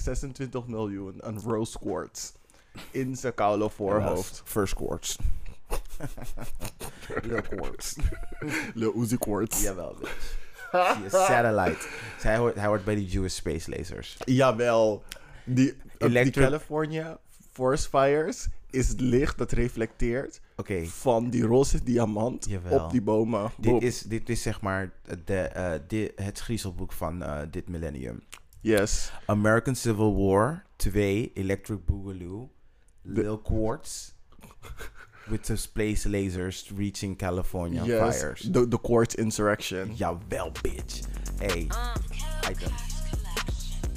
26 0.00 0.66
miljoen 0.66 1.22
aan 1.24 1.40
rose 1.40 1.78
quartz 1.78 2.32
in 2.90 3.16
zijn 3.16 3.34
koude 3.34 3.68
voorhoofd. 3.68 4.42
First 4.44 4.74
quartz. 4.74 5.16
Little 7.22 7.42
quartz. 7.42 7.96
Le 8.74 8.92
Uzi 8.96 9.18
quartz. 9.18 9.62
Jawel, 9.62 9.96
bitch. 10.00 10.36
Zie 10.72 11.02
je, 11.02 11.10
satellite. 11.10 11.86
Zij 12.20 12.36
hoort, 12.36 12.54
hij 12.54 12.66
hoort 12.66 12.84
bij 12.84 12.94
die 12.94 13.06
Jewish 13.06 13.34
Space 13.34 13.70
Lasers. 13.70 14.16
Jawel. 14.24 15.02
Die, 15.44 15.76
die 15.98 16.30
California 16.30 17.18
forest 17.52 17.86
fires 17.86 18.48
is 18.70 18.88
het 18.88 19.00
licht 19.00 19.38
dat 19.38 19.52
reflecteert 19.52 20.40
Oké, 20.56 20.86
van 20.86 21.30
die 21.30 21.42
roze 21.42 21.82
diamant 21.84 22.46
Jawel. 22.48 22.84
op 22.84 22.90
die 22.90 23.02
bomen. 23.02 23.50
dit, 23.56 23.70
Boom. 23.70 23.80
is, 23.80 24.00
dit 24.00 24.28
is 24.28 24.42
zeg 24.42 24.60
maar 24.60 24.92
de, 25.24 25.38
eh, 25.38 26.08
het 26.24 26.38
griezelboek 26.38 26.92
van 26.92 27.22
eh, 27.22 27.40
dit 27.50 27.68
millennium. 27.68 28.22
Yes. 28.62 29.10
American 29.28 29.74
Civil 29.74 30.14
War 30.14 30.64
2, 30.78 31.30
Electric 31.36 31.86
Boogaloo, 31.86 32.48
Lil 33.04 33.38
Quartz, 33.38 34.14
with 35.30 35.44
the 35.44 35.56
space 35.56 36.06
lasers 36.06 36.70
reaching 36.76 37.14
California 37.14 37.84
yes. 37.84 38.20
fires. 38.20 38.42
The, 38.42 38.66
the 38.66 38.78
quartz 38.78 39.14
insurrection. 39.14 39.94
Jawel, 39.94 40.52
bitch. 40.54 41.06
Hey, 41.40 41.68
uh, 41.70 41.96
item. 42.44 42.72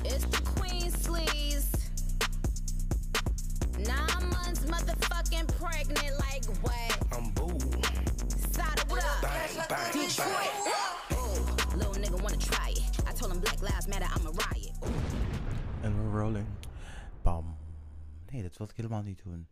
It's 0.03 0.25
the 0.25 0.41
Queen 0.41 0.91
Sleeves. 0.91 1.71
Nine 3.79 4.29
months 4.29 4.65
motherfucking 4.65 5.47
pregnant, 5.59 6.19
like 6.19 6.45
what? 6.61 6.97
I'm 7.13 7.29
boo. 7.31 7.57
Sada, 8.51 8.83
what 8.89 9.03
up? 9.03 9.93
Detroit. 9.93 10.49
Ooh, 11.13 11.77
little 11.77 11.93
nigga 11.93 12.21
wanna 12.21 12.37
try 12.37 12.69
it. 12.69 12.81
I 13.07 13.13
told 13.13 13.31
him 13.31 13.39
Black 13.39 13.61
Lives 13.61 13.87
Matter, 13.87 14.07
I'm 14.13 14.27
a 14.27 14.31
riot. 14.31 14.50
En 15.81 15.93
we're 16.11 16.19
rolling. 16.21 16.45
Bam. 17.21 17.57
Nee, 18.31 18.41
dat 18.41 18.57
wil 18.57 18.67
ik 18.69 18.75
helemaal 18.75 19.01
niet 19.01 19.21
doen. 19.23 19.47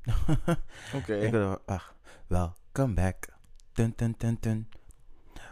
Oké. 0.97 1.59
Ach, 1.65 1.95
welcome 2.27 2.93
back. 2.93 3.27
Dun, 3.73 3.93
dun, 3.95 4.15
dun, 4.17 4.37
dun. 4.39 4.67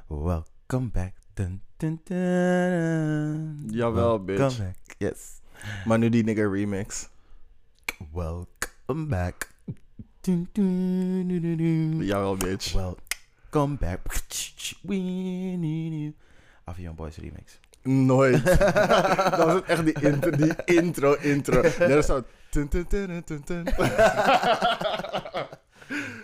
Welcome 0.07 0.89
back. 0.91 1.13
Dun, 1.33 1.61
dun, 1.77 2.01
dun. 2.03 3.69
Jawel, 3.71 3.93
Welcome 3.93 4.25
bitch. 4.25 4.57
back. 4.57 4.75
Yes. 4.97 5.41
Maar 5.85 5.97
nu 5.97 6.09
die 6.09 6.23
nigga 6.23 6.49
remix. 6.49 7.09
Welcome 8.11 9.05
back. 9.07 9.53
Dun, 10.21 10.49
dun, 10.51 11.27
dun, 11.27 11.41
dun, 11.41 11.57
dun. 11.57 12.03
Jawel, 12.05 12.37
bitch. 12.37 12.73
Welcome 12.73 13.75
back. 13.77 13.99
We 14.81 14.95
need 15.57 15.93
you. 15.93 16.13
Avion 16.65 16.95
Boys 16.95 17.17
remix. 17.17 17.59
Nooit. 17.87 18.45
dat 19.37 19.45
was 19.45 19.61
echt 19.63 19.85
die 19.85 20.01
intro, 20.01 20.29
die 20.29 20.55
intro, 20.65 21.13
intro. 21.13 21.69
Zo. 22.01 22.23
Tun, 22.49 22.67
tun, 22.67 22.87
tun. 22.87 23.63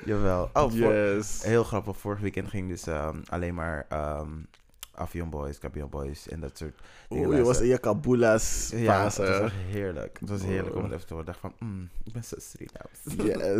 Jawel. 0.05 0.49
Oh, 0.53 0.71
voor- 0.71 0.93
yes. 0.93 1.43
heel 1.43 1.63
grappig. 1.63 1.97
Vorig 1.97 2.19
weekend 2.19 2.49
ging 2.49 2.69
dus 2.69 2.87
ehm, 2.87 3.17
alleen 3.29 3.53
maar 3.53 3.85
um, 4.19 4.47
Avion 4.95 5.29
Boys, 5.29 5.59
Cabion 5.59 5.89
Boys 5.89 6.27
en 6.27 6.39
dat 6.39 6.57
soort 6.57 6.73
dingen. 7.09 7.27
Oeh, 7.27 7.37
je 7.37 7.43
was 7.43 7.59
in 7.61 7.67
je 7.67 7.77
Kabula's 7.77 8.71
Ja, 8.75 9.03
het 9.03 9.17
was 9.17 9.27
fase. 9.27 9.51
heerlijk. 9.69 10.17
Het 10.19 10.29
was 10.29 10.41
heerlijk 10.43 10.75
om 10.75 10.83
het 10.83 10.91
even 10.93 11.05
te 11.07 11.13
horen. 11.13 11.27
Ik 11.27 11.33
dacht 11.41 11.53
van, 11.57 11.67
mm, 11.69 11.89
ik 12.03 12.13
ben 12.13 12.23
zo 12.23 12.35
Surinaams. 12.39 12.99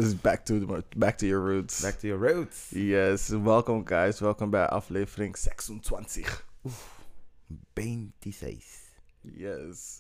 Yes, 0.01 0.21
back 0.21 0.39
to, 0.45 0.59
the, 0.59 0.83
back 0.97 1.17
to 1.17 1.25
your 1.25 1.51
roots. 1.51 1.79
Back 1.81 1.93
to 1.93 2.07
your 2.07 2.31
roots. 2.33 2.65
Yes, 2.69 3.27
welkom 3.27 3.87
guys. 3.87 4.19
Welkom 4.19 4.49
bij 4.49 4.67
aflevering 4.67 5.37
26. 5.37 6.45
26. 7.73 8.63
Yes. 9.21 9.99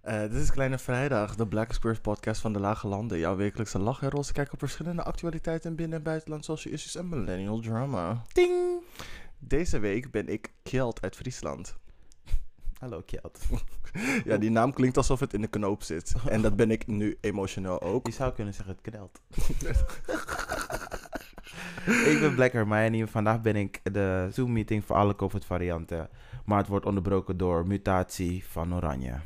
Eh, 0.00 0.20
dit 0.20 0.32
is 0.32 0.50
Kleine 0.50 0.78
Vrijdag, 0.78 1.34
de 1.36 1.46
Black 1.46 1.72
Squares 1.72 2.00
podcast 2.00 2.40
van 2.40 2.52
de 2.52 2.60
Lage 2.60 2.86
Landen. 2.86 3.18
Jouw 3.18 3.36
wekelijkse 3.36 3.78
lach 3.78 4.02
en 4.02 4.10
roze 4.10 4.32
kijk 4.32 4.52
op 4.52 4.58
verschillende 4.58 5.02
actualiteiten 5.02 5.74
binnen- 5.76 5.98
en 5.98 6.04
buitenland, 6.04 6.44
social 6.44 6.74
issues 6.74 6.94
en 6.96 7.08
millennial 7.08 7.60
drama. 7.60 8.22
Ding! 8.32 8.82
Deze 9.38 9.78
week 9.78 10.10
ben 10.10 10.28
ik 10.28 10.52
Kjeld 10.62 11.02
uit 11.02 11.16
Friesland. 11.16 11.76
Hallo 12.78 13.02
Kjeld. 13.06 13.38
Ja, 14.24 14.36
die 14.36 14.50
naam 14.50 14.72
klinkt 14.72 14.96
alsof 14.96 15.20
het 15.20 15.34
in 15.34 15.40
de 15.40 15.46
knoop 15.46 15.82
zit. 15.82 16.14
En 16.28 16.42
dat 16.42 16.56
ben 16.56 16.70
ik 16.70 16.86
nu 16.86 17.18
emotioneel 17.20 17.80
ook. 17.82 18.06
Je 18.06 18.12
zou 18.12 18.32
kunnen 18.32 18.54
zeggen, 18.54 18.74
het 18.74 18.92
knelt. 18.92 19.20
ik 22.12 22.16
ben 22.20 22.34
Black 22.34 22.52
Hermione. 22.52 23.06
Vandaag 23.06 23.40
ben 23.40 23.56
ik 23.56 23.80
de 23.92 24.28
Zoom-meeting 24.32 24.84
voor 24.84 24.96
alle 24.96 25.16
COVID-varianten. 25.16 26.08
Maar 26.44 26.58
het 26.58 26.68
wordt 26.68 26.86
onderbroken 26.86 27.36
door 27.36 27.66
mutatie 27.66 28.44
van 28.44 28.74
Oranje. 28.74 29.20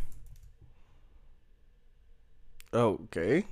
Oké. 2.70 3.42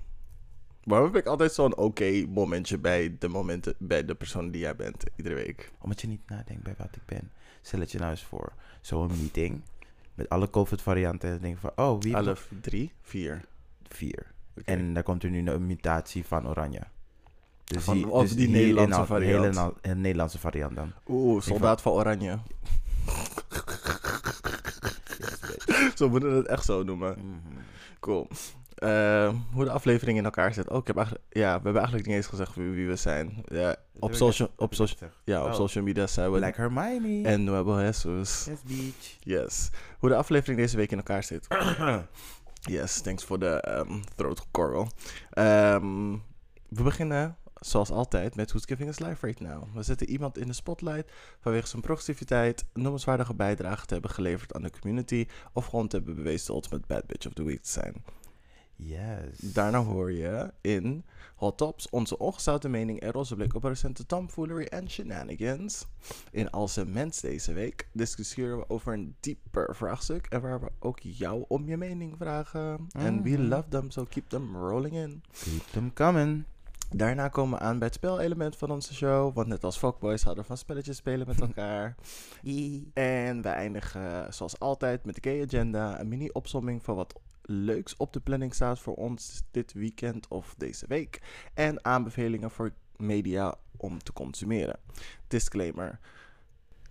Waarom 0.84 1.12
heb 1.12 1.16
ik 1.16 1.26
altijd 1.26 1.52
zo'n 1.52 1.76
oké 1.76 2.26
momentje 2.28 2.78
bij 2.78 3.16
de 3.18 3.28
momenten, 3.28 3.74
bij 3.78 4.04
de 4.04 4.14
persoon 4.14 4.50
die 4.50 4.60
jij 4.60 4.76
bent, 4.76 5.04
iedere 5.16 5.34
week? 5.34 5.72
Omdat 5.78 6.00
je 6.00 6.06
niet 6.06 6.28
nadenkt 6.28 6.62
bij 6.62 6.74
wat 6.78 6.96
ik 6.96 7.02
ben. 7.06 7.30
Stel 7.62 7.80
het 7.80 7.92
je 7.92 7.98
nou 7.98 8.10
eens 8.10 8.24
voor. 8.24 8.52
Zo'n 8.80 9.10
meeting 9.20 9.62
met 10.14 10.28
alle 10.28 10.50
COVID-varianten. 10.50 11.28
En 11.28 11.34
dan 11.34 11.44
denk 11.44 11.58
van, 11.58 11.72
oh, 11.76 12.00
wie 12.00 12.14
heeft 12.14 12.26
Half 12.26 12.48
drie, 12.60 12.92
vier. 13.00 13.40
vier? 13.88 14.32
Oké. 14.58 14.70
En 14.70 14.94
daar 14.94 15.02
komt 15.02 15.22
er 15.22 15.30
nu 15.30 15.48
een 15.48 15.66
mutatie 15.66 16.24
van 16.24 16.48
Oranje. 16.48 16.80
Dus 17.64 17.84
Van- 17.84 17.94
die, 17.94 18.08
of 18.08 18.22
dus 18.22 18.34
die 18.36 18.46
in 18.46 18.52
Nederlandse 18.52 18.98
al- 19.00 19.06
variant. 19.06 19.56
Hele, 19.56 19.72
een 19.82 20.00
Nederlandse 20.00 20.38
variant 20.38 20.76
dan. 20.76 20.92
Oeh, 21.08 21.42
soldaat 21.42 21.82
van 21.82 21.92
Oranje. 21.92 22.38
zo 25.96 26.08
moeten 26.08 26.30
we 26.30 26.36
het 26.36 26.46
echt 26.46 26.64
zo 26.64 26.82
noemen. 26.82 27.14
Mhm. 27.18 27.58
Cool. 28.00 28.28
Eh, 28.74 29.32
hoe 29.52 29.64
de 29.64 29.70
aflevering 29.70 30.18
in 30.18 30.24
elkaar 30.24 30.54
zit. 30.54 30.70
Oh, 30.70 30.76
ik 30.78 30.86
heb 30.86 30.96
eigenlijk, 30.96 31.26
ja, 31.30 31.46
we 31.56 31.62
hebben 31.62 31.76
eigenlijk 31.76 32.06
niet 32.06 32.16
eens 32.16 32.26
gezegd 32.26 32.54
wie, 32.54 32.70
wie 32.70 32.86
we 32.86 32.96
zijn. 32.96 33.44
Ja, 33.46 33.76
op, 33.98 34.14
social, 34.14 34.48
op, 34.56 34.74
social, 34.74 35.10
ja, 35.24 35.42
op 35.44 35.48
Oh. 35.50 35.54
social 35.54 35.84
media 35.84 36.06
zijn 36.06 36.32
we 36.32 36.38
Black 36.38 36.56
Hermione. 36.56 37.22
en 37.28 37.44
Nuevo 37.44 37.80
Jesus. 37.80 38.44
Yes, 38.44 38.58
beach. 38.66 39.16
Yes. 39.20 39.70
Hoe 39.98 40.08
de 40.08 40.16
aflevering 40.16 40.58
deze 40.58 40.76
week 40.76 40.90
in 40.90 40.96
elkaar 40.96 41.24
zit. 41.24 41.46
Yes, 42.66 43.00
thanks 43.00 43.24
voor 43.24 43.38
de 43.38 43.60
ehm 43.60 43.92
throat 44.16 44.46
coral. 44.50 44.88
Ehm, 45.30 46.12
we 46.68 46.82
beginnen, 46.82 47.36
zoals 47.66 47.90
altijd, 47.90 48.34
met 48.36 48.50
Who's 48.50 48.64
Giving 48.66 48.88
Us 48.88 48.98
Life 48.98 49.26
Right 49.26 49.40
Now. 49.40 49.62
We 49.74 49.82
zetten 49.82 50.08
iemand 50.08 50.38
in 50.38 50.46
de 50.46 50.52
spotlight 50.52 51.12
vanwege 51.40 51.66
zijn 51.66 51.82
productiviteit, 51.82 52.64
noemenswaardige 52.72 53.34
bijdrage 53.34 53.86
te 53.86 53.92
hebben 53.92 54.10
geleverd 54.10 54.54
aan 54.54 54.62
de 54.62 54.70
community 54.80 55.26
of 55.52 55.66
gewoon 55.66 55.88
te 55.88 55.96
hebben 55.96 56.14
bewezen 56.14 56.46
de 56.46 56.52
ultimate 56.52 56.84
bad 56.86 57.06
bitch 57.06 57.26
of 57.26 57.32
the 57.32 57.44
week 57.44 57.62
te 57.62 57.70
zijn. 57.70 57.94
Yes. 58.76 59.52
Daarna 59.52 59.82
hoor 59.84 60.12
je 60.12 60.52
in 60.60 61.04
Hot 61.34 61.56
Tops 61.58 61.88
onze 61.90 62.18
ongezouten 62.18 62.70
mening 62.70 63.00
en 63.00 63.10
roze 63.12 63.34
blik 63.34 63.54
op 63.54 63.64
recente 63.64 64.06
tomfoolery 64.06 64.64
en 64.64 64.90
shenanigans. 64.90 65.86
In 66.30 66.50
Als 66.50 66.76
een 66.76 66.92
Mens 66.92 67.20
deze 67.20 67.52
week 67.52 67.88
discussiëren 67.92 68.58
we 68.58 68.68
over 68.68 68.92
een 68.92 69.14
dieper 69.20 69.76
vraagstuk 69.76 70.26
en 70.26 70.40
waar 70.40 70.60
we 70.60 70.70
ook 70.78 70.98
jou 70.98 71.44
om 71.48 71.66
je 71.66 71.76
mening 71.76 72.14
vragen. 72.18 72.86
En 72.92 73.22
we 73.22 73.30
Mhm. 73.30 73.42
love 73.48 73.68
them, 73.68 73.90
so 73.90 74.04
keep 74.04 74.28
them 74.28 74.56
rolling 74.56 74.94
in. 74.94 75.22
Keep 75.44 75.66
them 75.70 75.92
coming. 75.92 76.44
Daarna 76.96 77.28
komen 77.28 77.58
we 77.58 77.64
aan 77.64 77.78
bij 77.78 77.86
het 77.86 77.96
spelelement 77.96 78.56
van 78.56 78.70
onze 78.70 78.94
show, 78.94 79.34
want 79.34 79.48
net 79.48 79.64
als 79.64 79.78
fuckboys 79.78 80.22
houden 80.22 80.42
we 80.42 80.48
van 80.48 80.58
spelletjes 80.58 80.96
spelen 80.96 81.26
met 81.26 81.40
elkaar. 81.48 81.94
En 82.92 83.42
we 83.42 83.48
eindigen 83.48 84.34
zoals 84.34 84.58
altijd 84.58 85.04
met 85.04 85.14
de 85.14 85.30
gay 85.30 85.42
agenda, 85.42 86.00
een 86.00 86.08
mini 86.08 86.28
opsomming 86.32 86.82
van 86.84 86.96
wat 86.96 87.20
leuks 87.42 87.96
op 87.96 88.12
de 88.12 88.20
planning 88.20 88.54
staat 88.54 88.78
voor 88.78 88.94
ons 88.94 89.42
dit 89.50 89.72
weekend 89.72 90.28
of 90.28 90.54
deze 90.58 90.86
week. 90.88 91.22
En 91.54 91.84
aanbevelingen 91.84 92.50
voor 92.50 92.72
media 92.96 93.54
om 93.76 94.02
te 94.02 94.12
consumeren. 94.12 94.78
Disclaimer. 95.28 95.98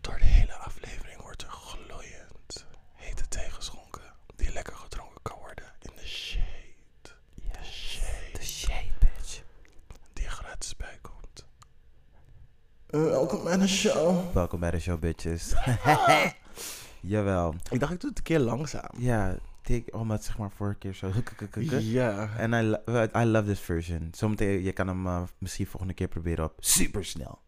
Door 0.01 0.17
de 0.17 0.25
hele 0.25 0.53
aflevering 0.53 1.21
wordt 1.21 1.41
er 1.41 1.49
gloeiend 1.49 2.65
hete 2.93 3.27
thee 3.27 3.49
geschonken 3.49 4.13
die 4.35 4.53
lekker 4.53 4.75
gedronken 4.75 5.21
kan 5.21 5.37
worden 5.39 5.65
in 5.81 5.91
de 5.95 6.07
shade. 6.07 6.41
De 7.41 7.63
shade 7.63 8.31
The 8.33 8.45
shade, 8.45 8.93
bitch. 8.99 9.43
die 10.13 10.25
er 10.25 10.31
gratis 10.31 10.75
bij 10.75 10.99
komt. 11.01 11.45
Eh, 12.11 12.19
welkom 13.01 13.43
bij 13.43 13.57
de 13.57 13.67
show. 13.67 14.33
Welkom 14.33 14.59
bij 14.59 14.71
de 14.71 14.79
show, 14.79 14.99
bitches. 14.99 15.53
Jawel. 17.01 17.55
Ik 17.69 17.79
dacht, 17.79 17.93
ik 17.93 17.99
doe 17.99 18.09
het 18.09 18.17
een 18.17 18.23
keer 18.23 18.39
langzaam. 18.39 18.89
Ja, 18.97 19.35
take, 19.61 19.91
omdat 19.91 20.23
zeg 20.23 20.37
maar 20.37 20.51
vorige 20.51 20.77
keer 20.77 20.93
zo... 20.93 21.11
Ja. 21.79 22.29
En 22.37 22.53
I, 22.53 22.61
lo- 22.61 23.07
I 23.15 23.23
love 23.25 23.45
this 23.45 23.59
version. 23.59 24.09
Zometeen, 24.11 24.63
je 24.63 24.71
kan 24.71 24.87
hem 24.87 25.05
uh, 25.05 25.21
misschien 25.37 25.67
volgende 25.67 25.93
keer 25.93 26.07
proberen 26.07 26.45
op 26.45 26.53
supersnel. 26.59 27.39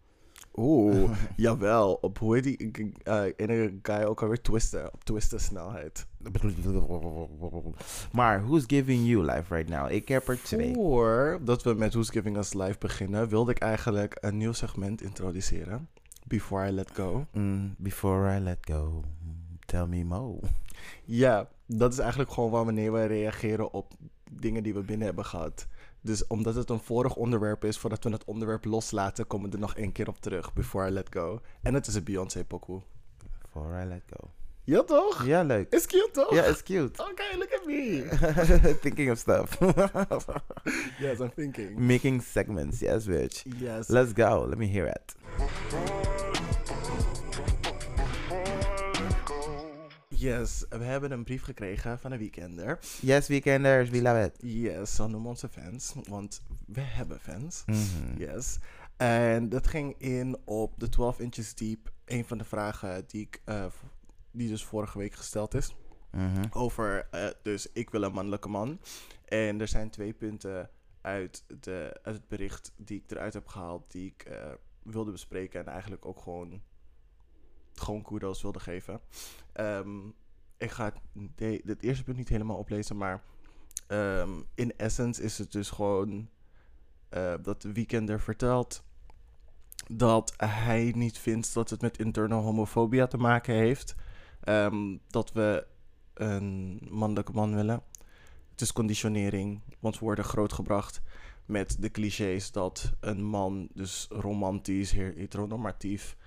Oeh, 0.58 1.12
jawel. 1.36 1.94
Op 2.02 2.18
hoe 2.18 2.34
heet 2.36 2.44
die 2.44 2.92
uh, 3.04 3.24
ene 3.36 3.80
guy 3.82 4.04
ook 4.04 4.22
alweer 4.22 4.42
twisten? 4.42 4.94
Op 4.94 5.04
twisten 5.04 5.40
snelheid. 5.40 6.06
Maar 8.12 8.44
who's 8.44 8.64
giving 8.68 9.08
you 9.08 9.26
life 9.26 9.56
right 9.56 9.70
now? 9.70 9.92
Ik 9.92 10.08
heb 10.08 10.28
er 10.28 10.42
twee. 10.42 10.74
Voordat 10.74 11.64
we 11.64 11.74
met 11.74 11.94
Who's 11.94 12.10
Giving 12.10 12.38
Us 12.38 12.54
Live 12.54 12.76
beginnen, 12.80 13.28
wilde 13.30 13.52
ik 13.52 13.60
eigenlijk 13.60 14.18
een 14.20 14.38
nieuw 14.38 14.54
segment 14.54 15.02
introduceren. 15.02 15.90
Before 16.28 16.68
I 16.68 16.72
Let 16.72 16.92
Go. 16.94 17.26
Mm, 17.32 17.76
before 17.78 18.36
I 18.36 18.40
let 18.40 18.58
go. 18.62 19.04
Tell 19.66 19.86
me 19.86 20.04
more. 20.04 20.40
Ja, 21.04 21.48
dat 21.66 21.94
is 21.94 22.00
eigenlijk 22.00 22.32
gewoon 22.32 22.50
wanneer 22.50 22.94
we 22.94 23.06
reageren 23.06 23.74
op 23.74 23.94
dingen 24.32 24.64
die 24.64 24.74
we 24.74 24.82
binnen 24.82 25.06
hebben 25.06 25.26
gehad. 25.26 25.68
Dus 26.06 26.28
omdat 26.28 26.56
het 26.56 26.70
een 26.70 26.80
vorig 26.80 27.16
onderwerp 27.16 27.64
is, 27.64 27.78
voordat 27.78 28.04
we 28.04 28.10
het 28.10 28.24
onderwerp 28.24 28.66
loslaten, 28.66 29.28
komen 29.28 29.50
we 29.50 29.56
er 29.56 29.62
nog 29.62 29.76
één 29.76 29.92
keer 29.92 30.08
op 30.08 30.20
terug, 30.20 30.54
Before 30.54 30.88
I 30.88 30.92
Let 30.92 31.08
Go. 31.12 31.40
En 31.62 31.74
het 31.74 31.88
is 31.88 31.96
een 31.96 32.04
Beyoncé 32.04 32.44
pokoe. 32.44 32.82
Before 33.42 33.84
I 33.84 33.86
let 33.86 34.02
go. 34.10 34.30
Ja 34.64 34.84
toch? 34.84 35.26
Ja, 35.26 35.44
leuk. 35.44 35.72
Is 35.74 35.86
cute 35.86 36.10
toch? 36.12 36.34
Ja, 36.34 36.44
it's 36.44 36.64
cute. 36.64 37.04
Oké, 37.12 37.38
look 37.38 37.54
at 37.54 37.66
me. 37.66 38.78
Thinking 38.82 39.12
of 39.12 39.18
stuff. 39.18 39.58
yes, 41.00 41.20
I'm 41.20 41.32
thinking. 41.36 41.80
Making 41.80 42.22
segments, 42.22 42.80
yes, 42.80 43.06
bitch. 43.06 43.44
Yes. 43.58 43.88
Let's 43.88 44.12
go. 44.14 44.46
Let 44.48 44.58
me 44.58 44.66
hear 44.66 44.88
it. 44.88 46.25
Yes, 50.26 50.66
we 50.70 50.84
hebben 50.84 51.12
een 51.12 51.24
brief 51.24 51.44
gekregen 51.44 52.00
van 52.00 52.12
een 52.12 52.18
weekender. 52.18 52.80
Yes, 53.02 53.28
weekenders, 53.28 53.90
we 53.90 54.02
love 54.02 54.24
it. 54.24 54.38
Yes, 54.42 54.96
zo 54.96 55.08
noemen 55.08 55.30
onze 55.30 55.50
fans, 55.50 55.94
want 56.08 56.42
we 56.66 56.82
hebben 56.82 57.20
fans. 57.20 57.64
Mhm. 57.66 58.18
Yes. 58.18 58.58
En 58.98 59.50
dat 59.50 59.68
ging 59.68 59.96
in 59.98 60.38
op 60.46 60.80
de 60.80 60.90
12 60.90 61.20
inches 61.20 61.56
deep. 61.56 61.92
Een 62.06 62.26
van 62.26 62.38
de 62.38 62.44
vragen 62.44 63.04
die 63.08 63.22
ik, 63.22 63.42
eh, 63.46 63.66
die 64.32 64.50
dus 64.50 64.64
vorige 64.64 64.98
week 64.98 65.14
gesteld 65.14 65.54
is. 65.54 65.76
Mhm. 66.12 66.44
Over, 66.50 67.08
eh, 67.12 67.28
dus 67.42 67.68
ik 67.74 67.90
wil 67.90 68.04
een 68.04 68.14
mannelijke 68.14 68.50
man. 68.50 68.80
En 69.26 69.62
er 69.62 69.68
zijn 69.68 69.90
twee 69.90 70.14
punten 70.14 70.70
uit, 71.02 71.44
de, 71.60 72.00
uit 72.04 72.16
het 72.16 72.28
bericht 72.28 72.72
die 72.78 73.02
ik 73.04 73.12
eruit 73.12 73.34
heb 73.34 73.48
gehaald. 73.48 73.92
Die 73.92 74.14
ik 74.18 74.24
eh, 74.24 74.52
wilde 74.84 75.12
bespreken. 75.12 75.60
En 75.60 75.68
eigenlijk 75.68 76.06
ook 76.06 76.20
gewoon, 76.20 76.62
gewoon 77.82 78.02
kudos 78.02 78.42
wilde 78.42 78.60
geven. 78.60 79.00
Ehm, 79.54 80.08
ik 80.58 80.72
ga 80.72 80.94
het, 81.36 81.62
het 81.66 81.82
eerste 81.84 82.04
punt 82.04 82.18
niet 82.18 82.30
helemaal 82.30 82.58
oplezen. 82.58 82.98
Maar 82.98 83.24
ehm, 83.88 84.30
in 84.56 84.78
essence 84.78 85.22
is 85.22 85.38
het 85.38 85.52
dus 85.52 85.70
gewoon 85.70 86.30
eh, 87.10 87.34
dat 87.42 87.62
de 87.62 87.72
Weekender 87.72 88.20
vertelt 88.20 88.84
dat 89.92 90.34
hij 90.38 90.92
niet 90.96 91.18
vindt 91.18 91.54
dat 91.54 91.70
het 91.70 91.82
met 91.82 91.98
internal 91.98 92.42
homofobia 92.44 93.08
te 93.08 93.18
maken 93.18 93.54
heeft. 93.56 93.96
Ehm, 94.42 94.98
dat 95.08 95.32
we 95.32 95.68
een 96.14 96.82
mannelijke 96.90 97.32
man 97.32 97.56
willen. 97.56 97.84
Het 98.52 98.62
is 98.62 98.74
conditionering, 98.74 99.62
want 99.80 100.00
we 100.00 100.06
worden 100.06 100.26
grootgebracht 100.26 101.02
met 101.46 101.82
de 101.82 101.92
clichés 101.92 102.52
dat 102.52 102.92
een 103.00 103.24
man 103.24 103.68
dus 103.74 104.08
romantisch, 104.10 104.92
he- 104.92 105.14
heteronormatief 105.16 106.18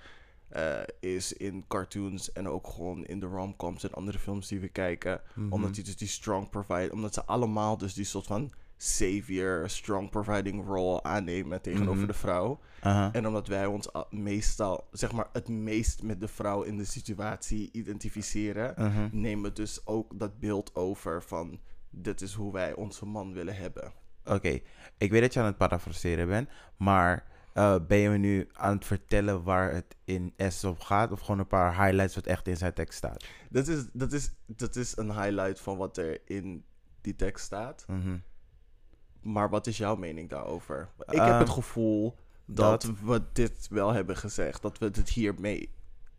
eh, 0.49 0.79
is 0.99 1.33
in 1.33 1.65
cartoons 1.67 2.31
en 2.31 2.47
ook 2.47 2.67
gewoon 2.67 3.05
in 3.05 3.19
de 3.19 3.25
romcoms 3.25 3.83
en 3.83 3.93
andere 3.93 4.19
films 4.19 4.47
die 4.47 4.59
we 4.59 4.67
kijken 4.69 5.21
Mhm. 5.33 5.51
omdat 5.53 5.75
hij 5.75 5.83
dus 5.83 5.95
die 5.97 6.07
strong 6.07 6.49
provide, 6.49 6.91
omdat 6.91 7.13
ze 7.13 7.25
allemaal 7.25 7.77
dus 7.77 7.93
die 7.93 8.05
soort 8.05 8.25
van 8.27 8.51
savior, 8.77 9.69
strong 9.69 10.09
providing 10.09 10.65
role 10.65 11.03
aannemen 11.03 11.61
tegenover 11.61 11.95
Mhm. 11.97 12.07
de 12.07 12.13
vrouw. 12.13 12.59
En 13.11 13.27
omdat 13.27 13.47
wij 13.47 13.65
ons 13.65 13.89
meestal, 14.09 14.87
zeg 14.91 15.11
maar, 15.11 15.27
het 15.33 15.47
meest 15.47 16.03
met 16.03 16.19
de 16.19 16.27
vrouw 16.27 16.61
in 16.61 16.77
de 16.77 16.85
situatie 16.85 17.69
identificeren, 17.71 18.73
Mhm. 18.77 19.09
nemen 19.11 19.43
we 19.43 19.53
dus 19.53 19.85
ook 19.85 20.19
dat 20.19 20.39
beeld 20.39 20.75
over 20.75 21.23
van 21.23 21.59
dit 21.89 22.21
is 22.21 22.33
hoe 22.33 22.51
wij 22.53 22.73
onze 22.75 23.05
man 23.05 23.33
willen 23.33 23.55
hebben. 23.55 23.93
Oké, 24.25 24.59
ik 24.97 25.11
weet 25.11 25.21
dat 25.21 25.33
je 25.33 25.39
aan 25.39 25.45
het 25.45 25.57
parafraseren 25.57 26.27
bent, 26.27 26.49
maar 26.77 27.27
eh, 27.53 27.75
ben 27.87 27.97
je 27.97 28.09
me 28.09 28.17
nu 28.17 28.49
aan 28.53 28.75
het 28.75 28.85
vertellen 28.85 29.43
waar 29.43 29.73
het 29.73 29.95
in 30.03 30.33
essence 30.35 30.67
op 30.69 30.79
gaat? 30.79 31.11
Of 31.11 31.19
gewoon 31.19 31.39
een 31.39 31.47
paar 31.47 31.83
highlights 31.83 32.15
wat 32.15 32.25
echt 32.25 32.47
in 32.47 32.57
zijn 32.57 32.73
tekst 32.73 32.97
staat? 32.97 33.25
Dat 33.49 33.67
is, 33.67 33.85
dat 33.93 34.11
is, 34.13 34.31
dat 34.45 34.75
is 34.75 34.97
een 34.97 35.11
highlight 35.21 35.59
van 35.59 35.77
wat 35.77 35.97
er 35.97 36.21
in 36.25 36.63
die 37.01 37.15
tekst 37.15 37.45
staat. 37.45 37.85
Mhm. 37.87 38.17
Maar 39.21 39.49
wat 39.49 39.67
is 39.67 39.77
jouw 39.77 39.95
mening 39.95 40.29
daarover? 40.29 40.89
Ik 40.99 41.13
Ehm, 41.13 41.25
heb 41.31 41.39
het 41.39 41.49
gevoel 41.49 42.15
dat, 42.45 42.81
dat- 42.81 42.91
we 43.03 43.21
dit 43.33 43.67
wel 43.69 43.91
hebben 43.93 44.17
gezegd. 44.17 44.61
Dat 44.61 44.77
we 44.77 44.85
het 44.85 45.09
hiermee 45.09 45.71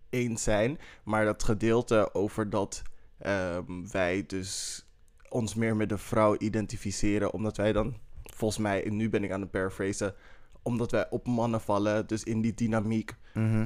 eens 0.09 0.43
zijn. 0.43 0.79
Maar 1.05 1.25
dat 1.25 1.43
gedeelte 1.43 2.15
over 2.15 2.51
dat 2.51 2.83
ehm, 3.19 3.87
wij 3.91 4.25
dus 4.27 4.85
ons 5.29 5.55
meer 5.55 5.77
met 5.77 5.89
de 5.89 5.99
vrouw 5.99 6.37
identificeren. 6.39 7.33
Omdat 7.33 7.57
wij 7.57 7.73
dan, 7.73 7.97
volgens 8.23 8.61
mij, 8.61 8.85
en 8.87 8.97
nu 8.97 9.09
ben 9.09 9.25
ik 9.25 9.31
aan 9.33 9.41
het 9.41 9.51
paraphrasen. 9.51 10.15
Omdat 10.63 10.91
wij 10.91 11.07
op 11.11 11.27
mannen 11.27 11.61
vallen. 11.61 12.07
Dus 12.07 12.25
in 12.25 12.41
die 12.41 12.55
dynamiek 12.55 13.15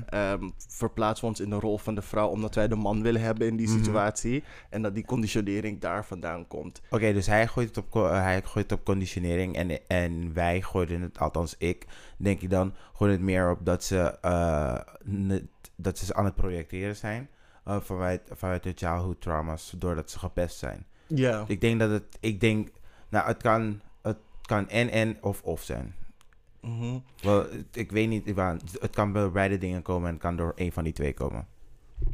ehm, 0.07 0.49
verplaatsen 0.69 1.25
we 1.25 1.31
ons 1.31 1.41
in 1.41 1.51
de 1.51 1.59
rol 1.59 1.79
van 1.79 1.95
de 1.95 2.03
vrouw. 2.03 2.29
Omdat 2.29 2.55
wij 2.55 2.69
de 2.69 2.75
man 2.77 3.03
willen 3.03 3.21
hebben 3.21 3.47
in 3.47 3.57
die 3.57 3.69
Mhm. 3.69 3.77
situatie. 3.77 4.45
En 4.71 4.83
dat 4.83 4.95
die 4.95 5.05
conditionering 5.05 5.81
daar 5.81 6.05
vandaan 6.05 6.47
komt. 6.47 6.81
Oké, 6.91 7.13
dus 7.13 7.27
hij 7.27 7.47
gooit 7.47 7.69
het 7.69 7.79
op, 7.79 7.95
eh, 7.97 8.11
hij 8.23 8.43
gooit 8.43 8.71
het 8.71 8.79
op 8.79 8.85
conditionering 8.85 9.57
en, 9.57 9.87
en 9.87 10.33
wij 10.35 10.61
gooiden 10.63 11.01
het, 11.03 11.19
althans 11.19 11.55
ik, 11.59 11.87
denk 12.17 12.41
ik 12.41 12.51
dan, 12.51 12.75
gooien 12.93 13.13
het 13.15 13.23
meer 13.23 13.51
op 13.51 13.59
dat 13.65 13.85
ze, 13.85 14.19
eh, 14.21 14.79
dat 15.77 15.99
ze 15.99 16.15
aan 16.15 16.25
het 16.25 16.35
projecteren 16.35 16.97
zijn 16.97 17.29
eh, 17.65 17.81
vanuit, 17.81 18.21
vanuit 18.31 18.63
de 18.63 18.73
childhood 18.75 19.21
trauma's, 19.21 19.75
doordat 19.79 20.11
ze 20.11 20.19
gepest 20.19 20.59
zijn. 20.59 20.87
Ja. 21.07 21.45
Ik 21.47 21.61
denk 21.61 21.79
dat 21.81 21.91
het, 21.91 22.17
ik 22.21 22.41
denk, 22.41 22.69
nou 23.09 23.27
het 23.27 23.43
kan, 23.43 23.81
het 24.03 24.17
kan 24.43 24.69
en 24.69 24.91
en 24.91 25.17
of 25.23 25.43
of 25.43 25.63
zijn. 25.63 25.95
Mhm. 26.65 26.99
Wel, 27.23 27.47
ik 27.73 27.93
weet 27.93 28.09
niet, 28.09 28.27
het 28.81 28.91
kan 28.91 29.13
bij 29.13 29.31
beide 29.31 29.59
dingen 29.59 29.83
komen 29.83 30.07
en 30.07 30.13
het 30.15 30.23
kan 30.23 30.37
door 30.37 30.53
één 30.57 30.73
van 30.73 30.85
die 30.85 30.93
twee 30.93 31.15
komen. 31.15 31.47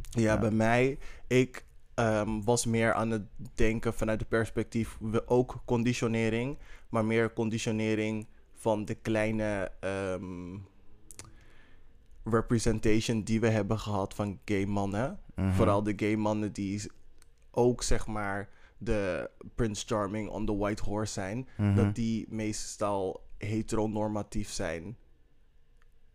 Ja, 0.09 0.21
Ja. 0.21 0.39
bij 0.39 0.51
mij, 0.51 0.97
ik 1.27 1.65
ehm, 1.93 2.41
was 2.43 2.65
meer 2.65 2.93
aan 2.93 3.09
het 3.11 3.23
denken 3.53 3.93
vanuit 3.93 4.19
het 4.19 4.29
perspectief, 4.29 4.97
we 4.99 5.27
ook 5.27 5.61
conditionering, 5.65 6.57
maar 6.89 7.05
meer 7.05 7.33
conditionering 7.33 8.27
van 8.53 8.85
de 8.85 8.93
kleine 8.95 9.71
ehm, 9.79 10.55
representation 12.23 13.23
die 13.23 13.39
we 13.39 13.47
hebben 13.49 13.79
gehad 13.79 14.13
van 14.13 14.39
gay 14.45 14.65
mannen. 14.65 15.19
Mhm. 15.35 15.51
Vooral 15.51 15.83
de 15.83 15.93
gay 15.95 16.15
mannen 16.15 16.53
die 16.53 16.91
ook 17.51 17.83
zeg 17.83 18.07
maar 18.07 18.49
de 18.77 19.29
Prince 19.55 19.85
Charming 19.87 20.29
on 20.29 20.45
the 20.45 20.57
White 20.57 20.83
Horse 20.83 21.13
zijn, 21.13 21.47
Mhm. 21.57 21.75
dat 21.75 21.95
die 21.95 22.25
meestal 22.29 23.23
heteronormatief 23.47 24.49
zijn. 24.49 24.97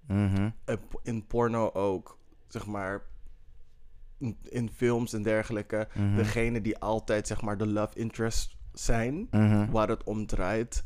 Mhm. 0.06 0.50
Eh, 0.64 0.76
in 1.02 1.26
porno 1.26 1.70
ook, 1.73 2.19
zeg 2.49 2.67
maar, 2.67 3.02
in- 4.43 4.70
films 4.75 5.12
en 5.12 5.23
dergelijke, 5.23 5.88
Mhm. 5.94 6.17
degene 6.17 6.61
die 6.61 6.78
altijd, 6.78 7.26
zeg 7.26 7.43
maar, 7.43 7.58
de 7.58 7.67
love 7.67 7.99
interest 7.99 8.56
zijn, 8.73 9.26
Mhm. 9.31 9.71
waar 9.71 9.88
het 9.88 10.04
om 10.04 10.26
draait. 10.26 10.85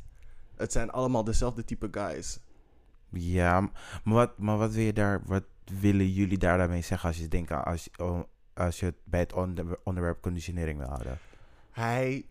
Het 0.57 0.73
zijn 0.73 0.91
allemaal 0.91 1.25
dezelfde 1.25 1.65
type 1.65 1.89
guys. 1.91 2.41
Ja, 3.13 3.61
maar 4.05 4.15
wat, 4.15 4.39
maar 4.39 4.57
wat 4.59 4.73
wil 4.73 4.85
je 4.85 4.93
daar, 4.93 5.23
wat 5.27 5.45
willen 5.81 6.11
jullie 6.13 6.39
daar 6.39 6.59
daarmee 6.59 6.83
zeggen 6.83 7.09
als 7.09 7.19
je 7.19 7.29
denkt 7.29 7.51
als, 7.51 7.85
je- 7.85 8.27
als 8.55 8.81
je 8.81 8.87
het 8.87 8.97
bij 9.05 9.21
het 9.21 9.33
onder- 9.33 9.79
onderwerp 9.85 10.21
conditionering 10.23 10.79
wil 10.79 10.89
houden? 10.89 11.19
Hij 11.71 12.27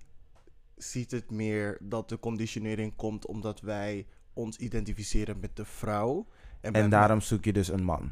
ziet 0.79 1.11
het 1.11 1.31
meer 1.31 1.77
dat 1.81 2.09
de 2.09 2.19
conditionering 2.19 2.95
komt 2.95 3.25
omdat 3.27 3.61
wij 3.61 4.07
ons 4.33 4.57
identificeren 4.57 5.39
met 5.39 5.55
de 5.55 5.65
vrouw. 5.65 6.27
En, 6.61 6.89
daarom 6.89 7.21
zoek 7.21 7.45
je 7.45 7.53
dus 7.53 7.67
een 7.67 7.83
man. 7.83 8.11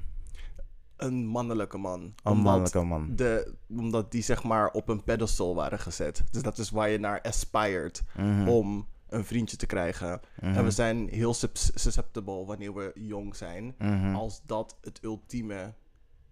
een 0.97 1.25
mannelijke 1.25 1.77
man. 1.77 2.01
Een 2.01 2.13
Omdat 2.23 2.43
mannelijke 2.43 2.83
man. 2.83 3.15
De, 3.15 3.53
omdat 3.77 4.11
die 4.11 4.21
zeg 4.21 4.43
maar 4.43 4.71
op 4.71 4.89
een 4.89 5.03
pedestal 5.03 5.55
waren 5.55 5.79
gezet. 5.79 6.23
Dus 6.31 6.41
dat 6.41 6.57
is 6.57 6.69
waar 6.69 6.89
je 6.89 6.97
naar 6.99 7.21
aspired 7.21 8.03
Mhm. 8.17 8.47
om 8.47 8.87
een 9.09 9.25
vriendje 9.25 9.57
te 9.57 9.65
krijgen. 9.65 10.19
Mhm. 10.41 10.53
En 10.55 10.63
we 10.63 10.71
zijn 10.71 11.07
heel 11.09 11.33
sus- 11.33 11.71
susceptible 11.75 12.45
wanneer 12.45 12.73
we 12.73 12.91
jong 12.95 13.35
zijn. 13.35 13.75
Mhm. 13.77 14.15
Als 14.15 14.41
dat 14.45 14.77
het 14.81 14.99
ultieme 15.03 15.73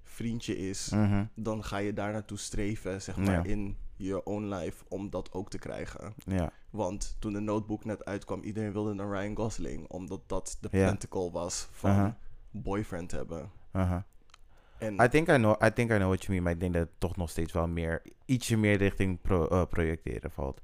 vriendje 0.04 0.58
is, 0.58 0.92
dan 1.36 1.64
ga 1.64 1.78
je 1.78 1.94
daar 1.94 2.12
naartoe 2.12 2.38
streven, 2.38 3.02
zeg 3.02 3.18
maar, 3.18 3.26
Ja. 3.32 3.44
in 3.44 3.78
je 3.96 4.24
own 4.26 4.44
life, 4.54 4.84
om 4.88 5.10
dat 5.10 5.32
ook 5.34 5.50
te 5.50 5.58
krijgen. 5.60 6.14
Ja. 6.26 6.52
Want 6.70 7.16
toen 7.20 7.34
de 7.34 7.40
notebook 7.40 7.86
net 7.86 8.06
uitkwam, 8.06 8.42
iedereen 8.44 8.72
wilde 8.72 8.90
een 9.04 9.12
Ryan 9.12 9.36
Gosling, 9.36 9.88
omdat 9.88 10.22
dat 10.28 10.58
de 10.62 10.68
Ja. 10.72 10.88
pentacle 10.88 11.32
was 11.32 11.68
van 11.72 11.90
Aha. 11.92 12.18
boyfriend 12.52 13.12
hebben. 13.12 13.52
Uh-huh. 13.74 14.02
En 14.78 14.94
I 14.94 15.08
think 15.08 15.28
I 15.30 15.36
know, 15.36 15.64
I 15.64 15.72
think 15.74 15.92
I 15.92 15.96
know 15.96 16.08
what 16.08 16.20
you 16.22 16.32
mean, 16.32 16.44
maar 16.44 16.54
ik 16.54 16.60
denk 16.60 16.74
dat 16.74 16.82
het 16.82 17.00
toch 17.00 17.16
nog 17.16 17.30
steeds 17.30 17.54
wel 17.54 17.68
meer, 17.68 18.02
ietsje 18.26 18.58
meer 18.58 18.78
richting 18.78 19.22
pro- 19.22 19.48
eh, 19.48 19.66
projecteren 19.70 20.32
valt. 20.32 20.62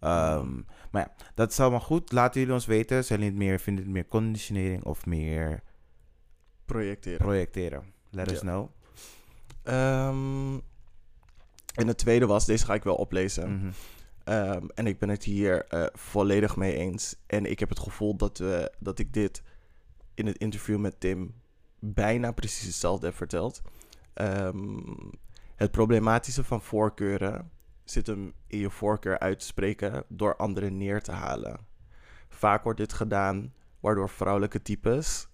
Ehm, 0.00 0.60
Maar 0.90 1.02
ja, 1.02 1.24
dat 1.34 1.50
is 1.50 1.60
allemaal 1.60 1.80
goed. 1.80 2.12
Laten 2.12 2.40
jullie 2.40 2.54
ons 2.54 2.66
weten. 2.66 3.04
Zijn 3.04 3.18
jullie 3.18 3.34
het 3.34 3.44
meer, 3.44 3.60
vinden 3.60 3.84
het 3.84 3.92
meer 3.92 4.06
conditionering 4.08 4.84
of 4.84 5.06
meer 5.06 5.62
projecteren. 6.64 7.18
projecteren? 7.18 7.92
Let 8.10 8.30
us 8.30 8.40
know. 8.40 8.68
Ehm, 9.62 10.58
en 11.74 11.86
de 11.86 11.94
tweede 11.94 12.26
was, 12.26 12.46
deze 12.46 12.64
ga 12.64 12.74
ik 12.74 12.84
wel 12.84 12.94
oplezen. 12.94 13.54
Mhm. 13.56 13.70
Ehm, 14.24 14.66
en 14.74 14.86
ik 14.86 14.98
ben 14.98 15.08
het 15.08 15.24
hier 15.24 15.66
eh, 15.66 15.86
volledig 15.92 16.56
mee 16.56 16.76
eens. 16.76 17.16
En 17.26 17.50
ik 17.50 17.58
heb 17.58 17.68
het 17.68 17.78
gevoel 17.78 18.16
dat, 18.16 18.38
we, 18.38 18.72
dat 18.78 18.98
ik 18.98 19.12
dit 19.12 19.42
in 20.14 20.26
het 20.26 20.38
interview 20.38 20.78
met 20.78 21.00
Tim 21.00 21.34
bijna 21.78 22.32
precies 22.32 22.66
hetzelfde 22.66 23.06
heb 23.06 23.16
verteld. 23.16 23.62
Ehm, 24.14 24.78
Het 25.54 25.70
problematische 25.70 26.44
van 26.44 26.62
voorkeuren 26.62 27.50
zit 27.84 28.06
hem 28.06 28.32
in 28.46 28.58
je 28.58 28.70
voorkeur 28.70 29.18
uit 29.18 29.38
te 29.38 29.46
spreken 29.46 30.04
door 30.08 30.36
anderen 30.36 30.76
neer 30.76 31.02
te 31.02 31.12
halen. 31.12 31.58
Vaak 32.28 32.62
wordt 32.62 32.78
dit 32.78 32.92
gedaan 32.92 33.52
waardoor 33.80 34.08
vrouwelijke 34.08 34.62
types 34.62 35.28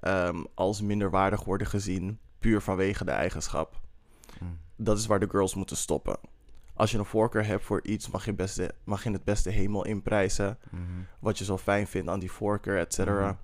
ehm, 0.00 0.44
als 0.54 0.80
minderwaardig 0.80 1.44
worden 1.44 1.66
gezien, 1.66 2.18
puur 2.38 2.60
vanwege 2.60 3.04
de 3.04 3.10
eigenschap. 3.10 3.80
Mm. 4.40 4.58
Dat 4.82 4.98
is 4.98 5.06
waar 5.06 5.20
de 5.20 5.30
girls 5.30 5.54
moeten 5.54 5.76
stoppen. 5.76 6.18
Als 6.74 6.90
je 6.90 6.98
een 6.98 7.04
voorkeur 7.04 7.46
hebt 7.46 7.64
voor 7.64 7.82
iets, 7.82 8.10
mag 8.10 8.24
je, 8.24 8.34
beste, 8.34 8.74
mag 8.84 9.04
je 9.04 9.10
het 9.10 9.24
beste 9.24 9.50
hemel 9.50 9.84
inprijzen. 9.84 10.58
Mhm. 10.70 10.82
Wat 11.18 11.38
je 11.38 11.44
zo 11.44 11.58
fijn 11.58 11.86
vindt 11.86 12.08
aan 12.08 12.18
die 12.18 12.30
voorkeur, 12.30 12.78
et 12.78 12.94
cetera. 12.94 13.38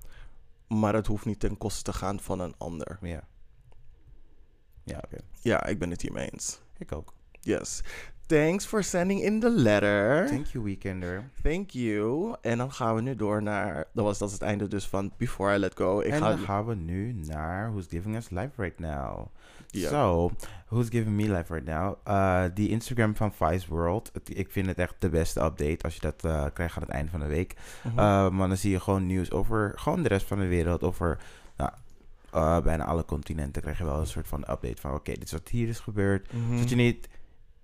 Maar 0.69 0.95
het 0.95 1.07
hoeft 1.07 1.25
niet 1.25 1.41
ten 1.41 1.59
koste 1.59 1.83
te 1.83 1.93
gaan 1.93 2.21
van 2.21 2.41
een 2.41 2.55
ander. 2.59 2.99
Ja. 3.01 3.29
Ja, 4.85 5.01
oké. 5.05 5.17
Ja, 5.41 5.67
ik 5.67 5.79
ben 5.79 5.91
het 5.91 6.03
hiermee 6.03 6.31
eens. 6.31 6.61
Ik 6.79 6.93
ook. 6.93 7.13
Yes. 7.41 7.83
Thanks 8.27 8.67
for 8.67 8.83
sending 8.83 9.23
in 9.23 9.41
the 9.41 9.51
letter. 9.51 10.27
Thank 10.27 10.47
you, 10.47 10.65
Weekender. 10.65 11.31
Thank 11.43 11.71
you. 11.71 12.35
En 12.41 12.59
dan 12.59 12.73
gaan 12.73 12.95
we 12.95 13.01
nu 13.01 13.15
door 13.17 13.43
naar... 13.43 13.85
Dat 13.93 14.05
was 14.05 14.19
dat 14.19 14.29
is 14.29 14.35
het 14.35 14.43
einde 14.43 14.69
dus 14.69 14.87
van 14.87 15.13
Before 15.17 15.55
I 15.55 15.59
Let 15.59 15.77
Go. 15.77 16.01
Ik 16.01 16.13
en 16.13 16.19
ga... 16.21 16.29
dan 16.29 16.39
gaan 16.39 16.67
we 16.67 16.75
nu 16.75 17.13
naar 17.13 17.71
Who's 17.71 17.87
Giving 17.89 18.17
Us 18.17 18.31
Life 18.31 18.51
Right 18.57 18.79
Now. 18.79 19.27
Ja. 19.67 19.89
So, 19.89 20.31
Who's 20.69 20.89
Giving 20.89 21.17
Me 21.17 21.23
Life 21.23 21.55
Right 21.55 21.67
Now? 21.69 21.97
Uh, 22.09 22.45
die 22.55 22.69
Instagram 22.69 23.17
van 23.17 23.33
Vice 23.33 23.67
World. 23.69 24.11
Het- 24.13 24.39
ik 24.39 24.51
vind 24.51 24.67
het 24.67 24.79
echt 24.79 24.95
de 24.99 25.09
beste 25.09 25.41
update 25.45 25.83
als 25.83 25.95
je 25.95 26.01
dat 26.01 26.25
eh, 26.25 26.45
krijgt 26.53 26.77
aan 26.77 26.83
het 26.83 26.93
einde 26.93 27.11
van 27.11 27.21
de 27.21 27.27
week. 27.27 27.55
Uh, 27.87 27.95
maar 28.31 28.49
dan 28.49 28.57
zie 28.57 28.71
je 28.71 28.81
gewoon 28.81 29.07
nieuws 29.07 29.31
over 29.31 29.73
gewoon 29.77 30.03
de 30.03 30.09
rest 30.09 30.27
van 30.27 30.39
de 30.39 30.47
wereld. 30.47 30.83
Over 30.83 31.19
nou, 31.57 32.63
bijna 32.63 32.85
alle 32.85 33.05
continenten 33.05 33.63
krijg 33.63 33.79
je 33.79 33.85
wel 33.85 34.01
een 34.01 34.07
soort 34.07 34.29
van 34.29 34.41
update 34.41 34.81
van... 34.81 34.95
Oké, 34.95 35.13
dit 35.13 35.23
is 35.25 35.33
wat 35.33 35.49
hier 35.49 35.69
is 35.69 35.81
gebeurd. 35.81 36.31
Zodat 36.51 36.69
je 36.69 36.77
niet 36.77 37.09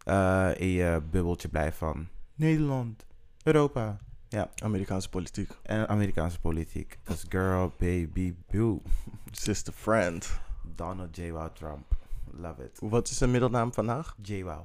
uh, 0.09 0.51
in 0.57 0.69
je 0.69 1.03
bubbeltje 1.11 1.49
blijft 1.49 1.77
van 1.79 2.09
Nederland, 2.35 3.07
Europa. 3.43 3.99
Ja, 4.29 4.51
Amerikaanse 4.63 5.09
politiek. 5.09 5.51
en 5.63 5.89
Amerikaanse 5.89 6.41
politiek. 6.41 6.99
Als 7.05 7.25
girl, 7.29 7.73
baby, 7.79 8.35
boo. 8.51 8.83
Sister 9.31 9.73
friend. 9.73 10.31
Donald 10.75 11.17
J. 11.17 11.31
Wow 11.31 11.55
Trump. 11.55 11.97
Love 12.31 12.63
it. 12.65 12.79
Wat 12.81 13.09
is 13.09 13.17
zijn 13.19 13.31
middelnaam 13.31 13.73
vandaag? 13.73 14.17
J. 14.23 14.43
Wow. 14.43 14.65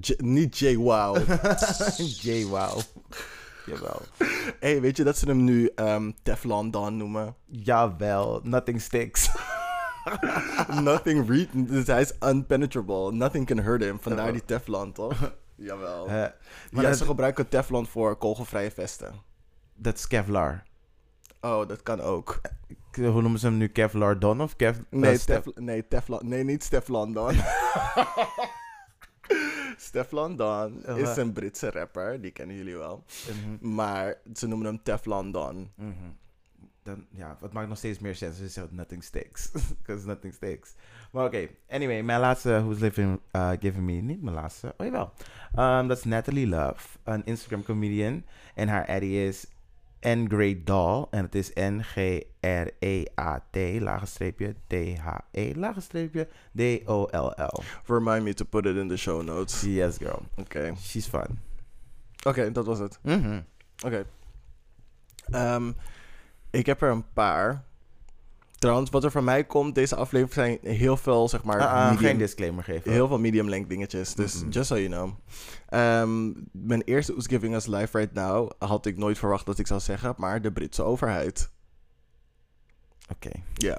J- 0.00 0.14
niet 0.16 0.58
J. 0.58 0.76
Wow. 0.76 1.16
J. 2.22 2.44
Wow. 2.46 2.80
Jawel. 3.66 4.00
hey, 4.60 4.80
weet 4.80 4.96
je 4.96 5.04
dat 5.04 5.16
ze 5.18 5.26
hem 5.26 5.44
nu 5.44 5.70
ehm, 5.74 6.10
Teflon 6.22 6.70
Don 6.70 6.96
noemen? 6.96 7.34
Jawel. 7.46 8.40
Nothing 8.44 8.80
sticks. 8.80 9.30
Nothing 10.82 11.28
re... 11.30 11.46
Dus 11.52 11.86
hij 11.86 12.00
is 12.00 12.12
unpenetrable. 12.20 13.12
Nothing 13.12 13.46
can 13.46 13.58
hurt 13.58 13.82
him. 13.82 14.00
Vandaar 14.00 14.32
die 14.32 14.44
Teflon, 14.44 14.92
toch? 14.92 15.32
Jawel. 15.54 16.06
Eh, 16.06 16.26
maar 16.70 16.84
ja, 16.84 16.92
ze 16.92 17.04
gebruiken 17.04 17.48
Teflon 17.48 17.86
voor 17.86 18.16
kogelvrije 18.16 18.70
vesten. 18.70 19.12
dat 19.74 19.94
is 19.94 20.06
Kevlar. 20.06 20.62
Oh, 21.40 21.68
dat 21.68 21.82
kan 21.82 22.00
ook. 22.00 22.40
Hoe 22.92 23.22
noemen 23.22 23.38
ze 23.38 23.46
hem 23.46 23.56
nu? 23.56 23.68
Kevlar 23.68 24.18
Don 24.18 24.40
of 24.40 24.56
Kev... 24.56 24.76
Nee, 24.90 25.12
eh, 25.12 25.18
Tef- 25.18 25.54
nee, 25.54 25.88
Teflon. 25.88 26.28
Nee, 26.28 26.44
niet 26.44 26.64
Steflon 26.64 27.12
Don. 27.12 27.34
Steflon 29.76 30.36
Don 30.36 30.82
Uh, 30.88 30.96
is 30.96 31.16
een 31.16 31.32
Britse 31.32 31.70
rapper. 31.70 32.20
Die 32.20 32.30
kennen 32.30 32.56
jullie 32.56 32.76
wel. 32.76 33.04
Mhm. 33.28 33.74
Maar 33.74 34.14
ze 34.34 34.46
noemen 34.46 34.66
hem 34.66 34.82
Teflon 34.82 35.32
Don. 35.32 35.70
Mhm. 35.76 35.92
Dan, 36.88 37.06
ja, 37.10 37.36
het 37.40 37.52
maakt 37.52 37.68
nog 37.68 37.78
steeds 37.78 37.98
meer 37.98 38.14
sens 38.14 38.38
je 38.38 38.48
zegt 38.48 38.72
nothing 38.72 39.04
sticks. 39.04 39.50
Because 39.78 40.06
nothing 40.06 40.34
sticks. 40.34 40.74
Maar 41.12 41.24
oké, 41.24 41.48
anyway, 41.68 42.02
mijn 42.02 42.20
laatste 42.20 42.50
Who's 42.50 42.78
Living, 42.78 43.20
uh, 43.32 43.50
Giving 43.60 43.84
Me, 43.84 43.92
niet 43.92 44.22
mijn 44.22 44.34
laatste, 44.34 44.74
oh 44.76 44.86
jawel. 44.86 45.12
Um, 45.56 45.88
dat 45.88 45.98
is 45.98 46.04
Natalie 46.04 46.46
Love, 46.46 46.98
een 47.04 47.24
Instagram 47.24 47.62
comedian. 47.62 48.24
En 48.54 48.68
haar 48.68 48.86
Addy 48.86 49.06
is 49.06 49.46
N-Grade 50.00 50.64
Doll. 50.64 51.06
En 51.10 51.24
het 51.24 51.34
is 51.34 51.50
N-G-R-E-A-T, 51.54 53.56
lage 53.80 54.06
streepje, 54.06 54.54
T-H-E, 54.66 55.52
lage 55.56 55.80
streepje, 55.80 56.28
D-O-L-L. 56.52 57.62
Remind 57.86 58.24
me 58.24 58.34
to 58.34 58.44
put 58.44 58.66
it 58.66 58.76
in 58.76 58.88
the 58.88 58.96
show 58.96 59.22
notes. 59.22 59.62
Yes, 59.62 59.98
girl. 59.98 60.22
Oké. 60.36 60.74
She's 60.80 61.06
fun. 61.06 61.38
Oké, 62.26 62.52
dat 62.52 62.66
was 62.66 62.78
het. 62.78 62.98
Mhm. 63.02 63.40
Oké. 63.84 64.04
Ehm, 65.30 65.72
ik 66.50 66.66
heb 66.66 66.82
er 66.82 66.90
een 66.90 67.12
paar. 67.12 67.66
Trouwens, 68.58 68.90
wat 68.90 69.04
er 69.04 69.10
van 69.10 69.24
mij 69.24 69.44
komt, 69.44 69.74
deze 69.74 69.96
aflevering 69.96 70.32
zijn 70.62 70.74
heel 70.76 70.96
veel, 70.96 71.28
zeg 71.28 71.44
maar, 71.44 71.60
Ah, 71.60 71.72
ah, 71.72 71.90
medium, 71.90 72.08
geen 72.10 72.18
disclaimer 72.18 72.64
geven. 72.64 72.92
heel 72.92 73.08
veel 73.08 73.18
medium 73.18 73.48
length 73.48 73.68
dingetjes. 73.68 74.14
Dus 74.14 74.42
just 74.50 74.66
so 74.68 74.76
you 74.78 74.88
know. 74.88 75.10
Ehm, 75.68 76.32
mijn 76.52 76.82
eerste 76.82 77.12
Who's 77.12 77.26
Giving 77.26 77.54
Us 77.54 77.66
Life 77.66 77.98
Right 77.98 78.14
Now 78.14 78.50
had 78.58 78.86
ik 78.86 78.96
nooit 78.96 79.18
verwacht 79.18 79.46
dat 79.46 79.58
ik 79.58 79.66
zou 79.66 79.80
zeggen, 79.80 80.14
maar 80.16 80.42
de 80.42 80.52
Britse 80.52 80.82
overheid. 80.82 81.50
Oké, 83.12 83.30
Ja. 83.54 83.78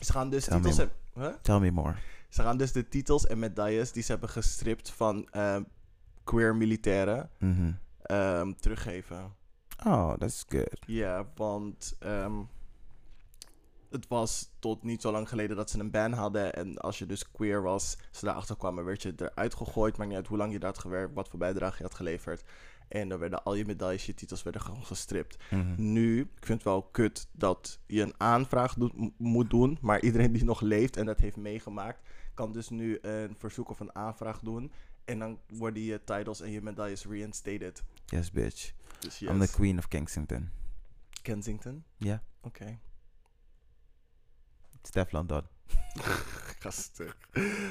Ze 0.00 0.12
gaan 0.12 0.30
dus 0.30 0.44
Tell 0.44 0.58
me 0.58 0.62
titels... 0.68 0.78
en- 0.78 1.22
Huh? 1.22 1.32
tell 1.42 1.58
me 1.58 1.70
more. 1.70 1.94
Ze 2.28 2.42
gaan 2.42 2.56
dus 2.56 2.72
de 2.72 2.88
titels 2.88 3.26
en 3.26 3.38
medailles 3.38 3.92
die 3.92 4.02
ze 4.02 4.10
hebben 4.12 4.28
gestript 4.28 4.90
van 4.90 5.28
ehm, 5.30 5.62
queer 6.24 6.56
militairen 6.56 7.30
Mhm. 7.38 7.72
ehm, 8.02 8.52
teruggeven. 8.60 9.32
Oh, 9.86 10.12
that's 10.12 10.44
good. 10.48 10.78
Ja, 10.86 11.26
want 11.34 11.96
ehm, 11.98 12.42
het 13.90 14.08
was 14.08 14.50
tot 14.58 14.82
niet 14.82 15.00
zo 15.00 15.12
lang 15.12 15.28
geleden 15.28 15.56
dat 15.56 15.70
ze 15.70 15.78
een 15.78 15.90
ban 15.90 16.12
hadden. 16.12 16.54
En 16.54 16.78
als 16.78 16.98
je 16.98 17.06
dus 17.06 17.30
queer 17.30 17.62
was, 17.62 17.96
ze 18.10 18.24
daarachter 18.24 18.56
kwamen, 18.56 18.84
werd 18.84 19.02
je 19.02 19.12
eruit 19.16 19.54
gegooid. 19.54 19.96
Maakt 19.96 20.08
niet 20.08 20.18
uit 20.18 20.26
hoe 20.26 20.38
lang 20.38 20.52
je 20.52 20.58
daar 20.58 20.70
had 20.70 20.78
gewerkt, 20.78 21.14
wat 21.14 21.28
voor 21.28 21.38
bijdrage 21.38 21.76
je 21.76 21.82
had 21.82 21.94
geleverd. 21.94 22.44
En 22.88 23.08
dan 23.08 23.18
werden 23.18 23.44
al 23.44 23.54
je 23.54 23.64
medailles, 23.64 24.06
je 24.06 24.14
titels 24.14 24.42
werden 24.42 24.62
gewoon 24.62 24.84
gestript. 24.84 25.36
Mhm. 25.50 25.92
Nu, 25.92 26.20
ik 26.20 26.44
vind 26.46 26.58
het 26.58 26.62
wel 26.62 26.82
kut 26.82 27.28
dat 27.32 27.78
je 27.86 28.02
een 28.02 28.14
aanvraag 28.16 28.74
doet, 28.74 29.18
moet 29.18 29.50
doen. 29.50 29.78
Maar 29.80 30.00
iedereen 30.00 30.32
die 30.32 30.44
nog 30.44 30.60
leeft 30.60 30.96
en 30.96 31.06
dat 31.06 31.18
heeft 31.18 31.36
meegemaakt, 31.36 32.00
kan 32.34 32.52
dus 32.52 32.68
nu 32.68 32.98
een 33.02 33.34
verzoek 33.38 33.70
of 33.70 33.80
een 33.80 33.94
aanvraag 33.94 34.40
doen. 34.40 34.72
En 35.04 35.18
dan 35.18 35.38
worden 35.48 35.82
je 35.82 36.04
titles 36.04 36.40
en 36.40 36.50
je 36.50 36.62
medailles 36.62 37.06
reinstated. 37.06 37.82
Yes, 38.06 38.30
bitch. 38.30 38.72
Dus 39.04 39.20
I'm 39.20 39.28
the 39.28 39.38
yes. 39.38 39.50
queen 39.54 39.78
of 39.78 39.88
Kensington. 39.88 40.50
Kensington? 41.22 41.84
Ja, 41.96 42.22
Oké. 42.42 42.78
Stefan 44.82 45.26
Don. 45.26 45.42
Gasten. 46.60 47.12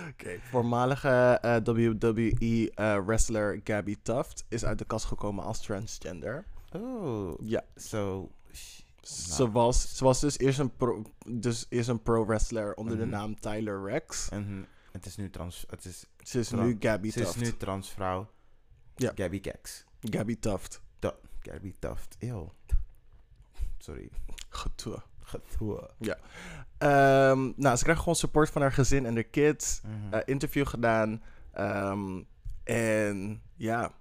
Oké. 0.10 0.40
Voormalige 0.50 1.10
eh, 1.42 1.56
WWE-wrestler 1.64 3.60
Gabby 3.64 3.96
Tuft 4.02 4.46
is 4.50 4.66
uit 4.66 4.78
de 4.78 4.86
kast 4.86 5.06
gekomen 5.06 5.44
als 5.44 5.62
transgender. 5.62 6.46
Oh, 6.76 7.40
Ja. 7.44 7.64
so... 7.76 8.32
Ze, 9.02 9.52
was, 9.52 9.96
ze 9.98 10.04
was 10.04 10.20
dus 10.20 10.38
eerst 10.40 10.60
een 10.60 10.76
pro, 10.76 11.02
dus 11.28 11.66
eerst 11.70 11.90
een 11.90 12.02
pro-wrestler 12.02 12.74
onder 12.76 12.94
Mhm. 12.96 13.04
de 13.04 13.10
naam 13.10 13.40
Tyler 13.40 13.84
Rex. 13.86 14.30
En 14.30 14.68
het 14.92 15.06
is 15.06 15.16
nu 15.16 15.30
trans... 15.30 15.66
Het 15.70 15.86
is, 15.86 16.06
Ze 16.24 16.40
is 16.40 16.52
nu 16.52 16.76
Gabby 16.80 17.10
ze 17.12 17.20
is 17.22 17.26
Tuft. 17.32 17.40
nu 17.40 17.58
transvrouw. 17.58 18.30
Ja. 18.96 19.12
Gabby 19.16 19.40
Keks. 19.40 19.86
Gabby 20.00 20.40
Tuft. 20.40 20.82
Gabby 21.44 21.74
Tuft. 21.80 22.16
Ew. 22.20 22.44
Sorry. 23.78 24.10
Getoe. 24.50 25.02
Getoe. 25.24 25.90
Ehm, 26.78 27.52
nou, 27.56 27.76
ze 27.76 27.84
krijgt 27.84 28.00
gewoon 28.00 28.16
support 28.16 28.50
van 28.50 28.62
haar 28.62 28.72
gezin 28.72 29.06
en 29.06 29.16
de 29.16 29.24
kids. 29.24 29.82
Mhm. 29.82 30.14
Eh, 30.14 30.20
interview 30.26 30.68
gedaan. 30.68 31.22
Ehm, 31.54 32.22
en 32.64 33.42
ja, 33.56 33.92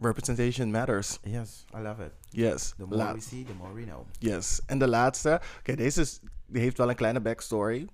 representation 0.00 0.70
matters. 0.70 1.18
yes, 1.22 1.64
I 1.76 1.78
love 1.80 2.04
it. 2.04 2.12
Yes. 2.30 2.68
The 2.76 2.84
more 2.84 2.96
La- 2.96 3.14
we 3.14 3.20
see, 3.20 3.44
the 3.44 3.54
more 3.54 3.72
we 3.72 3.82
know. 3.82 4.06
yes. 4.18 4.60
En 4.66 4.78
de 4.78 4.88
laatste. 4.88 5.40
Oké, 5.58 5.74
deze 5.76 6.00
is, 6.00 6.20
die 6.46 6.62
heeft 6.62 6.78
wel 6.78 6.88
een 6.88 6.94
kleine 6.96 7.20
backstory. 7.20 7.88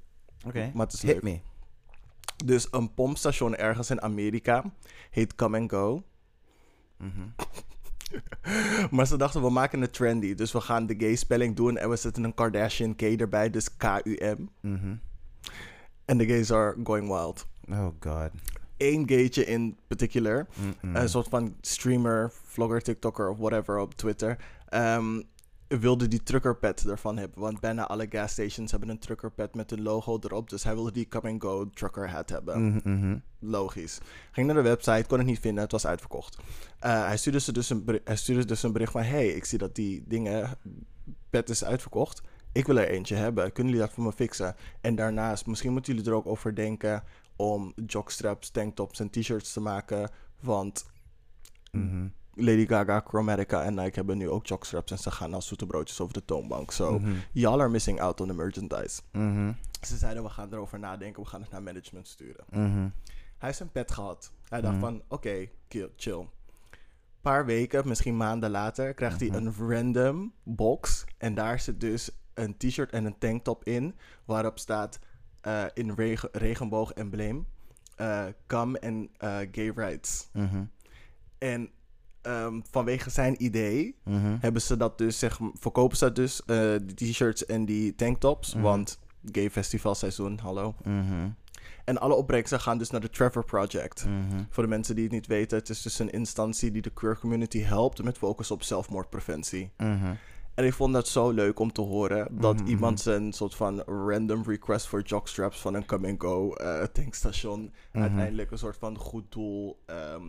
Oké, 0.47 0.71
Maar 0.75 0.87
het 0.87 0.95
is 0.95 1.03
hit 1.03 1.13
leuk. 1.13 1.23
me. 1.23 1.41
Dus 2.45 2.69
een 2.71 2.95
pompstation 2.95 3.57
ergens 3.57 3.91
in 3.91 4.03
Amerika 4.03 4.65
heet 5.11 5.35
Come 5.35 5.59
and 5.59 5.71
Go. 5.71 6.03
Mhm. 6.97 7.29
Maar 8.91 9.07
ze 9.07 9.17
dachten, 9.17 9.43
we 9.43 9.51
maken 9.51 9.81
het 9.81 9.93
trendy. 9.93 10.35
Dus 10.35 10.53
we 10.53 10.61
gaan 10.61 10.87
de 10.87 10.95
gay 10.99 11.15
spelling 11.15 11.57
doen 11.57 11.77
en 11.77 11.89
we 11.91 11.97
zetten 11.97 12.25
een 12.25 12.35
Kardashian 12.35 12.97
K 12.97 13.03
erbij. 13.03 13.51
Dus 13.51 13.77
K-U-M. 13.77 14.49
Mhm. 14.61 14.95
En 16.05 16.19
de 16.19 16.27
gays 16.27 16.51
are 16.53 16.77
going 16.85 17.09
wild. 17.09 17.47
Oh 17.71 17.87
god. 18.01 18.31
Eén 18.77 19.09
gaytje 19.09 19.45
in 19.45 19.77
particular. 19.87 20.47
Een 20.83 21.09
soort 21.09 21.29
van 21.29 21.55
streamer, 21.61 22.33
vlogger, 22.45 22.83
TikToker 22.83 23.31
of 23.31 23.39
whatever 23.39 23.79
op 23.79 23.95
Twitter. 23.95 24.37
ehm, 24.69 25.21
wilde 25.81 26.09
die 26.09 26.23
truckerpad 26.23 26.81
ervan 26.85 27.17
hebben. 27.17 27.41
Want 27.41 27.61
bijna 27.61 27.87
alle 27.87 28.07
gasstations 28.09 28.71
hebben 28.71 28.89
een 28.89 28.99
truckerpad 28.99 29.55
met 29.55 29.71
een 29.73 29.83
logo 29.83 30.19
erop. 30.21 30.51
Dus 30.51 30.65
hij 30.65 30.75
wilde 30.75 30.93
die 30.93 31.09
come 31.09 31.31
and 31.31 31.43
go 31.43 31.71
trucker 31.71 32.11
hat 32.11 32.31
hebben. 32.31 32.67
Mhm, 32.67 32.91
mhm. 32.99 33.19
Logisch. 33.39 33.99
Ging 34.33 34.47
naar 34.47 34.57
de 34.57 34.63
website, 34.69 35.05
kon 35.09 35.19
het 35.19 35.27
niet 35.27 35.39
vinden, 35.41 35.63
het 35.63 35.73
was 35.73 35.87
uitverkocht. 35.87 36.37
Eh, 36.79 37.07
hij, 37.07 37.17
stuurde 37.17 37.41
ze 37.41 37.53
dus 37.53 37.71
een 37.71 37.85
beri- 37.85 38.01
hij 38.05 38.17
stuurde 38.17 38.45
dus 38.45 38.63
een 38.63 38.73
bericht 38.73 38.93
van... 38.93 39.03
Hey, 39.03 39.29
ik 39.29 39.45
zie 39.45 39.59
dat 39.59 39.75
die 39.75 40.05
dingen... 40.07 40.59
Pet 41.31 41.49
is 41.51 41.65
uitverkocht. 41.65 42.23
Ik 42.53 42.67
wil 42.67 42.79
er 42.79 42.89
eentje 42.89 43.15
hebben. 43.15 43.53
Kunnen 43.53 43.73
jullie 43.73 43.87
dat 43.87 43.95
voor 43.97 44.05
me 44.05 44.13
fixen? 44.13 44.55
En 44.81 44.95
daarnaast, 44.95 45.47
misschien 45.47 45.73
moeten 45.73 45.95
jullie 45.95 46.11
er 46.11 46.17
ook 46.17 46.27
over 46.27 46.55
denken... 46.55 47.03
om 47.37 47.73
jockstraps, 47.87 48.51
tanktops 48.51 49.01
en 49.01 49.11
t-shirts 49.11 49.53
te 49.53 49.61
maken. 49.61 50.11
Want 50.41 50.85
Mhm. 51.71 52.07
Lady 52.35 52.67
Gaga, 52.67 53.01
Chromatica 53.07 53.63
en 53.63 53.75
Nike 53.75 53.95
hebben 53.95 54.19
nu 54.19 54.29
ook 54.29 54.47
jockstraps. 54.47 54.91
En 54.93 54.99
ze 54.99 55.11
gaan 55.11 55.35
als 55.35 55.47
zoete 55.47 55.67
broodjes 55.67 56.01
over 56.01 56.15
de 56.15 56.25
toonbank. 56.25 56.71
So, 56.71 56.99
Mhm. 56.99 57.13
y'all 57.33 57.61
are 57.61 57.69
missing 57.69 58.01
out 58.01 58.21
on 58.21 58.27
the 58.29 58.35
merchandise. 58.35 59.01
Mhm. 59.13 59.53
Ze 59.87 59.97
zeiden, 59.97 60.23
we 60.23 60.29
gaan 60.29 60.53
erover 60.53 60.79
nadenken. 60.79 61.23
We 61.23 61.29
gaan 61.29 61.41
het 61.41 61.51
naar 61.51 61.63
management 61.63 62.09
sturen. 62.09 62.45
Mhm. 62.51 62.79
Hij 63.39 63.51
heeft 63.51 63.57
zijn 63.57 63.71
pet 63.73 63.91
gehad. 63.91 64.33
Hij 64.49 64.61
dacht 64.61 64.79
van, 64.79 65.03
oké, 65.09 65.49
kill- 65.69 65.91
chill. 65.97 66.27
paar 67.21 67.47
weken, 67.47 67.89
misschien 67.89 68.17
maanden 68.17 68.51
later, 68.51 68.95
krijgt 68.95 69.21
hij 69.21 69.29
een 69.33 69.55
random 69.59 70.33
box. 70.43 71.05
En 71.19 71.35
daar 71.35 71.61
zit 71.61 71.81
dus 71.81 72.11
een 72.35 72.57
t-shirt 72.57 72.91
en 72.91 73.05
een 73.05 73.19
tanktop 73.19 73.65
in. 73.65 73.95
Waarop 74.25 74.59
staat 74.59 74.99
eh, 75.41 75.65
in 75.75 75.93
regen, 75.95 76.29
regenboog-embleem... 76.33 77.47
eh, 77.97 78.25
come 78.47 78.79
en 78.79 79.11
eh, 79.17 79.37
gay 79.53 79.73
rights. 79.75 80.29
En 81.39 81.71
ehm, 82.23 82.61
vanwege 82.71 83.11
zijn 83.11 83.45
idee 83.45 83.97
Mhm. 84.05 84.37
hebben 84.41 84.63
ze 84.63 84.77
dat 84.77 84.99
dus, 84.99 85.19
zeg, 85.19 85.39
verkopen 85.55 85.97
ze 85.97 86.05
dat 86.05 86.17
dus, 86.17 86.45
eh, 86.45 86.75
die 86.85 87.11
t-shirts 87.11 87.47
en 87.47 87.65
die 87.65 87.95
tanktops. 87.95 88.55
Mhm. 88.55 88.63
Want 88.63 88.99
gay 89.33 89.51
festivalseizoen, 89.51 90.39
hallo. 90.39 90.75
Mhm. 90.85 91.29
En 91.85 91.99
alle 92.01 92.15
opbrengsten 92.15 92.61
gaan 92.61 92.79
dus 92.79 92.91
naar 92.91 93.01
de 93.01 93.11
Trevor 93.11 93.45
Project. 93.45 94.07
Voor 94.51 94.63
de 94.63 94.69
mensen 94.69 94.95
die 94.95 95.05
het 95.05 95.13
niet 95.13 95.27
weten, 95.27 95.59
het 95.59 95.69
is 95.69 95.83
dus 95.83 95.99
een 95.99 96.11
instantie 96.11 96.71
die 96.71 96.83
de 96.83 96.91
queer 96.91 97.19
community 97.19 97.59
helpt 97.61 98.03
met 98.03 98.19
focus 98.19 98.51
op 98.51 98.63
zelfmoordpreventie. 98.63 99.71
En 100.55 100.65
ik 100.65 100.73
vond 100.73 100.93
dat 100.93 101.09
zo 101.09 101.31
leuk 101.31 101.59
om 101.59 101.73
te 101.73 101.81
horen 101.81 102.41
dat 102.41 102.61
iemand 102.61 103.01
zijn 103.01 103.33
soort 103.33 103.55
van 103.55 103.81
random 103.81 104.43
request 104.47 104.87
voor 104.87 105.03
jockstraps 105.03 105.61
van 105.61 105.75
een 105.75 105.87
come-and-go 105.87 106.53
eh, 106.55 106.83
tankstation 106.83 107.73
uiteindelijk 107.93 108.51
een 108.51 108.59
soort 108.59 108.77
van 108.77 108.99
goed 108.99 109.33
doel 109.33 109.79
ehm, 109.87 110.23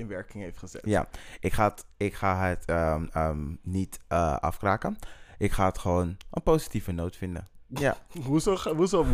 in 0.00 0.08
werking 0.08 0.42
heeft 0.42 0.58
gezet. 0.58 0.82
Ja, 0.84 1.08
ik 1.40 1.52
ga 1.52 1.68
het, 1.68 1.86
ik 1.96 2.14
ga 2.14 2.46
het 2.46 2.64
ehm, 2.64 3.06
ehm, 3.12 3.54
niet 3.62 4.00
eh, 4.08 4.36
afkraken. 4.36 4.96
Ik 5.38 5.52
ga 5.52 5.66
het 5.66 5.78
gewoon 5.78 6.16
een 6.30 6.42
positieve 6.42 6.92
noot 6.92 7.16
vinden. 7.16 7.48
Ja, 7.78 7.96
Hoezo, 8.24 8.56
hoezo, 8.56 9.06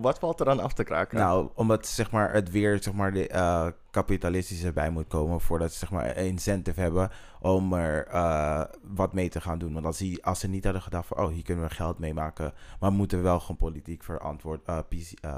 wat 0.00 0.18
valt 0.18 0.40
er 0.40 0.48
aan 0.48 0.60
af 0.60 0.72
te 0.72 0.84
kraken? 0.84 1.18
nou, 1.18 1.48
omdat 1.54 1.86
zeg 1.86 2.10
maar, 2.10 2.32
het 2.32 2.50
weer 2.50 2.82
zeg 2.82 2.94
maar, 2.94 3.12
de 3.12 3.28
eh, 3.28 3.66
kapitalistische 3.90 4.72
bij 4.72 4.90
moet 4.90 5.06
komen 5.06 5.40
voordat 5.40 5.72
ze 5.72 5.78
zeg 5.78 5.90
maar, 5.90 6.16
een 6.16 6.26
incentive 6.26 6.80
hebben 6.80 7.10
om 7.40 7.72
er 7.72 8.06
eh, 8.06 8.64
wat 8.82 9.12
mee 9.12 9.28
te 9.28 9.40
gaan 9.40 9.58
doen. 9.58 9.72
Want 9.72 9.86
als, 9.86 9.98
die, 9.98 10.24
als 10.24 10.40
ze 10.40 10.48
niet 10.48 10.64
hadden 10.64 10.82
gedacht 10.82 11.06
van, 11.06 11.16
oh, 11.16 11.32
hier 11.32 11.42
kunnen 11.42 11.68
we 11.68 11.74
geld 11.74 11.98
mee 11.98 12.14
maken, 12.14 12.52
maar 12.80 12.90
we 12.90 12.96
moeten 12.96 13.22
wel 13.22 13.40
gewoon 13.40 13.56
politiek 13.56 14.02
verantwoord, 14.02 14.60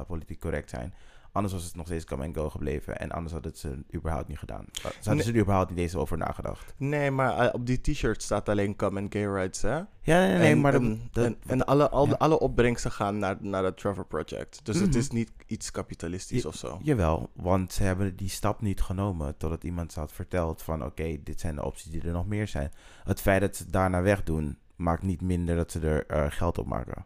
politiek 0.07 0.41
correct 0.41 0.71
zijn. 0.71 0.95
Anders 1.37 1.55
was 1.55 1.65
het 1.65 1.77
nog 1.77 1.87
steeds 1.87 2.05
come 2.05 2.25
and 2.25 2.37
go 2.37 2.51
gebleven 2.51 2.99
en 2.99 3.11
anders 3.11 3.33
hadden 3.33 3.57
ze 3.57 3.69
het 3.69 3.95
überhaupt 3.95 4.29
niet 4.29 4.39
gedaan. 4.39 4.65
Ze 4.73 5.09
hadden 5.09 5.25
ze 5.25 5.33
er 5.33 5.39
überhaupt 5.39 5.71
niet 5.71 5.79
eens 5.79 5.95
over 5.95 6.19
nagedacht. 6.19 6.75
Nee, 6.77 7.11
maar 7.11 7.39
eh, 7.39 7.55
op 7.55 7.67
die 7.67 7.81
t-shirt 7.81 8.23
staat 8.23 8.49
alleen 8.49 8.77
come 8.77 9.01
and 9.01 9.13
gay 9.13 9.27
rights, 9.27 9.63
hè? 9.63 9.75
Ja, 9.77 9.87
nee, 10.27 10.39
nee, 10.39 10.51
en, 10.51 10.61
maar... 10.61 10.75
en, 10.75 11.09
dat- 11.11 11.25
en, 11.25 11.37
en 11.47 11.67
alle, 11.67 11.89
al, 11.91 12.07
ja. 12.07 12.13
alle 12.13 12.39
opbrengsten 12.39 12.91
gaan 12.93 13.19
naar, 13.19 13.37
naar 13.41 13.65
het 13.65 13.77
Trevor 13.77 14.07
Project. 14.07 14.61
Dus 14.65 14.79
het 14.79 14.89
Mhm. 14.91 14.99
is 14.99 15.09
niet 15.11 15.31
iets 15.47 15.71
kapitalistisch 15.71 16.43
Je- 16.43 16.49
of 16.49 16.55
zo. 16.55 16.79
Jawel, 16.83 17.31
want 17.35 17.73
ze 17.73 17.83
hebben 17.83 18.17
die 18.17 18.29
stap 18.29 18.61
niet 18.61 18.81
genomen 18.83 19.37
totdat 19.37 19.65
iemand 19.65 19.93
ze 19.93 19.99
had 20.01 20.13
verteld 20.13 20.63
van 20.63 20.85
oké, 20.85 21.17
dit 21.23 21.41
zijn 21.41 21.55
de 21.55 21.65
opties 21.65 21.91
die 21.91 22.03
er 22.03 22.13
nog 22.13 22.27
meer 22.27 22.49
zijn. 22.49 22.73
Het 23.05 23.21
feit 23.21 23.41
dat 23.41 23.57
ze 23.57 23.63
het 23.63 23.73
daarna 23.73 24.03
wegdoen, 24.03 24.59
maakt 24.77 25.03
niet 25.03 25.21
minder 25.21 25.57
dat 25.57 25.71
ze 25.71 25.81
er 25.81 26.07
eh, 26.07 26.25
geld 26.29 26.59
op 26.59 26.67
maken. 26.67 27.05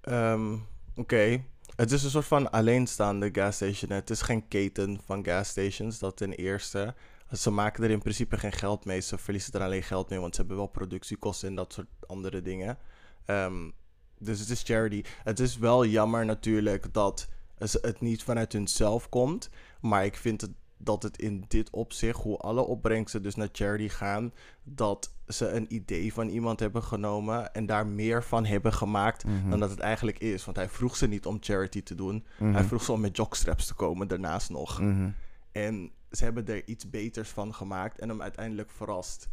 Ehm, 0.00 0.56
Oké. 0.96 1.42
Het 1.76 1.92
is 1.92 2.02
een 2.04 2.10
soort 2.10 2.24
van 2.24 2.50
alleenstaande 2.50 3.28
gasstation. 3.32 3.90
Het 3.90 4.10
is 4.10 4.22
geen 4.22 4.48
keten 4.48 5.00
van 5.04 5.24
gasstations, 5.24 5.98
dat 5.98 6.16
ten 6.16 6.32
eerste. 6.32 6.94
Ze 7.32 7.50
maken 7.50 7.84
er 7.84 7.90
in 7.90 7.98
principe 7.98 8.38
geen 8.38 8.52
geld 8.52 8.84
mee. 8.84 9.00
Ze 9.00 9.18
verliezen 9.18 9.52
er 9.52 9.60
alleen 9.60 9.82
geld 9.82 10.10
mee, 10.10 10.20
want 10.20 10.34
ze 10.34 10.40
hebben 10.40 10.58
wel 10.58 10.66
productiekosten 10.66 11.48
en 11.48 11.54
dat 11.54 11.72
soort 11.72 11.86
andere 12.06 12.42
dingen. 12.42 12.78
Ehm, 13.24 13.70
dus 14.18 14.40
het 14.40 14.48
is 14.48 14.62
charity. 14.62 15.02
Het 15.22 15.40
is 15.40 15.58
wel 15.58 15.86
jammer 15.86 16.24
natuurlijk 16.24 16.92
dat 16.92 17.28
het 17.58 18.00
niet 18.00 18.22
vanuit 18.22 18.52
hunzelf 18.52 19.08
komt. 19.08 19.50
Maar 19.80 20.04
ik 20.04 20.16
vind 20.16 20.40
het, 20.40 20.50
dat 20.84 21.02
het 21.02 21.18
in 21.18 21.44
dit 21.48 21.70
opzicht, 21.70 22.20
hoe 22.22 22.36
alle 22.36 22.60
opbrengsten 22.66 23.22
dus 23.22 23.34
naar 23.34 23.48
charity 23.52 23.88
gaan, 23.88 24.32
dat 24.62 25.12
ze 25.28 25.48
een 25.48 25.74
idee 25.74 26.12
van 26.12 26.28
iemand 26.28 26.60
hebben 26.60 26.82
genomen 26.82 27.52
en 27.54 27.66
daar 27.66 27.86
meer 27.86 28.22
van 28.24 28.44
hebben 28.44 28.72
gemaakt 28.72 29.24
Mhm. 29.24 29.50
dan 29.50 29.60
dat 29.60 29.70
het 29.70 29.78
eigenlijk 29.80 30.18
is. 30.18 30.44
Want 30.44 30.56
hij 30.56 30.68
vroeg 30.68 30.96
ze 30.96 31.06
niet 31.08 31.26
om 31.26 31.36
charity 31.40 31.82
te 31.82 31.94
doen. 31.94 32.24
Mhm. 32.38 32.52
Hij 32.52 32.64
vroeg 32.64 32.82
ze 32.82 32.92
om 32.92 33.00
met 33.00 33.16
jockstraps 33.16 33.66
te 33.66 33.74
komen 33.74 34.08
daarnaast 34.08 34.50
nog. 34.50 34.80
Mhm. 34.80 35.08
En 35.52 35.90
ze 36.10 36.24
hebben 36.24 36.46
er 36.46 36.68
iets 36.68 36.90
beters 36.90 37.28
van 37.30 37.54
gemaakt 37.54 37.98
en 37.98 38.08
hem 38.08 38.22
uiteindelijk 38.22 38.70
verrast. 38.70 39.28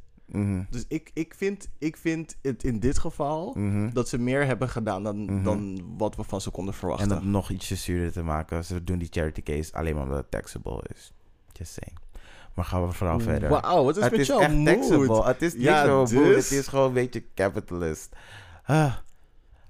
Dus 0.70 0.86
ik, 0.88 1.12
ik, 1.14 1.34
vind, 1.36 1.70
ik 1.78 1.98
vind 1.98 2.38
het 2.42 2.64
in 2.64 2.80
dit 2.80 3.00
geval 3.00 3.58
dat 3.94 4.10
ze 4.10 4.18
meer 4.18 4.46
hebben 4.46 4.70
gedaan 4.70 5.04
dan, 5.04 5.44
dan 5.44 5.82
wat 5.98 6.16
we 6.16 6.24
van 6.24 6.42
ze 6.42 6.50
konden 6.50 6.74
En 6.74 6.80
verwachten. 6.80 7.18
om 7.20 7.30
nog 7.32 7.50
ietsje 7.50 7.76
zuurder 7.76 8.12
te 8.12 8.24
maken, 8.24 8.66
ze 8.66 8.84
doen 8.84 8.98
die 8.98 9.08
charity 9.12 9.42
case 9.44 9.74
alleen 9.74 9.94
maar 9.96 10.04
omdat 10.04 10.18
het 10.18 10.32
taxable 10.32 10.84
is. 10.96 11.14
Maar 12.54 12.66
gaan 12.66 12.88
we 12.88 12.94
vooral 12.94 13.20
verder. 13.20 13.50
Wauw, 13.50 13.84
wat 13.84 13.98
is 13.98 14.04
het 14.04 14.12
met 14.12 14.20
is 14.22 14.28
jouw 14.28 14.40
echt 14.40 14.54
mood? 14.54 14.66
taxable. 14.66 15.24
Het 15.24 15.42
is 15.42 15.54
niet 15.54 15.62
Ja, 15.64 15.86
zo 15.86 16.06
dus- 16.06 16.50
het 16.50 16.60
is 16.60 16.68
gewoon 16.68 16.88
een 16.88 16.94
beetje 16.94 17.24
capitalist. 17.36 18.16
Ah. 18.66 18.96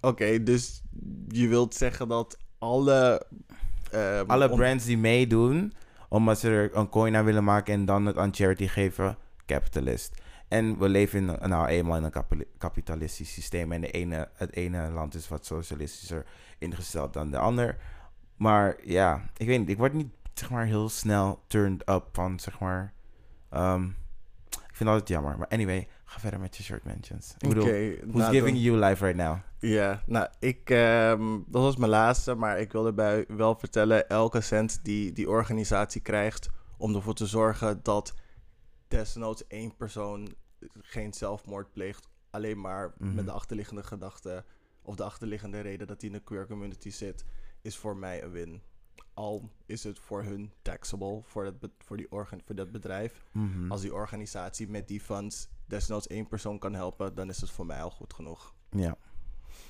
Oké, 0.02 0.44
dus 0.44 0.82
je 1.28 1.48
wilt 1.48 1.76
zeggen 1.76 2.08
dat 2.08 2.38
alle... 2.60 3.26
ehm, 3.92 4.24
Alle 4.30 4.50
brands 4.50 4.86
die 4.86 4.98
meedoen, 4.98 5.74
omdat 6.10 6.40
ze 6.40 6.50
er 6.50 6.76
een 6.76 6.90
coin 6.90 7.16
aan 7.16 7.26
willen 7.26 7.44
maken 7.44 7.74
en 7.74 7.86
dan 7.86 8.06
het 8.06 8.18
aan 8.18 8.34
charity 8.34 8.68
geven, 8.68 9.18
capitalist. 9.46 10.12
En 10.48 10.78
we 10.80 10.90
leven 10.90 11.20
in, 11.30 11.50
nou 11.50 11.68
eenmaal 11.68 11.98
in 11.98 12.04
een 12.04 12.12
kapitali- 12.12 12.48
kapitalistisch 12.58 13.34
systeem. 13.34 13.72
En 13.72 13.82
de 13.82 13.92
ene, 13.92 14.30
het 14.34 14.54
ene 14.56 14.90
land 14.90 15.16
is 15.16 15.28
wat 15.28 15.46
socialistischer 15.46 16.26
ingesteld 16.58 17.14
dan 17.14 17.32
de 17.32 17.38
ander. 17.38 17.78
Maar 18.36 18.76
ja, 18.84 19.22
ik 19.38 19.48
weet 19.48 19.60
niet. 19.60 19.70
Ik 19.70 19.78
word 19.78 19.94
niet 19.94 20.08
zeg 20.42 20.50
maar 20.50 20.66
heel 20.66 20.90
snel 20.90 21.44
turned 21.48 21.90
up 21.90 22.04
van 22.12 22.40
zeg 22.40 22.60
maar. 22.60 22.94
ehm, 23.50 23.84
ik 24.50 24.78
vind 24.78 24.90
dat 24.90 25.08
jammer. 25.08 25.38
Maar 25.38 25.48
anyway, 25.48 25.88
ga 26.04 26.20
verder 26.20 26.40
met 26.40 26.58
je 26.58 26.64
shirt 26.64 26.84
mentions. 26.84 27.34
Ik 27.40 27.48
bedoel, 27.50 27.64
who's 27.64 28.14
nou, 28.14 28.32
giving 28.34 28.56
dan- 28.56 28.62
you 28.64 28.78
life 28.80 29.06
right 29.06 29.20
now? 29.20 29.38
Ja, 29.60 30.02
nou, 30.06 30.28
ik, 30.40 30.70
ehm, 30.70 31.40
dat 31.48 31.62
was 31.62 31.76
mijn 31.76 31.92
laatste, 31.92 32.36
maar 32.36 32.60
ik 32.60 32.72
wil 32.72 32.86
erbij 32.86 33.26
wel 33.28 33.56
vertellen, 33.56 34.10
elke 34.10 34.42
cent 34.42 34.80
die 34.84 35.12
die 35.14 35.30
organisatie 35.30 36.02
krijgt 36.02 36.50
om 36.78 36.96
ervoor 36.96 37.14
te 37.14 37.26
zorgen 37.26 37.80
dat 37.84 38.14
desnoods 38.88 39.48
één 39.48 39.76
persoon 39.76 40.36
geen 40.82 41.14
zelfmoord 41.14 41.72
pleegt, 41.72 42.08
alleen 42.30 42.62
maar 42.62 42.94
Mhm. 42.98 43.16
met 43.16 43.26
de 43.26 43.32
achterliggende 43.32 43.84
gedachte 43.84 44.44
of 44.82 44.96
de 44.96 45.04
achterliggende 45.04 45.60
reden 45.60 45.88
dat 45.88 46.02
hij 46.02 46.10
in 46.10 46.16
de 46.16 46.24
queer 46.24 46.48
community 46.48 46.90
zit, 46.90 47.26
is 47.62 47.78
voor 47.78 47.98
mij 47.98 48.24
een 48.24 48.32
win. 48.32 48.62
Al 49.22 49.50
is 49.66 49.84
het 49.84 50.00
voor 50.00 50.24
hun 50.24 50.52
taxable, 50.62 51.22
voor, 51.24 51.44
dat, 51.60 51.72
voor, 51.78 51.98
die 51.98 52.12
organ, 52.12 52.42
voor 52.46 52.56
dat 52.56 52.72
bedrijf. 52.72 53.26
Mhm. 53.32 53.72
Als 53.72 53.82
die 53.82 53.94
organisatie 53.94 54.70
met 54.70 54.88
die 54.88 55.02
funds 55.02 55.48
desnoods 55.66 56.08
één 56.08 56.28
persoon 56.28 56.60
kan 56.60 56.74
helpen, 56.74 57.16
dan 57.16 57.30
is 57.30 57.42
het 57.42 57.50
voor 57.50 57.66
mij 57.66 57.82
al 57.82 57.90
goed 57.90 58.14
genoeg. 58.14 58.54
Ja. 58.70 58.98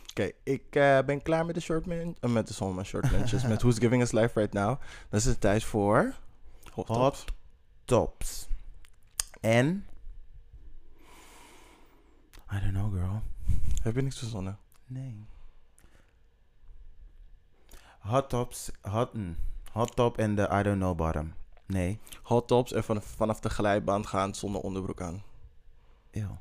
Oké, 0.10 0.32
ik 0.44 0.76
eh, 0.76 1.00
ben 1.06 1.22
klaar 1.22 1.46
met 1.46 1.56
de 1.56 1.62
short 1.62 1.86
man, 1.86 2.16
eh, 2.20 2.30
met 2.30 2.48
de 2.48 2.66
mijn 2.66 2.86
short 2.86 3.12
mentions, 3.12 3.48
met 3.48 3.62
Who's 3.64 3.78
Giving 3.78 4.02
Us 4.02 4.12
Life 4.12 4.40
Right 4.40 4.54
Now. 4.54 4.80
Dan 5.10 5.20
is 5.20 5.26
het 5.26 5.42
tijd 5.42 5.64
voor 5.64 6.16
hot, 6.72 6.88
Hot 6.88 6.98
tops. 6.98 7.26
tops. 7.86 8.48
En. 9.40 9.86
I 12.54 12.60
don't 12.60 12.74
know, 12.74 12.94
girl. 12.94 13.22
Heb 13.82 13.96
je 13.96 14.02
niks 14.02 14.18
verzonnen? 14.20 14.58
Nee. 14.86 15.26
Hot 18.02 18.30
tops. 18.30 18.72
Hot, 18.82 19.14
mm, 19.14 19.36
hot 19.72 19.96
top 19.96 20.18
en 20.18 20.36
de 20.36 20.50
I 20.52 20.64
don't 20.64 20.78
know 20.78 20.96
bottom. 20.96 21.34
Nee. 21.66 22.00
Hot 22.24 22.48
tops 22.48 22.74
en 22.74 22.84
van, 22.84 23.02
vanaf 23.02 23.40
de 23.40 23.50
glijbaan 23.50 24.08
gaan 24.08 24.36
zonder 24.36 24.62
onderbroek 24.62 25.02
aan. 25.02 25.24
Eeuw. 26.12 26.38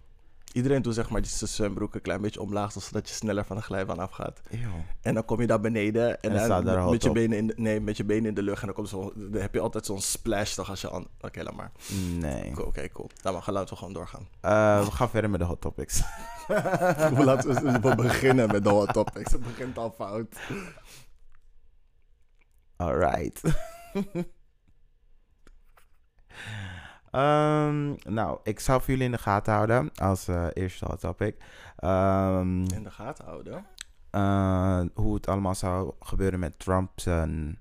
Iedereen 0.53 0.83
doet 0.83 0.95
zeg 0.95 1.11
maar 1.11 1.23
die 1.23 1.31
zwembroek 1.31 1.95
een 1.95 2.01
klein 2.01 2.21
beetje 2.21 2.41
omlaag, 2.41 2.73
zodat 2.73 3.09
je 3.09 3.15
sneller 3.15 3.45
van 3.45 3.57
de 3.57 3.63
glijbaan 3.63 3.99
afgaat. 3.99 4.41
Eeuw. 4.51 4.85
En 5.01 5.15
dan 5.15 5.25
kom 5.25 5.41
je 5.41 5.47
daar 5.47 5.61
beneden 5.61 6.21
en, 6.21 6.37
En 6.37 6.65
dan 6.65 6.79
hot 6.79 6.91
met, 6.91 7.03
je 7.03 7.13
benen 7.13 7.39
in 7.39 7.47
de, 7.47 7.55
nee, 7.57 7.81
met 7.81 7.97
je 7.97 8.05
benen 8.05 8.27
in 8.27 8.35
de 8.35 8.43
lucht. 8.43 8.61
En 8.61 8.67
dan, 8.67 8.75
komt 8.75 8.89
zo, 8.89 9.13
dan 9.17 9.41
heb 9.41 9.55
je 9.55 9.61
altijd 9.61 9.87
zo'n 9.87 10.01
splash 10.01 10.55
toch 10.55 10.71
als 10.71 10.81
je 10.81 10.93
aan... 10.93 11.07
Oké, 11.21 11.43
laat 11.43 11.55
maar. 11.55 11.73
Nee. 12.19 12.67
Oké, 12.67 12.89
cool. 12.89 13.11
Nou, 13.23 13.35
maar 13.35 13.45
laten 13.55 13.69
we 13.69 13.77
gewoon 13.77 13.93
doorgaan. 13.93 14.29
Eh, 14.41 14.85
we 14.85 14.91
gaan 14.91 15.11
verder 15.11 15.31
met 15.31 15.41
de 15.41 15.47
hot 15.47 15.61
topics. 15.61 16.03
laten 17.29 17.65
we, 17.65 17.81
we 17.81 17.95
beginnen 17.95 18.47
met 18.53 18.65
de 18.65 18.71
hot 18.71 18.93
topics. 18.93 19.33
Het 19.33 19.43
begint 19.43 19.79
al 19.79 19.91
fout. 19.91 20.37
Alright. 22.81 23.41
Ehm, 27.11 27.95
nou, 28.15 28.39
ik 28.43 28.61
zal 28.61 28.79
voor 28.81 28.89
jullie 28.89 29.05
in 29.05 29.11
de 29.13 29.19
gaten 29.19 29.53
houden 29.53 29.91
als 29.95 30.29
eh, 30.29 30.47
eerste 30.53 30.85
hot 30.85 31.01
topic. 31.01 31.37
Ehm, 31.77 32.63
In 32.63 32.83
de 32.83 32.91
gaten 32.91 33.25
houden. 33.25 33.67
eh, 34.11 34.81
hoe 34.95 35.15
het 35.15 35.27
allemaal 35.29 35.55
zou 35.55 35.93
gebeuren 36.01 36.39
met 36.39 36.59
Trump. 36.59 36.91
zijn- 37.01 37.59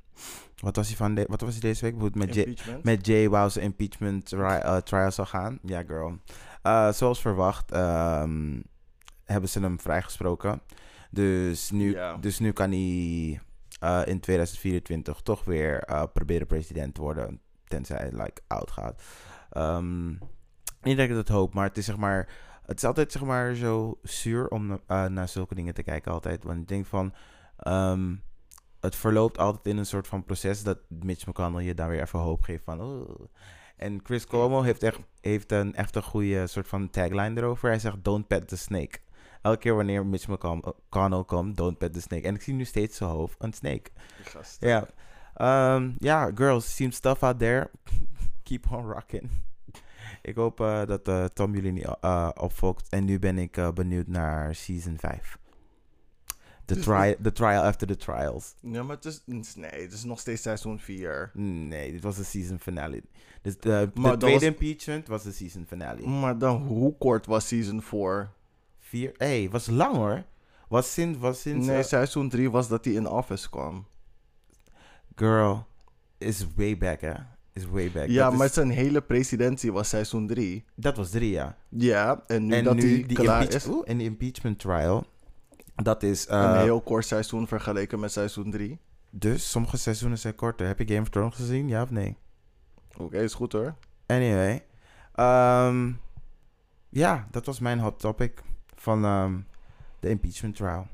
wat 0.61 0.75
was 0.75 0.87
hij 0.87 0.95
van 0.97 1.15
de, 1.15 1.25
wat 1.29 1.41
was 1.41 1.51
hij 1.51 1.59
deze 1.59 1.85
week? 1.85 1.93
Hoe 1.93 2.03
het 2.03 2.15
met 2.15 2.33
Jay, 2.33 2.43
Impeachment. 2.45 2.83
met 2.83 3.05
Jay 3.05 3.49
impeachment 3.59 4.25
tri 4.25 4.41
eh, 4.57 4.77
trial 4.77 5.11
zou 5.11 5.27
gaan. 5.27 5.59
Ja, 5.63 5.83
girl. 5.83 6.17
Eh, 6.61 6.91
zoals 6.91 7.21
verwacht 7.21 7.71
ehm, 7.71 8.59
hebben 9.25 9.49
ze 9.49 9.59
hem 9.59 9.79
vrijgesproken. 9.79 10.61
Dus 11.11 11.71
nu, 11.71 11.97
dus 12.19 12.39
nu 12.39 12.51
kan 12.51 12.69
hij 12.71 13.41
eh, 13.79 14.01
in 14.05 14.19
2024 14.19 15.21
toch 15.21 15.43
weer 15.43 15.83
eh, 15.83 16.03
proberen 16.13 16.47
president 16.47 16.95
te 16.95 17.01
worden. 17.01 17.41
Tenzij 17.63 17.97
hij 17.97 18.11
like, 18.11 18.41
oud 18.47 18.71
gaat. 18.71 19.01
Ehm, 19.49 20.07
niet 20.81 20.97
dat 20.97 20.99
ik 20.99 21.13
dat 21.13 21.27
hoop, 21.27 21.53
maar 21.53 21.67
het 21.67 21.77
is 21.77 21.85
zeg 21.85 21.97
maar... 21.97 22.47
Het 22.65 22.77
is 22.77 22.83
altijd 22.83 23.11
zeg 23.11 23.23
maar 23.23 23.55
zo 23.55 23.99
zuur 24.03 24.47
om 24.47 24.79
eh, 24.87 25.05
naar 25.05 25.27
zulke 25.27 25.55
dingen 25.55 25.73
te 25.73 25.83
kijken 25.83 26.11
altijd. 26.11 26.43
Want 26.43 26.59
ik 26.61 26.67
denk 26.67 26.85
van... 26.85 27.13
ehm, 27.57 28.15
het 28.79 28.95
verloopt 28.95 29.37
altijd 29.37 29.65
in 29.65 29.77
een 29.77 29.85
soort 29.85 30.07
van 30.07 30.23
proces 30.23 30.63
dat 30.63 30.79
Mitch 30.87 31.27
McConnell 31.27 31.63
je 31.63 31.73
daar 31.73 31.89
weer 31.89 32.01
even 32.01 32.19
hoop 32.19 32.41
geeft 32.41 32.63
van... 32.63 33.07
En 33.79 33.99
Chris 34.03 34.25
Cuomo 34.25 34.61
heeft, 34.61 34.83
echt, 34.83 34.99
heeft 35.21 35.51
een 35.51 35.75
echt 35.75 35.95
een 35.95 36.03
goede 36.03 36.47
soort 36.47 36.67
van 36.67 36.89
tagline 36.89 37.39
erover. 37.39 37.69
Hij 37.69 37.79
zegt, 37.79 38.03
don't 38.03 38.27
pet 38.27 38.47
the 38.47 38.57
snake. 38.57 38.99
Elke 39.41 39.57
keer 39.57 39.75
wanneer 39.75 40.05
Mitch 40.05 40.27
McConnell 40.27 41.23
komt, 41.23 41.57
don't 41.57 41.77
pet 41.77 41.93
the 41.93 42.01
snake. 42.01 42.27
En 42.27 42.35
ik 42.35 42.41
zie 42.41 42.53
nu 42.53 42.65
steeds 42.65 42.97
zijn 42.97 43.09
hoofd, 43.09 43.35
een 43.39 43.53
snake. 43.53 43.89
Ja. 44.59 44.87
Ehm, 45.35 45.91
Ja, 45.97 46.31
girls, 46.35 46.75
seen 46.75 46.91
stuff 46.91 47.23
out 47.23 47.39
there. 47.39 47.69
Keep 48.43 48.71
on 48.71 48.91
rocking. 48.91 49.29
Ik 50.21 50.35
hoop 50.35 50.59
eh, 50.59 50.85
dat 50.85 51.07
eh, 51.07 51.25
Tom 51.25 51.53
jullie 51.53 51.71
niet 51.71 51.87
uh, 52.01 52.29
opfokt. 52.35 52.89
En 52.89 53.05
nu 53.05 53.19
ben 53.19 53.37
ik 53.37 53.73
benieuwd 53.73 54.07
naar 54.07 54.55
season 54.55 54.97
5. 54.97 55.37
The, 56.65 56.73
Dus- 56.75 56.83
tri 56.83 57.15
the 57.21 57.31
trial 57.31 57.63
after 57.63 57.87
the 57.87 57.95
trials. 57.95 58.55
Ja, 58.61 58.83
maar 58.83 58.95
het 58.95 59.05
is, 59.05 59.21
nee, 59.55 59.81
het 59.81 59.93
is 59.93 60.03
nog 60.03 60.19
steeds 60.19 60.41
seizoen 60.41 60.79
4. 60.79 61.31
Nee, 61.33 61.91
dit 61.91 62.03
was 62.03 62.15
de 62.15 62.23
season 62.23 62.59
finale. 62.59 63.03
Dus 63.41 63.57
de, 63.59 63.89
tweede 63.93 64.31
was- 64.31 64.41
impeachment 64.43 65.07
was 65.07 65.23
de 65.23 65.31
season 65.31 65.65
finale. 65.67 66.07
Maar 66.07 66.37
dan, 66.37 66.61
hoe 66.67 66.97
kort 66.97 67.25
was 67.25 67.47
season 67.47 67.81
4? 67.81 68.29
Vier, 68.89 69.11
hey, 69.17 69.49
was 69.49 69.67
lang 69.67 69.95
hoor. 69.95 70.23
Was 70.67 70.93
sinds, 70.93 71.17
was 71.19 71.41
sinds 71.41 71.67
Nee, 71.67 71.77
eh, 71.77 71.83
seizoen 71.83 72.29
3 72.29 72.51
was 72.51 72.67
dat 72.67 72.85
hij 72.85 72.93
in 72.93 73.07
office 73.07 73.49
kwam. 73.49 73.85
girl, 75.15 75.65
is 76.17 76.45
way 76.55 76.77
back 76.77 77.01
hè. 77.01 77.13
Is 77.53 77.65
way 77.65 77.91
back. 77.91 78.07
Ja, 78.07 78.29
dat, 78.29 78.37
maar 78.37 78.47
is- 78.47 78.53
zijn 78.53 78.69
hele 78.69 79.01
presidentie 79.01 79.71
was 79.73 79.89
seizoen 79.89 80.27
3. 80.27 80.63
dat 80.75 80.97
was 80.97 81.09
drie 81.09 81.31
ja. 81.31 81.57
Ja, 81.69 82.23
en 82.27 82.45
nu 82.45 82.53
en 82.55 82.63
dat 82.63 82.77
hij 82.81 83.01
klaar 83.07 83.41
impeach- 83.41 83.55
is, 83.63 83.67
Oeh, 83.67 83.83
en 83.89 83.97
die 83.97 84.07
impeachment 84.07 84.59
trial. 84.59 85.05
Dat 85.75 86.03
is. 86.03 86.27
eh, 86.27 86.39
een 86.41 86.61
heel 86.61 86.81
kort 86.81 87.05
seizoen 87.05 87.47
vergeleken 87.47 87.99
met 87.99 88.11
seizoen 88.11 88.51
3. 88.51 88.79
Dus 89.09 89.49
sommige 89.51 89.77
seizoenen 89.77 90.17
zijn 90.17 90.35
korter. 90.35 90.67
Heb 90.67 90.79
je 90.79 90.87
Game 90.87 91.01
of 91.01 91.09
Thrones 91.09 91.35
gezien? 91.35 91.67
Ja 91.67 91.81
of 91.81 91.89
nee? 91.89 92.17
Oké, 92.97 93.17
is 93.17 93.33
goed 93.33 93.51
hoor. 93.51 93.75
Anyway. 94.05 94.65
ehm, 95.13 95.91
ja, 96.89 97.27
dat 97.31 97.45
was 97.45 97.59
mijn 97.59 97.79
hot 97.79 97.99
topic 97.99 98.41
van 98.79 99.05
ehm, 99.05 99.39
de 99.99 100.09
impeachment 100.09 100.55
trial. 100.55 100.87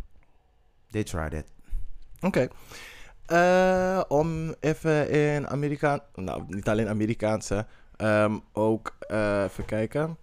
They 0.92 1.04
tried 1.04 1.34
it. 1.34 1.46
Oké. 2.22 2.48
Eh, 3.26 4.02
om 4.08 4.54
even 4.60 5.10
in 5.10 5.48
Amerikaan... 5.48 6.00
Nou, 6.16 6.44
niet 6.48 6.70
alleen 6.70 6.88
Amerikaanse. 6.88 7.66
ehm, 7.96 8.38
ook 8.54 8.96
eh, 9.00 9.44
even 9.44 9.66
kijken. 9.66 10.18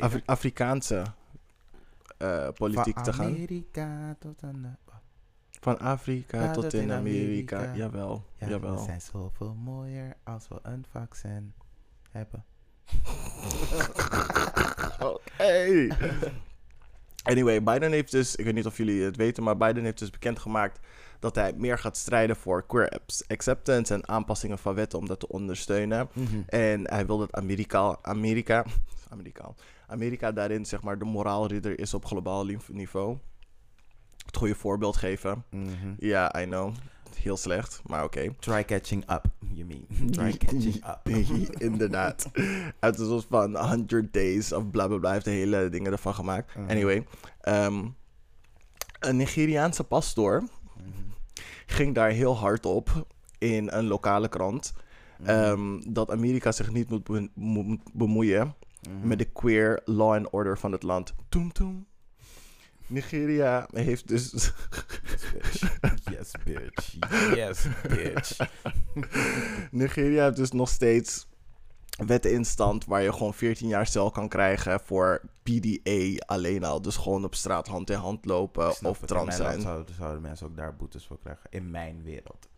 Afri- 0.00 0.22
Afrikaanse 0.24 1.02
eh, 2.18 2.48
politiek 2.54 2.94
Van 2.94 3.02
te 3.02 3.12
gaan. 3.12 3.26
Amerika 3.26 4.16
tot 4.18 4.42
aan. 4.42 4.78
Van 5.60 5.78
Afrika 5.78 6.42
Ja, 6.42 6.52
tot 6.52 6.74
in 6.74 6.92
Amerika. 6.92 7.56
Amerika. 7.56 7.76
Jawel, 7.76 8.24
Ja, 8.36 8.46
we 8.46 8.52
jawel. 8.52 8.78
zijn 8.78 9.00
zoveel 9.00 9.54
mooier 9.54 10.16
als 10.24 10.48
we 10.48 10.58
een 10.62 10.84
vaccin 10.90 11.52
hebben. 12.10 12.44
Oké. 15.00 15.86
Anyway, 17.22 17.62
Biden 17.62 17.92
heeft 17.92 18.10
dus, 18.10 18.36
ik 18.36 18.44
weet 18.44 18.54
niet 18.54 18.66
of 18.66 18.76
jullie 18.76 19.02
het 19.02 19.16
weten, 19.16 19.42
maar 19.42 19.56
Biden 19.56 19.84
heeft 19.84 19.98
dus 19.98 20.10
bekendgemaakt 20.10 20.80
dat 21.18 21.34
hij 21.34 21.52
meer 21.56 21.78
gaat 21.78 21.96
strijden 21.96 22.36
voor 22.36 22.66
queer 22.66 22.98
acceptance 23.26 23.94
en 23.94 24.08
aanpassingen 24.08 24.58
van 24.58 24.74
wetten 24.74 24.98
om 24.98 25.06
dat 25.06 25.20
te 25.20 25.28
ondersteunen. 25.28 26.08
Mhm. 26.12 26.40
En 26.46 26.90
hij 26.90 27.06
wil 27.06 27.18
dat 27.18 27.32
Amerika, 27.32 27.98
Amerika, 28.02 28.64
Amerika, 29.12 29.54
Amerika 29.86 30.32
daarin 30.32 30.66
zeg 30.66 30.82
maar 30.82 30.98
de 30.98 31.04
moraalridder 31.04 31.78
is 31.78 31.94
op 31.94 32.04
globaal 32.04 32.46
niveau. 32.68 33.18
Het 34.26 34.36
goede 34.36 34.54
voorbeeld 34.54 34.96
geven. 34.96 35.44
Mhm. 35.50 35.94
Ja, 35.98 36.40
I 36.40 36.44
know. 36.44 36.74
Heel 37.16 37.36
slecht, 37.36 37.80
maar 37.86 38.04
oké. 38.04 38.34
Try 38.38 38.64
catching 38.64 39.02
up, 39.10 39.24
you 39.52 39.66
mean. 39.66 39.86
Try 40.10 40.36
catching 40.36 40.74
up. 40.86 41.08
Inderdaad. 41.60 42.30
Uit 42.78 42.98
een 42.98 43.06
soort 43.06 43.26
van 43.30 43.56
100 43.56 44.12
days 44.12 44.52
of 44.52 44.70
bla 44.70 44.86
bla 44.86 44.96
bla. 44.98 45.12
Heeft 45.12 45.24
de 45.24 45.30
hele 45.30 45.68
dingen 45.68 45.92
ervan 45.92 46.14
gemaakt. 46.14 46.54
Mhm. 46.56 46.70
Anyway. 46.70 47.06
ehm, 47.40 47.84
een 49.00 49.16
Nigeriaanse 49.16 49.84
pastoor 49.84 50.40
Mhm. 50.42 50.88
ging 51.66 51.94
daar 51.94 52.10
heel 52.10 52.36
hard 52.36 52.66
op 52.66 53.06
in 53.38 53.68
een 53.72 53.86
lokale 53.86 54.28
krant. 54.28 54.72
Mhm. 55.18 55.28
ehm, 55.30 55.80
dat 55.92 56.10
Amerika 56.10 56.52
zich 56.52 56.72
niet 56.72 56.90
moet 56.90 57.04
be- 57.04 57.30
moet 57.34 57.80
bemoeien 57.92 58.54
met 59.02 59.18
de 59.18 59.24
queer 59.24 59.80
law 59.84 60.12
and 60.14 60.30
order 60.30 60.58
van 60.58 60.72
het 60.72 60.82
land. 60.82 61.14
Toem 61.28 61.52
toem. 61.52 61.86
Nigeria 62.90 63.68
heeft 63.72 64.08
dus... 64.08 64.30
Yes, 64.30 64.50
bitch. 65.32 65.80
Yes, 66.14 66.32
bitch. 66.44 66.96
Yes, 67.34 67.66
bitch. 67.88 68.36
Nigeria 69.70 70.24
heeft 70.24 70.36
dus 70.36 70.52
nog 70.52 70.68
steeds 70.68 71.28
wetten 72.06 72.32
in 72.32 72.44
stand 72.44 72.84
waar 72.84 73.02
je 73.02 73.12
gewoon 73.12 73.34
14 73.34 73.68
jaar 73.68 73.86
cel 73.86 74.10
kan 74.10 74.28
krijgen 74.28 74.80
voor 74.80 75.20
PDA 75.42 76.24
alleen 76.26 76.64
al. 76.64 76.82
Dus 76.82 76.96
gewoon 76.96 77.24
op 77.24 77.34
straat 77.34 77.66
hand 77.66 77.90
in 77.90 77.96
hand 77.96 78.24
lopen 78.24 78.84
of 78.84 78.98
trans 78.98 79.36
zijn. 79.36 79.60
Zouden, 79.60 79.94
zouden 79.94 80.22
mensen 80.22 80.46
ook 80.46 80.56
daar 80.56 80.76
boetes 80.76 81.06
voor 81.06 81.18
krijgen. 81.18 81.46
In 81.50 81.70
mijn 81.70 82.02
wereld. 82.02 82.48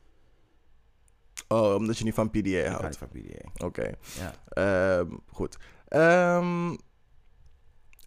Oh, 1.48 1.74
omdat 1.74 1.98
je 1.98 2.04
niet 2.04 2.14
van 2.14 2.30
PDA 2.30 2.38
Ik 2.40 2.66
hou 2.66 2.68
houdt. 2.68 2.88
niet 2.88 2.98
van 2.98 3.08
PDA. 3.08 3.66
Oké. 3.66 3.90
Ja. 4.18 4.34
Ehm, 4.48 5.10
goed. 5.26 5.58
Ehm, 5.88 6.76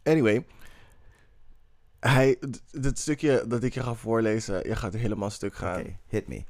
anyway. 0.03 0.45
Hij, 2.07 2.37
dit 2.71 2.99
stukje 2.99 3.43
dat 3.47 3.63
ik 3.63 3.73
je 3.73 3.83
ga 3.83 3.93
voorlezen, 3.93 4.67
je 4.67 4.75
gaat 4.75 4.93
helemaal 4.93 5.29
stuk 5.29 5.55
gaan. 5.55 5.79
Oké, 5.79 5.97
hit 6.07 6.27
me. 6.27 6.43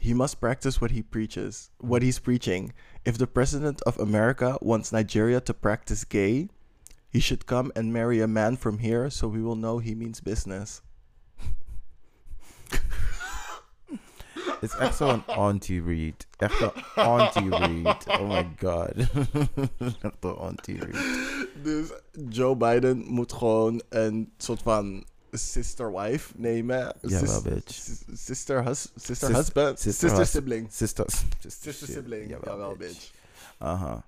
He 0.00 0.14
must 0.14 0.38
practice 0.38 0.78
what 0.78 0.90
he 0.90 1.02
preaches, 1.02 1.70
what 1.76 2.02
he's 2.02 2.18
preaching. 2.18 2.72
If 3.02 3.16
the 3.16 3.26
president 3.26 3.84
of 3.84 3.98
America 3.98 4.56
wants 4.60 4.90
Nigeria 4.90 5.40
to 5.40 5.52
practice 5.52 6.04
gay, 6.08 6.48
he 7.08 7.20
should 7.20 7.44
come 7.44 7.70
and 7.74 7.92
marry 7.92 8.22
a 8.22 8.26
man 8.26 8.56
from 8.56 8.78
here 8.78 9.10
so 9.10 9.28
we 9.28 9.42
will 9.42 9.56
know 9.56 9.78
he 9.78 9.94
means 9.94 10.20
business. 10.20 10.82
Het 14.60 14.70
is 14.72 14.76
echt 14.76 14.96
zo'n 14.96 15.26
auntie-read. 15.26 16.26
Echt 16.36 16.60
een 16.60 16.72
auntie-read. 16.94 18.06
Oh 18.08 18.28
my 18.28 18.48
god. 18.58 18.92
echt 20.02 20.16
een 20.24 20.34
auntie-read. 20.36 21.04
Dus 21.62 21.92
Joe 22.28 22.56
Biden 22.56 22.98
moet 23.06 23.32
gewoon 23.32 23.82
een 23.88 24.32
soort 24.36 24.62
van 24.62 25.04
sister 25.32 25.92
wife 25.92 26.32
nemen. 26.36 26.94
Jawel, 27.00 27.26
Sis- 27.28 27.42
bitch. 27.42 27.72
sis- 27.74 28.04
Sister, 28.12 28.64
hus 28.64 28.92
sister 28.96 29.28
Sis- 29.28 29.36
husband? 29.36 29.80
sister 29.80 30.08
Sister, 30.08 30.26
sibling. 30.26 30.66
Sister, 30.72 31.04
Sister 31.48 31.72
sibling. 31.88 32.30
Jawel, 32.30 32.76
bitch. 32.76 33.10
Aha. 33.58 34.04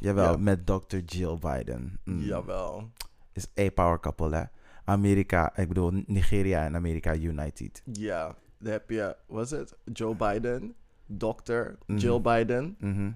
Jawel, 0.00 0.30
Ja. 0.30 0.36
met 0.36 0.66
Dr. 0.66 0.96
Jill 1.06 1.38
Biden. 1.38 1.98
Mm. 2.04 2.20
Jawel. 2.22 2.90
Is 3.32 3.46
A-power 3.60 4.00
couple, 4.00 4.36
hè. 4.36 4.42
Amerika, 4.84 5.56
ik 5.56 5.68
bedoel 5.68 6.02
Nigeria 6.06 6.64
en 6.64 6.76
Amerika 6.76 7.14
united. 7.14 7.82
Ja, 7.92 8.34
dan 8.58 8.72
heb 8.72 8.90
je, 8.90 9.16
was 9.26 9.50
het? 9.50 9.76
Joe 9.92 10.14
Biden, 10.14 10.74
Dr. 11.06 11.52
Mhm. 11.86 11.98
Jill 11.98 12.20
Biden, 12.20 12.76
Mhm. 12.78 13.10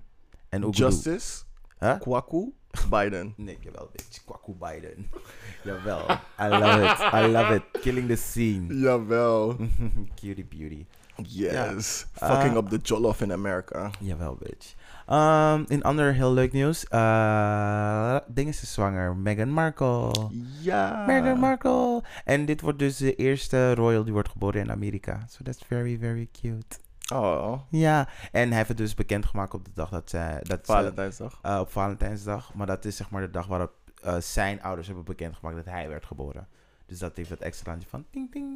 En 0.48 0.64
ook 0.64 0.74
Justice, 0.74 1.42
Huh? 1.78 1.98
Kwaku, 2.00 2.52
Biden. 2.90 3.34
Nee, 3.36 3.58
jawel, 3.60 3.88
bitch. 3.92 4.24
Kwaku 4.24 4.54
Biden. 4.54 5.08
jawel. 5.64 6.00
I 6.40 6.48
love 6.48 6.84
it. 6.84 6.98
I 7.12 7.26
love 7.32 7.54
it. 7.54 7.62
Killing 7.80 8.06
the 8.08 8.16
scene. 8.16 8.74
Jawel. 8.80 9.56
Cutie 10.20 10.44
beauty. 10.44 10.86
Yes. 11.16 12.06
Fucking 12.12 12.52
Ah. 12.54 12.58
up 12.58 12.68
the 12.70 12.78
jollof 12.82 13.20
in 13.20 13.30
America. 13.32 13.90
Jawel, 14.00 14.36
bitch. 14.38 14.74
Um, 15.10 15.64
in 15.68 15.82
ander 15.82 16.12
heel 16.14 16.32
leuk 16.32 16.52
nieuws. 16.52 16.86
eh 16.88 18.16
ding 18.28 18.48
is 18.48 18.72
zwanger. 18.72 19.16
Meghan 19.16 19.50
Markle. 19.50 20.12
Ja. 20.60 21.04
Meghan 21.06 21.38
Markle. 21.38 22.02
En 22.24 22.44
dit 22.44 22.60
wordt 22.60 22.78
dus 22.78 22.96
de 22.96 23.14
eerste 23.14 23.74
royal 23.74 24.04
die 24.04 24.12
wordt 24.12 24.28
geboren 24.28 24.60
in 24.60 24.70
Amerika. 24.70 25.20
So 25.28 25.42
that's 25.44 25.62
very, 25.66 25.98
very 26.00 26.28
cute. 26.40 26.76
Oh, 27.14 27.60
Ja. 27.68 28.08
En 28.32 28.48
hij 28.48 28.56
heeft 28.56 28.68
het 28.68 28.76
dus 28.76 28.94
bekendgemaakt 28.94 29.54
op 29.54 29.64
de 29.64 29.70
dag 29.74 29.88
dat 29.90 30.10
ze... 30.10 30.38
Dat 30.42 30.66
ze- 30.66 30.72
Valentijnsdag. 30.72 31.38
eh, 31.42 31.58
op 31.60 31.70
Valentijnsdag. 31.70 32.54
Maar 32.54 32.66
dat 32.66 32.84
is 32.84 32.96
zeg 32.96 33.10
maar 33.10 33.20
de 33.22 33.30
dag 33.30 33.46
waarop 33.46 33.72
eh, 34.02 34.16
zijn 34.18 34.62
ouders 34.62 34.86
hebben 34.86 35.04
bekendgemaakt 35.04 35.56
dat 35.56 35.64
hij 35.64 35.88
werd 35.88 36.04
geboren. 36.04 36.48
Dus 36.86 36.98
dat 36.98 37.16
heeft 37.16 37.30
het 37.30 37.40
extraatje 37.40 37.88
van 37.88 38.04
ting 38.10 38.30
ting. 38.32 38.48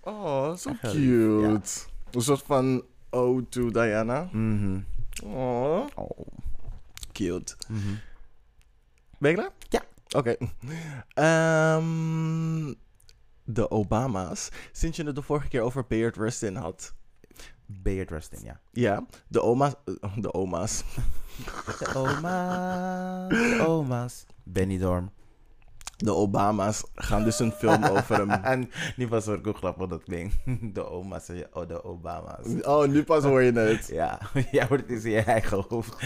Oh, 0.00 0.54
zo 0.54 0.70
lief, 0.70 0.80
cute. 0.92 1.70
Een 2.10 2.20
soort 2.22 2.42
van 2.42 2.82
ode 3.10 3.48
to 3.48 3.70
Diana. 3.70 4.28
Mhm. 4.32 4.78
Oh, 5.24 5.86
Oh. 5.94 6.26
cute. 7.12 7.56
Mhm. 7.68 7.94
Ben 9.18 9.30
je 9.30 9.36
klaar? 9.36 9.50
Ja. 9.68 9.82
Oké. 10.16 10.36
Ehm, 11.14 12.74
de 13.44 13.70
Obama's. 13.70 14.48
Sinds 14.72 14.96
je 14.96 15.04
het 15.04 15.14
de 15.14 15.22
vorige 15.22 15.48
keer 15.48 15.60
over 15.60 15.86
Bayard 15.88 16.16
Rustin 16.16 16.56
had. 16.56 16.94
Bayard 17.66 18.10
Rustin, 18.10 18.38
ja. 18.44 18.60
Ja, 18.72 19.06
de 19.28 19.42
oma's. 19.42 19.72
De 20.16 20.32
oma's. 20.32 20.82
De 21.78 21.92
oma's, 21.94 23.28
de 23.28 23.64
oma's. 23.66 24.24
Benny 24.44 24.78
Dorm. 24.78 25.10
De 26.02 26.14
Obama's 26.14 26.84
gaan 26.94 27.24
dus 27.24 27.38
een 27.38 27.52
film 27.52 27.84
over 27.96 28.16
hem. 28.16 28.30
en 28.30 28.70
nu 28.96 29.08
pas 29.08 29.24
hoor 29.26 29.36
ik 29.36 29.44
hoe 29.44 29.54
grappig 29.54 29.86
dat 29.88 30.02
klinkt. 30.02 30.34
De 30.74 30.88
oma's 30.90 31.28
en 31.28 31.36
je- 31.36 31.48
oh, 31.52 31.68
de 31.68 31.84
Obama's. 31.84 32.46
Oh, 32.62 32.86
nu 32.88 33.02
pas 33.04 33.24
hoor 33.24 33.42
je 33.42 33.52
het. 33.52 33.88
Ja, 34.02 34.20
jij 34.50 34.66
hoort 34.68 34.88
het 34.90 35.04
in 35.04 35.10
je 35.10 35.20
eigen 35.20 35.64
hoofd. 35.68 35.96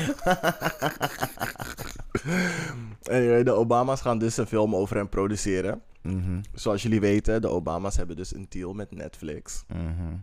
Anyway, 3.10 3.42
de 3.42 3.52
Obama's 3.52 4.00
gaan 4.00 4.18
dus 4.18 4.36
een 4.36 4.46
film 4.46 4.74
over 4.76 4.96
hem 4.96 5.08
produceren. 5.08 5.82
Mhm, 6.02 6.40
Zoals 6.52 6.82
jullie 6.82 7.00
weten, 7.00 7.40
de 7.40 7.48
Obama's 7.48 7.96
hebben 7.96 8.16
dus 8.16 8.34
een 8.34 8.46
deal 8.48 8.72
met 8.72 8.90
Netflix. 8.90 9.64
mhm. 9.68 10.14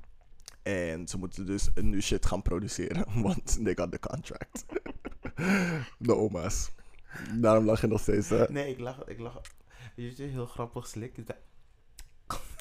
En 0.63 1.07
ze 1.07 1.17
moeten 1.17 1.45
dus 1.45 1.69
een 1.73 1.89
nieuw 1.89 2.01
shit 2.01 2.25
gaan 2.25 2.41
produceren. 2.41 3.05
Want 3.23 3.63
they 3.63 3.75
got 3.75 3.91
the 3.91 3.99
contract. 3.99 4.65
de 5.97 6.15
oma's. 6.15 6.71
Daarom 7.33 7.65
lach 7.65 7.81
je 7.81 7.87
nog 7.87 7.99
steeds, 7.99 8.29
hè? 8.29 8.43
Nee, 8.49 8.69
ik 8.69 8.79
lach, 8.79 9.03
ik 9.05 9.19
lach. 9.19 9.41
Je 9.95 10.11
ziet 10.11 10.31
heel 10.31 10.45
grappig 10.45 10.87
slik. 10.87 11.17
is 11.17 11.25
dat- 11.25 11.35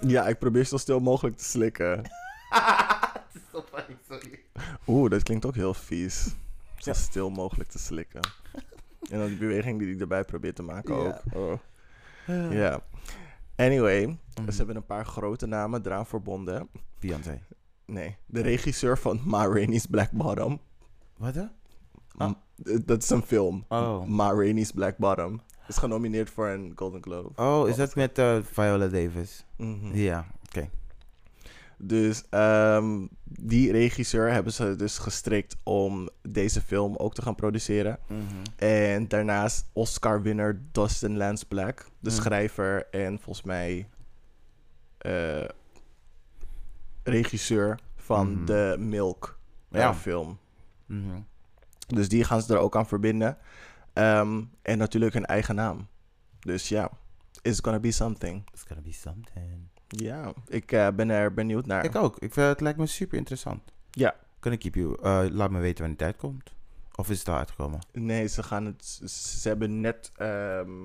Ja, 0.06 0.26
ik 0.28 0.38
probeer 0.38 0.64
zo 0.64 0.76
stil 0.76 1.00
mogelijk 1.00 1.36
te 1.36 1.44
slikken. 1.44 2.02
Oeh, 4.86 5.10
dat 5.10 5.22
klinkt 5.22 5.44
ook 5.46 5.54
heel 5.54 5.74
vies. 5.74 6.34
Zo 6.76 6.92
stil 6.92 7.30
mogelijk 7.30 7.68
te 7.70 7.78
slikken. 7.78 8.20
En 9.10 9.18
dan 9.18 9.26
die 9.28 9.36
beweging 9.36 9.78
die 9.78 9.94
ik 9.94 10.00
erbij 10.00 10.24
probeer 10.24 10.54
te 10.54 10.62
maken 10.62 10.94
Ja. 11.02 11.20
ook. 11.34 11.34
Oh. 11.34 11.58
Ja. 12.52 12.80
Anyway, 13.56 14.06
Mhm. 14.06 14.50
ze 14.50 14.56
hebben 14.56 14.76
een 14.76 14.86
paar 14.86 15.06
grote 15.06 15.46
namen 15.46 15.86
eraan 15.86 16.06
verbonden. 16.06 16.68
Beyoncé. 17.00 17.40
Nee, 17.86 18.16
de 18.26 18.40
regisseur 18.40 18.98
van 18.98 19.20
Ma 19.24 19.46
Rainey's 19.46 19.86
Black 19.86 20.10
Bottom. 20.10 20.60
Wat? 21.16 21.36
Ah. 22.16 22.32
Dat 22.84 23.02
is 23.02 23.10
een 23.10 23.22
film. 23.22 23.64
Oh. 23.68 24.04
Ma 24.06 24.32
Rainey's 24.32 24.72
Black 24.72 24.96
Bottom. 24.96 25.40
Is 25.72 25.78
genomineerd 25.78 26.30
voor 26.30 26.48
een 26.48 26.72
Golden 26.76 27.02
Globe. 27.02 27.42
Oh, 27.42 27.68
is 27.68 27.76
dat 27.76 27.94
met 27.94 28.18
eh, 28.18 28.38
Viola 28.52 28.86
Davis? 28.86 29.44
Mhm. 29.56 29.96
Ja, 29.96 30.26
oké. 30.46 30.68
Dus 31.78 32.22
ehm, 32.30 33.06
die 33.24 33.72
regisseur 33.72 34.32
hebben 34.32 34.52
ze 34.52 34.76
dus 34.76 34.98
gestrikt 34.98 35.56
om 35.62 36.08
deze 36.22 36.60
film 36.60 36.96
ook 36.96 37.14
te 37.14 37.22
gaan 37.22 37.34
produceren. 37.34 37.98
Mhm. 38.06 38.20
En 38.56 39.08
daarnaast 39.08 39.66
Oscar-winner 39.72 40.62
Dustin 40.72 41.16
Lance 41.16 41.46
Black, 41.46 41.86
de 42.00 42.10
Mm. 42.10 42.16
schrijver 42.16 42.86
en 42.90 43.18
volgens 43.20 43.46
mij 43.46 43.88
eh, 44.98 45.44
regisseur 47.02 47.78
van 47.96 48.32
Mhm. 48.32 48.44
de 48.44 48.76
Milk 48.78 49.38
Ja. 49.70 49.94
film. 49.94 50.38
Mhm. 50.86 51.20
Dus 51.86 52.08
die 52.08 52.24
gaan 52.24 52.42
ze 52.42 52.54
er 52.54 52.60
ook 52.60 52.76
aan 52.76 52.86
verbinden. 52.86 53.36
Ehm, 53.92 54.42
en 54.62 54.78
natuurlijk 54.78 55.14
hun 55.14 55.26
eigen 55.26 55.54
naam. 55.54 55.86
Dus 56.40 56.68
ja, 56.68 56.90
it's 57.42 57.60
gonna 57.60 57.80
be 57.80 57.90
something. 57.90 58.48
It's 58.52 58.62
gonna 58.66 58.82
be 58.82 58.92
something. 58.92 59.70
Ja, 59.88 60.32
ik 60.46 60.72
eh, 60.72 60.88
ben 60.96 61.10
er 61.10 61.34
benieuwd 61.34 61.66
naar. 61.66 61.84
Ik 61.84 61.94
ook. 61.96 62.18
Ik, 62.18 62.32
vind 62.32 62.46
het 62.48 62.60
lijkt 62.60 62.78
me 62.78 62.86
super 62.86 63.18
interessant. 63.18 63.72
Ja. 63.90 64.14
Ik 64.40 64.58
keep 64.58 64.74
you? 64.74 64.96
eh, 65.02 65.24
laat 65.30 65.50
me 65.50 65.58
weten 65.60 65.78
wanneer 65.84 65.98
het 65.98 66.06
uitkomt. 66.06 66.52
Of 66.94 67.10
is 67.10 67.18
het 67.18 67.28
al 67.28 67.36
uitgekomen? 67.36 67.78
Nee, 67.92 68.26
ze 68.26 68.42
gaan 68.42 68.64
het. 68.64 68.84
Ze 69.10 69.48
hebben 69.48 69.80
net. 69.80 70.12
ehm, 70.16 70.84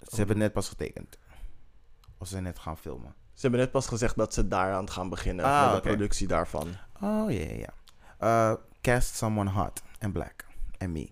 Ze 0.00 0.16
hebben 0.16 0.38
net 0.38 0.52
pas 0.52 0.68
getekend. 0.68 1.18
Of 2.18 2.28
ze 2.28 2.40
net 2.40 2.58
gaan 2.58 2.76
filmen. 2.78 3.14
ze 3.34 3.40
hebben 3.40 3.60
net 3.60 3.70
pas 3.70 3.86
gezegd 3.86 4.16
dat 4.16 4.34
ze 4.34 4.48
daaraan 4.48 4.90
gaan 4.90 5.08
beginnen. 5.08 5.44
Ah, 5.44 5.72
met 5.72 5.82
de 5.82 5.88
productie 5.88 6.26
daarvan. 6.26 6.68
Oh, 7.00 7.30
ja, 7.32 7.44
ja, 7.44 7.54
ja. 7.54 7.72
Eh, 8.18 8.56
cast 8.80 9.14
someone 9.14 9.50
hot 9.50 9.82
and 9.98 10.12
black. 10.12 10.44
And 10.78 10.90
me. 10.92 11.08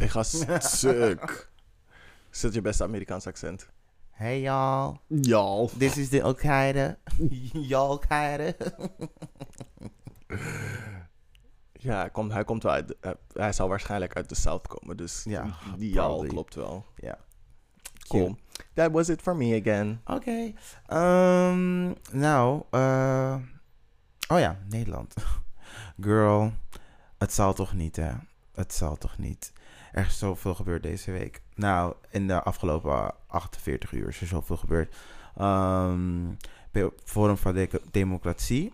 Ik 0.00 0.10
ga 0.10 0.22
stuk. 0.22 1.50
Zet 2.30 2.54
je 2.54 2.60
beste 2.60 2.82
Amerikaans 2.84 3.26
accent. 3.26 3.68
Hey 4.10 4.40
y'all. 4.40 4.96
Ja. 5.06 5.66
This 5.78 5.96
is 5.96 6.08
the 6.08 6.22
Al-Qaeda. 6.22 6.96
Y'all 7.70 7.88
Al-Qaeda. 7.88 8.52
Ja, 11.82 11.98
hij 12.00 12.10
komt, 12.10 12.32
hij 12.32 12.44
komt 12.44 12.62
wel 12.62 12.72
uit. 12.72 12.88
de- 12.88 13.16
hij 13.32 13.52
zal 13.52 13.68
waarschijnlijk 13.68 14.16
uit 14.16 14.28
de 14.28 14.34
South 14.34 14.66
komen. 14.66 14.96
Dus 14.96 15.24
Ja, 15.24 15.56
die 15.76 16.00
al 16.00 16.06
probably. 16.06 16.28
klopt 16.28 16.54
wel. 16.54 16.86
Ja. 16.96 17.18
Cool. 18.08 18.36
That 18.74 18.90
was 18.92 19.08
it 19.08 19.22
for 19.22 19.36
me 19.36 19.60
again. 19.60 20.00
Oké. 20.04 20.52
Ehm, 20.86 21.86
nou, 22.12 22.62
eh, 22.70 23.36
oh 24.28 24.38
ja, 24.38 24.58
Nederland. 24.68 25.14
Girl, 26.00 26.52
het 27.18 27.32
zal 27.32 27.52
toch 27.52 27.72
niet, 27.72 27.96
hè? 27.96 28.12
Het 28.54 28.74
zal 28.74 28.96
toch 28.96 29.18
niet. 29.18 29.52
Er 29.92 30.06
is 30.06 30.18
zoveel 30.18 30.54
gebeurd 30.54 30.82
deze 30.82 31.10
week. 31.10 31.40
Nou, 31.54 31.94
in 32.10 32.26
de 32.26 32.42
afgelopen 32.42 33.14
48 33.26 33.92
uur 33.92 34.08
is 34.08 34.20
er 34.20 34.26
zoveel 34.26 34.56
gebeurd. 34.56 34.94
Pe- 36.70 36.92
Forum 37.04 37.36
voor 37.36 37.52
de 37.54 37.80
Democratie 37.90 38.72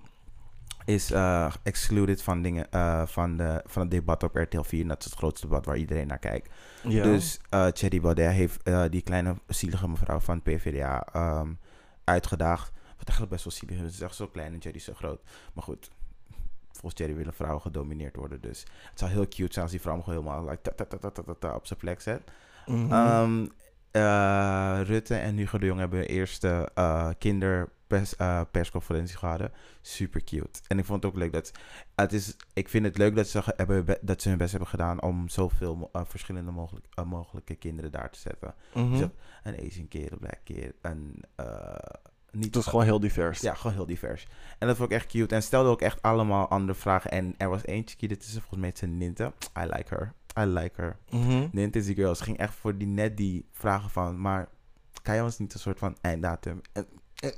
is 0.85 1.11
eh, 1.11 1.53
excluded 1.63 2.23
van, 2.23 2.43
dingen, 2.43 2.71
eh, 2.71 3.07
van, 3.07 3.37
de, 3.37 3.63
van 3.67 3.83
het 3.83 3.91
debat 3.91 4.23
op 4.23 4.35
RTL 4.35 4.61
4. 4.63 4.81
En 4.83 4.89
dat 4.89 4.99
is 4.99 5.05
het 5.05 5.15
grootste 5.15 5.47
debat 5.47 5.65
waar 5.67 5.77
iedereen 5.77 6.07
naar 6.07 6.19
kijkt. 6.19 6.51
Ja. 6.83 7.03
Dus 7.03 7.41
uh, 7.55 7.67
Thierry 7.67 8.01
Baudet 8.01 8.33
heeft 8.33 8.71
die 8.91 9.03
kleine 9.03 9.37
zielige 9.47 9.89
mevrouw 9.89 10.21
van 10.21 10.35
het 10.35 10.45
PvdA 10.45 11.07
ehm, 11.13 11.53
uitgedaagd. 12.05 12.73
Wat 12.97 13.09
eigenlijk 13.09 13.31
best 13.31 13.45
wel 13.45 13.53
zielig 13.53 13.77
is. 13.77 13.81
Ze 13.83 13.87
is 13.97 14.01
echt 14.09 14.15
zo 14.15 14.27
klein 14.27 14.53
en 14.53 14.59
Thierry 14.59 14.79
is 14.79 14.85
zo 14.85 14.95
groot. 14.95 15.21
Maar 15.53 15.65
goed, 15.65 15.91
volgens 16.77 16.95
Thierry 16.95 17.15
willen 17.15 17.35
vrouwen 17.35 17.61
gedomineerd 17.61 18.17
worden. 18.17 18.41
Dus 18.41 18.67
het 18.91 18.99
zou 18.99 19.11
heel 19.11 19.29
cute 19.29 19.53
zijn 19.53 19.65
als 19.65 19.71
die 19.71 19.81
vrouw 19.81 20.01
gewoon 20.01 20.25
helemaal 20.25 20.49
like, 20.49 20.75
ta, 21.39 21.55
op 21.55 21.67
zijn 21.67 21.79
plek 21.79 22.01
zet. 22.01 22.23
Mhm. 22.67 22.93
Ehm, 22.93 23.47
eh, 23.91 24.81
Rutte 24.83 25.15
en 25.15 25.37
Hugo 25.37 25.59
de 25.59 25.67
Jong 25.67 25.79
hebben 25.79 25.99
hun 25.99 26.09
eerste 26.09 26.69
uh, 26.79 27.11
kinderpersconferentie 27.19 29.17
gehad. 29.17 29.51
Super 29.81 30.25
cute. 30.25 30.61
En 30.69 30.79
ik 30.79 30.85
vond 30.85 31.03
het 31.03 31.13
ook 31.13 31.19
leuk 31.19 31.33
dat... 31.33 31.53
Het 31.95 32.13
is, 32.13 32.37
ik 32.53 32.69
vind 32.69 32.85
het 32.85 32.99
leuk 32.99 33.17
dat 33.17 33.29
ze, 33.29 33.43
hebben, 33.57 33.85
be- 33.85 33.99
dat 34.03 34.23
ze 34.23 34.29
hun 34.29 34.39
best 34.39 34.51
hebben 34.51 34.69
gedaan 34.69 35.03
om 35.03 35.29
zoveel 35.29 35.91
uh, 35.93 36.03
verschillende 36.05 36.51
mogelijk, 36.51 36.87
uh, 36.99 37.05
mogelijke 37.05 37.55
kinderen 37.55 37.93
daar 37.93 38.11
te 38.11 38.19
zetten. 38.19 38.55
Mhm. 38.75 38.91
Dus 38.91 39.09
een 39.43 39.67
Asian 39.67 39.89
kid, 39.89 40.13
een 40.13 40.19
black 40.19 40.41
kid, 40.45 40.73
een... 40.81 41.25
Niet 42.37 42.45
het 42.45 42.55
was 42.55 42.67
gewoon 42.67 42.85
heel 42.85 43.01
divers. 43.01 43.41
Ja, 43.41 43.55
gewoon 43.55 43.73
heel 43.73 43.87
divers. 43.87 44.27
En 44.59 44.67
dat 44.67 44.77
vond 44.77 44.91
ik 44.91 44.97
echt 44.97 45.07
cute. 45.07 45.35
En 45.35 45.43
stelde 45.43 45.69
ook 45.69 45.81
echt 45.81 46.03
allemaal 46.03 46.49
andere 46.49 46.79
vragen. 46.79 47.11
En 47.11 47.35
er 47.39 47.49
was 47.49 47.65
eentje, 47.65 48.09
dit 48.09 48.23
is 48.23 48.33
volgens 48.33 48.61
mij 48.61 48.73
zijn 48.75 48.99
Ninte. 48.99 49.33
I 49.59 49.63
like 49.63 49.95
her. 49.95 50.13
I 50.39 50.45
like 50.45 50.81
her. 50.81 50.97
Mhm. 51.11 51.49
Ninte 51.53 51.79
is 51.79 51.87
die 51.87 51.95
girl. 51.95 52.15
Ze 52.15 52.25
ging 52.25 52.39
echt 52.39 52.55
voor 52.55 52.79
die 52.79 52.87
net 52.87 53.17
die 53.17 53.47
vragen 53.53 53.91
van... 53.91 54.21
Maar 54.21 54.49
kan 55.03 55.15
je 55.15 55.23
ons 55.23 55.39
niet 55.39 55.55
een 55.55 55.61
soort 55.61 55.79
van 55.79 55.97
einddatum... 56.01 56.61
En, 56.73 56.87
en, 57.15 57.35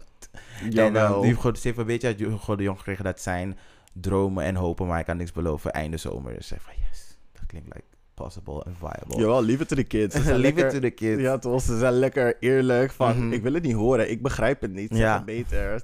en, 0.60 0.94
uh, 0.94 1.20
die, 1.20 1.36
heeft 1.42 1.78
een 1.78 1.86
beetje 1.86 2.06
uit 2.06 2.18
de 2.18 2.62
Jong 2.62 2.78
gekregen 2.78 3.04
dat 3.04 3.20
zijn 3.20 3.58
dromen 3.92 4.44
en 4.44 4.54
hopen... 4.54 4.86
Maar 4.86 5.00
ik 5.00 5.06
kan 5.06 5.16
niks 5.16 5.32
beloven 5.32 5.72
einde 5.72 5.96
zomer. 5.96 6.34
Dus 6.34 6.46
ze 6.46 6.54
zei 6.54 6.60
van 6.60 6.84
yes, 6.88 7.18
dat 7.32 7.46
klinkt 7.46 7.74
like 7.74 7.97
possible 8.18 8.62
and 8.64 8.76
viable. 8.78 9.16
Jawel, 9.20 9.42
leave 9.44 9.62
it 9.62 9.68
to 9.68 9.76
the 9.76 9.84
kids. 9.84 10.14
Ze 10.16 10.22
zijn 10.28 10.38
Leave 10.38 10.54
lekker- 10.56 10.74
it 10.74 10.82
to 10.82 10.88
the 10.88 10.90
kids. 10.94 11.22
Ja, 11.22 11.38
toch? 11.38 11.62
Ze 11.62 11.78
zijn 11.78 11.92
lekker 11.92 12.36
eerlijk 12.40 12.92
van, 12.92 13.16
Mhm. 13.24 13.32
ik 13.32 13.42
wil 13.42 13.52
het 13.54 13.62
niet 13.62 13.74
horen, 13.74 14.10
ik 14.10 14.22
begrijp 14.22 14.60
het 14.60 14.72
niet. 14.72 14.96
Ja. 14.96 15.24
beter. 15.24 15.82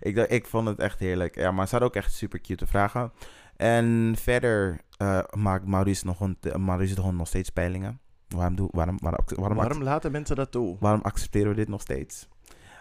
Ik, 0.00 0.16
ik 0.16 0.46
vond 0.46 0.68
het 0.68 0.78
echt 0.78 0.98
heerlijk. 0.98 1.34
Ja, 1.36 1.50
maar 1.50 1.64
ze 1.64 1.70
hadden 1.70 1.88
ook 1.88 1.96
echt 1.96 2.12
super 2.12 2.40
cute 2.40 2.66
vragen. 2.66 3.12
En 3.56 4.14
verder 4.18 4.80
eh, 4.96 5.18
maakt 5.36 5.66
Maurice, 5.66 6.06
nog 6.06 6.20
een, 6.20 6.36
Maurice 6.64 6.94
de 6.94 7.00
Hond 7.00 7.16
nog 7.16 7.26
steeds 7.26 7.50
peilingen. 7.50 8.00
Waarom, 8.28 8.56
doe, 8.56 8.68
waarom, 8.72 8.98
waarom, 9.02 9.24
waarom, 9.36 9.56
Waarom 9.56 9.82
laten 9.82 10.12
mensen 10.12 10.36
dat 10.36 10.50
toe? 10.50 10.76
waarom 10.80 11.00
accepteren 11.02 11.48
we 11.48 11.54
dit 11.54 11.68
nog 11.68 11.80
steeds? 11.80 12.28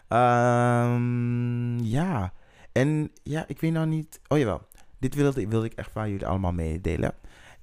Ehm, 0.07 1.79
ja. 1.79 2.33
En 2.71 3.11
ja, 3.23 3.43
ik 3.47 3.61
weet 3.61 3.71
nou 3.71 3.87
niet... 3.87 4.19
Oh 4.27 4.37
jawel. 4.37 4.61
Dit 4.99 5.15
wilde, 5.15 5.47
wilde 5.47 5.65
ik 5.65 5.73
echt 5.73 5.91
van 5.91 6.09
jullie 6.09 6.27
allemaal 6.27 6.51
meedelen. 6.51 7.13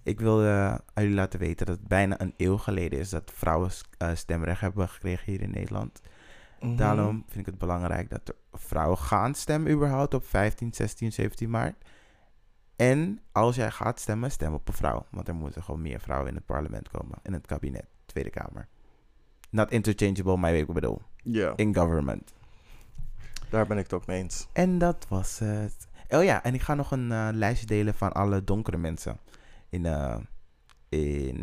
Ik 0.07 0.21
wil 0.21 0.43
aan 0.45 0.81
jullie 0.95 1.15
laten 1.15 1.39
weten 1.39 1.67
dat 1.67 1.77
het 1.79 1.89
bijna 1.89 2.21
een 2.21 2.35
eeuw 2.37 2.57
geleden 2.57 2.99
is... 2.99 3.11
dat 3.11 3.33
vrouwen 3.35 3.71
eh, 3.99 4.15
stemrecht 4.15 4.61
hebben 4.61 4.89
gekregen 4.89 5.33
hier 5.33 5.41
in 5.41 5.51
Nederland. 5.51 6.01
Mhm. 6.61 6.77
Daarom 6.77 7.25
vind 7.27 7.39
ik 7.39 7.47
het 7.47 7.59
belangrijk 7.59 8.11
dat 8.11 8.29
er 8.29 8.35
vrouwen 8.53 8.99
gaan 8.99 9.35
stemmen 9.35 9.73
überhaupt 9.73 10.15
op 10.15 10.27
15, 10.27 10.75
16, 10.75 11.13
17 11.13 11.51
maart. 11.51 11.75
En 12.77 13.21
als 13.33 13.57
jij 13.57 13.71
gaat 13.71 14.01
stemmen, 14.01 14.31
stem 14.31 14.55
op 14.55 14.69
een 14.69 14.75
vrouw. 14.75 15.07
Want 15.11 15.29
er 15.29 15.35
moeten 15.35 15.63
gewoon 15.63 15.83
meer 15.83 16.01
vrouwen 16.01 16.29
in 16.29 16.35
het 16.35 16.47
parlement 16.47 16.89
komen. 16.89 17.19
In 17.23 17.33
het 17.33 17.47
kabinet, 17.47 17.87
Tweede 18.07 18.31
Kamer. 18.31 18.69
Not 19.51 19.71
interchangeable, 19.71 20.37
maar 20.37 20.55
ik 20.55 20.73
bedoel. 20.73 21.03
Ja, 21.23 21.53
In 21.57 21.75
government. 21.75 22.33
daar 23.51 23.67
ben 23.67 23.77
ik 23.79 23.83
het 23.83 23.93
ook 23.93 24.07
mee 24.07 24.23
eens. 24.23 24.49
En 24.53 24.79
dat 24.79 25.07
was 25.09 25.39
het. 25.39 25.89
Oh 26.09 26.25
ja, 26.25 26.43
en 26.43 26.55
ik 26.55 26.63
ga 26.63 26.75
nog 26.75 26.91
een 26.91 27.13
eh, 27.13 27.29
lijstje 27.33 27.67
delen 27.67 27.95
van 27.95 28.13
alle 28.13 28.45
donkere 28.45 28.77
mensen. 28.77 29.19
In, 29.77 29.87
eh, 29.87 30.17
in 30.89 31.39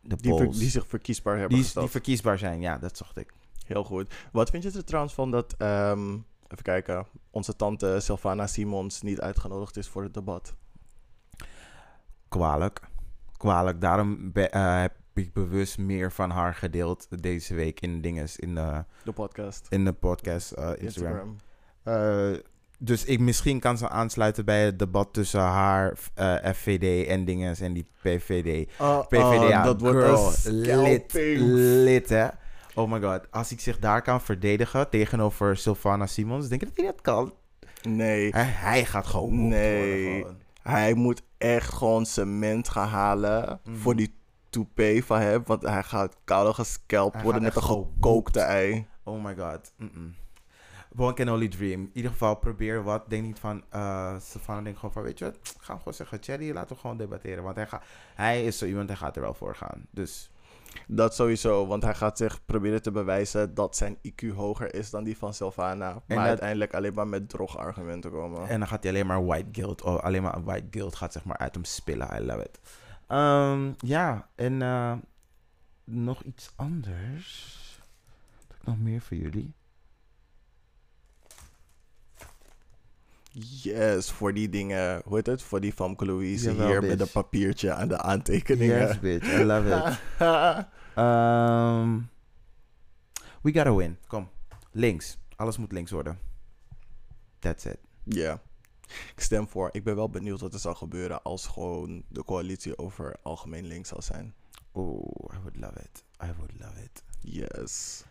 de 0.00 0.16
Die, 0.16 0.34
ver- 0.34 0.44
polls. 0.44 0.58
die 0.58 0.68
zich 0.70 0.86
verkiesbaar 0.86 1.38
hebben 1.38 1.58
die, 1.62 1.70
die 1.74 1.88
verkiesbaar 1.88 2.38
zijn, 2.38 2.60
ja, 2.60 2.78
dat 2.78 2.96
zocht 2.96 3.16
ik. 3.18 3.32
Heel 3.66 3.84
goed. 3.84 4.14
Wat 4.32 4.50
vind 4.50 4.62
je 4.62 4.70
er 4.72 4.84
trouwens 4.84 5.14
van 5.14 5.30
dat, 5.30 5.54
ehm, 5.58 6.12
even 6.48 6.62
kijken, 6.62 7.06
onze 7.30 7.56
tante 7.56 8.00
Sylvana 8.00 8.46
Simons 8.46 9.02
niet 9.02 9.20
uitgenodigd 9.20 9.76
is 9.76 9.88
voor 9.88 10.02
het 10.02 10.14
debat? 10.14 10.54
Kwalijk. 12.28 12.80
Kwalijk. 13.36 13.80
Daarom 13.80 14.32
be- 14.32 14.48
eh, 14.48 14.80
heb 14.80 14.94
ik 15.14 15.32
bewust 15.32 15.78
meer 15.78 16.12
van 16.12 16.30
haar 16.30 16.54
gedeeld 16.54 17.22
deze 17.22 17.54
week 17.54 17.80
in 17.80 18.00
dinges, 18.00 18.36
in 18.36 18.54
de, 18.54 18.84
De 19.04 19.12
podcast. 19.12 19.66
in 19.70 19.84
de 19.84 19.92
podcast, 19.92 20.52
eh, 20.52 20.70
Instagram. 20.78 21.36
Instagram. 21.84 22.42
Dus 22.80 23.04
ik, 23.04 23.20
misschien 23.20 23.60
kan 23.60 23.78
ze 23.78 23.88
aansluiten 23.88 24.44
bij 24.44 24.64
het 24.64 24.78
debat 24.78 25.12
tussen 25.12 25.40
haar 25.40 25.98
eh, 26.14 26.34
FVD 26.54 27.06
en 27.06 27.24
dinges 27.24 27.60
en 27.60 27.72
die 27.72 27.86
PVD. 28.02 28.70
Oh, 28.78 29.00
PVDA, 29.08 29.58
oh, 29.58 29.64
dat 29.64 29.80
wordt 29.80 29.98
girl, 29.98 30.32
een 30.44 30.82
lit, 30.82 31.12
lit 31.84 32.08
hè. 32.08 32.26
Oh 32.74 32.90
my 32.90 33.00
god, 33.00 33.20
als 33.30 33.52
ik 33.52 33.60
zich 33.60 33.78
daar 33.78 34.02
kan 34.02 34.20
verdedigen 34.20 34.90
tegenover 34.90 35.56
Sylvana 35.56 36.06
Simons, 36.06 36.48
denk 36.48 36.60
je 36.60 36.66
dat 36.66 36.76
hij 36.76 36.86
dat 36.86 37.00
kan? 37.00 37.32
Nee, 37.82 38.30
Hij, 38.30 38.44
hij 38.44 38.84
gaat 38.84 39.06
gewoon 39.06 39.48
Nee. 39.48 40.12
worden 40.20 40.36
hij 40.62 40.94
moet 40.94 41.22
echt 41.38 41.72
gewoon 41.72 42.06
cement 42.06 42.68
gaan 42.68 42.88
halen 42.88 43.60
Mhm. 43.64 43.76
voor 43.76 43.96
die 43.96 44.14
toupee 44.50 45.04
van 45.04 45.20
hem. 45.20 45.42
Want 45.46 45.62
hij 45.62 45.82
gaat 45.82 46.16
koude 46.24 46.52
gescalpt 46.54 47.14
Hij 47.14 47.22
worden, 47.22 47.42
net 47.42 47.56
een 47.56 47.62
gekookte 47.62 48.40
ei. 48.40 48.86
Oh 49.04 49.24
my 49.24 49.34
god. 49.38 49.72
Mm-mm. 49.76 50.14
One 50.96 51.14
can 51.14 51.28
only 51.30 51.48
dream. 51.48 51.80
In 51.80 51.90
ieder 51.92 52.10
geval, 52.10 52.34
probeer 52.34 52.82
wat. 52.82 53.10
Denk 53.10 53.24
niet 53.24 53.38
van, 53.38 53.64
eh 53.70 54.18
Stefano 54.20 54.62
denkt 54.62 54.78
gewoon 54.78 54.94
van, 54.94 55.02
weet 55.02 55.18
je 55.18 55.24
wat, 55.24 55.38
ga 55.60 55.76
gewoon 55.76 55.94
zeggen, 55.94 56.18
Cherry, 56.20 56.52
laten 56.52 56.74
we 56.74 56.80
gewoon 56.80 56.96
debatteren. 56.96 57.42
Want 57.42 57.56
hij, 57.56 57.66
gaat, 57.66 57.82
hij 58.14 58.44
is 58.44 58.58
zo 58.58 58.64
iemand, 58.66 58.88
hij 58.88 58.96
gaat 58.96 59.16
er 59.16 59.22
wel 59.22 59.34
voor 59.34 59.54
gaan. 59.54 59.86
Dus, 59.90 60.30
Dat 60.86 61.14
sowieso, 61.14 61.66
want 61.66 61.82
hij 61.82 61.94
gaat 61.94 62.18
zich 62.18 62.44
proberen 62.44 62.82
te 62.82 62.90
bewijzen 62.90 63.54
dat 63.54 63.76
zijn 63.76 63.96
IQ 64.08 64.28
hoger 64.34 64.74
is 64.74 64.90
dan 64.90 65.04
die 65.04 65.16
van 65.18 65.34
Sylvana. 65.34 65.92
Maar 65.92 66.02
dat- 66.16 66.18
uiteindelijk 66.26 66.74
alleen 66.74 66.94
maar 66.94 67.08
met 67.08 67.28
drogargumenten 67.28 68.10
komen. 68.10 68.48
en 68.48 68.58
dan 68.58 68.68
gaat 68.68 68.82
hij 68.82 68.92
alleen 68.92 69.06
maar 69.06 69.24
white 69.26 69.48
guilt, 69.52 69.82
of 69.82 70.00
alleen 70.00 70.22
maar 70.22 70.42
white 70.44 70.66
guilt 70.70 70.94
gaat 70.96 71.12
zeg 71.12 71.24
maar 71.24 71.36
uit 71.36 71.54
hem 71.54 71.64
spillen. 71.64 72.08
I 72.22 72.24
love 72.24 72.42
it. 72.44 72.60
Ehm, 73.06 73.72
ja, 73.78 74.28
en 74.34 74.62
eh, 74.62 74.92
nog 75.84 76.22
iets 76.22 76.52
anders. 76.56 77.56
Wat 78.36 78.44
heb 78.48 78.56
ik 78.60 78.66
nog 78.66 78.78
meer 78.78 79.00
voor 79.00 79.16
jullie? 79.16 79.54
Yes, 83.40 84.10
voor 84.10 84.34
die 84.34 84.48
dingen, 84.48 85.02
hoe 85.04 85.16
heet 85.16 85.26
het? 85.26 85.42
Voor 85.42 85.60
die 85.60 85.72
Famke 85.72 86.06
Louise 86.06 86.50
Jawel, 86.50 86.66
hier 86.66 86.82
met 86.82 87.00
een 87.00 87.10
papiertje 87.10 87.72
aan 87.72 87.88
de 87.88 87.98
aantekeningen. 87.98 88.86
Yes, 88.86 89.00
bitch. 89.00 89.40
I 89.40 89.44
love 89.44 89.68
it. 89.68 89.98
Ehm, 90.94 91.98
we 93.42 93.52
gotta 93.52 93.74
win. 93.74 93.98
Kom. 94.06 94.28
Links. 94.72 95.18
Alles 95.36 95.58
moet 95.58 95.72
links 95.72 95.90
worden. 95.90 96.18
That's 97.38 97.64
it. 97.64 97.78
Ja. 98.04 98.40
Ik 99.14 99.20
stem 99.20 99.48
voor. 99.48 99.68
Ik 99.72 99.84
ben 99.84 99.96
wel 99.96 100.10
benieuwd 100.10 100.40
wat 100.40 100.54
er 100.54 100.60
zal 100.60 100.74
gebeuren 100.74 101.22
als 101.22 101.46
gewoon 101.46 102.04
de 102.08 102.24
coalitie 102.24 102.78
over 102.78 103.16
algemeen 103.22 103.66
links 103.66 103.88
zal 103.88 104.02
zijn. 104.02 104.34
Oh, 104.72 105.34
I 105.34 105.38
would 105.42 105.56
love 105.56 105.80
it. 105.80 106.04
I 106.24 106.32
would 106.36 106.60
love 106.60 106.82
it. 106.82 107.02
Yes. 107.20 108.04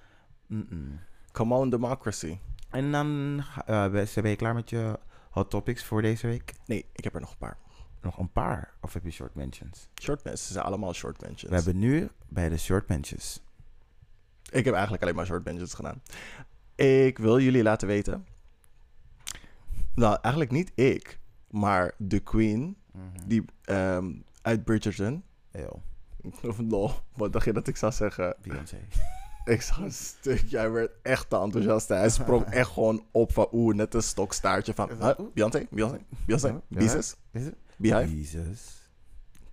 Come 1.31 1.55
on, 1.55 1.69
democracy. 1.69 2.37
En 2.69 2.91
dan 2.91 3.43
ben 3.65 4.07
ben 4.15 4.29
je 4.29 4.35
klaar 4.35 4.53
met 4.53 4.69
je 4.69 4.99
hot 5.37 5.49
topics 5.49 5.83
voor 5.83 6.01
deze 6.01 6.27
week? 6.27 6.53
Nee, 6.65 6.85
ik 6.93 7.03
heb 7.03 7.13
er 7.13 7.21
nog 7.21 7.31
een 7.31 7.37
paar. 7.37 7.57
Nog 8.01 8.17
een 8.17 8.31
paar. 8.31 8.73
Of 8.81 8.93
heb 8.93 9.03
je 9.03 9.11
short 9.11 9.35
mentions? 9.35 9.89
Short 10.01 10.23
mentions, 10.23 10.47
ze 10.47 10.53
zijn 10.53 10.65
allemaal 10.65 10.93
short 10.93 11.21
mentions. 11.21 11.49
We 11.49 11.55
hebben 11.55 11.77
nu 11.77 12.09
bij 12.27 12.49
de 12.49 12.57
short 12.57 12.87
mentions. 12.87 13.41
Ik 14.51 14.65
heb 14.65 14.73
eigenlijk 14.73 15.03
alleen 15.03 15.15
maar 15.15 15.25
short 15.25 15.43
mentions 15.43 15.73
gedaan. 15.73 16.01
Ik 16.75 17.17
wil 17.17 17.39
jullie 17.39 17.63
laten 17.63 17.87
weten. 17.87 18.25
Nou, 19.95 20.17
eigenlijk 20.21 20.53
niet 20.53 20.71
ik, 20.75 21.19
maar 21.49 21.93
de 21.97 22.19
queen, 22.19 22.77
die 23.25 23.45
ehm, 23.63 24.13
uit 24.41 24.63
Bridgerton. 24.63 25.23
Of 26.41 26.59
lol, 26.59 26.91
wat 27.13 27.33
dacht 27.33 27.45
je 27.45 27.53
dat 27.53 27.67
ik 27.67 27.77
zou 27.77 27.91
zeggen? 27.91 28.35
Beyoncé. 28.41 28.77
Ik 29.47 29.61
zag 29.61 29.77
een 29.77 29.91
stuk, 29.91 30.43
jij 30.47 30.71
werd 30.71 30.91
echt 31.01 31.29
te 31.29 31.37
enthousiast. 31.37 31.87
hè. 31.87 31.95
Hij 31.95 32.09
sprong 32.09 32.43
echt 32.61 32.69
gewoon 32.69 33.03
op 33.11 33.33
van 33.33 33.47
oeh, 33.51 33.75
net 33.75 33.93
een 33.93 34.03
stokstaartje 34.03 34.73
van 34.73 34.89
huh? 34.99 35.11
Beyoncé, 35.33 35.67
Beyoncé, 35.69 35.99
Beyoncé, 36.25 36.47
het? 37.31 37.55
Beehive. 37.77 38.39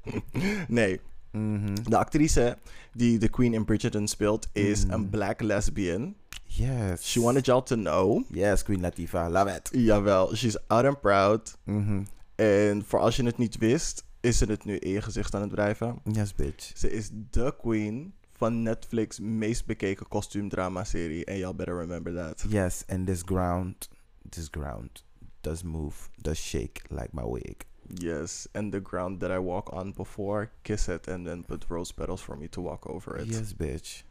Nee, 0.68 1.00
Mhm. 1.32 1.74
de 1.84 1.96
actrice 1.98 2.58
die 2.92 3.18
de 3.18 3.28
queen 3.28 3.54
in 3.54 3.64
Bridgerton 3.64 4.08
speelt 4.08 4.48
is 4.52 4.84
Mm. 4.84 4.90
een 4.90 5.10
black 5.10 5.40
lesbian. 5.40 6.14
Yes. 6.44 7.10
She 7.10 7.20
wanted 7.20 7.46
y'all 7.46 7.62
to 7.62 7.74
know. 7.76 8.22
Yes, 8.30 8.62
Queen 8.62 8.80
Latifah. 8.80 9.30
Love 9.30 9.50
it. 9.56 9.68
Jawel, 9.72 10.34
she's 10.34 10.56
out 10.66 10.84
and 10.84 11.00
proud. 11.00 11.56
Mhm. 11.64 12.02
En 12.34 12.84
voor 12.86 12.98
als 13.00 13.16
je 13.16 13.24
het 13.24 13.38
niet 13.38 13.56
wist, 13.58 14.04
is 14.20 14.38
ze 14.38 14.44
het 14.44 14.64
nu 14.64 14.76
in 14.76 14.90
je 14.90 15.02
gezicht 15.02 15.34
aan 15.34 15.40
het 15.40 15.50
drijven. 15.50 15.98
Yes, 16.12 16.34
bitch. 16.34 16.70
Ze 16.78 16.90
is 16.92 17.10
de 17.30 17.54
queen 17.60 18.14
van 18.36 18.62
Netflix 18.62 19.20
meest 19.20 19.66
bekeken 19.66 20.08
kostuumdrama-serie. 20.08 21.24
En 21.24 21.38
y'all 21.38 21.54
better 21.54 21.76
remember 21.78 22.14
that. 22.14 22.44
Yes, 22.48 22.82
and 22.86 23.06
this 23.06 23.22
ground, 23.22 23.88
this 24.28 24.50
ground 24.50 25.04
does 25.40 25.62
move, 25.62 25.94
does 26.16 26.38
shake 26.38 26.82
like 26.88 27.08
my 27.12 27.24
wig. 27.24 27.56
Yes, 27.88 28.48
and 28.52 28.72
the 28.72 28.80
ground 28.80 29.20
that 29.20 29.30
I 29.30 29.38
walk 29.38 29.72
on 29.72 29.92
before, 29.92 30.50
kiss 30.62 30.88
it 30.88 31.08
and 31.08 31.26
then 31.26 31.44
put 31.44 31.64
rose 31.68 31.92
petals 31.92 32.22
for 32.22 32.36
me 32.36 32.48
to 32.48 32.62
walk 32.62 32.88
over 32.88 33.20
it. 33.20 33.26
Yes, 33.26 33.54
bitch. 33.56 34.04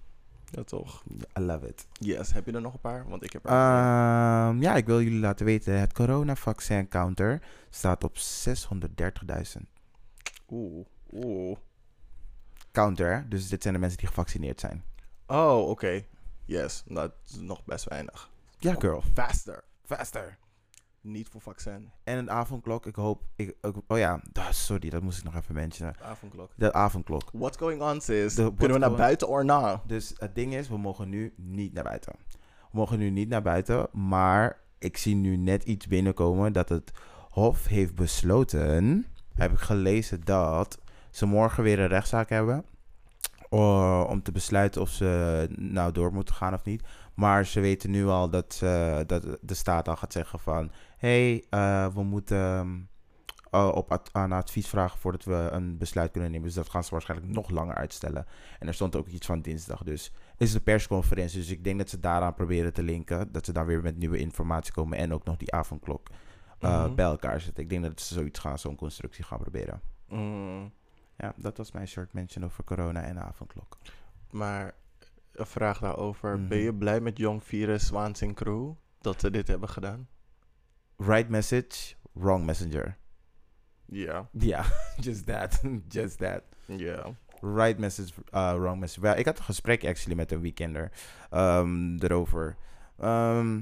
Ja, 0.52 0.64
toch? 0.64 1.04
I 1.38 1.42
love 1.42 1.68
it. 1.68 1.88
Yes, 2.00 2.34
heb 2.34 2.46
je 2.46 2.52
er 2.52 2.62
nog 2.62 2.74
een 2.74 2.80
paar? 2.80 3.06
Want 3.10 3.24
ik 3.24 3.34
heb 3.34 3.46
er 3.46 3.52
Ehm, 3.52 4.62
ja, 4.62 4.76
ik 4.76 4.86
wil 4.86 5.02
jullie 5.02 5.20
laten 5.20 5.46
weten, 5.46 5.80
het 5.80 5.94
coronavaccin 5.94 6.88
counter 6.88 7.42
staat 7.70 8.04
op 8.04 8.18
630.000. 8.18 9.62
Oeh, 10.50 10.86
oeh. 11.14 11.58
Counter, 12.84 13.26
dus 13.30 13.48
dit 13.50 13.62
zijn 13.62 13.74
de 13.74 13.80
mensen 13.80 13.98
die 14.00 14.08
gevaccineerd 14.08 14.60
zijn. 14.60 14.84
Oh, 15.28 15.70
oké. 15.70 16.06
Yes, 16.46 16.84
dat 16.88 17.12
is 17.28 17.36
nog 17.36 17.66
best 17.66 17.90
weinig. 17.90 18.30
Ja, 18.60 18.76
girl. 18.80 19.04
Faster. 19.14 19.64
Faster. 19.86 20.38
Niet 21.02 21.30
voor 21.30 21.42
vaccin. 21.42 21.92
En 22.04 22.18
een 22.18 22.32
avondklok, 22.32 22.86
ik 22.86 22.96
hoop... 22.96 23.22
Ik, 23.36 23.56
ik- 23.62 23.76
oh 23.88 23.98
ja, 23.98 24.22
ah, 24.34 24.52
sorry, 24.52 24.90
dat 24.90 25.02
moest 25.02 25.18
ik 25.18 25.24
nog 25.24 25.36
even 25.36 25.54
mentionen. 25.56 25.96
Avondklok. 26.02 26.52
De 26.56 26.74
avondklok. 26.74 27.30
What's 27.34 27.58
going 27.58 27.82
on, 27.82 28.02
sis? 28.02 28.36
De- 28.36 28.54
Kunnen 28.58 28.80
we 28.80 28.86
naar 28.88 28.96
buiten 28.98 29.28
or 29.28 29.46
na? 29.46 29.82
Dus 29.88 30.14
het 30.18 30.36
ding 30.36 30.54
is, 30.54 30.68
we 30.70 30.78
mogen 30.78 31.10
nu 31.10 31.34
niet 31.38 31.74
naar 31.74 31.84
buiten. 31.84 32.14
We 32.72 32.78
mogen 32.80 33.00
nu 33.00 33.10
niet 33.10 33.30
naar 33.30 33.42
buiten, 33.42 33.88
maar 33.92 34.60
ik 34.78 34.98
zie 34.98 35.16
nu 35.16 35.38
net 35.38 35.64
iets 35.64 35.88
binnenkomen 35.88 36.54
dat 36.54 36.70
het 36.70 36.92
Hof 37.30 37.66
heeft 37.68 37.96
besloten, 37.96 39.06
heb 39.34 39.52
ik 39.52 39.60
gelezen, 39.60 40.22
dat 40.24 40.80
ze 41.14 41.26
morgen 41.26 41.64
weer 41.64 41.80
een 41.80 41.88
rechtszaak 41.88 42.30
hebben. 42.30 42.66
eh, 43.50 44.06
om 44.10 44.22
te 44.22 44.32
besluiten 44.32 44.82
of 44.82 44.90
ze 44.90 45.48
nou 45.58 45.92
door 45.92 46.14
moeten 46.14 46.36
gaan 46.36 46.54
of 46.54 46.64
niet. 46.64 46.84
Maar 47.14 47.46
ze 47.46 47.60
weten 47.60 47.92
nu 47.92 48.06
al 48.08 48.30
dat, 48.30 48.54
ze, 48.54 49.04
dat 49.08 49.38
de 49.42 49.54
staat 49.54 49.88
al 49.88 49.96
gaat 49.96 50.12
zeggen 50.14 50.40
van... 50.40 50.72
Hé, 50.98 51.30
hey, 51.30 51.46
eh, 51.86 51.94
we 51.94 52.04
moeten 52.04 52.38
ehm, 52.38 52.80
eh, 53.52 53.72
op 53.76 53.92
ad- 53.92 54.10
aan 54.12 54.32
advies 54.32 54.68
vragen 54.68 55.00
voordat 55.00 55.24
we 55.24 55.48
een 55.52 55.78
besluit 55.78 56.12
kunnen 56.12 56.32
nemen. 56.32 56.46
Dus 56.48 56.56
dat 56.56 56.70
gaan 56.70 56.84
ze 56.84 56.92
waarschijnlijk 56.92 57.32
nog 57.32 57.50
langer 57.50 57.76
uitstellen. 57.76 58.26
En 58.60 58.68
er 58.68 58.74
stond 58.74 58.96
ook 58.96 59.08
iets 59.08 59.26
van 59.26 59.42
dinsdag. 59.42 59.84
Dus 59.84 60.12
is 60.38 60.48
het 60.48 60.58
een 60.58 60.64
persconferentie. 60.64 61.40
Dus 61.40 61.50
ik 61.50 61.64
denk 61.64 61.78
dat 61.78 61.90
ze 61.90 62.00
daaraan 62.00 62.34
proberen 62.34 62.74
te 62.74 62.84
linken. 62.84 63.32
Dat 63.32 63.46
ze 63.46 63.52
dan 63.54 63.66
weer 63.66 63.82
met 63.82 63.98
nieuwe 63.98 64.18
informatie 64.18 64.74
komen. 64.74 64.98
En 64.98 65.14
ook 65.14 65.24
nog 65.26 65.38
die 65.38 65.54
avondklok 65.54 66.08
Mhm. 66.60 66.96
bij 66.96 67.06
elkaar 67.06 67.42
zetten. 67.42 67.64
Ik 67.64 67.70
denk 67.70 67.84
dat 67.84 68.02
ze 68.02 68.14
zoiets 68.14 68.40
gaan, 68.40 68.60
zo'n 68.60 68.76
constructie 68.76 69.24
gaan 69.24 69.40
proberen. 69.40 69.82
Mm, 70.08 70.72
Ja, 71.24 71.34
dat 71.38 71.58
was 71.58 71.72
mijn 71.72 71.88
short 71.88 72.14
mention 72.14 72.46
over 72.46 72.64
corona 72.64 73.02
en 73.02 73.14
de 73.14 73.22
avondklok. 73.22 73.78
maar 74.32 74.76
een 75.32 75.46
vraag 75.46 75.80
daarover. 75.80 76.40
Mhm. 76.40 76.48
Ben 76.48 76.58
je 76.58 76.74
blij 76.74 77.00
met 77.00 77.18
Jong 77.18 77.44
Virus, 77.44 77.90
Waans 77.90 78.22
en 78.22 78.34
Crew? 78.34 78.72
Dat 79.02 79.20
ze 79.20 79.32
dit 79.32 79.48
hebben 79.48 79.70
gedaan? 79.70 80.08
Right 80.98 81.30
message, 81.30 81.96
wrong 82.12 82.46
messenger. 82.46 82.98
Ja. 83.86 84.30
Ja, 84.32 84.66
just 85.06 85.26
that. 85.26 85.62
just 85.88 86.18
that. 86.18 86.42
Ja. 86.66 87.16
Right 87.42 87.80
message, 87.80 88.14
uh, 88.32 88.54
wrong 88.54 88.80
message. 88.80 89.16
Ik 89.16 89.26
had 89.26 89.38
een 89.38 89.44
gesprek 89.44 89.86
actually 89.86 90.18
met 90.18 90.32
een 90.32 90.42
weekender 90.42 90.92
um, 91.32 92.00
erover. 92.00 92.58
Ehm, 92.98 93.62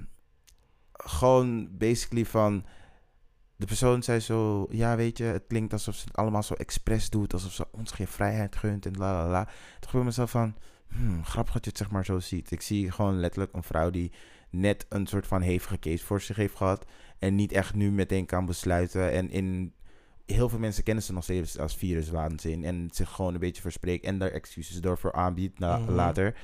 gewoon 0.91 1.77
basically 1.77 2.25
van... 2.25 2.65
De 3.61 3.67
persoon 3.67 4.03
zei 4.03 4.19
zo... 4.19 4.67
Ja, 4.69 4.95
weet 4.95 5.17
je, 5.17 5.23
het 5.23 5.43
klinkt 5.47 5.73
alsof 5.73 5.95
ze 5.95 6.05
het 6.05 6.15
allemaal 6.15 6.43
zo 6.43 6.53
expres 6.53 7.09
doet. 7.09 7.33
Alsof 7.33 7.51
ze 7.51 7.67
ons 7.71 7.91
geen 7.91 8.07
vrijheid 8.07 8.55
gunt 8.55 8.85
en 8.85 8.97
la 8.97 9.13
la 9.13 9.29
la. 9.29 9.47
Toen 9.79 9.99
ik 9.99 10.05
mezelf 10.05 10.31
van... 10.31 10.55
Hmm, 10.87 11.23
grappig 11.25 11.53
dat 11.53 11.63
je 11.63 11.69
het 11.69 11.79
zeg 11.79 11.91
maar 11.91 12.05
zo 12.05 12.19
ziet. 12.19 12.51
Ik 12.51 12.61
zie 12.61 12.91
gewoon 12.91 13.19
letterlijk 13.19 13.53
een 13.53 13.63
vrouw 13.63 13.89
die 13.89 14.11
net 14.49 14.85
een 14.89 15.07
soort 15.07 15.27
van 15.27 15.41
hevige 15.41 15.79
case 15.79 16.05
voor 16.05 16.21
zich 16.21 16.35
heeft 16.35 16.55
gehad. 16.55 16.85
En 17.19 17.35
niet 17.35 17.51
echt 17.51 17.73
nu 17.75 17.91
meteen 17.91 18.25
kan 18.25 18.45
besluiten. 18.45 19.11
En 19.11 19.29
in 19.29 19.73
heel 20.25 20.49
veel 20.49 20.59
mensen 20.59 20.83
kennen 20.83 21.03
ze 21.03 21.13
nog 21.13 21.23
steeds 21.23 21.57
als 21.59 21.75
viruswaanzin. 21.75 22.65
En 22.65 22.89
zich 22.91 23.09
gewoon 23.09 23.33
een 23.33 23.39
beetje 23.39 23.61
verspreekt. 23.61 24.05
En 24.05 24.17
daar 24.17 24.31
excuses 24.31 24.81
door 24.81 24.97
voor 24.97 25.13
aanbiedt 25.13 25.59
na, 25.59 25.77
Mhm. 25.77 25.91
later. 25.91 26.35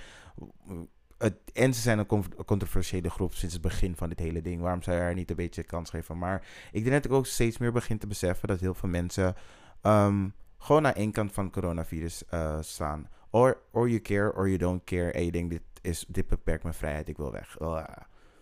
Het, 1.18 1.36
en 1.54 1.74
ze 1.74 1.82
zijn 1.82 2.00
een 2.00 2.06
con- 2.06 2.36
controversiële 2.46 3.10
groep 3.10 3.34
sinds 3.34 3.54
het 3.54 3.64
begin 3.64 3.96
van 3.96 4.10
dit 4.10 4.20
hele 4.20 4.42
ding. 4.42 4.62
Waarom 4.62 4.82
zou 4.84 4.96
je 4.98 5.02
haar 5.02 5.14
niet 5.14 5.30
een 5.30 5.36
beetje 5.36 5.64
kans 5.64 5.90
geven? 5.90 6.18
Maar 6.18 6.48
ik 6.72 6.82
denk 6.84 6.96
dat 6.96 7.06
ik 7.06 7.12
ook 7.12 7.26
steeds 7.26 7.58
meer 7.58 7.72
begin 7.72 7.98
te 7.98 8.08
beseffen 8.08 8.48
dat 8.48 8.60
heel 8.60 8.74
veel 8.74 8.90
mensen 8.90 9.36
ehm, 9.82 10.28
gewoon 10.58 10.86
aan 10.86 10.94
één 10.94 11.12
kant 11.12 11.32
van 11.32 11.44
het 11.44 11.54
coronavirus 11.54 12.26
eh, 12.26 12.62
staan. 12.62 13.10
Or, 13.30 13.62
or 13.72 13.90
you 13.90 14.02
care, 14.02 14.34
or 14.34 14.48
you 14.48 14.58
don't 14.58 14.84
care. 14.84 15.12
En 15.12 15.26
je 15.26 15.32
denkt, 15.32 15.50
dit, 15.50 15.62
is, 15.82 16.06
dit 16.08 16.28
beperkt 16.28 16.64
mijn 16.64 16.76
vrijheid, 16.76 17.10
ik 17.10 17.18
wil 17.18 17.32
weg. 17.32 17.58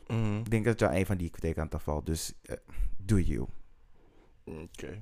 Mhm. 0.07 0.37
Ik 0.37 0.49
denk 0.49 0.65
dat 0.65 0.81
aan 0.81 0.93
een 0.93 1.05
van 1.05 1.17
die 1.17 1.29
tekenkanten 1.29 1.79
valt. 1.79 2.05
Dus 2.05 2.33
eh, 2.41 2.55
do 2.97 3.17
you. 3.19 3.47
Oké. 4.43 5.01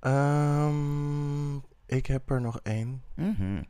Ehm, 0.00 1.56
ik 1.86 2.06
heb 2.06 2.30
er 2.30 2.40
nog 2.40 2.60
één. 2.62 3.02
Mhm. 3.14 3.62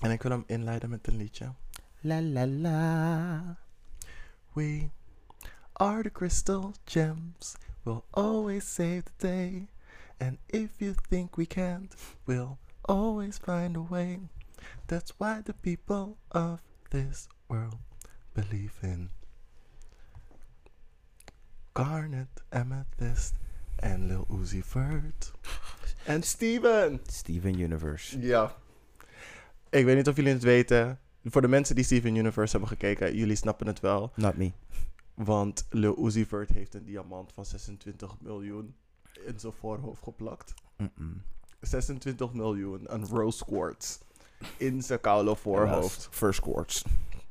En 0.00 0.10
ik 0.10 0.22
wil 0.22 0.30
hem 0.30 0.44
inleiden 0.46 0.90
met 0.90 1.06
een 1.06 1.16
liedje. 1.16 1.52
La 2.04 2.18
la 2.20 2.44
la. 2.48 3.56
We 4.54 4.90
are 5.76 6.02
the 6.02 6.10
crystal 6.10 6.74
gems. 6.84 7.56
We'll 7.84 8.04
always 8.12 8.64
save 8.64 9.04
the 9.04 9.28
day. 9.28 9.68
And 10.18 10.38
if 10.48 10.70
you 10.80 10.94
think 10.94 11.36
we 11.36 11.46
can't, 11.46 11.94
we'll 12.26 12.58
always 12.88 13.38
find 13.38 13.76
a 13.76 13.82
way. 13.82 14.18
That's 14.88 15.12
why 15.18 15.42
the 15.44 15.52
people 15.52 16.16
of 16.32 16.60
this 16.90 17.28
world 17.48 17.78
believe 18.34 18.78
in 18.82 19.10
Garnet, 21.74 22.28
Amethyst 22.52 23.34
and 23.78 24.08
Lil 24.08 24.26
Uzi 24.28 24.62
Vert. 24.62 25.32
En 26.06 26.22
Steven! 26.22 27.00
Steven 27.06 27.58
Universe. 27.60 28.20
Ja. 28.20 28.56
Ik 29.70 29.84
weet 29.84 29.96
niet 29.96 30.08
of 30.08 30.16
jullie 30.16 30.32
het 30.32 30.42
weten. 30.42 30.98
Voor 31.24 31.40
de 31.40 31.48
mensen 31.48 31.74
die 31.74 31.84
Steven 31.84 32.14
Universe 32.14 32.50
hebben 32.50 32.68
gekeken, 32.68 33.16
jullie 33.16 33.36
snappen 33.36 33.66
het 33.66 33.80
wel. 33.80 34.12
Not 34.14 34.36
me. 34.36 34.52
Want 35.14 35.66
Lil 35.70 36.06
Uzi 36.06 36.26
Vert 36.26 36.48
heeft 36.50 36.74
een 36.74 36.84
diamant 36.84 37.32
van 37.32 37.44
26 37.46 38.14
miljoen 38.20 38.74
in 39.26 39.40
zijn 39.40 39.52
voorhoofd 39.52 40.02
geplakt. 40.02 40.54
Mm-mm. 40.76 41.22
26 41.60 42.32
miljoen, 42.32 42.94
een 42.94 43.06
rose 43.06 43.44
quartz 43.44 43.98
in 44.56 44.82
zijn 44.82 45.00
koude 45.00 45.34
voorhoofd. 45.36 46.08
First 46.10 46.40
quartz. 46.40 46.82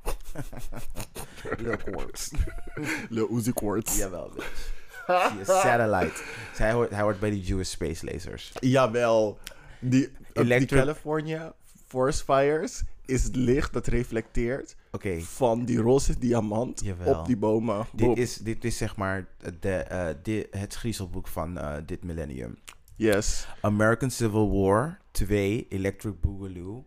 Lil 1.57 1.77
quartz. 1.77 2.31
Lil 3.09 3.27
Uzi 3.37 3.53
Quartz. 3.53 3.97
Jawel, 3.97 4.29
bitch. 4.35 4.71
Je, 5.07 5.41
satellite. 5.45 6.21
Dus 6.49 6.57
hij, 6.57 6.71
hoort, 6.71 6.89
hij 6.89 7.01
hoort 7.01 7.19
bij 7.19 7.29
die 7.29 7.41
Jewish 7.41 7.69
space 7.69 8.05
lasers. 8.05 8.51
Jawel. 8.59 9.39
Die, 9.79 9.89
die 9.89 10.09
Electric- 10.33 10.79
California 10.79 11.53
Forest 11.87 12.21
Fires 12.23 12.83
is 13.05 13.23
het 13.23 13.35
licht 13.35 13.73
dat 13.73 13.87
reflecteert 13.87 14.75
van 15.19 15.65
die 15.65 15.77
roze 15.79 16.19
diamant 16.19 16.81
Jawel. 16.83 17.19
op 17.19 17.25
die 17.25 17.37
bomen. 17.37 17.85
dit 17.93 18.17
is, 18.17 18.35
dit 18.37 18.63
is 18.65 18.77
zeg 18.77 18.95
maar 18.95 19.27
de, 19.59 19.69
eh, 19.75 20.07
di- 20.23 20.45
het 20.51 20.75
griezelboek 20.75 21.27
van 21.27 21.57
eh, 21.57 21.73
dit 21.85 22.03
millennium. 22.03 22.57
Yes. 22.95 23.47
American 23.61 24.11
Civil 24.11 24.51
War 24.51 24.99
2, 25.11 25.65
Electric 25.69 26.13
Boogaloo, 26.21 26.85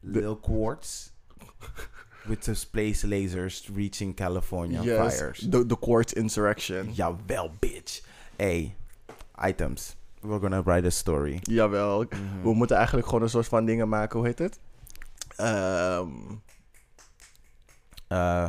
Lil 0.00 0.36
Quartz, 0.36 1.10
with 2.28 2.42
the 2.42 2.54
space 2.54 3.08
lasers 3.08 3.68
reaching 3.74 4.14
California 4.16 4.82
yes. 4.82 5.14
fires. 5.14 5.38
De, 5.38 5.66
de 5.66 5.78
Quartz 5.78 6.12
Insurrection. 6.12 6.92
Jawel, 6.92 7.50
bitch. 7.58 8.02
Hey, 8.36 8.74
items. 9.48 9.96
We're 10.20 10.40
gonna 10.40 10.62
write 10.62 10.86
a 10.86 10.90
story. 10.90 11.38
Jawel. 11.42 12.04
Mhm. 12.04 12.42
We 12.42 12.54
moeten 12.54 12.76
eigenlijk 12.76 13.06
gewoon 13.06 13.22
een 13.22 13.28
soort 13.28 13.46
van 13.48 13.64
dingen 13.64 13.88
maken. 13.88 14.18
Hoe 14.18 14.28
heet 14.28 14.38
het? 14.38 14.58
Ehm, 15.36 16.10
Uh, 18.08 18.44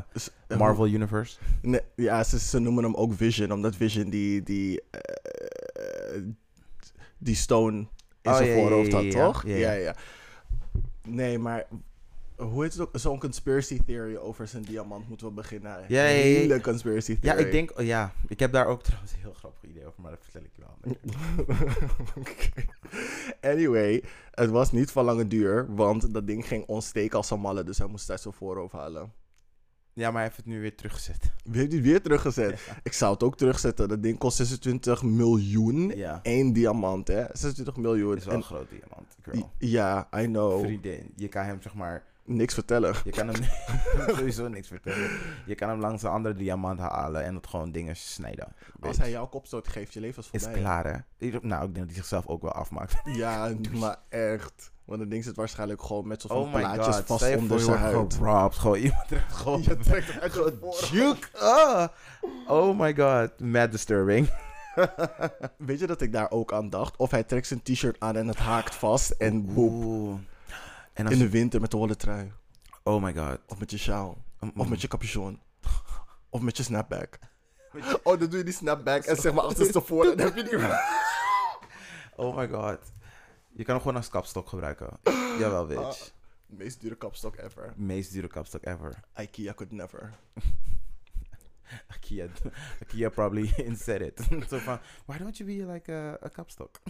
eh, 0.47 0.57
Marvel 0.57 0.85
Universe. 0.87 1.37
Nee, 1.61 1.81
ja, 1.95 2.23
ze, 2.23 2.39
ze 2.39 2.59
noemen 2.59 2.83
hem 2.83 2.95
ook 2.95 3.13
Vision, 3.13 3.51
omdat 3.51 3.75
Vision 3.75 4.09
die, 4.09 4.43
die, 4.43 4.81
eh, 4.91 6.21
die 7.17 7.35
stone 7.35 7.77
in 8.21 8.31
Oh, 8.31 8.35
zijn 8.37 8.49
ja, 8.49 8.55
voorhoofd 8.55 8.91
had, 8.91 9.03
ja, 9.03 9.25
toch? 9.25 9.45
ja. 9.45 9.71
ja. 9.71 9.95
Nee, 11.07 11.39
maar 11.39 11.65
hoe 12.37 12.63
heet 12.63 12.73
het 12.73 12.81
ook? 12.81 12.89
Zo'n 12.93 13.19
conspiracy 13.19 13.79
theory 13.85 14.15
over 14.15 14.47
zijn 14.47 14.63
diamant 14.63 15.07
moeten 15.09 15.27
we 15.27 15.33
beginnen. 15.33 15.71
Ja, 15.71 15.85
ja, 15.87 16.03
ja. 16.03 16.09
Hele 16.09 16.61
conspiracy 16.61 17.11
Ja, 17.11 17.31
theory. 17.33 17.45
ik 17.45 17.51
denk, 17.51 17.79
oh, 17.79 17.85
ja, 17.85 18.13
ik 18.27 18.39
heb 18.39 18.51
daar 18.51 18.65
ook 18.67 18.83
trouwens 18.83 19.11
een 19.13 19.19
heel 19.19 19.33
grappig 19.33 19.69
idee 19.69 19.85
over, 19.85 20.01
maar 20.01 20.11
dat 20.11 20.23
vertel 20.23 20.41
ik 20.41 20.51
je 20.55 20.61
wel. 20.61 20.95
Anyway, 23.51 24.03
het 24.31 24.49
was 24.49 24.71
niet 24.71 24.91
van 24.91 25.05
lange 25.05 25.27
duur, 25.27 25.75
want 25.75 26.13
dat 26.13 26.27
ding 26.27 26.47
ging 26.47 26.65
ontsteken 26.65 27.17
als 27.17 27.29
een 27.31 27.39
malle, 27.39 27.63
dus 27.63 27.77
hij 27.77 27.87
moest 27.87 28.09
uit 28.09 28.21
zijn 28.21 28.33
voorhoofd 28.33 28.73
halen. 28.73 29.13
Ja, 29.93 30.05
maar 30.05 30.13
hij 30.13 30.23
heeft 30.23 30.37
het 30.37 30.45
nu 30.45 30.61
weer 30.61 30.75
teruggezet. 30.75 31.31
Wie 31.43 31.57
heeft 31.59 31.71
die 31.71 31.81
weer 31.81 32.01
teruggezet? 32.01 32.59
Ik 32.83 32.93
zou 32.93 33.13
het 33.13 33.23
ook 33.23 33.37
terugzetten. 33.37 33.87
Dat 33.87 34.03
ding 34.03 34.17
kost 34.17 34.37
26 34.37 35.03
miljoen. 35.03 35.87
Ja, 35.95 36.19
Eén 36.23 36.53
diamant, 36.53 37.07
hè? 37.07 37.23
26 37.33 37.75
miljoen. 37.77 38.09
het 38.09 38.19
is 38.19 38.25
wel 38.25 38.33
En- 38.33 38.39
een 38.39 38.45
groot 38.45 38.69
diamant, 38.69 39.15
girl. 39.21 39.51
ja, 39.57 40.09
I 40.17 40.25
know. 40.25 40.59
Vriendin, 40.63 41.11
je 41.15 41.27
kan 41.27 41.45
hem 41.45 41.61
zeg 41.61 41.73
maar, 41.73 42.03
Niks 42.27 42.53
vertellen. 42.53 42.95
je 43.03 43.11
kan 43.11 43.27
hem 43.27 43.43
sowieso 44.15 44.47
niks 44.47 44.67
vertellen. 44.67 45.09
Je 45.45 45.55
kan 45.55 45.69
hem 45.69 45.79
langs 45.79 46.03
een 46.03 46.09
andere 46.09 46.35
diamant 46.35 46.79
halen 46.79 47.23
en 47.23 47.35
het 47.35 47.47
gewoon 47.47 47.71
dingen 47.71 47.95
snijden. 47.95 48.53
Als 48.79 48.97
hij 48.97 49.09
jouw 49.09 49.27
kopstoot 49.27 49.67
geeft, 49.67 49.93
je 49.93 49.99
leven 49.99 50.23
is 50.23 50.29
is 50.31 50.43
voorbij. 50.43 50.61
klaar, 50.61 50.85
hè? 51.19 51.29
Nou, 51.41 51.65
ik 51.65 51.73
denk 51.73 51.75
dat 51.75 51.85
hij 51.85 51.95
zichzelf 51.95 52.27
ook 52.27 52.41
wel 52.41 52.51
afmaakt. 52.51 52.95
Ja, 53.15 53.51
maar 53.79 53.97
echt. 54.09 54.73
Want 54.85 54.99
dat 54.99 55.09
ding 55.09 55.23
zit 55.23 55.35
waarschijnlijk 55.35 55.81
gewoon 55.81 56.07
met 56.07 56.21
zo'n 56.21 56.29
van 56.29 56.39
Oh 56.39 56.51
plaatjes 56.51 56.95
god, 56.95 57.05
vast 57.05 57.35
onder 57.35 57.59
zijn 57.59 57.77
huid. 57.77 58.13
Gewoon 58.53 58.77
iemand 58.77 59.07
trekt 59.07 59.33
gewoon... 59.33 59.61
Je 59.61 59.77
trekt 59.77 60.13
het 60.13 60.35
uit. 60.35 60.87
Juke. 60.89 61.27
Ah. 61.37 61.87
Oh 62.47 62.79
my 62.79 62.95
god, 62.95 63.39
mad 63.39 63.71
disturbing. 63.71 64.29
Weet 65.57 65.79
je 65.79 65.87
dat 65.87 66.01
ik 66.01 66.13
daar 66.13 66.31
ook 66.31 66.53
aan 66.53 66.69
dacht? 66.69 66.97
Of 66.97 67.11
hij 67.11 67.23
trekt 67.23 67.47
zijn 67.47 67.61
t-shirt 67.61 67.99
aan 67.99 68.15
en 68.15 68.27
het 68.27 68.37
haakt 68.37 68.75
vast 68.75 69.11
en 69.11 69.53
boep. 69.53 70.19
En 70.95 71.05
als 71.05 71.13
In 71.13 71.19
de 71.19 71.29
winter 71.29 71.61
met 71.61 71.71
de 71.71 71.77
wollen 71.77 71.97
trui. 71.97 72.31
Oh 72.83 73.03
my 73.03 73.13
god. 73.13 73.37
Of 73.47 73.59
met 73.59 73.71
je 73.71 73.77
sjaal. 73.77 74.23
Mm, 74.39 74.51
Of 74.55 74.67
met 74.67 74.81
je 74.81 74.87
capuchon. 74.87 75.41
Of 76.29 76.41
met 76.41 76.57
je 76.57 76.63
snapback. 76.63 77.19
Oh, 78.03 78.19
dan 78.19 78.29
doe 78.29 78.37
je 78.37 78.43
die 78.43 78.53
snapback 78.53 79.03
en 79.03 79.15
zeg 79.15 79.33
maar 79.33 79.43
achterstevoren. 79.43 80.17
Dan 80.17 80.25
heb 80.25 80.35
je 80.35 80.43
die... 80.43 80.57
Oh 82.25 82.35
my 82.37 82.47
god. 82.47 82.79
Je 83.53 83.63
kan 83.63 83.73
hem 83.75 83.83
gewoon 83.83 83.95
als 83.95 84.09
kapstok 84.09 84.47
gebruiken. 84.49 84.89
Jawel, 85.39 85.65
bitch. 85.65 85.81
Ah. 85.81 86.07
Meest 86.45 86.81
dure 86.81 86.95
kapstok 86.95 87.35
ever. 87.35 87.73
Meest 87.75 88.11
dure 88.11 88.27
kapstok 88.27 88.61
ever. 88.61 88.99
IKEA 89.21 89.53
could 89.53 89.71
never. 89.71 90.09
Ikea, 91.95 92.29
Ikea 92.87 93.09
probably 93.09 93.53
instead 93.69 94.01
it. 94.01 94.19
Zo 94.49 94.57
van, 94.57 94.79
why 95.05 95.17
don't 95.17 95.37
you 95.37 95.45
be 95.57 95.73
like 95.73 95.91
a, 95.93 96.17
a 96.21 96.29
kapstok? 96.29 96.81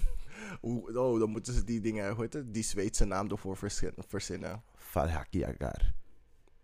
Oh, 0.62 1.20
dan 1.20 1.30
moeten 1.30 1.54
ze 1.54 1.64
die 1.64 1.80
dingen, 1.82 2.12
hoe 2.12 2.22
heet 2.24 2.34
het? 2.34 2.54
Die 2.54 2.64
Zweedse 2.64 3.06
naam 3.06 3.30
ervoor 3.30 3.58
verzin- 3.58 3.94
verzinnen. 4.08 4.64
Falhakiagar. 4.78 5.94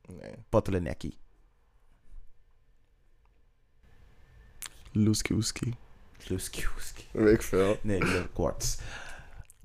Nee. 0.08 0.36
Poteleneki. 0.50 1.18
Loeski 4.94 5.34
Oeski. 5.34 5.74
Sluskiuski. 6.18 7.04
Weet 7.12 7.34
ik 7.34 7.42
veel. 7.42 7.78
Nee, 7.82 8.28
Quartz. 8.34 8.78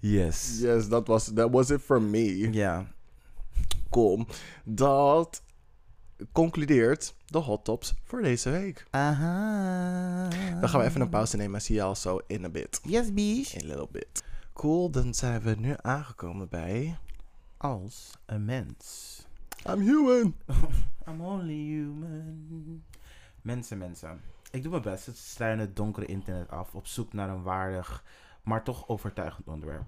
Yes. 0.01 0.59
Yes, 0.61 0.89
that 0.89 1.07
was, 1.07 1.31
that 1.35 1.51
was 1.51 1.71
it 1.71 1.81
for 1.83 2.03
me. 2.03 2.53
Ja. 2.53 2.87
Cool. 3.91 4.27
Dat 4.65 5.43
concludeert 6.33 7.15
de 7.27 7.39
hot 7.39 7.65
tops 7.65 7.95
voor 8.05 8.23
deze 8.23 8.51
week. 8.51 8.87
Aha. 8.91 10.29
Dan 10.61 10.69
gaan 10.69 10.81
we 10.81 10.87
even 10.87 11.01
een 11.01 11.09
pauze 11.09 11.37
nemen. 11.37 11.63
Zie 11.63 11.75
je 11.75 11.83
al 11.83 11.97
zo 11.97 12.21
in 12.27 12.45
a 12.45 12.49
bit. 12.49 12.81
Yes, 12.83 13.13
bies. 13.13 13.55
In 13.55 13.65
a 13.65 13.67
little 13.67 13.89
bit. 13.91 14.25
Cool, 14.53 14.91
dan 14.91 15.15
zijn 15.15 15.41
we 15.41 15.55
nu 15.59 15.75
aangekomen 15.81 16.49
bij... 16.49 16.99
Als 17.59 18.11
een 18.27 18.45
mens. 18.45 19.21
I'm 19.71 19.81
human. 19.81 20.35
I'm 21.09 21.21
only 21.21 21.55
human. 21.55 22.85
Mensen, 23.43 23.79
mensen. 23.79 24.21
Ik 24.51 24.63
doe 24.63 24.71
mijn 24.71 24.83
best. 24.83 25.07
Het 25.07 25.17
sluien 25.19 25.59
het 25.59 25.77
donkere 25.77 26.07
internet 26.07 26.51
af 26.51 26.75
op 26.75 26.87
zoek 26.87 27.13
naar 27.13 27.29
een 27.29 27.43
waardig, 27.43 28.05
maar 28.43 28.65
toch 28.65 28.89
overtuigend 28.89 29.49
onderwerp. 29.49 29.85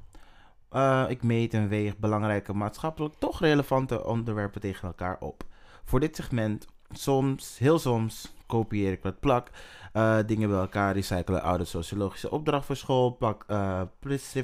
Eh, 0.69 1.05
ik 1.09 1.23
meet 1.23 1.55
en 1.55 1.69
weeg 1.69 1.99
belangrijke 1.99 2.53
maatschappelijk 2.53 3.15
toch 3.15 3.41
relevante 3.41 4.05
onderwerpen 4.05 4.61
tegen 4.61 4.89
elkaar 4.89 5.17
op. 5.21 5.45
Voor 5.89 6.01
dit 6.01 6.17
segment, 6.17 6.67
soms, 6.91 7.59
heel 7.59 7.79
soms, 7.79 8.35
kopieer 8.47 8.93
ik 8.93 9.03
wat 9.03 9.21
plak. 9.21 9.51
eh, 9.93 10.19
dingen 10.27 10.49
bij 10.49 10.59
elkaar 10.59 10.95
recyclen, 10.95 11.43
oude 11.43 11.65
sociologische 11.65 12.31
opdracht 12.31 12.67
voor 12.67 12.77
school, 12.77 13.11
pak 13.11 13.45
uh, 13.49 13.83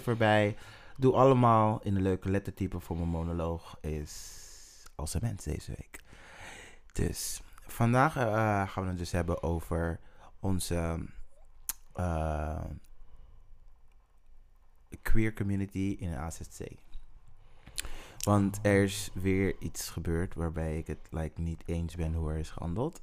erbij. 0.07 0.57
doe 0.97 1.15
allemaal 1.15 1.81
in 1.83 1.97
een 1.97 2.03
leuke 2.03 2.31
lettertype 2.31 2.81
voor 2.81 2.97
mijn 2.97 3.09
monoloog. 3.09 3.79
Is 3.81 4.43
als 4.95 5.15
een 5.15 5.21
mens 5.23 5.45
deze 5.45 5.73
week. 5.77 6.01
Dus 6.93 7.43
vandaag 7.67 8.17
eh, 8.17 8.69
gaan 8.69 8.83
we 8.83 8.89
het 8.89 8.99
dus 8.99 9.13
hebben 9.13 9.43
over 9.43 10.01
onze 10.41 11.07
eh, 11.93 12.65
queer 15.03 15.35
community 15.35 15.97
in 15.99 16.11
de 16.11 16.17
AZC. 16.17 16.84
Want 18.25 18.59
er 18.63 18.83
is 18.83 19.11
weer 19.15 19.55
iets 19.59 19.91
gebeurd 19.91 20.35
waarbij 20.35 20.79
ik 20.79 20.87
het 20.87 21.09
like, 21.11 21.41
niet 21.41 21.63
eens 21.67 21.95
ben 21.95 22.15
hoe 22.15 22.31
er 22.31 22.39
is 22.39 22.51
gehandeld. 22.51 23.01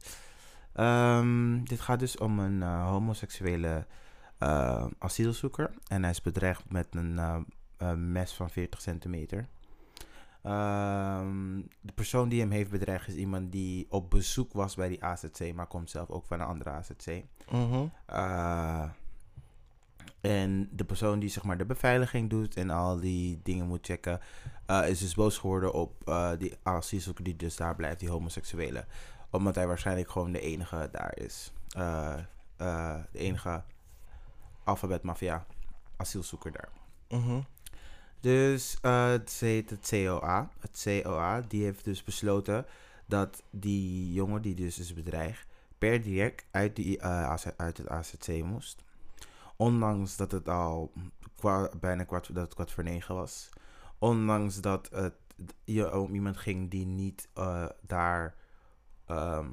Ehm, 0.74 1.64
dit 1.64 1.80
gaat 1.80 2.00
dus 2.00 2.18
om 2.18 2.40
een 2.40 2.64
eh, 2.64 2.88
homoseksuele 2.90 3.86
eh, 4.38 4.86
asielzoeker. 4.98 5.74
En 5.88 6.02
hij 6.02 6.12
is 6.12 6.22
bedreigd 6.22 6.72
met 6.72 6.88
een 6.96 7.18
eh, 7.78 7.94
mes 7.94 8.34
van 8.34 8.50
40 8.50 8.82
centimeter. 8.82 9.48
Ehm, 10.44 11.62
de 11.82 11.94
persoon 11.94 12.30
die 12.30 12.40
hem 12.40 12.52
heeft 12.52 12.70
bedreigd 12.70 13.08
is 13.08 13.16
iemand 13.16 13.52
die 13.52 13.86
op 13.90 14.10
bezoek 14.10 14.54
was 14.54 14.76
bij 14.76 14.88
die 14.88 15.04
AZC, 15.04 15.54
maar 15.54 15.68
komt 15.68 15.90
zelf 15.90 16.10
ook 16.10 16.26
van 16.26 16.40
een 16.40 16.48
andere 16.48 16.70
AZC. 16.70 17.24
Eh, 18.06 18.90
en 20.22 20.70
de 20.72 20.84
persoon 20.84 21.20
die 21.20 21.30
zeg 21.30 21.44
maar 21.44 21.58
de 21.58 21.66
beveiliging 21.66 22.30
doet 22.30 22.56
en 22.56 22.70
al 22.70 23.00
die 23.00 23.40
dingen 23.44 23.68
moet 23.68 23.86
checken, 23.86 24.20
eh, 24.66 24.90
is 24.90 25.00
dus 25.00 25.16
boos 25.16 25.38
geworden 25.38 25.74
op 25.74 26.08
eh, 26.08 26.32
die 26.38 26.58
asielzoeker 26.64 27.24
die 27.24 27.36
dus 27.36 27.56
daar 27.56 27.76
blijft, 27.76 28.00
die 28.00 28.10
homoseksuele. 28.10 28.86
Omdat 29.30 29.56
hij 29.56 29.68
waarschijnlijk 29.68 30.10
gewoon 30.10 30.32
de 30.32 30.40
enige 30.40 30.90
daar 30.92 31.18
is. 31.18 31.54
Eh, 31.70 32.18
de 33.12 33.20
enige 33.20 33.64
alfabet 34.64 35.04
mafia 35.04 35.46
asielzoeker 35.98 36.52
daar. 36.52 36.70
Mhm. 37.10 37.42
Dus 38.20 38.78
het 38.82 39.38
heet 39.40 39.70
het 39.70 39.88
COA. 39.90 40.50
Het 40.60 40.82
COA 40.84 41.42
die 41.48 41.64
heeft 41.64 41.84
dus 41.84 42.04
besloten 42.04 42.66
dat 43.06 43.44
die 43.50 44.14
jongen 44.14 44.42
die 44.42 44.56
dus 44.56 44.80
is 44.80 44.94
bedreigd 44.94 45.48
per 45.78 46.02
direct 46.02 46.46
uit, 46.52 46.76
die, 46.76 47.04
uit 47.58 47.78
het 47.78 47.88
AZC 47.90 48.28
moest. 48.44 48.84
Ondanks 49.62 50.16
dat 50.18 50.32
het 50.32 50.50
al 50.50 50.92
kwa- 51.36 51.72
bijna 51.80 52.04
kwart, 52.04 52.34
dat 52.36 52.44
het 52.44 52.54
kwart 52.54 52.72
voor 52.72 52.84
negen 52.84 53.16
was. 53.16 53.50
Ondanks 54.00 54.62
dat 54.62 54.90
het 54.94 55.14
je 55.64 55.98
om 56.00 56.14
iemand 56.14 56.38
ging 56.38 56.70
die 56.72 56.86
niet 56.86 57.28
eh, 57.34 57.66
daar 57.82 58.36
ehm, 59.06 59.50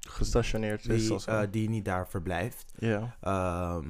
Gestationeerd 0.00 0.88
is. 0.88 1.02
die, 1.02 1.14
of 1.14 1.22
zo. 1.22 1.30
eh, 1.30 1.50
die 1.50 1.68
niet 1.68 1.84
daar 1.84 2.08
verblijft. 2.08 2.72
ja. 2.78 3.16
Ehm, 3.20 3.88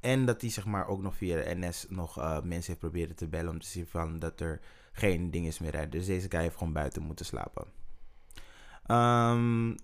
en 0.00 0.24
dat 0.26 0.40
hij 0.40 0.50
zeg 0.50 0.64
maar 0.66 0.86
ook 0.88 1.02
nog 1.02 1.16
via 1.16 1.36
de 1.36 1.54
NS 1.56 1.86
nog 1.88 2.18
eh, 2.18 2.40
mensen 2.42 2.66
heeft 2.66 2.78
proberen 2.78 3.14
te 3.16 3.28
bellen 3.28 3.50
om 3.50 3.60
te 3.60 3.66
zien 3.66 3.86
van 3.86 4.18
dat 4.18 4.40
er 4.40 4.60
geen 4.92 5.30
ding 5.30 5.46
is 5.46 5.58
meer 5.58 5.70
rijden. 5.70 5.90
Dus 5.90 6.06
deze 6.06 6.30
guy 6.30 6.40
heeft 6.40 6.56
gewoon 6.56 6.72
buiten 6.72 7.02
moeten 7.02 7.24
slapen. 7.26 7.64
Ehm, 8.86 9.74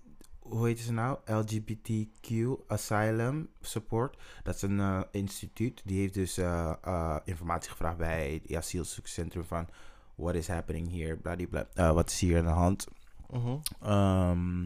hoe 0.49 0.67
heet 0.67 0.79
ze 0.79 0.93
nou? 0.93 1.17
LGBTQ 1.25 2.45
Asylum 2.67 3.49
Support. 3.61 4.17
Dat 4.43 4.55
is 4.55 4.61
een 4.61 4.79
eh, 4.79 5.01
instituut. 5.11 5.81
Die 5.85 5.99
heeft 5.99 6.13
dus 6.13 6.37
eh, 6.37 7.17
informatie 7.23 7.71
gevraagd 7.71 7.97
bij 7.97 8.41
het 8.43 8.55
asielzoekerscentrum 8.57 9.45
van 9.45 9.67
what 10.15 10.35
is 10.35 10.47
happening 10.47 10.91
here, 10.91 11.15
bladibla. 11.15 11.67
Wat 11.93 12.09
is 12.09 12.19
hier 12.19 12.37
aan 12.37 12.45
de 12.45 12.49
hand? 12.51 12.87
Mhm. 13.29 13.55
Ehm, 13.81 14.65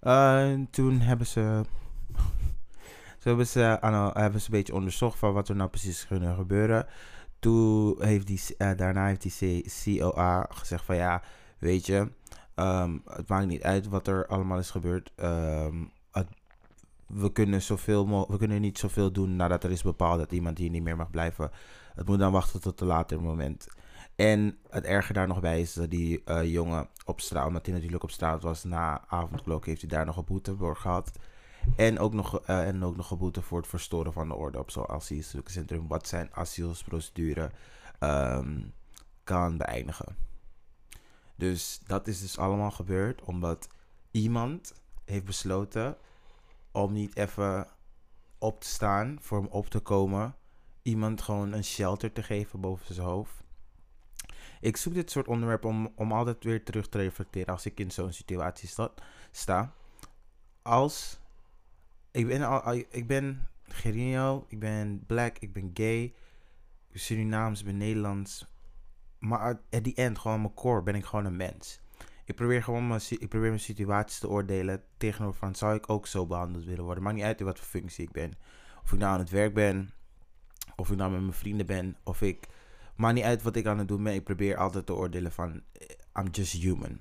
eh, 0.00 0.50
en 0.50 0.68
toen 0.70 1.00
hebben 1.00 1.26
ze. 1.26 1.40
Zo 3.18 3.28
hebben 3.28 3.46
ze, 3.46 3.80
aan, 3.80 4.10
hebben 4.14 4.40
ze 4.40 4.46
een 4.46 4.56
beetje 4.56 4.74
onderzocht 4.74 5.18
van 5.18 5.32
wat 5.32 5.48
er 5.48 5.56
nou 5.56 5.70
precies 5.70 6.06
kunnen 6.06 6.36
gebeuren. 6.36 6.86
Toen 7.38 8.02
heeft 8.02 8.26
die, 8.26 8.40
daarna 8.76 9.06
heeft 9.06 9.22
die 9.40 9.62
C- 9.62 9.98
COA 10.00 10.46
gezegd 10.50 10.84
van 10.84 10.96
ja, 10.96 11.22
weet 11.58 11.86
je, 11.86 12.10
ehm, 12.56 12.98
het 13.04 13.28
maakt 13.28 13.46
niet 13.46 13.62
uit 13.62 13.88
wat 13.88 14.06
er 14.06 14.26
allemaal 14.26 14.58
is 14.58 14.70
gebeurd. 14.70 15.12
Ehm, 15.16 15.84
we, 17.06 17.32
kunnen 17.32 17.62
zoveel 17.62 18.26
we 18.28 18.38
kunnen 18.38 18.60
niet 18.60 18.78
zoveel 18.78 19.12
doen 19.12 19.36
nadat 19.36 19.64
er 19.64 19.70
is 19.70 19.82
bepaald 19.82 20.18
dat 20.18 20.32
iemand 20.32 20.58
hier 20.58 20.70
niet 20.70 20.82
meer 20.82 20.96
mag 20.96 21.10
blijven. 21.10 21.50
Het 21.94 22.06
moet 22.06 22.18
dan 22.18 22.32
wachten 22.32 22.60
tot 22.60 22.80
een 22.80 22.86
later 22.86 23.20
moment. 23.20 23.66
En 24.16 24.58
het 24.68 24.84
erge 24.84 25.12
daar 25.12 25.26
nog 25.26 25.40
bij 25.40 25.60
is 25.60 25.72
dat 25.72 25.90
die 25.90 26.24
eh, 26.24 26.52
jongen 26.52 26.88
op 27.04 27.20
straat, 27.20 27.46
omdat 27.46 27.66
hij 27.66 27.74
natuurlijk 27.74 28.02
op 28.02 28.10
straat 28.10 28.42
was 28.42 28.64
na 28.64 29.04
avondklok, 29.08 29.66
heeft 29.66 29.80
hij 29.80 29.90
daar 29.90 30.06
nog 30.06 30.16
een 30.16 30.24
boete 30.24 30.56
voor 30.56 30.76
gehad. 30.76 31.18
En 31.76 31.98
ook 31.98 32.12
nog, 32.12 32.40
eh, 32.40 32.68
en 32.68 32.84
ook 32.84 32.96
nog 32.96 33.10
een 33.10 33.18
boete 33.18 33.42
voor 33.42 33.58
het 33.58 33.68
verstoren 33.68 34.12
van 34.12 34.28
de 34.28 34.34
orde 34.34 34.58
op 34.58 34.70
zo'n 34.70 34.88
asielzoekerscentrum, 34.88 35.88
wat 35.88 36.08
zijn 36.08 36.28
asielsprocedure 36.32 37.50
ehm, 37.98 38.60
kan 39.24 39.56
beëindigen. 39.56 40.25
Dus 41.36 41.80
dat 41.86 42.06
is 42.06 42.20
dus 42.20 42.38
allemaal 42.38 42.70
gebeurd 42.70 43.22
omdat 43.22 43.68
iemand 44.10 44.74
heeft 45.04 45.24
besloten 45.24 45.96
om 46.72 46.92
niet 46.92 47.16
even 47.16 47.66
op 48.38 48.60
te 48.60 48.68
staan, 48.68 49.18
voor 49.20 49.38
hem 49.38 49.50
op 49.50 49.68
te 49.68 49.80
komen, 49.80 50.34
iemand 50.82 51.22
gewoon 51.22 51.52
een 51.52 51.64
shelter 51.64 52.12
te 52.12 52.22
geven 52.22 52.60
boven 52.60 52.94
zijn 52.94 53.06
hoofd. 53.06 53.44
Ik 54.60 54.76
zoek 54.76 54.94
dit 54.94 55.10
soort 55.10 55.28
onderwerpen 55.28 55.68
om, 55.68 55.92
om 55.94 56.12
altijd 56.12 56.44
weer 56.44 56.64
terug 56.64 56.88
te 56.88 56.98
reflecteren 56.98 57.52
als 57.52 57.66
ik 57.66 57.80
in 57.80 57.90
zo'n 57.90 58.12
situatie 58.12 58.68
sta. 58.68 58.90
sta. 59.30 59.72
Als 60.62 61.18
ik 62.10 62.26
ben, 62.26 62.62
ik 62.90 63.06
ben 63.06 63.48
Gerino, 63.62 64.44
ik 64.48 64.58
ben 64.58 65.04
black, 65.06 65.38
ik 65.38 65.52
ben 65.52 65.70
gay, 65.74 66.02
ik 66.02 66.14
ben 66.88 67.00
Surinaams, 67.00 67.60
ik 67.60 67.66
ben 67.66 67.76
Nederlands. 67.76 68.46
Maar 69.18 69.60
at 69.70 69.84
the 69.84 69.94
end, 69.94 70.18
gewoon 70.18 70.40
mijn 70.40 70.54
core, 70.54 70.82
ben 70.82 70.94
ik 70.94 71.04
gewoon 71.04 71.24
een 71.24 71.36
mens. 71.36 71.80
Ik 72.24 72.34
probeer 72.34 72.62
gewoon 72.62 72.86
mijn, 72.86 73.00
ik 73.08 73.28
probeer 73.28 73.48
mijn 73.48 73.60
situaties 73.60 74.18
te 74.18 74.28
oordelen 74.28 74.82
tegenover 74.96 75.38
van, 75.38 75.54
zou 75.54 75.74
ik 75.74 75.90
ook 75.90 76.06
zo 76.06 76.26
behandeld 76.26 76.64
willen 76.64 76.84
worden? 76.84 77.02
Maakt 77.02 77.16
niet 77.16 77.24
uit 77.24 77.40
in 77.40 77.46
wat 77.46 77.58
voor 77.58 77.66
functie 77.66 78.04
ik 78.04 78.12
ben. 78.12 78.32
Of 78.82 78.92
ik 78.92 78.98
nou 78.98 79.12
aan 79.12 79.18
het 79.18 79.30
werk 79.30 79.54
ben, 79.54 79.90
of 80.76 80.90
ik 80.90 80.96
nou 80.96 81.10
met 81.10 81.20
mijn 81.20 81.32
vrienden 81.32 81.66
ben, 81.66 81.96
of 82.04 82.22
ik... 82.22 82.48
Maakt 82.96 83.14
niet 83.14 83.24
uit 83.24 83.42
wat 83.42 83.56
ik 83.56 83.66
aan 83.66 83.78
het 83.78 83.88
doen 83.88 84.02
ben. 84.02 84.14
Ik 84.14 84.24
probeer 84.24 84.56
altijd 84.56 84.86
te 84.86 84.94
oordelen 84.94 85.32
van, 85.32 85.62
eh, 85.72 86.22
I'm 86.22 86.30
just 86.30 86.52
human. 86.52 87.00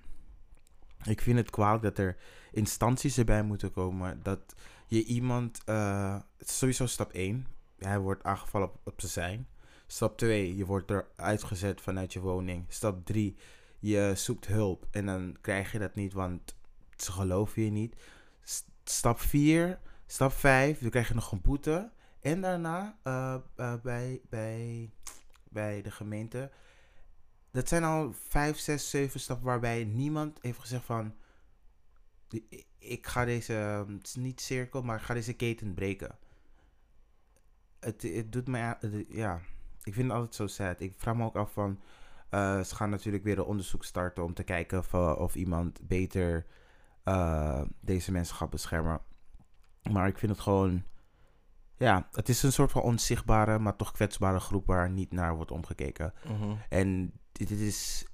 Ik 1.04 1.22
vind 1.22 1.38
het 1.38 1.50
kwalijk 1.50 1.84
dat 1.84 1.98
er 1.98 2.18
instanties 2.52 3.18
erbij 3.18 3.44
moeten 3.44 3.72
komen. 3.72 4.20
Dat 4.24 4.56
je 4.88 5.04
iemand, 5.04 5.64
eh, 5.66 6.20
sowieso 6.40 6.86
stap 6.86 7.14
1. 7.14 7.48
Hij 7.78 8.00
wordt 8.00 8.24
aangevallen 8.24 8.68
op, 8.68 8.80
op 8.84 9.02
zijn 9.02 9.12
zijn. 9.12 9.48
Stap 9.88 10.18
2, 10.18 10.56
je 10.56 10.66
wordt 10.66 10.92
er 10.92 11.08
uitgezet 11.16 11.82
vanuit 11.82 12.14
je 12.14 12.20
woning. 12.20 12.66
Stap 12.68 13.06
3, 13.06 13.36
je 13.80 14.12
zoekt 14.16 14.48
hulp 14.48 14.88
en 14.92 15.06
dan 15.06 15.38
krijg 15.42 15.72
je 15.72 15.80
dat 15.80 15.96
niet, 15.96 16.14
want 16.14 16.56
ze 16.98 17.12
geloven 17.12 17.62
je 17.64 17.72
niet. 17.72 17.96
Stap 18.84 19.20
4, 19.20 19.80
stap 20.06 20.32
5, 20.32 20.80
dan 20.80 20.90
krijg 20.90 21.08
je 21.08 21.14
nog 21.14 21.32
een 21.32 21.42
boete. 21.42 21.92
En 22.20 22.42
daarna 22.42 22.98
eh, 23.04 23.76
bij, 23.84 24.22
bij, 24.30 24.90
bij 25.50 25.82
de 25.82 25.92
gemeente. 25.92 26.52
Dat 27.52 27.68
zijn 27.68 27.84
al 27.84 28.14
5, 28.14 28.58
6, 28.58 28.90
7 28.90 29.20
stappen 29.20 29.46
waarbij 29.46 29.84
niemand 29.84 30.40
heeft 30.42 30.60
gezegd 30.60 30.86
van... 30.86 31.16
"I- 32.34 32.66
Ik 32.80 33.08
ga 33.08 33.26
deze, 33.26 33.54
ehm, 33.58 33.94
het 33.94 34.08
is 34.08 34.16
niet 34.16 34.42
cirkel, 34.42 34.82
maar 34.84 34.98
ik 34.98 35.04
ga 35.06 35.14
deze 35.14 35.34
keten 35.34 35.74
breken. 35.74 36.18
Het, 37.80 38.02
het 38.02 38.32
doet 38.32 38.48
mij, 38.48 38.78
ja, 39.10 39.42
ik 39.86 39.94
vind 39.94 40.08
het 40.08 40.16
altijd 40.18 40.36
zo 40.36 40.48
sad. 40.48 40.80
Ik 40.80 40.94
vraag 40.98 41.16
me 41.16 41.24
ook 41.26 41.36
af 41.36 41.52
van, 41.52 41.80
eh, 42.30 42.60
ze 42.62 42.76
gaan 42.76 42.90
natuurlijk 42.90 43.24
weer 43.24 43.38
een 43.38 43.44
onderzoek 43.44 43.84
starten 43.84 44.24
om 44.24 44.34
te 44.34 44.44
kijken 44.44 44.80
of, 44.80 44.94
eh, 44.94 45.16
of 45.18 45.36
iemand 45.36 45.80
beter 45.88 46.46
eh, 47.04 47.62
deze 47.80 48.12
mensen 48.12 48.36
gaat 48.36 48.50
beschermen. 48.50 49.00
Maar 49.92 50.08
ik 50.08 50.18
vind 50.18 50.32
het 50.32 50.42
gewoon, 50.42 50.84
ja, 51.78 52.08
het 52.12 52.30
is 52.30 52.44
een 52.44 52.52
soort 52.52 52.72
van 52.72 52.82
onzichtbare, 52.82 53.60
maar 53.60 53.76
toch 53.76 53.92
kwetsbare 53.92 54.40
groep 54.40 54.66
waar 54.66 54.90
niet 54.90 55.12
naar 55.12 55.36
wordt 55.36 55.52
omgekeken. 55.52 56.14
Mhm. 56.28 56.56
En 56.70 57.12
dit, 57.32 57.48
dit 57.48 57.60
is 57.60 58.08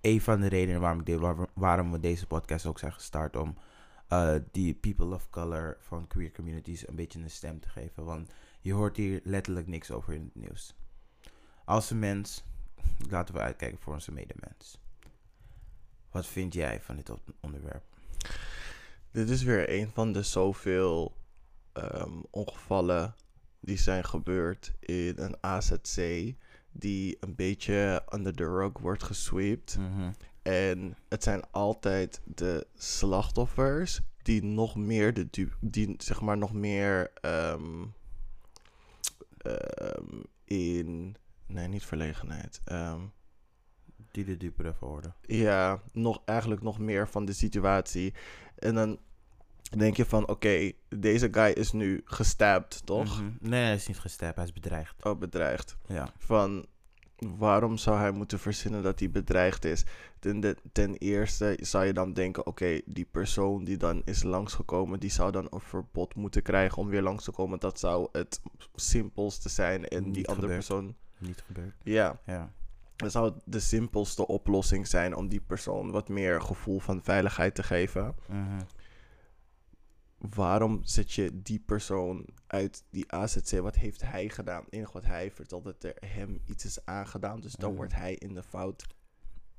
een 0.00 0.20
van 0.20 0.40
de 0.40 0.46
redenen 0.46 0.80
waarom, 0.80 1.00
ik 1.00 1.06
de- 1.06 1.18
waar- 1.18 1.48
waarom 1.54 1.92
we 1.92 2.00
deze 2.00 2.26
podcast 2.26 2.66
ook 2.66 2.78
zijn 2.78 2.92
gestart. 2.92 3.36
Om 3.36 3.56
die 4.52 4.74
people 4.74 5.14
of 5.14 5.30
color 5.30 5.76
van 5.80 6.06
queer 6.06 6.32
communities 6.32 6.88
een 6.88 6.96
beetje 6.96 7.20
een 7.20 7.30
stem 7.30 7.60
te 7.60 7.68
geven. 7.68 8.04
Want 8.04 8.30
je 8.60 8.72
hoort 8.72 8.96
hier 8.96 9.20
letterlijk 9.24 9.66
niks 9.66 9.90
over 9.90 10.14
in 10.14 10.24
het 10.24 10.34
nieuws. 10.34 10.76
Als 11.68 11.90
een 11.90 11.98
mens, 11.98 12.44
laten 13.08 13.34
we 13.34 13.40
uitkijken 13.40 13.78
voor 13.78 13.92
onze 13.92 14.12
medemens. 14.12 14.78
Wat 16.10 16.26
vind 16.26 16.54
jij 16.54 16.80
van 16.80 16.96
dit 16.96 17.10
onderwerp? 17.40 17.82
Dit 19.10 19.30
is 19.30 19.42
weer 19.42 19.70
een 19.70 19.90
van 19.90 20.12
de 20.12 20.22
zoveel 20.22 21.16
ehm, 21.72 22.20
ongevallen 22.30 23.14
die 23.60 23.76
zijn 23.76 24.04
gebeurd 24.04 24.72
in 24.80 25.14
een 25.16 25.36
AZC. 25.40 25.96
Die 26.72 27.16
een 27.20 27.34
beetje 27.34 28.02
under 28.14 28.34
the 28.34 28.44
rug 28.44 28.78
wordt 28.78 29.02
gesweept. 29.02 29.78
Mhm. 29.78 30.12
En 30.42 30.96
het 31.08 31.22
zijn 31.22 31.50
altijd 31.50 32.20
de 32.24 32.66
slachtoffers 32.74 34.00
die 34.22 34.42
nog 34.42 34.76
meer 34.76 35.14
de 35.14 35.30
du- 35.30 35.52
die 35.60 35.94
zeg 35.98 36.20
maar 36.20 36.38
nog 36.38 36.52
meer 36.52 37.12
ehm, 37.20 37.86
ehm, 39.38 40.22
in 40.44 41.16
Nee, 41.48 41.68
niet 41.68 41.84
verlegenheid. 41.84 42.60
Ehm, 42.64 43.00
Die 44.10 44.24
de 44.24 44.36
dupe 44.36 44.62
ervoor 44.62 44.88
worden. 44.88 45.14
ja, 45.20 45.82
nog, 45.92 46.22
eigenlijk 46.24 46.62
nog 46.62 46.78
meer 46.78 47.08
van 47.08 47.24
de 47.24 47.32
situatie. 47.32 48.14
En 48.58 48.74
dan 48.74 48.98
denk 49.76 49.96
je 49.96 50.04
van, 50.04 50.28
oké, 50.28 50.72
deze 50.88 51.28
guy 51.30 51.50
is 51.50 51.72
nu 51.72 52.00
gestapt, 52.04 52.86
toch? 52.86 53.20
Mhm. 53.22 53.30
Nee, 53.40 53.62
hij 53.64 53.74
is 53.74 53.86
niet 53.86 53.98
gestapt, 53.98 54.36
hij 54.36 54.44
is 54.44 54.52
bedreigd. 54.52 55.04
Oh, 55.04 55.18
bedreigd. 55.18 55.76
Ja. 55.86 56.12
Van, 56.18 56.66
waarom 57.18 57.76
zou 57.76 57.98
hij 57.98 58.10
moeten 58.10 58.38
verzinnen 58.38 58.82
dat 58.82 58.98
hij 58.98 59.10
bedreigd 59.10 59.64
is? 59.64 59.84
Ten, 60.18 60.56
ten 60.72 60.94
eerste 60.96 61.58
zou 61.60 61.84
je 61.84 61.92
dan 61.92 62.12
denken, 62.12 62.46
oké, 62.46 62.80
die 62.84 63.04
persoon 63.10 63.64
die 63.64 63.76
dan 63.76 64.02
is 64.04 64.22
langsgekomen, 64.22 65.00
die 65.00 65.10
zou 65.10 65.30
dan 65.32 65.46
een 65.50 65.60
verbod 65.60 66.14
moeten 66.14 66.42
krijgen 66.42 66.78
om 66.78 66.88
weer 66.88 67.02
langs 67.02 67.24
te 67.24 67.30
komen. 67.30 67.58
Dat 67.60 67.78
zou 67.78 68.08
het 68.12 68.40
simpelste 68.74 69.48
zijn. 69.48 69.88
En 69.88 70.02
die 70.02 70.12
Niet 70.12 70.26
andere 70.26 70.46
gebeurd. 70.46 70.66
persoon, 70.66 70.96
Niet 71.18 71.40
gebeurd. 71.46 71.74
ja, 71.82 72.20
Ja. 72.26 72.52
dat 72.96 73.12
zou 73.12 73.32
de 73.44 73.60
simpelste 73.60 74.26
oplossing 74.26 74.86
zijn 74.86 75.14
om 75.16 75.28
die 75.28 75.40
persoon 75.40 75.90
wat 75.90 76.08
meer 76.08 76.40
gevoel 76.42 76.78
van 76.78 77.02
veiligheid 77.02 77.54
te 77.54 77.62
geven. 77.62 78.14
Mhm. 78.28 78.60
waarom 80.18 80.80
zet 80.82 81.12
je 81.12 81.42
die 81.42 81.58
persoon 81.66 82.26
uit 82.46 82.84
die 82.90 83.12
AZC? 83.12 83.58
Wat 83.60 83.74
heeft 83.74 84.02
hij 84.02 84.28
gedaan? 84.28 84.64
Het 84.64 84.72
enige 84.72 84.92
wat 84.92 85.04
hij 85.04 85.30
vertelt 85.30 85.64
dat 85.64 85.82
er 85.84 85.94
hem 86.06 86.40
iets 86.44 86.64
is 86.64 86.84
aangedaan. 86.84 87.40
Dus 87.40 87.52
dan 87.52 87.68
Mhm. 87.68 87.78
wordt 87.78 87.94
hij 87.94 88.14
in 88.14 88.34
de 88.34 88.42
fout. 88.42 88.86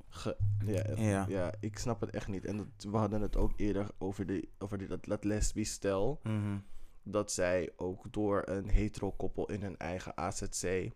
Ge 0.10 0.38
ja, 0.66 0.84
Ja. 0.96 1.26
ja. 1.28 1.54
ik 1.60 1.78
snap 1.78 2.02
het 2.02 2.10
echt 2.10 2.28
niet. 2.28 2.46
En 2.46 2.58
dat, 2.58 2.68
we 2.92 2.98
hadden 2.98 3.22
het 3.22 3.38
ook 3.38 3.54
eerder 3.56 3.88
over, 3.98 4.26
de, 4.26 4.50
over 4.58 4.78
die, 4.78 4.88
dat, 4.88 5.06
dat 5.06 5.24
lesbisch 5.24 5.72
stel. 5.72 6.20
Mhm. 6.24 6.58
Dat 7.04 7.32
zij 7.32 7.72
ook 7.76 8.12
door 8.14 8.42
een 8.46 8.70
hetero 8.70 9.12
koppel 9.12 9.50
in 9.50 9.62
hun 9.62 9.78
eigen 9.78 10.18
AZC 10.18 10.92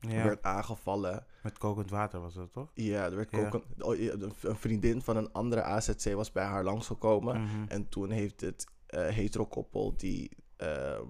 Ja. 0.00 0.24
werd 0.24 0.42
aangevallen. 0.42 1.26
Met 1.42 1.58
kokend 1.58 1.90
water 1.90 2.20
was 2.20 2.34
dat 2.34 2.52
toch? 2.52 2.70
Ja, 2.74 3.04
er 3.04 3.16
werd 3.16 3.32
een, 3.32 3.62
oh, 3.78 3.96
ja, 3.96 4.12
een- 4.12 4.56
vriendin 4.56 5.02
van 5.02 5.16
een 5.16 5.32
andere 5.32 5.62
AZC 5.62 6.12
was 6.14 6.32
bij 6.32 6.44
haar 6.44 6.64
langsgekomen. 6.64 7.40
Mhm. 7.42 7.64
En 7.68 7.88
toen 7.88 8.10
heeft 8.10 8.40
het 8.40 8.66
eh 8.86 9.08
hetero 9.08 9.46
koppel, 9.46 9.94
die, 9.96 10.30
ehm, 10.56 11.06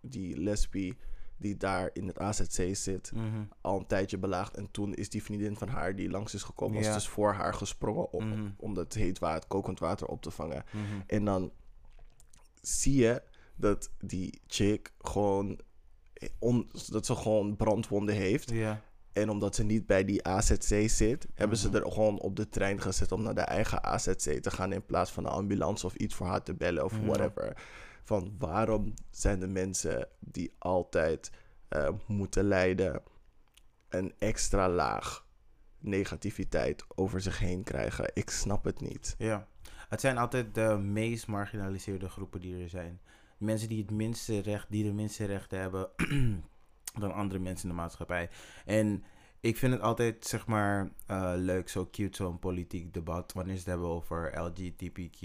die 0.00 0.40
lesbi 0.40 0.96
die 1.36 1.56
daar 1.56 1.90
in 1.92 2.06
het 2.06 2.18
AZC 2.18 2.76
zit, 2.76 3.12
Mhm. 3.14 3.42
al 3.60 3.78
een 3.78 3.86
tijdje 3.86 4.18
belaagd. 4.18 4.56
En 4.56 4.70
toen 4.70 4.94
is 4.94 5.10
die 5.10 5.22
vriendin 5.22 5.56
van 5.56 5.68
haar 5.68 5.96
die 5.96 6.10
langs 6.10 6.34
is 6.34 6.42
gekomen, 6.42 6.76
was 6.76 6.86
Ja. 6.86 6.92
dus 6.94 7.08
voor 7.08 7.32
haar 7.32 7.54
gesprongen 7.54 8.12
om, 8.12 8.28
Mhm. 8.28 8.50
om 8.56 8.74
dat 8.74 8.92
heet 8.92 9.18
water, 9.18 9.48
kokend 9.48 9.78
water 9.78 10.06
op 10.06 10.22
te 10.22 10.30
vangen. 10.30 10.64
En 11.06 11.24
dan 11.24 11.52
zie 12.60 12.94
je 12.96 13.22
dat 13.56 13.90
die 13.98 14.40
chick 14.46 14.92
gewoon, 15.00 15.58
on, 16.38 16.70
dat 16.88 17.06
ze 17.06 17.14
gewoon 17.14 17.56
brandwonden 17.56 18.14
heeft. 18.14 18.52
En 19.12 19.30
omdat 19.30 19.54
ze 19.54 19.64
niet 19.64 19.86
bij 19.86 20.04
die 20.04 20.24
AZC 20.26 20.88
zit, 20.90 21.26
hebben 21.34 21.56
ze 21.58 21.68
Mhm. 21.68 21.76
er 21.76 21.92
gewoon 21.92 22.20
op 22.20 22.36
de 22.36 22.48
trein 22.48 22.80
gezet 22.80 23.12
om 23.12 23.22
naar 23.22 23.34
de 23.34 23.40
eigen 23.40 23.84
AZC 23.84 24.42
te 24.42 24.50
gaan 24.50 24.72
in 24.72 24.86
plaats 24.86 25.10
van 25.10 25.24
een 25.24 25.30
ambulance 25.32 25.86
of 25.86 25.94
iets 25.94 26.14
voor 26.14 26.26
haar 26.26 26.42
te 26.42 26.54
bellen 26.54 26.84
of 26.84 26.98
whatever. 26.98 27.62
Van 28.02 28.34
waarom 28.38 28.94
zijn 29.10 29.40
de 29.40 29.46
mensen 29.46 30.08
die 30.18 30.54
altijd 30.58 31.30
eh, 31.68 31.88
moeten 32.06 32.44
lijden 32.44 33.02
een 33.88 34.12
extra 34.18 34.68
laag 34.68 35.26
negativiteit 35.78 36.84
over 36.94 37.20
zich 37.20 37.38
heen 37.38 37.62
krijgen? 37.62 38.10
Ik 38.14 38.30
snap 38.30 38.64
het 38.64 38.80
niet. 38.80 39.14
Ja. 39.18 39.46
Het 39.88 40.00
zijn 40.00 40.18
altijd 40.18 40.54
de 40.54 40.78
meest 40.82 41.26
marginaliseerde 41.26 42.08
groepen 42.08 42.40
die 42.40 42.62
er 42.62 42.68
zijn. 42.68 43.00
Mensen 43.42 43.68
die 43.68 43.82
het 43.82 43.90
minste 43.90 44.38
recht, 44.38 44.66
die 44.70 44.84
de 44.84 44.92
minste 44.92 45.24
rechten 45.24 45.60
hebben 45.60 45.88
dan 47.00 47.14
andere 47.14 47.40
mensen 47.40 47.68
in 47.68 47.74
de 47.74 47.80
maatschappij. 47.80 48.30
En 48.64 49.04
ik 49.40 49.56
vind 49.56 49.72
het 49.72 49.82
altijd, 49.82 50.26
zeg 50.26 50.46
maar, 50.46 50.90
eh, 51.06 51.32
leuk, 51.36 51.68
zo 51.68 51.88
cute, 51.90 52.16
zo'n 52.16 52.38
politiek 52.38 52.94
debat, 52.94 53.32
wanneer 53.32 53.54
ze 53.54 53.60
het 53.60 53.68
hebben 53.68 53.88
over 53.88 54.38
LGBTQ. 54.38 55.22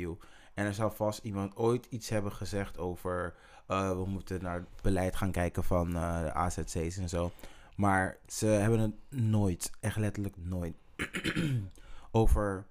En 0.53 0.65
er 0.65 0.73
zal 0.73 0.91
vast 0.91 1.23
iemand 1.23 1.55
ooit 1.55 1.85
iets 1.89 2.09
hebben 2.09 2.31
gezegd 2.31 2.77
over, 2.77 3.35
eh, 3.67 3.91
we 3.91 4.05
moeten 4.05 4.43
naar 4.43 4.59
het 4.59 4.81
beleid 4.81 5.15
gaan 5.15 5.31
kijken 5.31 5.63
van 5.63 5.95
eh, 5.95 6.21
de 6.21 6.33
AZC's 6.33 6.97
en 6.97 7.09
zo. 7.09 7.31
Maar 7.75 8.17
ze 8.27 8.45
hebben 8.45 8.79
het 8.79 8.95
nooit, 9.09 9.71
echt 9.79 9.97
letterlijk 9.97 10.35
nooit, 10.37 10.75
over, 12.11 12.67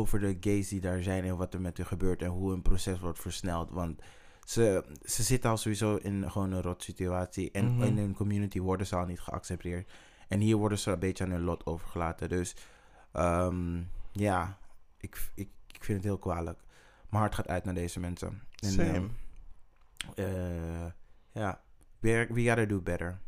over 0.00 0.18
de 0.20 0.36
gays 0.40 0.68
die 0.68 0.80
daar 0.80 1.02
zijn 1.02 1.24
en 1.24 1.36
wat 1.36 1.54
er 1.54 1.60
met 1.60 1.76
hun 1.76 1.86
gebeurt 1.86 2.22
en 2.22 2.28
hoe 2.28 2.50
hun 2.50 2.62
proces 2.62 3.00
wordt 3.00 3.18
versneld. 3.18 3.70
Want 3.70 4.00
ze, 4.44 4.84
ze 5.04 5.22
zitten 5.22 5.50
al 5.50 5.56
sowieso 5.56 5.96
in 5.96 6.30
gewoon 6.30 6.52
een 6.52 6.62
rot 6.62 6.82
situatie. 6.82 7.50
En 7.50 7.74
Mhm. 7.74 7.82
in 7.82 7.98
hun 7.98 8.14
community 8.14 8.60
worden 8.60 8.86
ze 8.86 8.96
al 8.96 9.06
niet 9.06 9.20
geaccepteerd. 9.20 9.90
En 10.28 10.40
hier 10.40 10.56
worden 10.56 10.78
ze 10.78 10.90
een 10.90 10.98
beetje 10.98 11.24
aan 11.24 11.30
hun 11.30 11.42
lot 11.42 11.66
overgelaten. 11.66 12.28
Dus 12.28 12.56
ehm, 13.12 13.82
ja, 14.12 14.58
ik, 14.98 15.30
ik, 15.34 15.48
ik 15.66 15.84
vind 15.84 15.98
het 15.98 16.06
heel 16.06 16.18
kwalijk. 16.18 16.60
Mijn 17.08 17.22
hart 17.22 17.34
gaat 17.34 17.48
uit 17.48 17.64
naar 17.64 17.74
deze 17.74 18.00
mensen. 18.00 18.42
En, 18.56 18.70
Same. 18.70 18.92
ehm, 18.92 19.06
eh, 20.14 20.86
ja, 21.32 21.60
we, 21.98 22.26
we 22.30 22.44
gotta 22.46 22.64
do 22.64 22.80
better. 22.80 23.20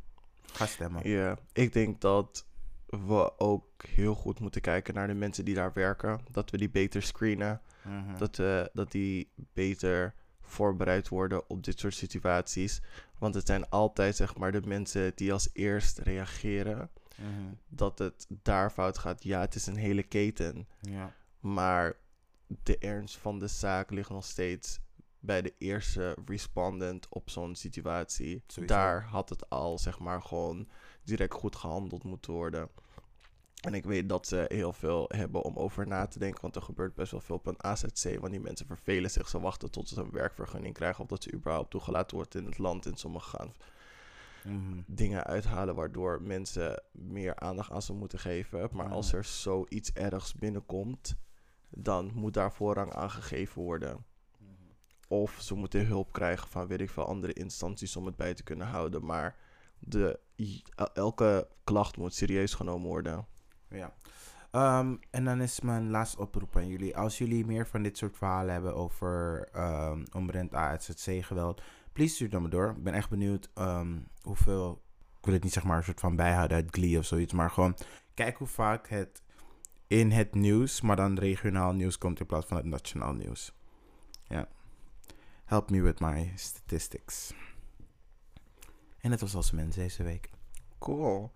Ga 0.53 0.67
stemmen. 0.67 1.09
Ja, 1.09 1.39
ik 1.53 1.73
denk 1.73 2.01
dat 2.01 2.47
we 3.01 3.39
ook 3.39 3.85
heel 3.87 4.15
goed 4.15 4.41
moeten 4.41 4.61
kijken 4.61 4.95
naar 4.95 5.07
de 5.07 5.15
mensen 5.15 5.45
die 5.45 5.55
daar 5.55 5.73
werken. 5.73 6.21
Dat 6.31 6.51
we 6.51 6.59
die 6.59 6.71
beter 6.71 7.03
screenen. 7.03 7.61
Mhm. 7.83 8.19
Dat, 8.19 8.39
eh, 8.39 8.65
dat 8.73 8.91
die 8.91 9.33
beter 9.53 10.15
voorbereid 10.41 11.09
worden 11.09 11.51
op 11.51 11.65
dit 11.65 11.79
soort 11.79 11.95
situaties. 11.95 12.83
Want 13.19 13.35
het 13.35 13.47
zijn 13.47 13.69
altijd 13.69 14.17
zeg 14.17 14.37
maar 14.37 14.53
de 14.53 14.63
mensen 14.67 15.13
die 15.15 15.33
als 15.33 15.49
eerst 15.53 15.99
reageren. 15.99 16.91
Mhm. 17.17 17.55
Dat 17.69 17.99
het 17.99 18.27
daar 18.29 18.71
fout 18.71 18.99
gaat. 18.99 19.23
Ja, 19.23 19.41
het 19.41 19.55
is 19.55 19.67
een 19.67 19.77
hele 19.77 20.03
keten. 20.03 20.69
Ja. 20.81 21.15
Maar 21.41 21.97
de 22.63 22.79
ernst 22.79 23.17
van 23.17 23.39
de 23.39 23.49
zaak 23.49 23.91
ligt 23.91 24.11
nog 24.11 24.25
steeds 24.25 24.81
bij 25.19 25.43
de 25.43 25.55
eerste 25.59 26.17
respondent 26.27 27.07
op 27.09 27.31
zo'n 27.31 27.55
situatie. 27.55 28.43
Sowieso. 28.47 28.75
Daar 28.75 29.03
had 29.03 29.29
het 29.29 29.51
al, 29.51 29.79
zeg 29.79 29.99
maar, 29.99 30.23
gewoon 30.23 30.69
direct 31.05 31.35
goed 31.35 31.57
gehandeld 31.57 32.05
moeten 32.05 32.33
worden. 32.33 32.69
En 33.63 33.75
ik 33.75 33.85
weet 33.85 34.09
dat 34.09 34.27
ze 34.27 34.45
heel 34.49 34.73
veel 34.73 35.05
hebben 35.15 35.43
om 35.43 35.57
over 35.57 35.87
na 35.87 36.07
te 36.07 36.19
denken. 36.19 36.41
Want 36.41 36.57
er 36.57 36.63
gebeurt 36.63 36.95
best 36.95 37.11
wel 37.11 37.21
veel 37.21 37.37
op 37.37 37.47
een 37.47 37.65
AZC. 37.65 38.19
Want 38.21 38.31
die 38.33 38.41
mensen 38.41 38.67
vervelen 38.67 39.11
zich. 39.11 39.29
Ze 39.29 39.41
wachten 39.41 39.71
tot 39.71 39.89
ze 39.89 40.01
een 40.01 40.11
werkvergunning 40.11 40.75
krijgen. 40.75 41.03
Of 41.03 41.09
dat 41.09 41.23
ze 41.23 41.33
überhaupt 41.33 41.71
toegelaten 41.71 42.17
wordt 42.17 42.35
in 42.35 42.45
het 42.45 42.59
land. 42.59 42.87
En 42.87 42.97
sommigen 42.97 43.39
gaan 43.39 43.53
Mhm. 44.45 44.81
dingen 44.87 45.25
uithalen 45.25 45.75
waardoor 45.75 46.23
mensen 46.23 46.83
meer 46.93 47.37
aandacht 47.37 47.71
aan 47.71 47.83
ze 47.83 47.93
moeten 47.93 48.19
geven. 48.19 48.69
Maar 48.73 48.89
als 48.89 49.13
er 49.13 49.25
zoiets 49.25 49.93
ergs 49.93 50.35
binnenkomt, 50.35 51.15
dan 51.69 52.11
moet 52.15 52.35
daar 52.35 52.53
voorrang 52.53 52.93
aan 52.93 53.11
gegeven 53.11 53.63
worden. 53.63 54.05
Of 55.09 55.37
ze 55.41 55.55
moeten 55.55 55.87
hulp 55.87 56.13
krijgen 56.13 56.49
van 56.49 56.67
weet 56.67 56.81
ik 56.81 56.91
veel 56.91 57.07
andere 57.07 57.33
instanties 57.33 57.97
om 57.97 58.07
het 58.07 58.17
bij 58.17 58.35
te 58.35 58.43
kunnen 58.43 58.67
houden. 58.67 59.05
Maar 59.05 59.37
de, 59.79 60.19
elke 60.95 61.49
klacht 61.65 61.97
moet 61.97 62.15
serieus 62.15 62.55
genomen 62.55 62.89
worden. 62.89 63.27
Ja. 63.73 63.93
Ehm, 64.51 64.95
en 65.11 65.25
dan 65.25 65.41
is 65.41 65.61
mijn 65.61 65.91
laatste 65.91 66.19
oproep 66.19 66.57
aan 66.57 66.69
jullie. 66.69 66.97
Als 66.97 67.19
jullie 67.19 67.47
meer 67.47 67.67
van 67.67 67.83
dit 67.83 67.97
soort 67.97 68.17
verhalen 68.17 68.53
hebben 68.53 68.75
over 68.75 69.49
um, 69.57 70.05
omrent 70.13 70.55
AZC 70.55 71.25
geweld, 71.25 71.63
please 71.93 72.15
stuur 72.15 72.31
dan 72.31 72.41
maar 72.41 72.51
door. 72.51 72.71
Ik 72.77 72.83
ben 72.83 72.95
echt 72.95 73.11
benieuwd 73.11 73.51
ehm, 73.55 73.99
hoeveel, 74.23 74.83
ik 75.19 75.25
wil 75.25 75.35
het 75.35 75.43
niet 75.43 75.53
zeg 75.53 75.65
maar 75.65 75.77
een 75.77 75.85
soort 75.85 76.01
van 76.01 76.17
bijhouden 76.17 76.57
uit 76.57 76.75
Glee 76.75 76.99
of 76.99 77.05
zoiets, 77.05 77.33
maar 77.33 77.51
gewoon 77.51 77.77
kijk 78.15 78.37
hoe 78.37 78.47
vaak 78.47 78.89
het 78.89 79.23
in 79.87 80.11
het 80.11 80.35
nieuws, 80.35 80.81
maar 80.81 80.97
dan 80.97 81.19
regionaal 81.19 81.73
nieuws 81.73 81.99
komt 81.99 82.21
in 82.21 82.27
plaats 82.27 82.47
van 82.47 82.57
het 82.57 82.67
nationaal 82.67 83.13
nieuws. 83.13 83.53
Ja. 84.23 84.49
Help 85.45 85.71
me 85.71 85.83
with 85.83 86.01
my 86.01 86.33
statistics. 86.35 87.35
En 88.99 89.11
het 89.11 89.21
was 89.21 89.35
als 89.35 89.51
mens 89.51 89.77
deze 89.77 90.03
week. 90.03 90.31
Cool. 90.79 91.33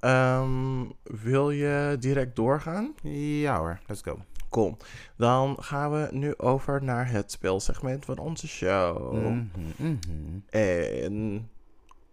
Ehm, 0.00 0.84
wil 1.02 1.50
je 1.50 1.96
direct 2.00 2.36
doorgaan? 2.36 2.94
Ja 3.02 3.58
hoor, 3.58 3.80
let's 3.86 4.02
go. 4.02 4.18
Cool. 4.50 4.76
Dan 5.16 5.56
gaan 5.60 5.90
we 5.90 6.08
nu 6.10 6.36
over 6.36 6.84
naar 6.84 7.10
het 7.10 7.30
speelsegment 7.30 8.04
van 8.04 8.18
onze 8.18 8.48
show. 8.48 9.12
Mhm, 9.12 9.44
mhm. 9.76 10.38
En 10.48 11.48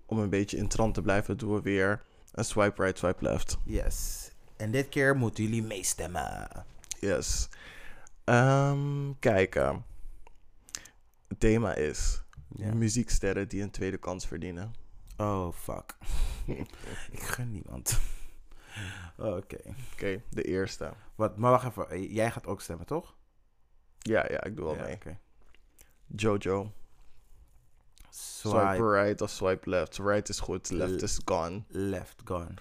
om 0.06 0.20
een 0.20 0.30
beetje 0.30 0.58
in 0.58 0.68
trant 0.68 0.94
te 0.94 1.02
blijven, 1.02 1.38
doen 1.38 1.54
we 1.54 1.62
weer 1.62 2.02
een 2.32 2.46
swipe 2.46 2.82
right, 2.82 2.98
swipe 2.98 3.24
left. 3.24 3.58
Yes. 3.64 4.30
En 4.58 4.72
dit 4.72 4.90
keer 4.90 5.16
moeten 5.16 5.44
jullie 5.44 5.64
meestemmen. 5.64 6.48
Yes. 7.00 7.50
Ehm, 8.24 9.12
kijken. 9.20 9.86
Het 11.28 11.40
thema 11.40 11.76
is 11.76 12.22
muzieksterren 12.74 13.48
die 13.48 13.62
een 13.62 13.72
tweede 13.72 13.98
kans 13.98 14.28
verdienen. 14.28 14.74
Oh, 15.18 15.51
fuck. 15.53 15.97
ik 17.11 17.22
gun 17.22 17.51
niemand. 17.51 17.99
Oké. 19.18 19.57
Oké, 19.93 20.22
de 20.30 20.43
eerste. 20.43 20.93
Wat, 21.16 21.38
maar 21.38 21.51
wacht 21.51 21.66
even. 21.68 21.89
Eh, 21.89 22.13
Jij 22.13 22.32
gaat 22.32 22.47
ook 22.47 22.61
stemmen, 22.61 22.86
toch? 22.86 23.16
Ja, 23.99 24.26
ja, 24.32 24.43
ik 24.43 24.55
doe 24.55 24.66
wel 24.66 24.76
Ja, 24.76 24.82
mee. 24.84 24.93
oké. 24.95 25.18
Jojo. 26.07 26.72
Swipe, 28.09 28.57
Swipe 28.57 28.89
right 28.91 29.22
of 29.22 29.30
swipe 29.30 29.70
left. 29.70 29.97
Right 29.97 30.30
is 30.30 30.39
goed, 30.39 30.70
left 30.70 31.01
is 31.01 31.20
gone. 31.26 31.63
left 31.68 32.22
gone. 32.26 32.53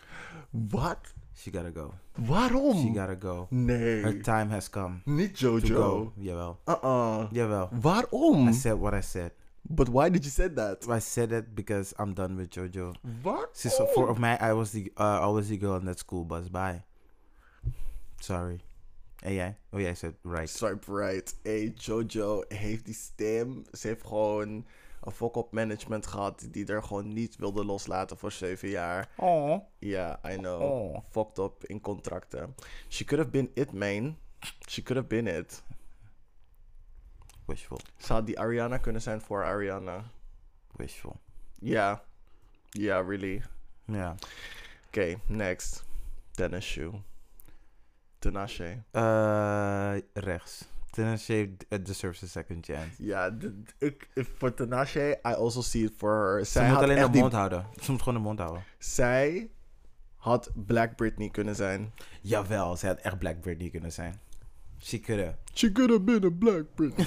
Wat? 0.51 0.99
She 1.37 1.51
gotta 1.51 1.71
go. 1.75 1.95
Waarom? 2.15 2.77
She 2.81 2.93
gotta 3.01 3.17
go. 3.21 3.47
Her 3.51 3.57
Nee. 3.59 4.21
time 4.21 4.49
has 4.51 4.71
come 4.71 5.01
Niet 5.05 5.39
Jojo. 5.39 6.13
Jawel. 6.17 6.61
Uh-uh. 6.65 7.27
Jawel. 7.33 7.69
Waarom? 7.81 8.49
I 8.49 8.53
said 8.53 8.79
what 8.79 8.93
I 8.95 9.01
said. 9.03 9.33
But 9.69 9.89
why 9.89 10.11
did 10.11 10.25
you 10.25 10.31
say 10.31 10.49
that? 10.49 10.87
I 10.89 11.01
said 11.01 11.33
it 11.33 11.55
because 11.55 11.95
I'm 11.99 12.15
done 12.15 12.37
with 12.37 12.51
JoJo. 12.51 12.95
Wat? 13.23 13.57
She's 13.57 13.77
so 13.77 13.87
for 13.87 14.09
of 14.09 14.19
mij, 14.19 14.39
I 14.41 14.53
was 14.53 14.71
the 14.71 14.93
uh, 14.97 15.21
I 15.23 15.33
was 15.33 15.49
the 15.49 15.57
girl 15.57 15.75
on 15.75 15.85
that 15.85 15.99
school 15.99 16.25
bus. 16.25 16.49
Bye. 16.49 16.83
Sorry. 18.21 18.61
Jij? 19.23 19.57
Oh, 19.73 19.81
jij 19.81 19.95
said 19.95 20.15
right. 20.23 20.49
Swipe 20.49 20.85
right. 20.87 21.35
Hey, 21.43 21.73
Jojo 21.77 22.45
heeft 22.49 22.85
die 22.85 22.95
stem. 22.95 23.65
Ze 23.73 23.87
heeft 23.87 24.07
gewoon 24.07 24.67
een 25.01 25.13
fok 25.13 25.37
op 25.37 25.53
management 25.53 26.07
gehad 26.07 26.47
die 26.51 26.67
er 26.67 26.83
gewoon 26.83 27.13
niet 27.13 27.37
wilde 27.37 27.65
loslaten 27.65 28.19
voor 28.19 28.33
zeven 28.33 28.69
jaar. 28.69 29.09
Oh. 29.17 29.61
Ja, 29.79 30.21
I 30.33 30.37
know. 30.37 30.63
Oh. 30.63 30.99
Fucked 31.11 31.39
up 31.39 31.65
in 31.65 31.81
contracten. 31.81 32.55
She 32.89 33.05
could 33.05 33.25
have 33.25 33.31
been 33.31 33.51
it, 33.55 33.73
man. 33.73 34.17
She 34.69 34.83
could 34.83 34.97
have 34.97 35.23
been 35.23 35.27
it. 35.39 35.63
Wishful. 37.47 37.79
Had 38.07 38.27
die 38.27 38.39
Ariana 38.41 38.79
kunnen 38.79 39.03
zijn 39.03 39.21
voor 39.21 39.45
Ariana. 39.45 40.05
Wishful. 40.77 41.21
Ja. 41.59 42.03
Ja, 42.71 43.01
really. 43.01 43.43
Ja. 43.85 44.15
Oké, 44.87 45.15
next. 45.27 45.85
Dennis 46.35 46.65
Shoe. 46.67 46.93
Tinashe. 48.19 48.83
Uh, 48.93 49.95
rechts. 50.13 50.65
Tennessee 50.91 51.57
deserves 51.83 52.23
a 52.23 52.27
second 52.27 52.65
chance. 52.67 52.91
Ja, 53.05 53.37
voor 54.15 54.55
Tinashe, 54.55 55.19
I 55.27 55.29
also 55.35 55.61
see 55.63 55.83
it 55.85 55.93
for 55.97 56.11
her. 56.11 56.45
Ze 56.45 56.51
Zij 56.53 56.69
moet 56.69 56.79
alleen 56.83 57.03
de 57.03 57.11
die- 57.11 57.21
mond 57.21 57.33
houden. 57.33 57.67
Ze 57.83 57.91
moet 57.91 58.03
gewoon 58.03 58.15
de 58.19 58.25
mond 58.25 58.39
houden. 58.39 58.65
Zij 58.79 59.51
had 60.17 60.51
Black 60.55 60.97
Britney 60.97 61.29
kunnen 61.31 61.55
zijn. 61.57 61.93
Jawel, 62.21 62.77
ze 62.77 62.87
had 62.87 62.99
echt 62.99 63.19
Black 63.19 63.41
Britney 63.41 63.71
kunnen 63.71 63.93
zijn. 63.93 64.21
She 64.87 64.99
could 65.01 65.21
have. 65.21 65.35
She 65.55 65.73
could 65.73 65.91
have 65.91 66.05
been 66.05 66.25
a 66.25 66.31
Black 66.31 66.65
Britney. 66.77 67.05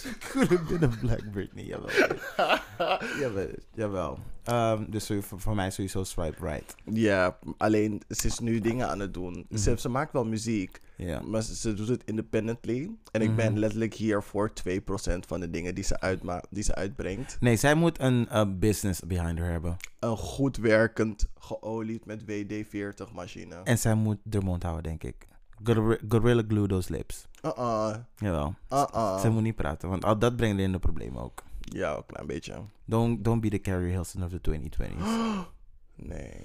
She 0.00 0.14
could 0.32 0.50
have 0.50 0.64
been 0.68 0.82
a 0.84 0.96
Black 1.00 1.22
Britney. 1.32 1.66
Jawel. 1.66 1.90
jawel. 3.20 3.48
jawel. 3.74 4.18
Ehm, 4.44 4.84
dus 4.90 5.06
voor, 5.06 5.40
voor 5.40 5.54
mij 5.54 5.70
sowieso 5.70 6.04
swipe 6.04 6.36
right. 6.46 6.74
ja, 6.84 7.38
alleen 7.56 8.02
ze 8.08 8.26
is 8.26 8.38
nu 8.38 8.60
dingen 8.60 8.88
aan 8.88 9.00
het 9.00 9.14
doen. 9.14 9.46
Mhm. 9.48 9.58
Ze, 9.60 9.74
ze 9.78 9.88
maakt 9.88 10.12
wel 10.12 10.24
muziek, 10.24 10.80
maar 11.26 11.42
ze, 11.42 11.56
ze 11.56 11.74
doet 11.74 11.88
het 11.88 12.02
independently. 12.04 12.90
En 13.12 13.20
ik 13.22 13.36
ben 13.36 13.50
Mhm. 13.50 13.60
letterlijk 13.60 13.94
hier 13.94 14.22
voor 14.22 14.52
2% 14.52 15.26
van 15.26 15.40
de 15.40 15.50
dingen 15.50 15.74
die 15.74 15.84
ze, 15.84 16.00
uitma 16.00 16.42
die 16.50 16.62
ze 16.62 16.74
uitbrengt. 16.74 17.36
Nee, 17.40 17.56
zij 17.56 17.74
moet 17.74 18.00
een 18.00 18.28
eh, 18.28 18.44
business 18.58 19.00
behind 19.06 19.38
her 19.38 19.50
hebben. 19.50 19.76
Een 19.98 20.16
goed 20.16 20.56
werkend, 20.56 21.26
geolied 21.38 22.04
met 22.06 22.22
WD-40 22.24 23.12
machine. 23.14 23.54
En 23.64 23.78
zij 23.78 23.94
moet 23.94 24.18
de 24.22 24.40
mond 24.40 24.62
houden, 24.62 24.82
denk 24.82 25.02
ik. 25.04 25.28
Gor- 25.62 26.00
Gorilla 26.08 26.42
glue 26.48 26.66
those 26.68 26.92
lips. 26.92 27.26
Uh-uh. 27.44 27.94
Jawel. 28.16 28.54
Uh-uh. 28.70 29.20
Zij 29.20 29.30
moet 29.30 29.42
niet 29.42 29.56
praten, 29.56 29.88
want 29.88 30.04
al 30.04 30.18
dat 30.18 30.36
brengt 30.36 30.60
in 30.60 30.72
de 30.72 30.78
problemen 30.78 31.22
ook. 31.22 31.42
Ja, 31.60 31.96
een 31.96 32.06
klein 32.06 32.26
beetje. 32.26 32.62
Don't, 32.84 33.24
don't 33.24 33.40
be 33.40 33.48
the 33.48 33.60
Carrie 33.60 33.90
Hilson 33.92 34.22
of 34.24 34.30
the 34.30 34.40
2020s. 34.40 35.04
Nee. 35.96 36.44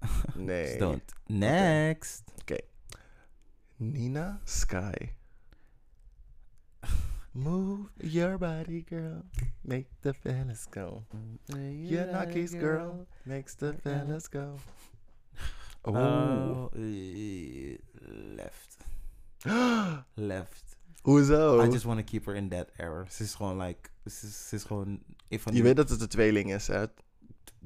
Nee. 0.34 0.78
Don't. 0.78 1.02
Next. 1.26 2.22
Nina 3.76 4.40
Sky. 4.44 4.92
Move 7.32 7.88
your 7.96 8.38
body, 8.38 8.84
girl. 8.88 9.22
Make 9.60 9.86
the 10.00 10.12
fellas 10.14 10.66
go. 10.70 11.04
Your 11.46 12.06
knockies, 12.06 12.50
girl. 12.52 13.06
Makes 13.24 13.54
the 13.54 13.72
fellas 13.82 14.28
go. 14.28 14.56
Oh. 15.82 15.94
Oh, 15.96 16.72
eh, 16.74 17.78
left. 18.36 18.76
Left. 20.14 20.76
Hoezo? 21.02 21.62
I 21.62 21.68
just 21.70 21.84
want 21.84 21.98
to 21.98 22.04
keep 22.04 22.26
her 22.26 22.34
in 22.34 22.48
that 22.48 22.68
era. 22.76 23.04
Ze 23.08 23.22
is 23.22 23.34
gewoon 23.34 23.60
like, 23.60 23.88
ze 24.04 24.26
is, 24.26 24.48
ze 24.48 24.54
is 24.56 24.64
gewoon 24.64 25.00
van 25.30 25.54
Je 25.54 25.62
weet 25.62 25.76
dat 25.76 25.88
het 25.88 26.00
een 26.00 26.08
tweeling 26.08 26.54
is, 26.54 26.66
hè? 26.66 26.84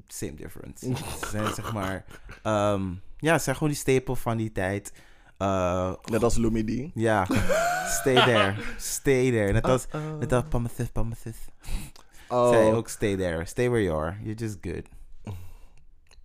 same 0.07 0.33
difference. 0.35 0.85
ze 1.21 1.27
zijn 1.29 1.53
zeg 1.53 1.73
maar, 1.73 2.05
ehm, 2.43 2.93
ja, 3.17 3.37
ze 3.37 3.43
zijn 3.43 3.55
gewoon 3.55 3.71
die 3.71 3.81
stapel 3.81 4.15
van 4.15 4.37
die 4.37 4.51
tijd. 4.51 4.93
Uh, 5.37 5.93
Net 6.05 6.23
als 6.23 6.35
Lumidi. 6.35 6.91
ja, 6.93 7.25
stay 7.87 8.13
there, 8.25 8.55
stay 8.77 9.31
there. 9.31 9.51
Net 9.51 9.63
als, 9.63 9.85
Uh-oh. 9.95 10.19
net 10.19 10.33
als 10.33 10.43
Pamathith, 10.49 10.91
Pamathith. 10.91 11.37
Oh, 12.27 12.49
Zij 12.49 12.73
ook 12.73 12.89
stay 12.89 13.15
there, 13.15 13.45
stay 13.45 13.69
where 13.69 13.83
you 13.83 14.01
are. 14.01 14.17
You're 14.23 14.39
just 14.39 14.57
good. 14.61 14.87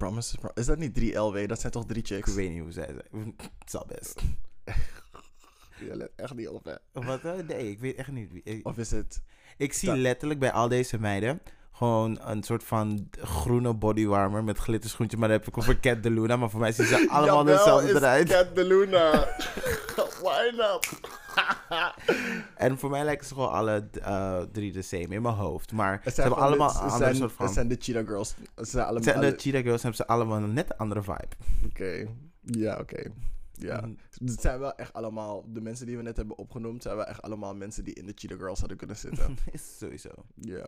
Promises. 0.01 0.35
Pro- 0.41 0.51
is 0.55 0.67
dat 0.67 0.79
niet 0.79 0.95
3 0.95 1.17
LW? 1.19 1.49
Dat 1.49 1.61
zijn 1.61 1.73
toch 1.73 1.87
drie 1.87 2.01
Ik 2.03 2.07
chicks? 2.07 2.35
weet 2.35 2.51
niet 2.51 2.61
hoe 2.63 2.73
zij 2.73 2.87
zijn. 2.87 3.35
Het 3.59 3.71
zal 3.71 3.87
best. 3.89 4.21
Je 5.89 5.97
let 5.97 6.11
echt 6.17 6.35
niet 6.35 6.49
op, 6.49 6.65
hè? 6.65 6.75
Wat? 6.93 7.23
Nee, 7.23 7.71
ik 7.71 7.79
weet 7.81 7.97
echt 7.97 8.09
niet. 8.11 8.33
wie- 8.33 8.43
Ik, 8.45 8.67
Of 8.67 8.79
is 8.79 8.91
het... 8.91 9.23
ik 9.57 9.73
zie 9.73 9.97
letterlijk 9.97 10.41
bij 10.41 10.53
al 10.53 10.69
deze 10.69 10.99
meiden 11.01 11.41
gewoon 11.73 12.19
een 12.23 12.43
soort 12.43 12.65
van 12.65 13.09
groene 13.21 13.75
bodywarmer 13.75 14.45
met 14.45 14.59
glitterschoentje. 14.59 15.17
Maar 15.17 15.29
dan 15.29 15.39
heb 15.39 15.47
ik 15.49 15.59
over 15.59 15.81
Cat 15.81 16.03
de 16.03 16.11
Luna. 16.11 16.37
Maar 16.37 16.51
voor 16.51 16.61
mij 16.61 16.73
zien 16.73 16.87
ze 16.87 17.07
allemaal 17.11 17.45
dezelfde 17.45 17.95
eruit. 17.95 18.29
Cat 18.29 18.55
de 18.55 18.65
Luna. 18.65 19.11
Why 20.23 20.51
not? 20.57 20.89
En 22.57 22.79
voor 22.79 22.91
mij 22.91 23.05
lijken 23.05 23.27
ze 23.27 23.35
gewoon 23.35 23.51
alle 23.51 23.89
eh, 24.03 24.41
drie 24.53 24.73
de 24.73 24.83
same 24.83 25.09
in 25.09 25.23
mijn 25.23 25.35
hoofd. 25.35 25.73
Maar 25.73 26.03
ze 26.15 26.21
hebben 26.21 26.39
allemaal 26.39 26.73
de- 26.99 27.05
een 27.05 27.15
soort 27.17 27.33
van... 27.33 27.45
Het 27.45 27.55
zijn 27.55 27.69
de 27.69 27.77
Cheetah 27.79 28.07
Girls. 28.07 28.29
Ze 28.57 28.65
zijn 28.65 28.87
allemaal... 28.87 29.03
Het 29.09 29.19
zijn 29.21 29.33
de 29.35 29.41
Cheetah 29.41 29.63
Girls 29.63 29.83
hebben 29.83 30.01
ze 30.01 30.07
allemaal 30.07 30.37
een 30.43 30.53
net 30.53 30.79
andere 30.79 31.03
vibe. 31.03 31.29
Oké. 31.67 32.07
Ja, 32.43 32.79
oké. 32.79 33.11
Ja. 33.53 33.81
Mhm. 33.81 33.93
Het 34.31 34.41
zijn 34.41 34.59
wel 34.59 34.75
echt 34.75 34.93
allemaal... 34.93 35.45
De 35.47 35.61
mensen 35.61 35.87
die 35.87 35.97
we 35.97 36.03
net 36.03 36.17
hebben 36.17 36.39
opgenoemd... 36.39 36.83
zijn 36.83 36.97
wel 36.97 37.05
echt 37.07 37.23
allemaal 37.23 37.55
mensen 37.55 37.85
die 37.85 37.95
in 37.95 38.07
de 38.07 38.13
Cheetah 38.15 38.39
Girls 38.39 38.59
hadden 38.61 38.77
kunnen 38.77 38.97
zitten. 38.97 39.37
Sowieso. 39.79 40.11
Ja. 40.35 40.67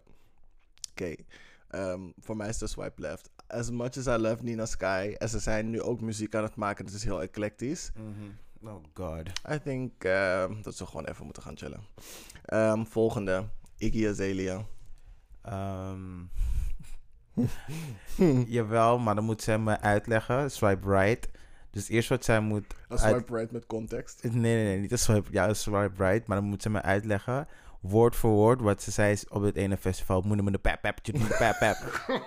Oké. 0.90 1.14
Ehm, 1.68 2.00
voor 2.20 2.36
mij 2.36 2.48
is 2.48 2.58
de 2.58 2.66
swipe 2.66 3.00
left. 3.00 3.30
As 3.46 3.70
much 3.70 3.96
as 3.96 4.06
I 4.06 4.16
love 4.20 4.42
Nina 4.42 4.66
Sky... 4.66 5.14
En 5.18 5.28
ze 5.28 5.38
zijn 5.38 5.70
nu 5.70 5.80
ook 5.82 6.00
muziek 6.00 6.34
aan 6.34 6.42
het 6.42 6.56
maken. 6.56 6.84
Het 6.84 6.94
is 6.94 7.04
heel 7.04 7.22
eclectisch. 7.22 7.90
Oh 8.64 8.82
god. 8.94 9.28
I 9.50 9.58
think 9.58 10.04
ehm, 10.04 10.62
dat 10.62 10.76
ze 10.76 10.86
gewoon 10.86 11.04
even 11.04 11.24
moeten 11.24 11.42
gaan 11.42 11.56
chillen. 11.56 11.80
Ehm, 12.44 12.84
volgende. 12.84 13.44
Iggy 13.78 14.08
Azalea. 14.08 14.64
Ehm, 15.42 16.22
jawel, 18.56 18.98
maar 18.98 19.14
dan 19.14 19.24
moet 19.24 19.42
zij 19.42 19.58
me 19.58 19.80
uitleggen. 19.80 20.50
Swipe 20.50 20.88
right. 20.88 21.28
Dus 21.72 21.88
eerst 21.88 22.08
wat 22.08 22.24
zij 22.24 22.40
moet... 22.40 22.64
Een 22.88 22.98
swipe 22.98 23.36
right 23.36 23.52
met 23.52 23.66
context. 23.66 24.22
Nee, 24.22 24.32
nee, 24.32 24.64
nee. 24.64 24.78
Niet 24.78 24.92
een 24.92 24.98
swipe, 24.98 25.28
ja, 25.30 25.48
een 25.48 25.56
swipe 25.56 26.04
right. 26.04 26.26
Maar 26.26 26.40
dan 26.40 26.46
moet 26.46 26.62
ze 26.62 26.70
me 26.70 26.82
uitleggen. 26.82 27.48
Woord 27.80 28.16
voor 28.16 28.30
woord. 28.30 28.60
Wat 28.60 28.82
ze 28.82 28.90
zei 28.90 29.18
op 29.28 29.42
het 29.42 29.56
ene 29.56 29.76
festival. 29.76 30.20
Moeder 30.20 30.44
me 30.44 30.50
de 30.50 30.92
tjoe, 31.02 31.18
de 31.18 31.36
pap, 31.38 31.58
pap. 31.58 31.76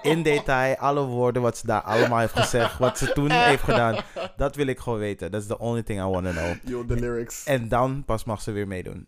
In 0.01 0.23
detail. 0.23 0.75
Alle 0.75 1.05
woorden 1.05 1.41
wat 1.41 1.57
ze 1.57 1.67
daar 1.67 1.81
allemaal 1.81 2.19
heeft 2.19 2.39
gezegd. 2.39 2.77
Wat 2.77 2.97
ze 2.97 3.13
toen 3.13 3.31
heeft 3.31 3.63
gedaan. 3.63 4.03
Dat 4.37 4.55
wil 4.55 4.67
ik 4.67 4.79
gewoon 4.79 4.99
weten. 4.99 5.31
That's 5.31 5.47
the 5.47 5.59
only 5.59 5.83
thing 5.83 5.99
I 5.99 6.03
want 6.03 6.25
to 6.25 6.31
know. 6.31 6.55
Yo, 6.63 6.85
de 6.85 6.95
lyrics. 6.95 7.43
En 7.43 7.67
dan 7.67 8.03
pas 8.05 8.23
mag 8.23 8.41
ze 8.41 8.51
weer 8.51 8.67
meedoen. 8.67 9.07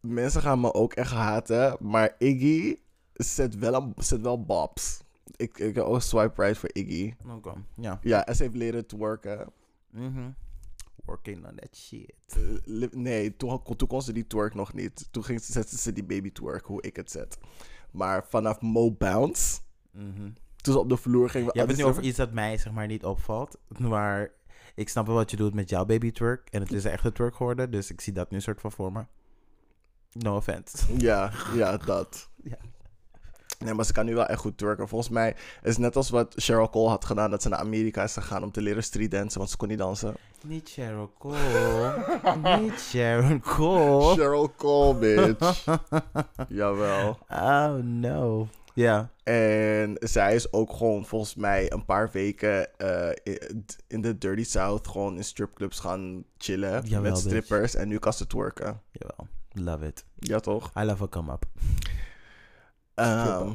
Mensen 0.00 0.42
gaan 0.42 0.60
me 0.60 0.74
ook 0.74 0.92
echt 0.92 1.10
haten, 1.10 1.76
maar 1.80 2.14
Iggy 2.18 2.78
zet 3.12 3.58
wel, 3.58 3.74
een, 3.74 3.94
zet 3.96 4.20
wel 4.20 4.44
bobs. 4.44 5.00
Ik, 5.36 5.58
ik 5.58 5.74
heb 5.74 5.84
ook 5.84 6.02
swipe 6.02 6.42
right 6.42 6.58
voor 6.58 6.70
Iggy. 6.72 7.14
Oké, 7.36 7.52
ja. 7.76 7.98
Ja, 8.02 8.26
en 8.26 8.36
ze 8.36 8.42
heeft 8.42 8.54
leren 8.54 8.86
twerken. 8.86 9.52
Mhm. 9.90 10.30
Working 11.04 11.46
on 11.46 11.54
that 11.56 11.76
shit. 11.76 12.12
Eh, 12.26 12.88
nee, 12.90 13.36
toen, 13.36 13.62
toen 13.76 13.88
kon 13.88 14.02
ze 14.02 14.12
die 14.12 14.26
twerk 14.26 14.54
nog 14.54 14.72
niet. 14.72 15.08
Toen 15.10 15.24
ging, 15.24 15.40
zette 15.42 15.78
ze 15.78 15.92
die 15.92 16.04
baby 16.04 16.32
twerk, 16.32 16.64
hoe 16.64 16.82
ik 16.82 16.96
het 16.96 17.10
zet. 17.10 17.38
Maar 17.90 18.24
vanaf 18.26 18.60
Mo 18.60 18.90
Bounce, 18.92 19.60
Mhm. 19.90 20.30
toen 20.56 20.72
ze 20.74 20.78
op 20.78 20.88
de 20.88 20.96
vloer 20.96 21.30
ging... 21.30 21.44
Je 21.52 21.58
hebt 21.58 21.70
het 21.70 21.80
nu 21.80 21.84
over 21.86 22.02
iets 22.02 22.16
dat 22.16 22.32
mij 22.32 22.58
zeg 22.58 22.72
maar 22.72 22.86
niet 22.86 23.04
opvalt. 23.04 23.58
Maar 23.78 24.30
ik 24.74 24.88
snap 24.88 25.06
wel 25.06 25.14
wat 25.14 25.30
je 25.30 25.36
doet 25.36 25.54
met 25.54 25.68
jouw 25.70 25.84
baby 25.84 26.10
twerk. 26.10 26.48
En 26.50 26.60
het 26.60 26.72
is 26.72 26.84
echt 26.84 27.04
een 27.04 27.12
twerk 27.12 27.34
geworden. 27.34 27.70
Dus 27.70 27.90
ik 27.90 28.00
zie 28.00 28.12
dat 28.12 28.30
nu 28.30 28.40
soort 28.40 28.60
van 28.60 28.72
voor 28.72 28.92
me. 28.92 29.04
No 30.12 30.36
offense. 30.36 30.96
Ja, 30.98 31.32
ja, 31.54 31.76
dat. 31.76 32.28
Ja. 32.42 32.58
Nee, 33.58 33.74
maar 33.74 33.84
ze 33.84 33.92
kan 33.92 34.04
nu 34.06 34.14
wel 34.14 34.26
echt 34.26 34.40
goed 34.40 34.58
twerken. 34.58 34.88
Volgens 34.88 35.10
mij 35.10 35.30
is 35.62 35.70
het 35.70 35.78
net 35.78 35.96
als 35.96 36.10
wat 36.10 36.32
Cheryl 36.36 36.70
Cole 36.70 36.88
had 36.88 37.04
gedaan... 37.04 37.30
dat 37.30 37.42
ze 37.42 37.48
naar 37.48 37.58
Amerika 37.58 38.02
is 38.02 38.12
gegaan 38.12 38.42
om 38.42 38.50
te 38.50 38.60
leren 38.62 38.82
street 38.82 39.10
dansen... 39.10 39.38
want 39.38 39.50
ze 39.50 39.56
kon 39.56 39.68
niet 39.68 39.78
dansen. 39.78 40.14
Niet 40.44 40.70
Cheryl 40.70 41.12
Cole. 41.18 41.94
niet 42.60 42.74
Cheryl 42.88 43.40
Cole. 43.40 44.14
Cheryl 44.14 44.52
Cole, 44.56 44.94
bitch. 44.98 45.64
Jawel. 46.48 47.18
Oh 47.30 47.74
no. 47.82 48.48
Ja. 48.74 49.10
En 49.22 49.96
zij 50.00 50.34
is 50.34 50.52
ook 50.52 50.72
gewoon 50.72 51.06
volgens 51.06 51.34
mij 51.34 51.72
een 51.72 51.84
paar 51.84 52.10
weken 52.12 52.78
eh, 52.78 53.10
in- 53.88 54.00
de 54.00 54.18
Dirty 54.18 54.44
South 54.44 54.88
gewoon 54.88 55.16
in 55.16 55.24
stripclubs 55.24 55.78
gaan 55.80 56.24
chillen 56.36 56.82
Jawel, 56.82 57.00
met 57.00 57.12
bitch. 57.12 57.18
strippers. 57.18 57.74
En 57.74 57.88
nu 57.88 57.98
kan 57.98 58.12
ze 58.12 58.26
twerken. 58.26 58.80
Jawel. 58.92 59.26
Love 59.52 59.86
it. 59.86 60.04
Ja, 60.18 60.40
toch? 60.40 60.70
I 60.80 60.82
love 60.84 61.02
a 61.02 61.08
come 61.08 61.38
Ehm 62.98 63.54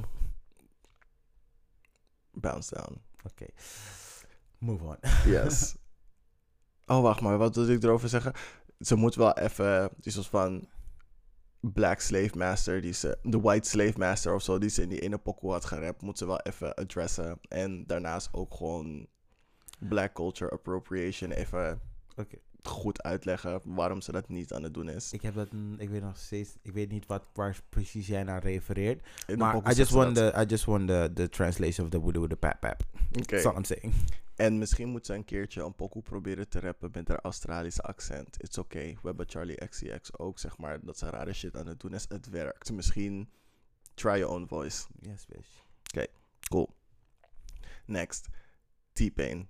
bounce 2.34 2.76
down. 2.76 3.02
Oké. 3.24 3.46
Move 4.58 4.84
on. 4.84 4.98
Yes. 5.26 5.76
oh, 6.86 7.02
wacht 7.02 7.22
maar. 7.22 7.38
Wat 7.38 7.56
wil 7.56 7.68
ik 7.68 7.84
erover 7.84 8.10
zeggen? 8.10 8.34
Ze 8.80 8.96
moet 8.96 9.16
wel 9.16 9.38
even... 9.38 9.90
Die 9.98 10.12
soort 10.12 10.28
van... 10.28 10.68
Black 11.60 12.00
Slave 12.00 12.38
Master, 12.38 12.82
die 12.82 12.94
ze... 12.94 13.18
De 13.22 13.42
White 13.42 13.70
Slave 13.70 14.00
Master 14.00 14.34
of 14.34 14.42
zo, 14.42 14.58
die 14.58 14.70
ze 14.70 14.82
in 14.82 14.90
die 14.90 15.00
ene 15.00 15.18
pokoe 15.18 15.52
had 15.52 15.66
gerapt, 15.66 16.02
moet 16.02 16.18
ze 16.18 16.26
wel 16.26 16.40
even 16.40 16.74
adressen. 16.74 17.40
En 17.48 17.86
daarnaast 17.88 18.30
ook 18.32 18.54
gewoon... 18.54 19.08
Black 19.80 20.14
Culture 20.14 20.52
Appropriation 20.52 21.32
even 21.32 21.82
Oké. 22.16 22.38
Goed 22.68 23.04
uitleggen 23.04 23.62
waarom 23.64 24.02
ze 24.02 24.12
dat 24.12 24.30
niet 24.30 24.54
aan 24.54 24.64
het 24.64 24.74
doen 24.74 24.90
is. 24.90 25.14
Ik 25.14 25.22
heb 25.22 25.36
dat, 25.36 25.48
ik 25.78 25.90
weet 25.90 26.02
nog 26.02 26.18
steeds, 26.18 26.56
ik 26.62 26.74
weet 26.74 26.92
niet 26.92 27.06
wat 27.06 27.24
waar 27.34 27.60
precies 27.70 28.08
jij 28.08 28.24
naar 28.24 28.44
refereert. 28.44 29.08
In 29.28 29.38
Maar 29.38 29.72
I 29.72 29.76
just 29.76 29.92
want 29.92 30.16
the, 30.16 30.34
I 30.38 30.46
just 30.46 30.66
want 30.66 30.88
the, 30.88 31.12
the 31.14 31.30
translation 31.30 31.86
of 31.86 31.92
the 31.92 32.00
woody 32.00 32.20
with 32.20 32.30
the 32.30 32.36
pap 32.36 32.60
pap. 32.60 32.84
Oké. 33.12 33.26
That's 33.26 33.46
all 33.46 33.56
I'm 33.56 33.64
saying. 33.64 33.94
En 34.36 34.58
misschien 34.58 34.90
moet 34.90 35.06
ze 35.06 35.14
een 35.14 35.26
keertje 35.26 35.64
een 35.64 35.76
pokoe 35.76 36.02
proberen 36.02 36.50
te 36.50 36.60
rappen 36.60 36.90
met 36.94 37.08
haar 37.08 37.20
Australische 37.22 37.82
accent. 37.82 38.44
It's 38.44 38.58
okay. 38.58 38.98
We 39.02 39.08
hebben 39.08 39.30
Charlie 39.30 39.68
XCX 39.68 40.18
ook, 40.18 40.40
zeg 40.40 40.58
maar, 40.58 40.80
dat 40.86 40.98
ze 40.98 41.10
rare 41.10 41.34
shit 41.34 41.56
aan 41.56 41.68
het 41.68 41.80
doen 41.80 41.94
is. 41.94 42.06
Het 42.08 42.30
werkt. 42.30 42.72
Misschien 42.72 43.30
try 43.94 44.18
your 44.18 44.28
own 44.28 44.46
voice. 44.48 44.86
Yes, 45.00 45.26
bitch. 45.26 45.62
Cool. 46.50 46.70
Next. 47.86 48.28
T-Pain. 48.94 49.48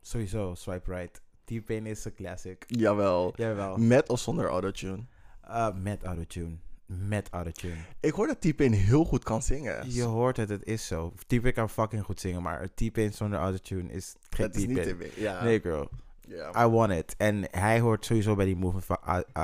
Sowieso, 0.00 0.54
swipe 0.54 0.90
right. 0.90 1.20
T-Pain 1.46 1.86
is 1.86 2.04
een 2.04 2.14
classic. 2.14 2.64
Jawel. 2.66 3.32
Jawel. 3.36 3.76
Met 3.76 4.08
of 4.08 4.20
zonder 4.20 4.48
autotune. 4.48 5.04
Uh, 5.48 5.68
met 5.82 6.02
autotune. 6.02 6.56
Met 6.86 7.28
autotune. 7.30 7.76
Ik 8.00 8.12
hoor 8.12 8.26
dat 8.26 8.40
T-Pain 8.40 8.72
heel 8.72 9.04
goed 9.04 9.24
kan 9.24 9.42
zingen. 9.42 9.92
Je 9.92 10.02
hoort 10.02 10.36
het, 10.36 10.48
het 10.48 10.64
is 10.64 10.86
zo. 10.86 11.12
T-Pain 11.26 11.52
kan 11.52 11.70
fucking 11.70 12.04
goed 12.04 12.20
zingen, 12.20 12.42
maar 12.42 12.68
T-Pain 12.74 13.12
zonder 13.12 13.38
autotune 13.38 13.92
is 13.92 14.14
geen 14.30 14.46
Dat 14.46 14.56
is 14.56 14.66
niet 14.66 14.76
T-Pain. 14.76 14.96
T-Pain. 14.96 15.10
Ja. 15.16 15.44
Nee, 15.44 15.60
girl. 15.60 15.88
Ja. 16.26 16.64
I 16.64 16.68
want 16.68 16.92
it. 16.92 17.14
En 17.18 17.44
hij 17.50 17.80
hoort 17.80 18.04
sowieso 18.04 18.34
bij 18.34 18.44
die 18.44 18.56
movement 18.56 18.84
van 18.84 18.98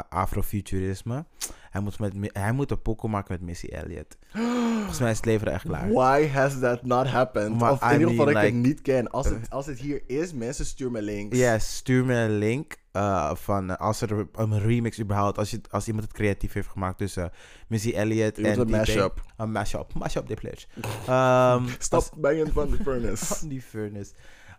afrofuturisme. 0.09 1.25
Hij 1.71 1.81
moet, 1.81 1.99
met, 1.99 2.15
hij 2.33 2.53
moet 2.53 2.71
een 2.71 2.83
pokoe 2.83 3.11
maken 3.11 3.33
met 3.33 3.41
Missy 3.41 3.67
Elliott. 3.67 4.17
Volgens 4.33 4.99
mij 4.99 5.11
is 5.11 5.17
het 5.17 5.27
leven 5.27 5.47
echt 5.47 5.65
klaar. 5.65 5.93
Why 5.93 6.29
has 6.29 6.59
that 6.61 6.83
not 6.83 7.07
happened? 7.07 7.59
Maar 7.61 7.73
of 7.73 7.83
in 7.83 7.93
ieder 7.93 8.09
geval 8.09 8.25
dat 8.25 8.37
ik 8.37 8.43
het 8.43 8.55
niet 8.55 8.83
ken. 8.83 9.11
Als 9.11 9.27
het, 9.29 9.51
als 9.51 9.67
het 9.67 9.79
hier 9.79 10.03
is, 10.07 10.33
mensen 10.33 10.67
stuur 10.67 10.91
me 10.91 11.03
links. 11.03 11.39
Ja, 11.39 11.59
stuur 11.59 12.05
me 12.05 12.15
een 12.15 12.39
link 12.39 12.77
uh, 12.93 13.35
van 13.35 13.71
uh, 13.71 13.77
als 13.77 14.01
er 14.01 14.27
een 14.33 14.61
remix 14.61 15.01
überhaupt, 15.01 15.39
als, 15.39 15.51
je, 15.51 15.61
als 15.71 15.87
iemand 15.87 16.05
het 16.05 16.15
creatief 16.15 16.53
heeft 16.53 16.69
gemaakt 16.69 16.99
tussen 16.99 17.31
Missy 17.67 17.91
Elliott 17.91 18.39
en 18.39 18.61
een 18.61 18.71
mashup. 18.71 19.23
Een 19.37 19.53
mashup. 19.53 19.95
Mashup, 19.95 20.29
de 20.29 20.35
pledge. 20.35 20.67
Um, 21.11 21.69
Stop 21.79 22.11
banging 22.17 22.53
van 22.53 22.71
de 22.71 22.77
furnace. 22.83 23.25
Van 23.35 23.49
die 23.49 23.63
furnace. 23.63 24.13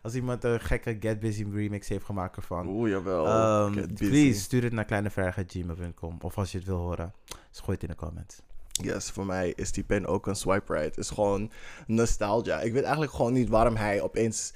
Als 0.03 0.15
iemand 0.15 0.43
een 0.43 0.59
gekke 0.59 0.97
Get 0.99 1.19
Busy 1.19 1.45
remix 1.53 1.87
heeft 1.87 2.05
gemaakt 2.05 2.35
ervan. 2.35 2.67
Oeh, 2.67 2.89
jawel. 2.89 3.65
Um, 3.65 3.75
busy. 3.75 4.09
please, 4.09 4.39
stuur 4.39 4.63
het 4.63 4.73
naar 4.73 4.85
kleinevrijheid.gmail.com. 4.85 6.17
Of 6.21 6.37
als 6.37 6.51
je 6.51 6.57
het 6.57 6.67
wil 6.67 6.77
horen, 6.77 7.13
dus 7.25 7.59
gooi 7.59 7.71
het 7.71 7.83
in 7.83 7.89
de 7.89 7.95
comments. 7.95 8.41
Yes, 8.71 9.09
voor 9.11 9.25
mij 9.25 9.53
is 9.55 9.71
die 9.71 9.83
pen 9.83 10.05
ook 10.05 10.27
een 10.27 10.35
swipe 10.35 10.73
right. 10.73 10.97
is 10.97 11.09
gewoon 11.09 11.51
nostalgia. 11.87 12.59
Ik 12.59 12.73
weet 12.73 12.83
eigenlijk 12.83 13.13
gewoon 13.13 13.33
niet 13.33 13.49
waarom 13.49 13.75
hij 13.75 14.01
opeens 14.01 14.53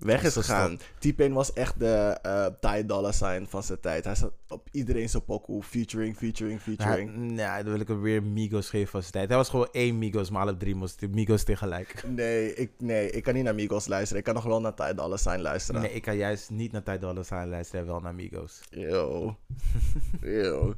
weg 0.00 0.22
is 0.22 0.32
gegaan. 0.32 0.78
T-Pain 0.98 1.32
was 1.32 1.52
echt 1.52 1.78
de 1.78 2.18
eh 2.22 2.46
Ty 2.60 2.86
Dolla 2.86 3.12
Sign 3.12 3.46
van 3.48 3.62
zijn 3.62 3.80
tijd. 3.80 4.04
Hij 4.04 4.14
zat 4.14 4.32
op 4.48 4.68
iedereen 4.70 5.08
zijn 5.08 5.24
pokoe. 5.24 5.62
Featuring, 5.62 6.16
featuring, 6.16 6.60
featuring. 6.60 7.14
Nee, 7.16 7.36
dan 7.62 7.64
wil 7.72 7.80
ik 7.80 7.88
hem 7.88 8.00
weer 8.00 8.22
Migos 8.22 8.68
geven 8.70 8.88
van 8.88 9.00
zijn 9.00 9.12
tijd. 9.12 9.28
Hij 9.28 9.36
was 9.36 9.48
gewoon 9.48 9.68
één 9.72 9.98
Migos, 9.98 10.30
maar 10.30 10.42
alle 10.42 10.56
drie 10.56 10.74
moesten 10.74 11.10
Migos 11.10 11.42
tegelijk. 11.44 11.94
Nee, 12.20 12.54
ik, 12.54 12.70
nee, 12.78 13.10
ik 13.10 13.22
kan 13.22 13.34
niet 13.34 13.44
naar 13.44 13.54
Migos 13.54 13.86
luisteren. 13.86 14.18
Ik 14.18 14.24
kan 14.24 14.34
nog 14.34 14.44
wel 14.44 14.60
naar 14.60 14.74
Ty 14.74 14.92
Dolla 14.94 15.16
Sign 15.16 15.40
luisteren. 15.40 15.80
Nee, 15.80 15.92
ik 15.92 16.02
kan 16.02 16.16
juist 16.16 16.50
niet 16.50 16.72
naar 16.72 16.82
Ty 16.82 16.98
Dolla 16.98 17.22
Sign 17.22 17.48
luisteren, 17.48 17.86
wel 17.86 18.00
naar 18.00 18.14
Migos. 18.14 18.60
Yo. 18.70 19.36
Yo. 20.20 20.74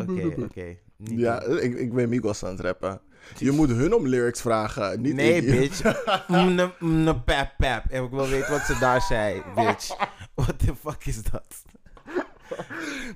Oké, 0.00 0.34
oké. 0.42 0.76
Ja, 0.98 1.42
ik, 1.42 1.74
ik 1.78 1.92
ben 1.92 2.08
Migos 2.08 2.44
aan 2.44 2.50
het 2.50 2.60
rappen. 2.60 3.00
Je 3.38 3.50
moet 3.50 3.68
hun 3.68 3.94
om 3.94 4.06
lyrics 4.08 4.40
vragen, 4.40 5.00
niet 5.00 5.14
Nee, 5.14 5.34
ik. 5.36 5.46
bitch. 5.60 6.04
Mne, 6.28 6.72
mne, 6.80 7.20
pap, 7.20 7.52
pap. 7.58 7.84
En 7.90 8.04
ik 8.04 8.10
wil 8.10 8.28
weten 8.28 8.50
wat 8.50 8.60
ze 8.62 8.76
daar 8.80 9.00
zei, 9.00 9.42
bitch. 9.54 9.96
What 10.34 10.58
the 10.58 10.74
fuck 10.80 11.04
is 11.06 11.22
dat? 11.22 11.64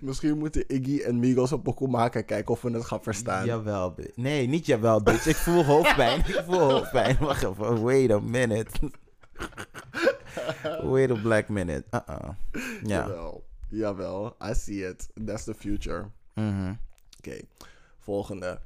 Misschien 0.01 0.39
moeten 0.39 0.65
Iggy 0.67 1.01
en 1.03 1.19
Migos 1.19 1.51
een 1.51 1.63
pokoe 1.63 1.89
maken. 1.89 2.25
Kijken 2.25 2.55
of 2.55 2.63
we 2.63 2.71
het 2.71 2.85
gaan 2.85 3.03
verstaan. 3.03 3.45
Jawel, 3.45 3.91
bi- 3.93 4.11
Nee, 4.15 4.47
niet 4.49 4.67
jawel, 4.67 5.03
bitch. 5.03 5.27
Ik 5.27 5.37
voel 5.37 5.65
hoofdpijn. 5.65 6.19
Ik 6.27 6.43
voel 6.47 6.71
hoofdpijn. 6.71 7.17
Wacht 7.21 7.43
even. 7.43 7.83
Wait 7.83 8.11
a 8.11 8.21
minute. 8.21 8.71
Wait 10.83 11.11
a 11.11 11.15
black 11.15 11.49
minute. 11.49 11.85
Uh-uh. 11.91 12.29
Ja. 12.53 13.07
Jawel. 13.07 13.45
Jawel. 13.69 14.37
I 14.51 14.55
see 14.55 14.89
it. 14.89 15.09
That's 15.27 15.45
the 15.45 15.55
future. 15.55 16.05
Mhm. 16.35 16.73
Oké. 17.19 17.37
Volgende. 17.99 18.61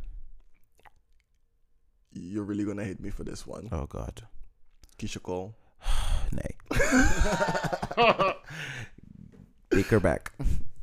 You're 2.14 2.46
really 2.46 2.64
gonna 2.64 2.82
hate 2.84 3.00
me 3.00 3.10
for 3.10 3.24
this 3.24 3.46
one. 3.46 3.68
Oh 3.70 3.84
god. 3.88 4.26
Keisha 4.96 5.20
Cole. 5.20 5.52
Nee. 6.30 6.56
Take 9.68 9.88
her 9.88 10.00
back. 10.00 10.32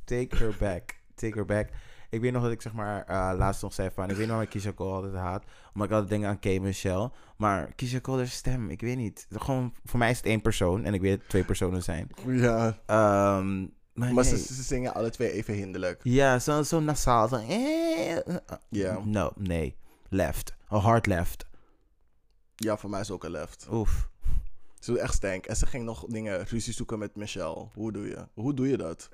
Take 0.06 0.38
her 0.38 0.54
back. 0.60 0.96
Take 1.16 1.34
her 1.36 1.46
back. 1.46 1.70
Ik 2.10 2.22
weet 2.22 2.32
nog 2.32 2.44
dat 2.44 2.52
ik 2.52 2.62
zeg 2.62 2.74
maar 2.74 3.04
eh, 3.06 3.32
laatst 3.38 3.62
nog 3.62 3.74
zei 3.74 3.90
van... 3.94 4.10
Ik 4.10 4.16
weet 4.16 4.28
nog 4.28 4.36
dat 4.36 4.46
ik 4.46 4.50
Keisha 4.50 4.74
Cole 4.74 4.94
altijd 4.94 5.14
haat. 5.14 5.44
Omdat 5.74 5.88
ik 5.88 5.94
altijd 5.94 6.10
denk 6.10 6.24
aan 6.24 6.40
K. 6.40 6.62
Michelle. 6.62 7.12
Maar 7.38 7.74
Keisha 7.76 8.00
Cole, 8.00 8.18
haar 8.18 8.28
stem, 8.28 8.70
ik 8.70 8.82
weet 8.82 8.98
niet. 8.98 9.28
Gewoon, 9.30 9.74
voor 9.84 10.00
mij 10.00 10.10
is 10.10 10.18
het 10.18 10.26
één 10.26 10.42
persoon. 10.42 10.84
En 10.86 10.94
ik 10.94 11.02
weet 11.02 11.12
dat 11.12 11.20
het 11.20 11.30
twee 11.30 11.44
personen 11.44 11.84
zijn. 11.84 12.10
Ja. 12.28 12.78
Ehm, 12.86 13.60
maar 13.94 14.14
Maar 14.14 14.14
nee. 14.14 14.24
ze, 14.24 14.38
ze 14.54 14.64
zingen 14.64 14.94
alle 14.94 15.10
twee 15.10 15.32
even 15.32 15.54
hinderlijk. 15.54 16.00
Ja, 16.04 16.40
zo, 16.40 16.64
zo 16.64 16.80
nasaal. 16.80 17.28
Zo, 17.28 17.36
eh, 17.36 18.18
eh, 18.18 18.36
Ja. 18.70 19.00
No, 19.06 19.32
nee. 19.36 19.76
Left. 20.14 20.54
A 20.72 20.78
hard 20.78 21.06
left. 21.06 21.46
Ja, 22.56 22.78
voor 22.78 22.90
mij 22.90 23.00
is 23.00 23.12
ook 23.12 23.24
een 23.24 23.32
left. 23.32 23.68
Oef. 23.72 24.10
Ze 24.80 24.92
doet 24.92 25.00
echt 25.00 25.14
stank. 25.14 25.46
En 25.46 25.56
ze 25.56 25.66
ging 25.66 25.84
nog 25.84 26.06
dingen 26.08 26.44
ruzie 26.44 26.74
zoeken 26.74 27.00
met 27.00 27.16
Michelle. 27.16 27.68
Hoe 27.74 27.92
doe 27.92 28.08
je? 28.08 28.28
Hoe 28.34 28.54
doe 28.54 28.68
je 28.68 28.78
dat? 28.78 29.10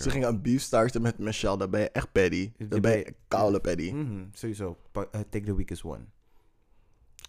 Ze 0.00 0.10
ging 0.10 0.26
een 0.26 0.42
beef 0.42 0.62
starten 0.62 1.02
met 1.02 1.18
Michelle. 1.18 1.58
Dan 1.58 1.70
ben 1.70 1.80
je 1.80 1.90
echt 1.90 2.12
petty. 2.12 2.52
Dan 2.58 2.80
ben 2.80 2.96
je 2.96 3.14
koude 3.28 3.60
petty. 3.60 3.90
Mhm, 3.90 4.24
sowieso. 4.32 4.76
Eh, 4.92 5.02
take 5.10 5.44
the 5.44 5.56
weakest 5.56 5.84
one. 5.84 6.04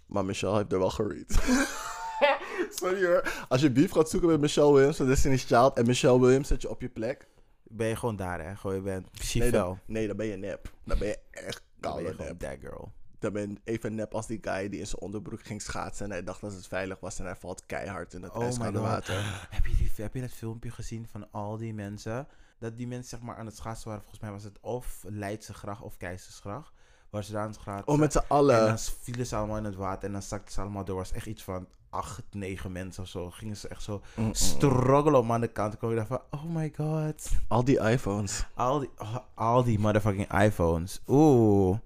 Maar 0.05 0.25
Michelle 0.25 0.57
heeft 0.57 0.71
er 0.71 0.79
wel 0.79 0.89
gereed. 0.89 1.31
Sorry 2.79 3.05
hoor. 3.05 3.45
Als 3.47 3.61
je 3.61 3.71
beef 3.71 3.91
gaat 3.91 4.09
zoeken 4.09 4.29
met 4.29 4.39
Michelle 4.39 4.73
Williams 4.73 4.97
van 4.97 5.05
Destiny's 5.07 5.43
Child 5.43 5.77
en 5.77 5.85
Michelle 5.85 6.19
Williams 6.19 6.47
zet 6.47 6.61
je 6.61 6.69
op 6.69 6.81
je 6.81 6.89
plek. 6.89 7.27
Ben 7.63 7.87
je 7.87 7.95
gewoon 7.95 8.15
daar, 8.15 8.43
hè? 8.45 8.55
Gewoon, 8.55 8.75
je 8.75 8.81
bent 8.81 9.33
Nee 9.33 9.51
dan, 9.51 9.79
nee, 9.85 10.07
dan 10.07 10.17
ben 10.17 10.25
je 10.25 10.35
nep. 10.35 10.71
Dan 10.83 10.97
ben 10.97 11.07
je 11.07 11.19
echt 11.31 11.66
Dan 11.79 11.93
ben 11.95 12.03
je 12.03 12.07
koude 12.07 12.23
gewoon 12.23 12.37
nep. 12.39 12.59
that 12.61 12.71
girl. 12.71 12.91
Dan 13.19 13.33
ben 13.33 13.49
je 13.49 13.57
even 13.63 13.95
nep 13.95 14.13
als 14.13 14.27
die 14.27 14.37
guy 14.41 14.69
die 14.69 14.79
in 14.79 14.87
zijn 14.87 15.01
onderbroek 15.01 15.43
ging 15.43 15.61
schaatsen 15.61 16.05
en 16.05 16.11
hij 16.11 16.23
dacht 16.23 16.41
dat 16.41 16.53
het 16.53 16.67
veilig 16.67 16.99
was 16.99 17.19
en 17.19 17.25
hij 17.25 17.35
valt 17.35 17.65
keihard 17.65 18.13
in 18.13 18.23
het 18.23 18.33
Oh 18.33 18.43
ijskoude 18.43 18.79
water. 18.79 19.15
Heb 19.49 19.65
je, 19.65 19.75
die, 19.75 19.91
heb 19.95 20.13
je 20.13 20.21
dat 20.21 20.31
filmpje 20.31 20.71
gezien 20.71 21.07
van 21.07 21.31
al 21.31 21.57
die 21.57 21.73
mensen? 21.73 22.27
Dat 22.59 22.77
die 22.77 22.87
mensen 22.87 23.09
zeg 23.09 23.21
maar 23.21 23.35
aan 23.35 23.45
het 23.45 23.55
schaatsen 23.55 23.87
waren. 23.87 24.01
Volgens 24.01 24.21
mij 24.21 24.31
was 24.31 24.43
het 24.43 24.59
of 24.59 25.03
Leidse 25.07 25.53
gracht 25.53 25.81
of 25.81 25.97
Keizersgracht. 25.97 26.73
Waar 27.09 27.23
ze 27.23 27.31
daar 27.31 27.41
aan 27.41 27.47
het 27.47 27.59
schaatsen. 27.59 27.87
Oh, 27.93 27.99
met 27.99 28.11
z'n 28.11 28.17
En 28.17 28.25
allen. 28.27 28.65
dan 28.65 28.79
vielen 28.79 29.25
ze 29.25 29.35
allemaal 29.35 29.57
in 29.57 29.63
het 29.63 29.75
water. 29.75 30.03
En 30.07 30.11
dan 30.11 30.21
zakten 30.21 30.53
ze 30.53 30.61
allemaal 30.61 30.85
door. 30.85 30.95
was 30.95 31.11
echt 31.11 31.25
iets 31.25 31.43
van 31.43 31.67
acht, 31.97 32.23
negen 32.31 32.71
mensen 32.71 33.03
of 33.03 33.09
zo. 33.09 33.29
Gingen 33.29 33.57
ze 33.57 33.67
echt 33.67 33.83
zo 33.83 34.01
Mm-mm. 34.15 34.33
struggelen 34.33 35.19
om 35.19 35.31
aan 35.31 35.41
de 35.41 35.47
kant 35.47 35.71
te 35.71 35.77
komen. 35.77 35.97
Ik 35.97 36.07
dacht 36.07 36.21
van, 36.31 36.39
oh 36.39 36.55
my 36.55 36.73
god. 36.75 37.29
Al 37.47 37.63
die 37.63 37.79
iPhones. 37.79 38.45
Al 38.55 38.79
die, 38.79 38.89
oh, 38.97 39.15
al 39.35 39.63
die 39.63 39.79
motherfucking 39.79 40.41
iPhones. 40.41 41.01
Oeh. 41.07 41.77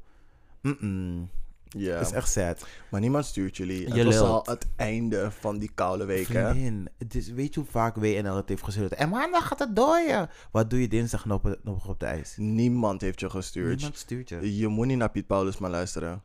Mm-mm. 0.61 1.29
Ja. 1.77 1.97
Dat 1.97 2.05
is 2.07 2.11
echt 2.11 2.31
sad. 2.31 2.65
Maar 2.91 2.99
niemand 3.01 3.25
stuurt 3.25 3.57
jullie. 3.57 3.85
Het 3.85 3.95
Je 3.95 4.03
was 4.05 4.13
lult. 4.13 4.27
al 4.47 4.53
het 4.53 4.67
einde 4.75 5.31
van 5.31 5.57
die 5.57 5.71
koude 5.75 6.05
weken. 6.05 6.49
Vriendin, 6.49 6.89
het 6.97 7.15
is, 7.15 7.29
weet 7.29 7.53
je 7.53 7.59
hoe 7.59 7.69
vaak 7.69 7.95
WNL 7.95 8.35
het 8.35 8.49
heeft 8.49 8.63
gestuurd? 8.63 8.93
En 8.93 9.09
maandag 9.09 9.47
gaat 9.47 9.59
het 9.59 9.75
dooien. 9.75 10.29
Wat 10.51 10.69
doe 10.69 10.81
je 10.81 10.87
dinsdag 10.87 11.25
nog 11.25 11.43
op, 11.43 11.59
nog 11.63 11.87
op 11.87 11.99
de 11.99 12.05
ijs? 12.05 12.35
Niemand 12.37 13.01
heeft 13.01 13.19
je 13.19 13.29
gestuurd. 13.29 13.75
Niemand 13.75 13.97
stuurt 13.97 14.29
je. 14.29 14.57
Je 14.57 14.67
moet 14.67 14.87
niet 14.87 14.97
naar 14.97 15.11
Piet 15.11 15.27
Paulus 15.27 15.57
maar 15.57 15.69
luisteren. 15.69 16.21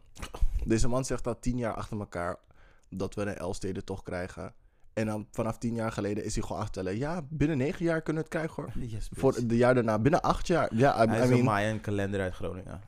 Deze 0.64 0.88
man 0.88 1.04
zegt 1.04 1.26
al 1.26 1.38
tien 1.40 1.58
jaar 1.58 1.74
achter 1.74 1.98
elkaar 1.98 2.36
dat 2.90 3.14
we 3.14 3.22
een 3.22 3.36
Elstede 3.36 3.84
toch 3.84 4.02
krijgen. 4.02 4.54
En 4.92 5.06
dan 5.06 5.26
vanaf 5.30 5.58
tien 5.58 5.74
jaar 5.74 5.92
geleden 5.92 6.24
is 6.24 6.34
hij 6.34 6.42
gewoon 6.44 6.62
achtellen. 6.62 6.96
Ja, 6.96 7.22
binnen 7.28 7.56
negen 7.56 7.84
jaar 7.84 8.02
kunnen 8.02 8.22
we 8.22 8.28
het 8.28 8.38
krijgen 8.38 8.62
hoor. 8.62 8.84
Yes. 8.84 9.08
Voor 9.12 9.46
de 9.46 9.56
jaar 9.56 9.74
daarna, 9.74 9.98
binnen 9.98 10.22
acht 10.22 10.46
jaar. 10.46 10.74
Ja, 10.74 11.02
I, 11.04 11.06
Hij 11.08 11.18
is 11.18 11.24
een 11.24 11.30
mean, 11.30 11.44
Mayan 11.44 11.80
kalender 11.80 12.20
uit 12.20 12.34
Groningen. 12.34 12.80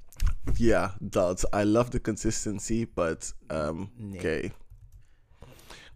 ja, 0.55 0.95
dat. 1.01 1.49
I 1.57 1.65
love 1.65 1.91
the 1.91 2.01
consistency, 2.01 2.89
but 2.95 3.35
um, 3.49 3.91
Nee. 3.97 4.19
oké. 4.19 4.51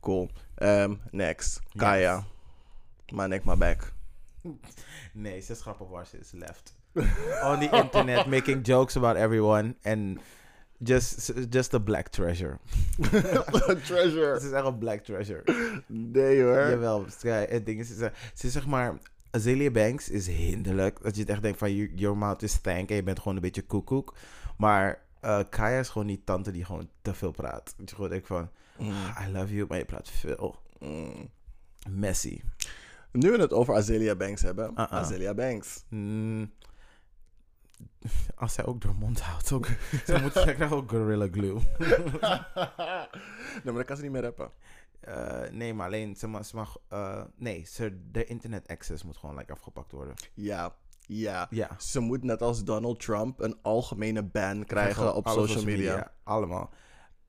Cool. 0.01 0.31
Um, 0.63 1.01
next, 1.11 1.61
Kaya. 1.77 2.25
My 3.13 3.27
neck, 3.27 3.45
my 3.45 3.57
back. 3.57 3.93
nee, 5.13 5.41
zes 5.41 5.61
grappen 5.61 5.89
waar 5.89 6.07
ze 6.07 6.19
is 6.19 6.31
left. 6.33 6.77
On 7.45 7.59
the 7.59 7.69
internet, 7.73 8.27
making 8.27 8.67
jokes 8.67 8.97
about 8.97 9.17
everyone. 9.17 9.77
And 9.83 10.19
just, 10.85 11.33
just 11.51 11.75
a 11.75 11.79
black 11.79 12.09
treasure. 12.09 12.59
Treasure. 13.85 14.41
Ze 14.41 14.47
is 14.47 14.53
echt 14.53 14.65
een 14.65 14.79
black 14.79 15.01
treasure. 15.01 15.43
Nee 15.87 16.43
hoor. 16.43 16.69
Jawel, 16.69 17.05
het 17.25 17.67
ding 17.67 17.81
is, 17.81 17.89
ze, 17.89 18.11
ze 18.35 18.47
is 18.47 18.53
zeg 18.53 18.67
maar... 18.67 18.99
Azealia 19.31 19.71
Banks 19.71 20.09
is 20.09 20.27
hinderlijk. 20.27 21.03
Dat 21.03 21.15
je 21.15 21.21
het 21.21 21.31
echt 21.31 21.43
denkt 21.43 21.59
van, 21.59 21.75
you- 21.75 21.93
your 21.95 22.17
mouth 22.17 22.43
is 22.43 22.53
stank 22.53 22.89
en 22.91 22.97
je 22.97 23.03
bent 23.03 23.19
gewoon 23.19 23.35
een 23.37 23.43
beetje 23.43 23.63
koekoek. 23.67 24.15
Maar 24.57 25.03
eh, 25.21 25.41
Kaya 25.51 25.79
is 25.79 25.89
gewoon 25.89 26.07
die 26.07 26.23
tante 26.25 26.51
die 26.51 26.65
gewoon 26.65 26.89
te 27.03 27.15
veel 27.15 27.31
praat. 27.31 27.75
Dat 27.77 27.89
je 27.89 27.95
gewoon 27.95 28.11
denkt 28.11 28.27
van, 28.27 28.51
Mm, 28.79 28.89
I 29.29 29.33
love 29.33 29.55
you, 29.55 29.67
maar 29.69 29.79
je 29.79 29.85
praat 29.85 30.11
veel. 30.11 30.61
mm. 30.79 31.31
Messy. 31.91 32.41
Nu 33.13 33.31
we 33.31 33.39
het 33.41 33.53
over 33.53 33.75
Azealia 33.75 34.15
Banks 34.15 34.43
hebben. 34.43 34.77
Azealia 34.91 35.35
Banks. 35.35 35.85
Mm, 35.89 36.51
als 38.35 38.55
zij 38.55 38.67
ook 38.67 38.81
door 38.81 38.95
mond 38.95 39.21
houdt, 39.21 39.53
ook, 39.53 39.67
ze 40.07 40.19
moet 40.23 40.33
zij 40.33 40.55
krijgt 40.55 40.75
ook 40.75 40.91
Gorilla 40.91 41.29
Glue. 41.31 41.55
nee, 41.55 41.63
maar 43.65 43.75
dan 43.75 43.85
kan 43.85 43.97
ze 43.97 44.03
niet 44.03 44.13
meer 44.13 44.23
rappen. 44.23 44.51
Eh, 45.01 45.41
nee, 45.51 45.75
maar 45.75 45.87
alleen, 45.87 46.17
ze 46.17 46.27
mag, 46.27 46.47
ze 46.47 46.57
mag 46.57 46.79
eh, 46.89 47.23
nee, 47.37 47.65
ze, 47.67 48.01
de 48.11 48.25
internet 48.25 48.69
access 48.69 49.05
moet 49.05 49.17
gewoon 49.17 49.37
like, 49.37 49.53
afgepakt 49.53 49.93
worden. 49.93 50.15
Ja, 50.35 50.75
ja. 51.07 51.47
Ja. 51.51 51.71
Ze 51.79 52.01
moet 52.01 52.23
net 52.23 52.43
als 52.43 52.65
Donald 52.65 53.01
Trump 53.01 53.41
een 53.41 53.59
algemene 53.63 54.23
ban 54.23 54.65
krijgen 54.65 55.15
op 55.15 55.29
social 55.29 55.65
media. 55.65 56.13
Allemaal. 56.23 56.71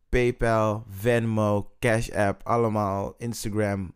PayPal, 0.09 0.85
Venmo, 0.89 1.71
Cash 1.79 2.09
App, 2.09 2.43
allemaal. 2.43 3.13
Instagram. 3.17 3.93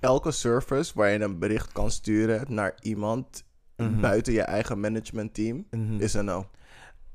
Elke 0.00 0.30
service 0.30 0.92
waar 0.94 1.10
je 1.10 1.20
een 1.20 1.38
bericht 1.38 1.72
kan 1.72 1.90
sturen 1.90 2.54
naar 2.54 2.74
iemand 2.80 3.44
Mhm. 3.90 4.00
buiten 4.00 4.32
je 4.32 4.42
eigen 4.42 4.80
managementteam 4.80 5.66
Mhm. 5.70 6.00
is 6.00 6.14
een 6.14 6.24
no. 6.24 6.50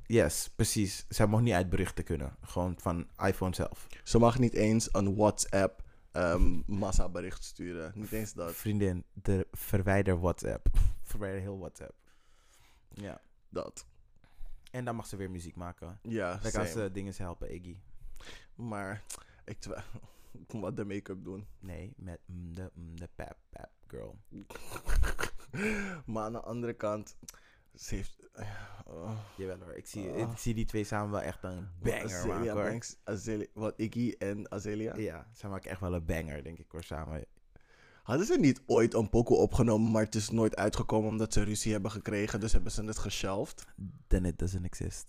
Yes, 0.06 0.50
precies. 0.56 1.06
Zij 1.10 1.28
mag 1.28 1.42
niet 1.42 1.54
uit 1.54 1.70
berichten 1.70 2.04
kunnen. 2.04 2.36
Gewoon 2.42 2.76
van 2.80 3.08
iPhone 3.26 3.56
zelf. 3.56 3.88
Ze 4.04 4.18
mag 4.20 4.40
niet 4.40 4.54
eens 4.54 4.90
een 4.92 5.16
WhatsApp 5.16 5.84
ehm 6.12 6.62
massabericht 6.66 7.44
sturen. 7.44 7.92
Niet 7.96 8.12
eens 8.12 8.34
dat. 8.34 8.56
Vriendin, 8.56 9.04
de 9.14 9.48
verwijder 9.52 10.20
WhatsApp. 10.20 10.68
verwijder 11.04 11.42
heel 11.42 11.58
WhatsApp. 11.60 11.94
Ja. 12.94 13.22
dat. 13.50 13.86
En 14.72 14.86
dan 14.86 14.96
mag 14.96 15.08
ze 15.08 15.16
weer 15.16 15.32
muziek 15.32 15.56
maken. 15.56 16.00
Ja, 16.02 16.36
Dan 16.42 16.52
kan 16.52 16.66
ze 16.66 16.90
dingen 16.92 17.14
helpen, 17.18 17.54
Iggy. 17.56 17.78
Maar 18.56 19.04
ik 19.46 19.60
twijfel. 19.60 20.00
Wat 20.62 20.76
de 20.78 20.86
make-up 20.86 21.24
doen. 21.24 21.48
Nee, 21.60 21.94
met 21.96 22.20
de, 22.26 22.70
de 22.76 23.10
pap 23.16 23.38
pap 23.50 23.70
girl. 23.88 24.18
maar 26.06 26.24
aan 26.24 26.32
de 26.34 26.42
andere 26.42 26.74
kant, 26.74 27.16
ze 27.76 27.96
heeft. 27.96 28.18
oh, 28.86 29.18
Jawel 29.38 29.60
hoor, 29.60 29.74
ik 29.76 29.88
zie, 29.88 30.10
Ah. 30.12 30.32
ik 30.32 30.38
zie 30.38 30.54
die 30.54 30.66
twee 30.66 30.84
samen 30.84 31.12
wel 31.12 31.22
echt 31.22 31.44
een 31.44 31.68
banger 31.80 32.28
maken 32.28 32.50
hoor. 32.52 32.64
Banks, 32.64 32.98
Azealia, 33.04 33.46
wat 33.54 33.74
Iggy 33.80 34.16
en 34.18 34.52
Azealia. 34.52 34.96
Ja, 34.96 35.28
ze 35.34 35.48
maken 35.48 35.70
echt 35.72 35.80
wel 35.80 35.94
een 35.94 36.06
banger, 36.06 36.44
denk 36.44 36.58
ik 36.60 36.66
hoor, 36.72 36.84
samen. 36.84 37.26
Hadden 38.04 38.26
ze 38.26 38.40
niet 38.40 38.62
ooit 38.66 38.94
een 38.94 39.10
pokoe 39.10 39.38
opgenomen, 39.38 39.92
maar 39.92 40.04
het 40.04 40.16
is 40.16 40.30
nooit 40.30 40.56
uitgekomen 40.56 41.10
omdat 41.10 41.34
ze 41.34 41.44
ruzie 41.44 41.72
hebben 41.72 41.92
gekregen, 41.92 42.40
dus 42.40 42.52
hebben 42.54 42.72
ze 42.72 42.84
het 42.84 42.98
geshelved. 42.98 43.66
Then 44.08 44.26
it 44.26 44.40
doesn't 44.40 44.66
exist. 44.66 45.06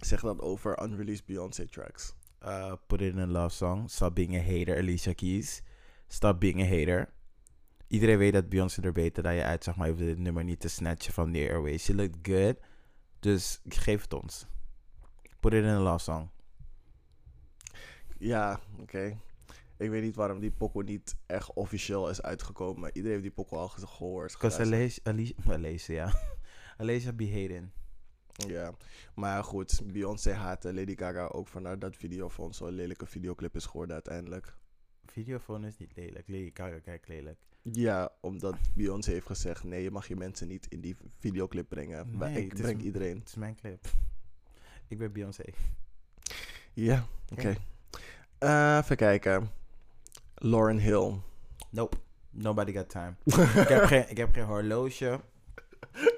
Zeg 0.00 0.20
dat 0.20 0.40
over 0.40 0.82
unreleased 0.82 1.26
Beyoncé 1.26 1.66
tracks. 1.68 2.14
Uh, 2.42 2.72
put 2.86 3.00
it 3.00 3.12
in 3.12 3.18
a 3.18 3.26
love 3.26 3.54
song. 3.54 3.88
Stop 3.88 4.14
being 4.14 4.34
a 4.36 4.40
hater, 4.40 4.76
Alicia 4.76 5.12
Keys. 5.12 5.62
Stop 6.08 6.40
being 6.40 6.60
a 6.60 6.64
hater. 6.64 7.12
Iedereen 7.92 8.18
weet 8.18 8.32
dat 8.32 8.48
Beyoncé 8.48 8.82
er 8.82 8.92
beter 8.92 9.22
dan 9.22 9.34
je 9.34 9.42
uit, 9.42 9.64
zeg 9.64 9.76
maar. 9.76 9.86
Je 9.86 9.92
hoeft 9.92 10.04
dit 10.04 10.18
nummer 10.18 10.44
niet 10.44 10.60
te 10.60 10.68
snatchen 10.68 11.12
van 11.12 11.32
de 11.32 11.38
airways. 11.38 11.84
She 11.84 11.94
looked 11.94 12.18
good. 12.22 12.56
Dus 13.20 13.60
geef 13.68 14.02
het 14.02 14.12
ons. 14.12 14.46
Put 15.40 15.52
it 15.52 15.62
in 15.62 15.68
a 15.68 15.78
love 15.80 15.98
song. 15.98 16.30
Ja, 18.18 18.60
oké. 18.80 19.18
Ik 19.78 19.90
weet 19.90 20.02
niet 20.02 20.14
waarom 20.16 20.40
die 20.40 20.50
pokoe 20.50 20.82
niet 20.84 21.16
echt 21.26 21.52
officieel 21.52 22.08
is 22.10 22.22
uitgekomen. 22.22 22.80
maar 22.80 22.90
Iedereen 22.92 23.10
heeft 23.10 23.22
die 23.22 23.44
pokoe 23.44 23.58
al 23.58 23.68
ge- 23.68 23.86
gehoord. 23.86 24.32
Because. 24.32 24.60
Alicia, 24.60 25.00
Alicia, 25.04 25.34
Alicia, 25.52 25.94
ja. 25.94 26.12
Alicia 26.78 27.12
be 27.12 27.26
hating. 27.30 27.70
Ja, 28.48 28.74
maar 29.14 29.44
goed, 29.44 29.80
Beyoncé 29.92 30.32
haatte 30.32 30.74
Lady 30.74 30.96
Gaga 30.96 31.26
ook 31.26 31.48
vanuit 31.48 31.80
dat 31.80 31.96
videofonds 31.96 32.58
zo'n 32.58 32.70
lelijke 32.70 33.06
videoclip 33.06 33.54
is 33.56 33.66
geworden 33.66 33.94
uiteindelijk. 33.94 34.56
Videofoon 35.04 35.64
is 35.64 35.76
niet 35.76 35.96
lelijk. 35.96 36.28
Lady 36.28 36.50
Gaga 36.54 36.78
kijkt 36.78 37.08
lelijk. 37.08 37.38
Ja, 37.62 38.10
omdat 38.20 38.56
Beyoncé 38.74 39.10
heeft 39.10 39.26
gezegd, 39.26 39.64
nee, 39.64 39.82
je 39.82 39.90
mag 39.90 40.08
je 40.08 40.16
mensen 40.16 40.48
niet 40.48 40.66
in 40.68 40.80
die 40.80 40.96
videoclip 41.18 41.68
brengen. 41.68 42.16
maar 42.16 42.30
Nee, 42.30 42.42
ik 42.44 42.50
het 42.50 42.58
is 42.58 42.64
breng 42.64 42.80
m- 42.80 42.84
iedereen. 42.84 43.18
Het 43.18 43.28
is 43.28 43.34
mijn 43.34 43.54
clip. 43.54 43.86
Ik 44.88 44.98
ben 44.98 45.12
Beyoncé. 45.12 45.44
Ja, 46.72 47.06
oké. 47.32 47.40
Oké. 47.40 47.56
Eh, 48.38 48.78
even 48.82 48.96
kijken. 48.96 49.50
Lauren 50.34 50.78
Hill. 50.78 51.14
Nope. 51.70 51.96
Nobody 52.30 52.72
got 52.72 52.88
time. 52.88 53.14
ik, 53.62 53.68
heb 53.68 53.84
geen, 53.84 54.10
ik 54.10 54.16
heb 54.16 54.32
geen 54.32 54.44
horloge. 54.44 55.20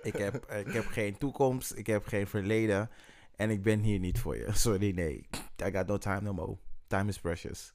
Ik 0.03 0.17
heb, 0.17 0.35
ik 0.53 0.73
heb 0.73 0.87
geen 0.87 1.19
toekomst. 1.19 1.75
Ik 1.75 1.87
heb 1.87 2.07
geen 2.07 2.27
verleden. 2.27 2.91
En 3.37 3.51
ik 3.51 3.63
ben 3.63 3.81
hier 3.81 3.99
niet 3.99 4.19
voor 4.19 4.37
je. 4.37 4.49
Sorry, 4.65 4.91
nee. 4.95 5.27
I 5.65 5.71
got 5.73 5.87
no 5.87 5.99
time 5.99 6.21
no 6.21 6.33
more. 6.33 6.57
Time 6.87 7.09
is 7.09 7.19
precious. 7.21 7.75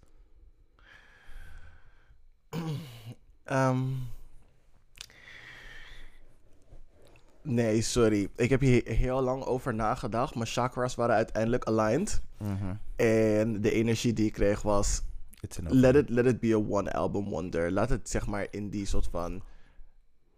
Ehm, 3.50 3.80
nee, 7.42 7.82
sorry. 7.82 8.30
Ik 8.36 8.50
heb 8.50 8.60
hier 8.60 8.88
heel 8.88 9.22
lang 9.22 9.44
over 9.44 9.74
nagedacht. 9.74 10.36
Mijn 10.36 10.48
chakras 10.48 10.96
waren 10.96 11.16
uiteindelijk 11.16 11.66
aligned. 11.66 12.22
Mhm. 12.38 12.74
En 12.96 13.62
de 13.62 13.72
energie 13.72 14.14
die 14.14 14.26
ik 14.26 14.34
kreeg 14.34 14.62
was... 14.62 15.02
Let 15.62 15.96
it, 15.96 16.10
let 16.10 16.26
it 16.26 16.40
be 16.40 16.54
a 16.54 16.58
one 16.58 16.92
album 16.92 17.30
wonder. 17.30 17.72
Laat 17.72 17.90
het 17.90 18.10
zeg 18.10 18.28
maar 18.28 18.48
in 18.52 18.70
die 18.70 18.86
soort 18.86 19.08
van 19.12 19.44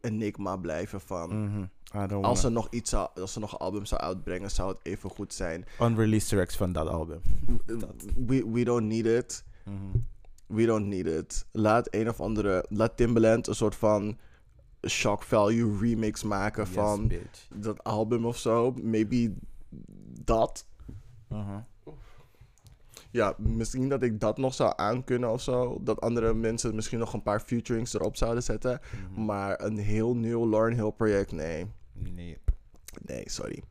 enigma 0.01 0.57
blijven 0.57 1.01
van... 1.01 1.49
Mhm. 1.49 1.65
Als 2.21 2.43
er 2.43 2.51
nog 2.51 2.67
iets 2.69 2.89
zou, 2.89 3.09
als 3.15 3.35
er 3.35 3.41
nog 3.41 3.51
een 3.51 3.57
album 3.57 3.85
zou 3.85 4.01
uitbrengen, 4.01 4.51
zou 4.51 4.69
het 4.69 4.79
even 4.83 5.09
goed 5.09 5.33
zijn. 5.33 5.65
Unreleased 5.81 6.29
tracks 6.29 6.55
van 6.55 6.71
dat 6.71 6.87
album. 6.87 7.21
We, 8.27 8.51
we 8.51 8.63
don't 8.63 8.87
need 8.87 9.05
it. 9.05 9.43
Mhm. 9.65 9.97
We 10.51 10.65
don't 10.65 10.85
need 10.85 11.05
it. 11.05 11.45
Laat 11.51 11.87
een 11.93 12.09
of 12.09 12.19
andere. 12.21 12.65
Laat 12.69 12.97
Timbaland 12.97 13.47
een 13.47 13.55
soort 13.55 13.75
van 13.75 14.17
shock 14.87 15.23
value 15.23 15.77
remix 15.79 16.23
maken 16.23 16.63
Yes, 16.65 16.73
van 16.73 17.07
bitch. 17.07 17.47
dat 17.55 17.83
album 17.83 18.25
of 18.25 18.37
zo. 18.37 18.71
Maybe 18.81 19.33
dat. 20.23 20.65
Mhm. 21.27 21.59
Ja, 23.11 23.35
misschien 23.37 23.89
dat 23.89 24.03
ik 24.03 24.19
dat 24.19 24.37
nog 24.37 24.53
zou 24.53 24.73
aankunnen 24.75 25.31
of 25.31 25.41
zo. 25.41 25.77
Dat 25.81 26.01
andere 26.01 26.33
mensen 26.33 26.75
misschien 26.75 26.99
nog 26.99 27.13
een 27.13 27.23
paar 27.23 27.39
featurings 27.39 27.93
erop 27.93 28.15
zouden 28.17 28.43
zetten. 28.43 28.79
Mhm. 29.11 29.25
Maar 29.25 29.61
een 29.63 29.77
heel 29.77 30.15
nieuw 30.15 30.49
Lauren 30.49 30.73
Hill 30.77 30.91
project, 30.91 31.31
nee. 31.31 31.65
Nee. 31.93 32.37
Nee, 33.05 33.23
sorry. 33.29 33.63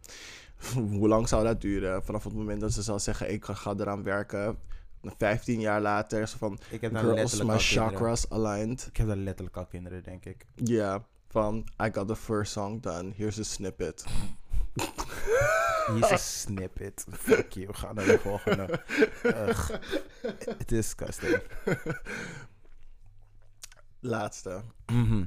Hoe 0.74 1.09
lang 1.09 1.28
zou 1.28 1.45
dat 1.45 1.61
duren? 1.61 2.05
Vanaf 2.05 2.24
het 2.24 2.35
moment 2.35 2.61
dat 2.61 2.72
ze 2.72 2.83
zal 2.83 2.99
zeggen, 2.99 3.33
ik 3.33 3.45
ga 3.45 3.74
eraan 3.78 4.03
werken. 4.03 4.59
15 5.03 5.61
jaar 5.61 5.80
later, 5.80 6.28
zo 6.28 6.36
van, 6.38 6.59
Ik 6.70 6.80
heb 6.80 6.96
girls, 6.96 7.32
my 7.32 7.38
kinderen. 7.38 7.61
chakras 7.61 8.30
aligned. 8.30 8.86
Ik 8.86 8.96
heb 8.96 9.07
daar 9.07 9.16
letterlijk 9.16 9.57
al 9.57 9.66
kinderen, 9.66 10.03
denk 10.03 10.24
ik. 10.24 10.46
Ja, 10.55 11.05
van, 11.28 11.68
I 11.82 11.88
got 11.92 12.09
the 12.09 12.16
first 12.16 12.53
song 12.53 12.80
done. 12.80 13.12
Here's 13.16 13.38
a 13.38 13.42
snippet. 13.42 14.05
Is 16.01 16.11
een 16.11 16.18
snippet. 16.18 17.07
Fuck 17.11 17.53
you. 17.53 17.66
We 17.66 17.74
gaan 17.74 17.94
naar 17.94 18.05
de 18.05 18.18
volgende. 18.18 18.82
Ugh. 19.24 19.70
Is 20.59 20.66
disgusting. 20.66 21.42
Laatste. 24.01 24.62
Mhm. 24.86 25.24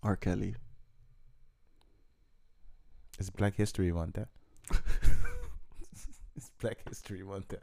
R. 0.00 0.12
Kelly. 0.16 0.54
It's 3.18 3.30
Black 3.30 3.54
History 3.54 3.90
Month, 3.90 4.16
hè? 4.16 4.22
Black 6.64 6.80
History 6.88 7.22
Month, 7.22 7.50
hè? 7.50 7.58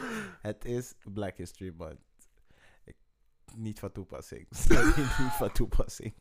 Het 0.48 0.64
is 0.64 0.94
Black 1.12 1.36
History 1.36 1.72
Month. 1.76 2.00
Ik, 2.84 2.96
niet 3.56 3.78
van 3.78 3.92
toepassing. 3.92 4.46
Niet 5.18 5.32
van 5.38 5.52
toepassing. 5.52 6.14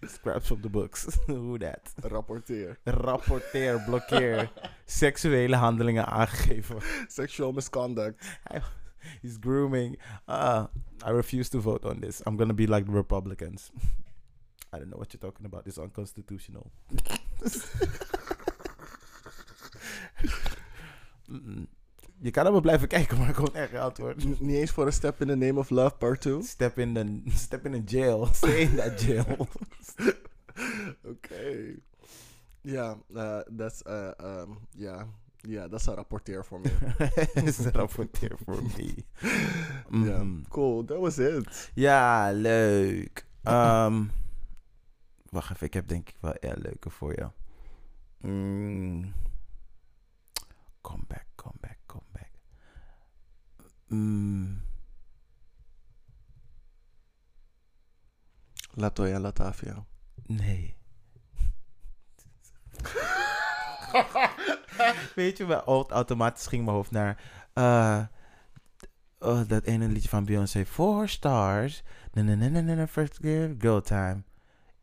Scraps 0.00 0.46
from 0.46 0.60
the 0.60 0.68
books. 0.68 1.18
Who 1.26 1.58
that? 1.58 1.94
Rapporteer. 1.96 2.78
Rapporteer, 2.84 3.84
blokkeer. 3.84 4.52
Seksuele 4.84 5.56
handelingen 5.56 6.06
aangegeven. 6.06 6.80
Sexual 7.06 7.52
misconduct. 7.52 8.38
He's 9.22 9.36
grooming. 9.40 9.98
Uh, 10.28 10.66
I 11.06 11.10
refuse 11.10 11.50
to 11.50 11.60
vote 11.60 11.88
on 11.88 12.00
this. 12.00 12.22
I'm 12.26 12.36
gonna 12.36 12.54
be 12.54 12.66
like 12.66 12.86
the 12.86 12.92
Republicans. 12.92 13.70
I 14.72 14.78
don't 14.78 14.88
know 14.88 14.98
what 14.98 15.12
you're 15.12 15.30
talking 15.30 15.46
about. 15.46 15.66
It's 15.66 15.78
unconstitutional. 15.78 16.70
Mm-mm. 16.90 17.24
Je 22.20 22.30
kan 22.30 22.42
allemaal 22.42 22.60
blijven 22.60 22.88
kijken, 22.88 23.18
maar 23.18 23.28
ik 23.28 23.34
komt 23.34 23.52
echt 23.52 23.74
antwoord. 23.74 24.24
N- 24.24 24.36
niet 24.38 24.56
eens 24.56 24.70
voor 24.70 24.86
een 24.86 24.92
Step 24.92 25.20
in 25.20 25.26
the 25.26 25.34
Name 25.34 25.58
of 25.58 25.70
Love 25.70 25.94
part 25.96 26.20
2? 26.20 26.42
Step 26.42 26.78
in 26.78 26.94
the, 26.94 27.30
step 27.36 27.64
in 27.66 27.72
the 27.84 27.96
jail. 27.96 28.26
Stay 28.32 28.60
in 28.60 28.74
that 28.76 29.00
jail. 29.02 29.36
Oké. 31.12 31.74
Ja, 32.60 32.98
eh, 33.14 33.38
dat 33.50 33.72
is, 33.72 33.82
eh, 33.82 34.18
ehm, 34.20 34.50
ja, 34.70 35.06
ja, 35.36 35.68
dat 35.68 35.80
is 35.80 35.86
een 35.86 35.94
rapporteer 35.94 36.44
voor 36.44 36.60
me. 36.60 36.70
is 37.44 37.58
een 37.58 37.72
rapporteer 37.72 38.36
voor 38.44 38.62
me. 38.62 38.94
Ja, 40.06 40.22
Mhm. 40.22 40.42
cool, 40.48 40.84
that 40.84 40.98
was 40.98 41.18
it. 41.18 41.70
Ja, 41.74 42.32
leuk. 42.32 43.26
Ehm, 43.42 44.04
wacht 45.30 45.50
even, 45.52 45.66
ik 45.66 45.74
heb 45.74 45.88
denk 45.88 46.08
ik 46.08 46.16
wel 46.20 46.34
een 46.40 46.58
leuke 46.60 46.90
voor 46.90 47.12
je. 47.12 47.28
Mm. 48.28 49.12
Come 50.84 51.04
back, 51.08 51.26
come 51.36 51.56
back, 51.60 51.78
come 51.86 52.04
back. 52.12 52.30
Mm. 53.90 54.60
Latoya 58.76 59.20
Latavia. 59.20 59.84
Nee. 60.26 60.76
Weet 65.14 65.36
je, 65.36 65.62
hoofd 65.64 65.90
automatisch 65.90 66.46
ging 66.46 66.64
mijn 66.64 66.76
hoofd 66.76 66.90
naar 66.90 67.22
eh, 67.52 68.04
oh, 69.18 69.48
dat 69.48 69.64
ene 69.64 69.88
liedje 69.88 70.08
van 70.08 70.24
Beyoncé, 70.24 70.66
Four 70.66 71.08
Stars. 71.08 71.82
Na 72.12 72.22
na 72.22 72.34
na 72.34 72.60
na 72.60 72.74
na 72.74 72.86
first 72.86 73.18
girl, 73.22 73.54
girl 73.58 73.80
time. 73.80 74.22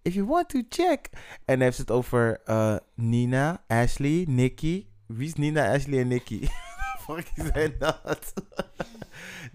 If 0.02 0.14
you 0.14 0.28
want 0.28 0.50
to 0.50 0.62
check. 0.70 1.10
En 1.46 1.46
dan 1.46 1.60
heeft 1.60 1.76
ze 1.76 1.82
het 1.82 1.92
over 1.92 2.42
eh, 2.46 2.76
Nina, 2.96 3.64
Ashley, 3.68 4.26
Nikki. 4.28 4.91
Wie 5.16 5.28
is 5.28 5.34
Nina, 5.34 5.74
Ashley 5.74 6.00
en 6.00 6.08
Nikki? 6.08 6.48
Fucking 7.00 7.50
zijn 7.54 7.76
dat? 7.80 8.34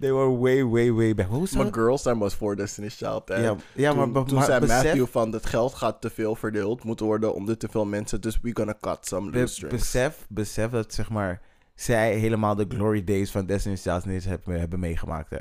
They 0.00 0.12
were 0.12 0.38
way, 0.38 0.64
way, 0.64 0.92
way 0.92 1.14
back. 1.14 1.26
Hoe 1.28 1.48
Maar? 1.56 1.72
Girls 1.72 2.02
Time 2.02 2.18
was 2.18 2.34
voor 2.34 2.56
Destiny's 2.56 2.96
Child. 2.96 3.30
En 3.30 3.42
Ja, 3.42 3.56
ja 3.74 3.88
toen, 3.90 3.98
maar, 3.98 4.08
maar, 4.08 4.24
toen 4.24 4.42
zei 4.42 4.60
besef- 4.60 4.84
Matthew 4.84 5.06
van 5.06 5.32
het 5.32 5.46
geld 5.46 5.74
gaat 5.74 6.00
te 6.00 6.10
veel 6.10 6.34
verdeeld 6.34 6.84
moeten 6.84 7.06
worden 7.06 7.34
onder 7.34 7.56
te 7.58 7.68
veel 7.68 7.84
mensen. 7.84 8.20
Dus 8.20 8.40
we 8.40 8.50
gonna 8.54 8.74
cut 8.80 8.98
some 9.06 9.30
Be- 9.30 9.38
loose 9.38 9.54
strings. 9.54 9.74
besef, 9.74 10.26
besef 10.28 10.70
dat 10.70 10.94
zeg 10.94 11.10
maar 11.10 11.40
zij 11.74 12.14
helemaal 12.14 12.54
de 12.54 12.66
glory 12.68 13.04
days 13.04 13.30
van 13.30 13.46
Destiny's 13.46 13.82
Child 13.82 14.04
niet 14.04 14.24
hebben, 14.24 14.58
hebben 14.58 14.80
meegemaakt. 14.80 15.30
Hè. 15.30 15.40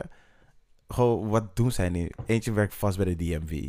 Gewoon, 0.88 1.28
wat 1.28 1.55
doen 1.55 1.72
zij 1.72 1.89
nu? 1.89 2.09
Eentje 2.26 2.51
werkt 2.51 2.76
vast 2.76 2.97
bij 2.97 3.05
de 3.05 3.16
DMV. 3.16 3.68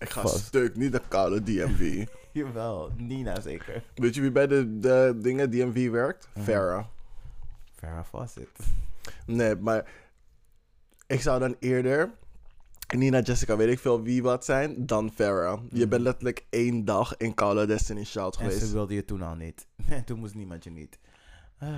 Ik 0.00 0.10
ga 0.10 0.20
vast. 0.20 0.44
stuk, 0.44 0.76
niet 0.76 0.92
de 0.92 1.00
koude 1.08 1.42
DMV. 1.42 2.06
Jawel, 2.32 2.90
Nina 2.96 3.40
zeker. 3.40 3.82
Weet 3.94 4.14
je 4.14 4.20
wie 4.20 4.30
bij 4.32 4.46
de, 4.46 4.78
de 4.78 5.18
dingen 5.22 5.50
DMV 5.50 5.90
werkt? 5.90 6.28
Mhm. 6.34 6.44
Farrah. 6.44 6.84
Farrah 7.74 8.04
Fawcett. 8.04 8.58
Nee, 9.26 9.56
maar 9.56 9.90
ik 11.06 11.20
zou 11.20 11.38
dan 11.40 11.56
eerder 11.58 12.10
Nina, 12.96 13.20
Jessica, 13.20 13.56
weet 13.56 13.68
ik 13.72 13.78
veel 13.78 14.02
wie 14.02 14.22
wat 14.22 14.44
zijn, 14.44 14.86
dan 14.86 15.10
Farrah. 15.14 15.60
Je 15.70 15.78
Mhm. 15.80 15.88
bent 15.88 16.02
letterlijk 16.02 16.46
één 16.50 16.84
dag 16.84 17.16
in 17.16 17.34
koude 17.34 17.66
Destiny's 17.66 18.10
Child 18.10 18.36
En 18.36 18.42
geweest. 18.44 18.66
ze 18.66 18.72
wilde 18.72 18.94
je 18.94 19.04
toen 19.04 19.22
al 19.22 19.34
niet. 19.34 19.66
toen 20.06 20.18
moest 20.18 20.34
niemand 20.34 20.64
je 20.64 20.70
niet. 20.70 20.98
Ah, 21.58 21.68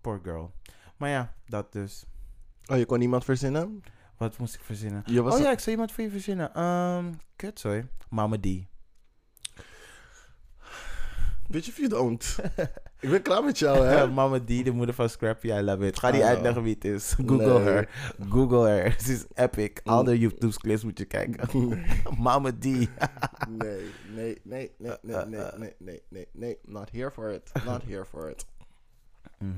poor 0.00 0.20
girl. 0.22 0.52
Maar 0.96 1.08
ja, 1.10 1.34
dat 1.46 1.72
dus. 1.72 2.04
Oh, 2.66 2.76
je 2.76 2.86
kon 2.86 2.98
niemand 2.98 3.24
verzinnen? 3.24 3.82
Wat 4.20 4.38
moest 4.38 4.54
ik 4.54 4.60
verzinnen? 4.62 5.02
Je 5.06 5.22
was 5.22 5.34
oh 5.34 5.40
ja, 5.40 5.50
ik 5.50 5.58
zou 5.58 5.70
iemand 5.70 5.92
voor 5.92 6.04
je 6.04 6.10
verzinnen. 6.10 6.62
Um, 6.62 7.18
kut, 7.36 7.58
sorry. 7.58 7.88
Mama 8.08 8.36
D. 8.40 8.46
Bitch 11.48 11.68
if 11.68 11.76
you 11.76 11.88
don't. 11.88 12.36
ik 13.00 13.10
ben 13.10 13.22
klaar 13.22 13.44
met 13.44 13.58
jou, 13.58 13.86
hè? 13.86 14.06
Mama 14.20 14.38
D, 14.40 14.46
de 14.46 14.70
moeder 14.70 14.94
van 14.94 15.08
Scrappy, 15.08 15.46
I 15.48 15.60
love 15.60 15.86
it. 15.86 15.98
Ga 15.98 16.10
die 16.10 16.20
know. 16.20 16.32
uitleggen 16.32 16.62
wie 16.62 16.74
het 16.74 16.84
is. 16.84 17.12
Google 17.26 17.58
Nee. 17.58 17.72
haar. 17.72 17.88
Google 18.28 18.68
haar. 18.68 18.94
Ze 19.04 19.12
is 19.12 19.24
epic. 19.34 19.80
Al 19.84 20.04
de 20.04 20.12
Mm. 20.14 20.18
YouTube 20.18 20.56
clips 20.58 20.84
moet 20.84 20.98
je 20.98 21.04
kijken. 21.04 21.48
Mama 22.18 22.50
D. 22.52 22.64
nee, 22.64 22.86
nee, 23.48 23.90
nee, 24.14 24.40
nee, 24.44 24.70
nee, 24.80 24.98
nee, 25.02 25.24
nee, 25.56 25.72
nee, 25.78 26.02
nee, 26.08 26.26
nee. 26.32 26.58
Not 26.62 26.90
here 26.90 27.10
for 27.10 27.30
it. 27.30 27.52
Not 27.64 27.82
here 27.82 28.04
for 28.04 28.30
it. 28.30 28.46
Mhm. 29.38 29.52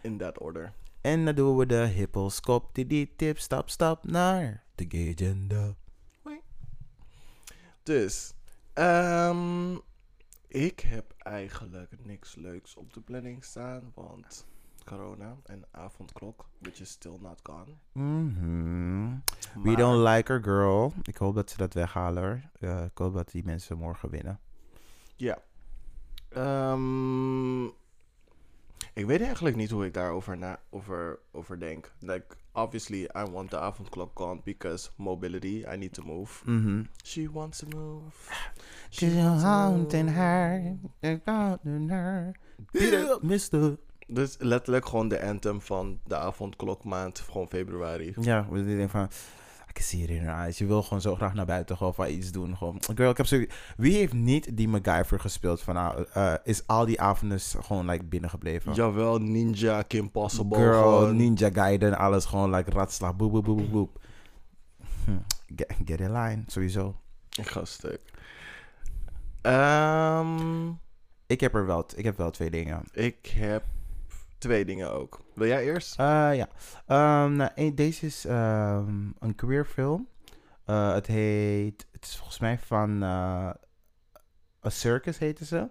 In 0.00 0.16
that 0.18 0.38
order. 0.38 0.72
En 1.06 1.24
dan 1.24 1.34
doen 1.34 1.56
we 1.56 1.66
de 1.66 1.86
hippelskop. 1.86 2.74
Die 2.74 2.86
die 2.86 3.12
tip, 3.16 3.38
stap, 3.38 3.68
stap 3.68 4.04
naar 4.04 4.64
de 4.74 4.84
gay 4.88 5.12
agenda. 5.12 5.74
Dus, 7.82 8.34
ehm, 8.72 9.74
ik 10.48 10.80
heb 10.80 11.14
eigenlijk 11.18 12.04
niks 12.04 12.34
leuks 12.34 12.76
op 12.76 12.92
de 12.92 13.00
planning 13.00 13.44
staan, 13.44 13.92
want 13.94 14.46
corona 14.84 15.36
en 15.44 15.64
avondklok, 15.70 16.48
which 16.58 16.80
is 16.80 16.90
still 16.90 17.18
not 17.20 17.40
gone. 17.42 17.74
Mhm. 17.92 19.14
We 19.62 19.76
don't 19.76 20.08
like 20.08 20.32
her 20.32 20.42
girl. 20.42 20.92
Ik 21.02 21.16
hoop 21.16 21.34
dat 21.34 21.50
ze 21.50 21.56
dat 21.56 21.74
weghalen. 21.74 22.50
Eh, 22.60 22.84
ik 22.84 22.98
hoop 22.98 23.14
dat 23.14 23.30
die 23.30 23.44
mensen 23.44 23.78
morgen 23.78 24.10
winnen. 24.10 24.40
Ja. 25.16 25.38
Ehm, 26.28 27.64
ik 28.96 29.06
weet 29.06 29.20
eigenlijk 29.20 29.56
niet 29.56 29.70
hoe 29.70 29.84
ik 29.84 29.94
daarover 29.94 30.38
na, 30.38 30.60
over, 30.70 31.18
over 31.32 31.58
denk. 31.60 31.92
Like, 32.00 32.24
obviously, 32.52 33.02
I 33.02 33.30
want 33.30 33.50
the 33.50 33.58
avondklok 33.58 34.10
gone 34.14 34.40
because 34.44 34.90
mobility, 34.96 35.64
I 35.72 35.76
need 35.76 35.92
to 35.92 36.02
move. 36.02 36.50
Mhm. 36.50 36.82
She 37.04 37.30
wants 37.32 37.58
to 37.58 37.66
move. 37.76 38.16
She's 38.90 39.14
haunting 39.42 40.14
her. 40.14 40.76
Haunting 41.24 41.90
her. 41.90 42.36
Beat 42.72 42.92
it. 42.92 43.22
Mister. 43.22 43.76
Dus 44.06 44.36
letterlijk 44.38 44.86
gewoon 44.86 45.08
de 45.08 45.22
anthem 45.22 45.60
van 45.60 46.00
de 46.04 46.16
avondklokmaand, 46.16 47.20
gewoon 47.20 47.48
februari. 47.48 48.14
Ja, 48.20 48.46
we 48.50 48.64
denken 48.64 48.88
van... 48.88 49.08
Can 49.76 49.84
see 49.84 50.02
it 50.02 50.08
in 50.10 50.20
her 50.22 50.34
eyes. 50.34 50.58
Je 50.58 50.66
wil 50.66 50.82
gewoon 50.82 51.00
zo 51.00 51.14
graag 51.14 51.34
naar 51.34 51.46
buiten 51.46 51.76
gewoon 51.76 51.94
van 51.94 52.08
iets 52.08 52.32
doen. 52.32 52.56
Gewoon, 52.56 52.80
girl, 52.94 53.10
ik 53.10 53.16
heb 53.16 53.26
zo... 53.26 53.44
Wie 53.76 53.96
heeft 53.96 54.12
niet 54.12 54.56
die 54.56 54.68
MacGyver 54.68 55.20
gespeeld 55.20 55.62
van... 55.62 55.76
eh, 56.12 56.34
is 56.44 56.66
al 56.66 56.86
die 56.86 57.00
avonden 57.00 57.40
gewoon 57.40 57.86
like, 57.86 58.04
binnengebleven? 58.04 58.74
Jawel, 58.74 59.18
Ninja, 59.18 59.82
Kim 59.82 60.10
Possible. 60.10 60.56
Girl, 60.58 60.82
gewoon. 60.82 61.16
Ninja 61.16 61.50
Gaiden, 61.52 61.98
alles 61.98 62.24
gewoon 62.24 62.54
like 62.54 62.70
ratslag. 62.70 63.16
Boep, 63.16 63.32
boep, 63.32 63.44
boep, 63.44 63.56
boep, 63.56 63.70
boep. 63.70 64.00
Hm, 65.04 65.16
Get, 65.56 65.72
get 65.84 66.00
in 66.00 66.12
line, 66.12 66.42
sowieso. 66.46 66.96
Ik 67.38 67.46
ga 67.46 67.64
stuk. 67.64 68.00
Ehm, 69.42 70.68
Ik 71.26 71.40
heb 71.40 71.54
er 71.54 71.66
wel, 71.66 71.86
ik 71.96 72.04
heb 72.04 72.16
wel 72.16 72.30
twee 72.30 72.50
dingen. 72.50 72.82
ik 72.92 73.26
heb 73.26 73.64
twee 74.38 74.64
dingen 74.64 74.92
ook. 74.92 75.20
Wil 75.34 75.46
jij 75.46 75.64
eerst? 75.64 75.98
Eh, 75.98 76.30
ja. 76.34 76.48
Ehm, 76.86 77.36
nou, 77.36 77.50
één- 77.54 77.74
deze 77.74 78.06
is 78.06 78.24
ehm, 78.24 79.10
een 79.18 79.34
queer 79.34 79.64
film. 79.64 80.08
Eh, 80.64 80.92
het 80.94 81.06
heet, 81.06 81.86
het 81.92 82.04
is 82.04 82.16
volgens 82.16 82.38
mij 82.38 82.58
van 82.58 83.02
eh 83.02 83.50
A 84.64 84.68
Circus 84.70 85.18
heette 85.18 85.44
ze. 85.44 85.68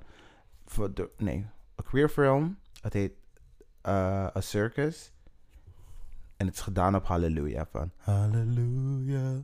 Voor 0.66 0.94
de, 0.94 1.10
nee, 1.18 1.46
een 1.76 1.84
queer 1.84 2.10
film. 2.10 2.58
Het 2.82 2.94
heet 2.94 3.14
eh, 3.82 4.28
A 4.36 4.42
Circus. 4.42 5.12
En 6.38 6.46
het 6.46 6.56
is 6.56 6.62
gedaan 6.62 6.96
op 6.96 7.06
Hallelujah 7.06 7.66
van 7.72 7.92
Hallelujah, 7.98 9.40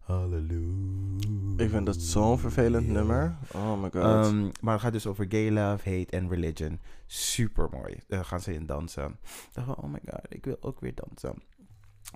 Hallelujah. 0.00 1.41
Ik 1.62 1.70
vind 1.70 1.86
dat 1.86 1.96
zo'n 1.96 2.38
vervelend 2.38 2.86
nummer. 2.88 3.36
Oh 3.54 3.82
my 3.82 3.90
god. 3.90 4.02
Ehm, 4.02 4.48
maar 4.60 4.72
het 4.72 4.82
gaat 4.82 4.92
dus 4.92 5.06
over 5.06 5.26
gay 5.28 5.50
love, 5.50 5.90
hate 5.90 6.06
en 6.10 6.28
religion. 6.28 6.80
Super 7.06 7.68
mooi. 7.70 8.00
Daar 8.08 8.24
gaan 8.24 8.40
ze 8.40 8.54
in 8.54 8.66
dansen. 8.66 9.16
Ik 9.22 9.48
dacht 9.52 9.68
oh 9.68 9.84
my 9.84 10.00
god, 10.10 10.20
ik 10.28 10.44
wil 10.44 10.56
ook 10.60 10.80
weer 10.80 10.94
dansen. 10.94 11.42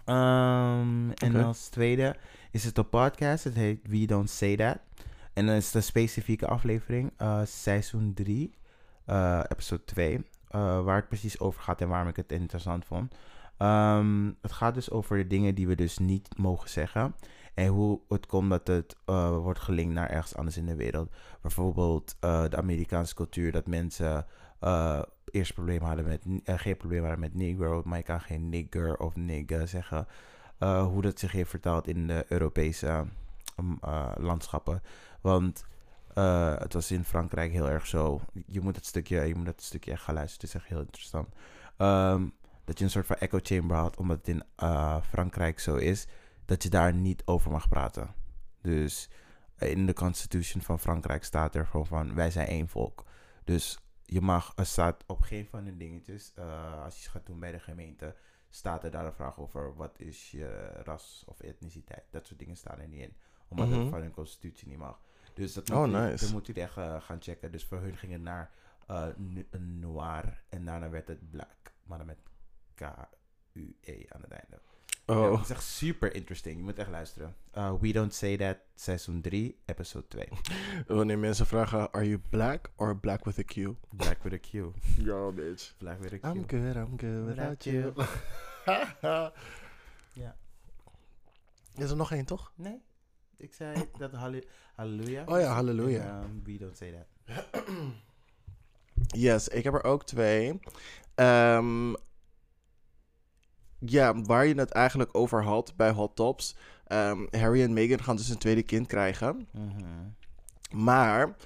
Ehm, 0.04 1.10
en 1.10 1.44
als 1.44 1.68
tweede 1.68 2.16
is 2.50 2.64
het 2.64 2.78
een 2.78 2.88
podcast. 2.88 3.44
Het 3.44 3.54
heet 3.54 3.78
We 3.88 4.06
Don't 4.06 4.30
Say 4.30 4.56
That. 4.56 4.78
En 5.32 5.46
dan 5.46 5.54
is 5.54 5.66
het 5.66 5.74
een 5.74 5.82
specifieke 5.82 6.46
aflevering. 6.46 7.12
eh, 7.16 7.40
seizoen 7.44 8.14
3, 8.14 8.54
eh, 9.04 9.40
episode 9.48 9.84
2. 9.84 10.24
eh, 10.48 10.82
waar 10.84 10.96
het 10.96 11.08
precies 11.08 11.38
over 11.40 11.62
gaat 11.62 11.80
en 11.80 11.88
waarom 11.88 12.08
ik 12.08 12.16
het 12.16 12.32
interessant 12.32 12.84
vond. 12.84 13.14
Ehm, 13.56 14.30
het 14.42 14.52
gaat 14.52 14.74
dus 14.74 14.90
over 14.90 15.16
de 15.16 15.26
dingen 15.26 15.54
die 15.54 15.66
we 15.66 15.74
dus 15.74 15.98
niet 15.98 16.38
mogen 16.38 16.68
zeggen. 16.70 17.14
En 17.56 17.66
hoe 17.66 18.00
het 18.08 18.26
komt 18.26 18.50
dat 18.50 18.66
het 18.66 18.96
eh, 19.04 19.36
wordt 19.36 19.60
gelinkt 19.60 19.94
naar 19.94 20.10
ergens 20.10 20.34
anders 20.36 20.56
in 20.56 20.66
de 20.66 20.74
wereld. 20.74 21.10
Bijvoorbeeld 21.40 22.16
eh, 22.20 22.44
de 22.48 22.56
Amerikaanse 22.56 23.14
cultuur, 23.14 23.52
dat 23.52 23.66
mensen 23.66 24.26
eh, 24.60 25.02
eerst 25.30 25.54
problemen 25.54 25.86
hadden 25.86 26.06
met, 26.06 26.22
geen 26.60 26.76
probleem 26.76 27.00
hadden 27.00 27.20
met 27.20 27.34
negro, 27.34 27.82
maar 27.84 27.98
je 27.98 28.04
kan 28.04 28.20
geen 28.20 28.48
nigger 28.48 28.96
of 28.96 29.16
nigga 29.16 29.66
zeggen. 29.66 30.06
Hoe 30.58 31.02
dat 31.02 31.18
zich 31.18 31.32
heeft 31.32 31.50
vertaald 31.50 31.86
in 31.86 32.06
de 32.06 32.24
Europese 32.28 33.06
eh, 33.80 34.12
landschappen. 34.16 34.82
Want 35.20 35.64
het 36.60 36.72
was 36.72 36.90
in 36.90 37.04
Frankrijk 37.04 37.52
heel 37.52 37.68
erg 37.68 37.86
zo. 37.86 38.20
Je 38.46 38.60
moet 38.60 38.76
het 38.76 38.86
stukje, 38.86 39.20
je 39.20 39.34
moet 39.34 39.46
dat 39.46 39.62
stukje 39.62 39.92
echt 39.92 40.02
gaan 40.02 40.14
luisteren. 40.14 40.46
Het 40.46 40.56
is 40.56 40.62
echt 40.62 40.70
heel 40.70 40.84
interessant. 40.84 41.28
Ehm, 41.76 42.26
dat 42.64 42.78
je 42.78 42.84
een 42.84 42.90
soort 42.90 43.06
van 43.06 43.16
echo 43.16 43.38
chamber 43.42 43.76
had, 43.76 43.96
omdat 43.96 44.16
het 44.16 44.28
in 44.28 44.42
Frankrijk 45.02 45.60
zo 45.60 45.76
is 45.76 46.06
dat 46.46 46.62
je 46.62 46.68
daar 46.68 46.94
niet 46.94 47.22
over 47.26 47.50
mag 47.50 47.68
praten. 47.68 48.14
Dus 48.60 49.10
in 49.58 49.86
de 49.86 49.92
constitution 49.92 50.62
van 50.62 50.78
Frankrijk 50.78 51.24
staat 51.24 51.54
er 51.54 51.66
gewoon 51.66 51.86
van 51.86 52.14
wij 52.14 52.30
zijn 52.30 52.46
één 52.46 52.68
volk. 52.68 53.04
Dus 53.44 53.78
je 54.04 54.20
mag, 54.20 54.52
er 54.56 54.66
staat 54.66 55.04
op 55.06 55.20
geen 55.20 55.46
van 55.46 55.64
de 55.64 55.76
dingetjes, 55.76 56.32
eh, 56.34 56.82
als 56.82 56.94
je 56.96 57.02
het 57.02 57.10
gaat 57.10 57.26
doen 57.26 57.40
bij 57.40 57.52
de 57.52 57.60
gemeente, 57.60 58.16
staat 58.50 58.84
er 58.84 58.90
daar 58.90 59.06
een 59.06 59.12
vraag 59.12 59.38
over 59.38 59.74
wat 59.74 59.98
is 60.00 60.30
je 60.30 60.66
ras 60.84 61.24
of 61.26 61.40
etniciteit. 61.40 62.04
Dat 62.10 62.26
soort 62.26 62.38
dingen 62.38 62.56
staan 62.56 62.78
er 62.78 62.88
niet 62.88 63.00
in. 63.02 63.16
Omdat 63.48 63.68
Mhm. 63.68 63.78
het 63.78 63.88
van 63.88 64.00
hun 64.00 64.10
constitutie 64.10 64.68
niet 64.68 64.78
mag. 64.78 65.00
Dus 65.34 65.52
dat 65.52 65.70
Oh, 65.70 65.76
moet, 65.78 65.90
je, 65.90 65.96
nice. 65.96 66.24
dat 66.24 66.32
moet 66.32 66.46
je 66.46 66.52
echt 66.52 66.76
eh, 66.76 67.00
gaan 67.00 67.22
checken. 67.22 67.52
Dus 67.52 67.64
voor 67.64 67.80
hun 67.80 67.96
ging 67.96 68.12
het 68.12 68.22
naar 68.22 68.50
eh, 68.86 69.06
een 69.50 69.78
noir 69.78 70.42
en 70.48 70.64
daarna 70.64 70.88
werd 70.90 71.08
het 71.08 71.30
black. 71.30 71.72
Maar 71.84 71.98
dan 71.98 72.06
met 72.06 72.18
K-U-E 72.74 74.04
aan 74.08 74.20
het 74.22 74.30
einde. 74.30 74.60
Ja, 75.06 75.14
Oh, 75.14 75.32
het 75.32 75.42
is 75.44 75.50
echt 75.50 75.62
super 75.64 76.14
interesting. 76.14 76.56
Je 76.56 76.62
moet 76.62 76.78
echt 76.78 76.90
luisteren. 76.90 77.36
Uh, 77.54 77.72
We 77.80 77.92
Don't 77.92 78.14
Say 78.14 78.36
That, 78.36 78.56
seizoen 78.74 79.20
3, 79.20 79.56
episode 79.64 80.06
2. 80.08 80.28
wanneer 80.96 81.18
mensen 81.18 81.46
vragen, 81.46 81.90
are 81.92 82.06
you 82.08 82.20
black 82.30 82.70
or 82.76 82.96
black 82.98 83.24
with 83.24 83.38
a 83.38 83.42
Q? 83.42 83.76
Black 83.90 84.22
with 84.22 84.32
a 84.32 84.38
Q. 84.50 84.72
Yo, 84.96 85.32
bitch. 85.32 85.74
Black 85.78 86.00
with 86.00 86.12
a 86.12 86.18
Q. 86.18 86.24
I'm 86.38 86.44
good, 86.48 86.74
I'm 86.76 86.98
good 86.98 87.26
without 87.26 87.64
you. 87.64 87.92
Ja. 90.12 90.36
Is 91.84 91.90
er 91.90 91.96
nog 91.96 92.12
één, 92.12 92.24
toch? 92.24 92.52
Nee, 92.54 92.82
ik 93.36 93.54
zei 93.54 93.88
dat 93.98 94.12
halle- 94.12 94.44
halleluja. 94.74 95.24
Oh 95.26 95.40
ja, 95.40 95.52
halleluja. 95.52 96.00
En, 96.04 96.22
um, 96.24 96.40
we 96.44 96.56
Don't 96.58 96.76
Say 96.76 96.92
That. 96.92 97.06
Yes, 99.06 99.48
ik 99.48 99.64
heb 99.64 99.74
er 99.74 99.84
ook 99.84 100.04
twee. 100.04 100.60
Ehm, 101.14 101.94
ja, 103.78 104.22
waar 104.22 104.46
je 104.46 104.54
het 104.54 104.70
eigenlijk 104.70 105.10
over 105.12 105.44
had 105.44 105.72
bij 105.76 105.90
Hot 105.90 106.16
Tops. 106.16 106.56
Ehm, 106.86 107.26
Harry 107.30 107.62
en 107.62 107.72
Meghan 107.72 108.02
gaan 108.02 108.16
dus 108.16 108.28
een 108.28 108.38
tweede 108.38 108.62
kind 108.62 108.86
krijgen. 108.86 109.48
Mhm. 109.52 110.80
Maar 110.82 111.36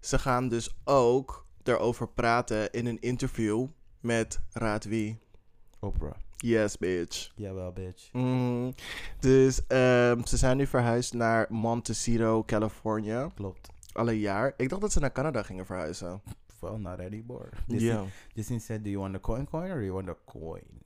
ze 0.00 0.18
gaan 0.18 0.48
dus 0.48 0.76
ook 0.84 1.46
erover 1.62 2.08
praten 2.08 2.72
in 2.72 2.86
een 2.86 3.00
interview 3.00 3.66
met 4.00 4.40
Raad 4.52 4.84
Wie. 4.84 5.18
Oprah. 5.78 6.14
Yes, 6.36 6.78
bitch. 6.78 7.30
Jawel, 7.34 7.72
bitch. 7.72 8.12
Mhm. 8.12 8.70
Dus 9.20 9.66
ehm, 9.66 10.24
ze 10.24 10.36
zijn 10.36 10.56
nu 10.56 10.66
verhuisd 10.66 11.12
naar 11.14 11.46
Montecito, 11.48 12.44
California. 12.44 13.30
Klopt. 13.34 13.68
Al 13.92 14.08
een 14.08 14.18
jaar. 14.18 14.54
Ik 14.56 14.68
dacht 14.68 14.80
dat 14.80 14.92
ze 14.92 15.00
naar 15.00 15.12
Canada 15.12 15.42
gingen 15.42 15.66
verhuizen. 15.66 16.22
Well, 16.60 16.78
not 16.78 17.00
anymore. 17.00 17.48
Disney, 17.66 18.12
Disney 18.34 18.58
said, 18.58 18.84
do 18.84 18.90
you 18.90 19.00
want 19.00 19.14
the 19.14 19.20
coin 19.20 19.46
coin 19.46 19.70
or 19.70 19.78
do 19.78 19.84
you 19.84 19.92
want 19.92 20.06
the 20.06 20.16
coin? 20.24 20.82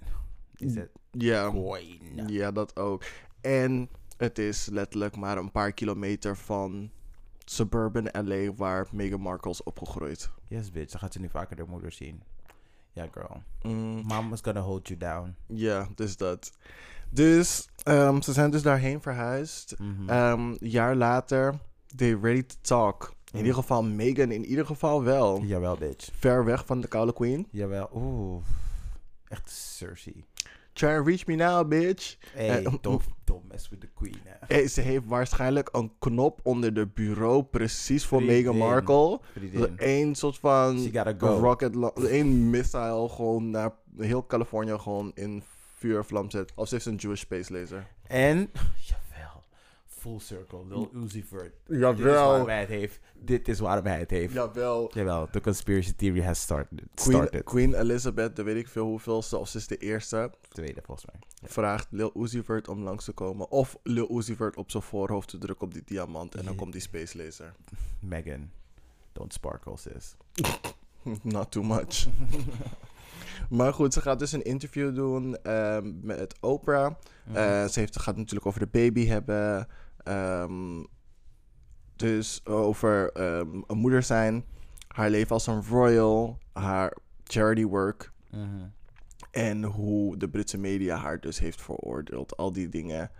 Said, 0.66 0.88
Ja. 1.10 1.50
coin. 1.50 1.98
Ja, 2.26 2.50
dat 2.50 2.76
ook. 2.78 3.02
En 3.40 3.88
het 4.16 4.38
is 4.38 4.66
letterlijk 4.66 5.16
maar 5.16 5.38
een 5.38 5.50
paar 5.50 5.72
kilometer 5.72 6.36
van 6.36 6.90
suburban 7.44 8.08
LA 8.24 8.52
waar 8.54 8.86
Meghan 8.92 9.20
Markle 9.20 9.50
is 9.50 9.62
opgegroeid. 9.62 10.30
Yes, 10.48 10.70
bitch. 10.70 10.90
Dan 10.90 11.00
gaat 11.00 11.12
ze 11.12 11.20
nu 11.20 11.28
vaker 11.28 11.56
de 11.56 11.64
moeder 11.68 11.92
zien. 11.92 12.22
Ja, 12.92 13.06
girl. 13.12 13.42
Mm, 13.62 14.06
Mama's 14.06 14.40
gonna 14.42 14.60
hold 14.60 14.88
you 14.88 14.98
down. 15.00 15.34
Ja, 15.46 15.88
dus 15.94 16.16
dat. 16.16 16.52
Dus 17.10 17.68
ehm, 17.82 18.20
ze 18.20 18.32
zijn 18.32 18.50
dus 18.50 18.62
daarheen 18.62 19.00
verhuisd. 19.02 19.74
Mhm. 19.78 20.08
Ehm, 20.08 20.40
een 20.40 20.56
jaar 20.60 20.96
later, 20.96 21.54
they 21.96 22.18
ready 22.22 22.42
to 22.42 22.56
talk. 22.60 23.08
In 23.24 23.38
Mm. 23.38 23.38
ieder 23.38 23.54
geval 23.54 23.82
Meghan, 23.82 24.30
in 24.30 24.44
ieder 24.44 24.66
geval 24.66 25.02
wel. 25.02 25.42
Jawel, 25.42 25.76
bitch. 25.76 26.08
Ver 26.14 26.44
weg 26.44 26.66
van 26.66 26.80
de 26.80 26.88
koude 26.88 27.12
queen. 27.12 27.46
Jawel. 27.50 27.90
Oeh. 27.94 28.42
Echt 29.30 29.50
Cersei. 29.50 30.24
Try 30.72 30.88
and 30.96 31.06
reach 31.06 31.26
me 31.26 31.34
now, 31.34 31.64
bitch. 31.72 32.16
Hey, 32.32 32.48
Eh, 32.64 32.72
don't, 32.80 33.04
don't 33.24 33.48
mess 33.48 33.68
with 33.68 33.80
the 33.80 33.88
queen, 33.94 34.16
hè. 34.24 34.34
Hey, 34.54 34.68
ze 34.68 34.80
heeft 34.80 35.06
waarschijnlijk 35.06 35.68
een 35.72 35.92
knop 35.98 36.40
onder 36.42 36.74
de 36.74 36.86
bureau 36.86 37.42
precies 37.42 38.06
voor. 38.06 38.22
Meghan 38.22 38.56
Markle. 38.56 39.20
Eén 39.76 40.14
soort 40.14 40.38
van 40.38 40.78
go. 41.18 41.38
rocket, 41.38 41.76
één 42.08 42.50
missile 42.50 43.08
gewoon 43.08 43.50
naar 43.50 43.70
heel 43.98 44.26
Californië 44.26 44.78
gewoon 44.78 45.12
in 45.14 45.42
vuur 45.76 46.04
vlam 46.04 46.30
zet. 46.30 46.52
Of 46.54 46.68
ze 46.68 46.74
heeft 46.74 46.86
een 46.86 46.94
Jewish 46.96 47.20
space 47.20 47.52
laser. 47.52 47.86
En, 48.06 48.50
full 50.00 50.18
circle, 50.18 50.66
Lil 50.68 50.90
Uzi 50.94 51.24
Vert. 51.24 51.52
Dit 51.66 51.76
is 51.76 51.78
Jawel. 51.78 52.28
waarom 52.28 52.48
hij 52.48 52.60
het 52.60 52.68
heeft. 52.68 53.00
Dit 53.14 53.48
is 53.48 53.58
waarom 53.58 53.84
hij 53.84 53.98
het 53.98 54.10
heeft. 54.10 54.32
Jawel. 54.32 54.90
Jawel, 54.94 55.28
the 55.30 55.40
conspiracy 55.40 55.92
theory 55.92 56.22
has 56.22 56.40
started. 56.40 56.82
Queen, 56.94 57.16
started. 57.16 57.44
Queen 57.44 57.74
Elizabeth, 57.74 58.36
de 58.36 58.42
weet 58.42 58.56
ik 58.56 58.68
veel 58.68 58.86
hoeveelste, 58.86 59.36
of 59.36 59.48
ze 59.48 59.56
is 59.56 59.66
de 59.66 59.76
eerste, 59.76 60.32
Tweede, 60.48 60.80
volgens 60.84 61.06
mij. 61.12 61.48
vraagt 61.50 61.86
Lil 61.90 62.12
Uzi 62.16 62.42
Vert 62.42 62.68
om 62.68 62.82
langs 62.82 63.04
te 63.04 63.12
komen. 63.12 63.50
Of 63.50 63.76
Lil 63.82 64.18
Uzi 64.18 64.36
Vert 64.36 64.56
op 64.56 64.70
zijn 64.70 64.82
voorhoofd 64.82 65.28
te 65.28 65.38
drukken 65.38 65.66
op 65.66 65.74
die 65.74 65.82
diamant 65.84 66.34
en 66.34 66.44
dan 66.44 66.54
komt 66.54 66.72
die 66.72 66.80
space 66.80 67.16
laser. 67.24 67.52
Megan, 68.00 68.50
don't 69.12 69.32
sparkle, 69.32 69.76
sis. 69.76 70.16
Not 71.22 71.50
too 71.50 71.62
much. 71.62 72.06
maar 73.50 73.74
goed, 73.74 73.92
ze 73.92 74.00
gaat 74.00 74.18
dus 74.18 74.32
een 74.32 74.42
interview 74.42 74.94
doen 74.94 75.36
ehm, 75.42 75.92
met 76.02 76.34
Oprah. 76.40 76.94
Eh, 77.32 77.64
ze 77.66 77.80
heeft, 77.80 78.00
gaat 78.00 78.16
natuurlijk 78.16 78.46
over 78.46 78.60
de 78.60 78.66
baby 78.66 79.06
hebben. 79.06 79.68
Ehm, 80.04 80.84
dus 81.96 82.46
over 82.46 83.12
ehm, 83.12 83.60
een 83.66 83.78
moeder 83.78 84.02
zijn. 84.02 84.44
Haar 84.88 85.10
leven 85.10 85.30
als 85.32 85.46
een 85.46 85.62
royal. 85.64 86.38
Haar 86.52 86.96
charity 87.24 87.64
work. 87.64 88.12
Mhm. 88.30 88.66
En 89.30 89.64
hoe 89.64 90.16
de 90.16 90.28
Britse 90.28 90.58
media 90.58 90.96
haar 90.96 91.20
dus 91.20 91.38
heeft 91.38 91.60
veroordeeld. 91.62 92.36
Al 92.36 92.52
die 92.52 92.68
dingen 92.68 93.10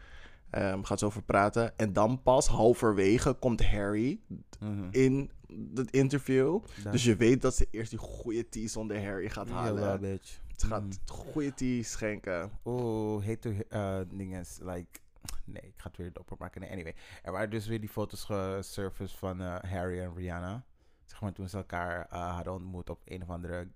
ehm, 0.51 0.82
gaat 0.82 0.98
ze 0.98 1.05
over 1.05 1.23
praten. 1.23 1.78
En 1.78 1.93
dan 1.93 2.23
pas 2.23 2.47
halverwege 2.48 3.32
komt 3.32 3.66
Harry 3.70 4.20
Mhm. 4.61 4.89
in 4.90 5.31
het 5.74 5.90
interview. 5.90 6.61
Dan- 6.82 6.93
Dus 6.93 7.05
je 7.05 7.16
weet 7.16 7.43
dat 7.43 7.55
ze 7.57 7.66
eerst 7.70 7.90
die 7.90 7.98
goede 7.98 8.48
tea 8.48 8.69
zonder 8.69 9.05
Harry 9.05 9.28
gaat 9.28 9.48
halen. 9.48 9.74
Jawel, 9.82 9.98
bitch. 9.98 10.40
Ze 10.57 10.66
gaat 10.66 10.82
Mhm. 10.82 10.93
goede 11.07 11.55
tea 11.55 11.82
schenken. 11.82 12.51
Oh, 12.62 13.24
hate 13.24 13.39
to 13.39 13.51
uh, 13.77 13.97
dinges, 14.15 14.59
like... 14.62 15.01
Nee, 15.45 15.63
ik 15.63 15.75
ga 15.77 15.89
het 15.89 15.97
weer 15.97 16.13
opmaken. 16.31 16.61
Nee, 16.61 16.71
anyway. 16.71 16.95
Er 17.23 17.33
waren 17.33 17.51
dus 17.51 17.67
weer 17.67 17.81
die 17.81 17.89
foto's 17.89 18.25
gesurfaced 18.25 19.19
van 19.19 19.41
eh, 19.41 19.57
Harry 19.73 20.01
en 20.01 20.15
Rihanna. 20.15 20.65
Zeg 21.05 21.21
maar 21.21 21.33
toen 21.33 21.49
ze 21.49 21.57
elkaar 21.57 22.07
eh, 22.11 22.35
hadden 22.35 22.53
ontmoet 22.53 22.91
op 22.91 23.01
een 23.05 23.23
of 23.23 23.29
andere 23.31 23.69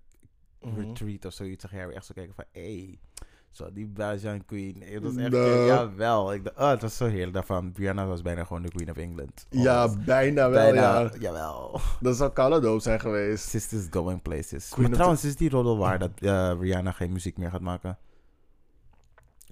Mhm. 0.61 0.79
retreat 0.79 1.25
of 1.25 1.33
zoiets. 1.33 1.61
Zag 1.61 1.71
Harry 1.71 1.93
echt 1.95 2.05
zo 2.05 2.13
kijken 2.13 2.33
van, 2.35 2.43
hey, 2.51 2.99
zo 3.51 3.73
die 3.73 3.85
Belgian 3.87 4.45
queen. 4.45 4.81
Het 4.85 5.03
was 5.03 5.15
echt, 5.15 5.31
No. 5.31 5.65
jawel. 5.65 6.33
Ik 6.33 6.43
dacht, 6.43 6.57
oh, 6.57 6.69
het 6.69 6.81
was 6.81 6.97
zo 6.97 7.05
heerlijk 7.05 7.33
daarvan. 7.33 7.71
Rihanna 7.75 8.05
was 8.05 8.21
bijna 8.21 8.43
gewoon 8.43 8.61
de 8.61 8.69
queen 8.69 8.89
of 8.89 8.97
England. 8.97 9.45
Ja, 9.49 9.95
bijna 10.05 10.49
wel, 10.49 10.71
bijna, 10.71 10.99
ja. 10.99 11.11
jawel. 11.19 11.79
Dat 11.99 12.15
zou 12.17 12.33
Calado 12.33 12.79
zijn 12.79 12.99
geweest. 12.99 13.47
Sisters 13.49 13.87
going 13.89 14.21
places. 14.21 14.69
Queen 14.69 14.85
maar 14.87 14.93
trouwens, 14.95 15.23
is 15.23 15.35
die 15.35 15.49
roddel 15.49 15.77
waar 15.77 15.99
dat 15.99 16.11
eh, 16.19 16.51
Rihanna 16.59 16.91
geen 16.91 17.11
muziek 17.11 17.37
meer 17.37 17.51
gaat 17.51 17.61
maken? 17.61 17.97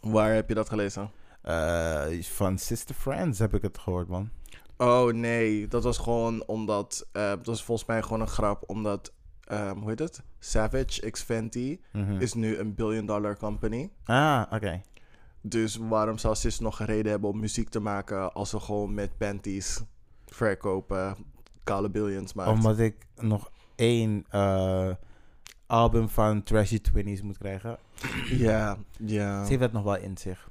Waar 0.02 0.34
heb 0.34 0.49
je 0.49 0.56
dat 0.56 0.70
gelezen? 0.70 1.10
Eh, 1.44 2.22
van 2.22 2.57
Sister 2.57 2.95
Friends 2.95 3.40
heb 3.40 3.53
ik 3.53 3.61
het 3.61 3.78
gehoord, 3.78 4.07
man. 4.07 4.30
Oh 4.78 5.14
nee, 5.14 5.68
dat 5.68 5.84
was 5.84 5.98
gewoon 5.98 6.45
omdat... 6.45 7.07
eh, 7.11 7.30
dat 7.30 7.45
was 7.45 7.64
volgens 7.64 7.88
mij 7.88 8.02
gewoon 8.02 8.22
een 8.22 8.28
grap, 8.28 8.64
omdat... 8.68 9.14
ehm, 9.44 9.78
hoe 9.78 9.90
heet 9.90 9.99
het? 9.99 10.24
Savage 10.40 11.10
X 11.10 11.22
Fenty 11.22 11.80
Mhm. 11.91 12.20
is 12.22 12.34
nu 12.34 12.57
een 12.57 12.74
billion 12.76 13.06
dollar 13.06 13.38
company. 13.38 13.90
Ah, 14.06 14.44
oké. 14.52 14.82
Dus 15.41 15.76
waarom 15.76 16.18
zou 16.18 16.36
Sis 16.36 16.60
nog 16.60 16.80
een 16.80 16.86
reden 16.86 17.11
hebben 17.11 17.30
om 17.30 17.40
muziek 17.40 17.70
te 17.70 17.80
maken... 17.80 18.34
als 18.34 18.49
ze 18.49 18.60
gewoon 18.60 18.94
met 18.94 19.18
panties 19.18 19.82
verkopen 20.26 21.15
kale 21.64 21.90
billions 21.90 22.34
maakt? 22.34 22.49
Omdat 22.49 22.80
ik 22.80 22.95
nog 23.15 23.52
één 23.76 24.26
eh, 24.30 24.90
album 25.65 26.10
van 26.10 26.44
Trashy 26.44 26.80
Twinnies 26.80 27.22
moet 27.22 27.38
krijgen. 27.38 27.78
Ja, 28.30 28.78
ja. 28.99 29.44
Ze 29.44 29.49
heeft 29.49 29.61
dat 29.61 29.72
nog 29.72 29.84
wel 29.84 29.98
in 29.98 30.18
zich. 30.18 30.49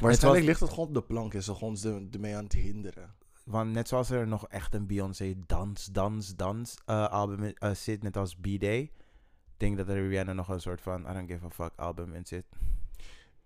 Waarschijnlijk 0.00 0.44
was- 0.44 0.48
ligt 0.48 0.60
het 0.60 0.70
gewoon 0.70 0.88
op 0.88 0.94
de 0.94 1.02
plank. 1.02 1.34
Is 1.34 1.44
ze 1.44 1.54
gewoon 1.54 1.76
ze 1.76 2.08
ermee 2.10 2.36
aan 2.36 2.44
het 2.44 2.52
hinderen. 2.52 3.14
Want 3.44 3.72
net 3.72 3.88
zoals 3.88 4.10
er 4.10 4.26
nog 4.28 4.48
echt 4.48 4.74
een 4.74 4.86
Beyoncé 4.86 5.34
dans, 5.46 5.86
dans, 5.86 6.36
dans 6.36 6.76
eh, 6.84 7.08
album 7.08 7.42
in- 7.42 7.54
eh, 7.56 7.70
zit, 7.74 8.02
net 8.02 8.16
als 8.16 8.34
B-Day. 8.36 8.78
Ik 8.80 9.62
denk 9.62 9.76
dat 9.76 9.88
er 9.88 10.08
Rihanna 10.08 10.32
nog 10.32 10.48
een 10.48 10.60
soort 10.60 10.80
van 10.80 11.00
I 11.00 11.12
don't 11.12 11.30
give 11.30 11.44
a 11.46 11.50
fuck 11.50 11.72
album 11.76 12.14
in 12.14 12.26
zit. 12.26 12.44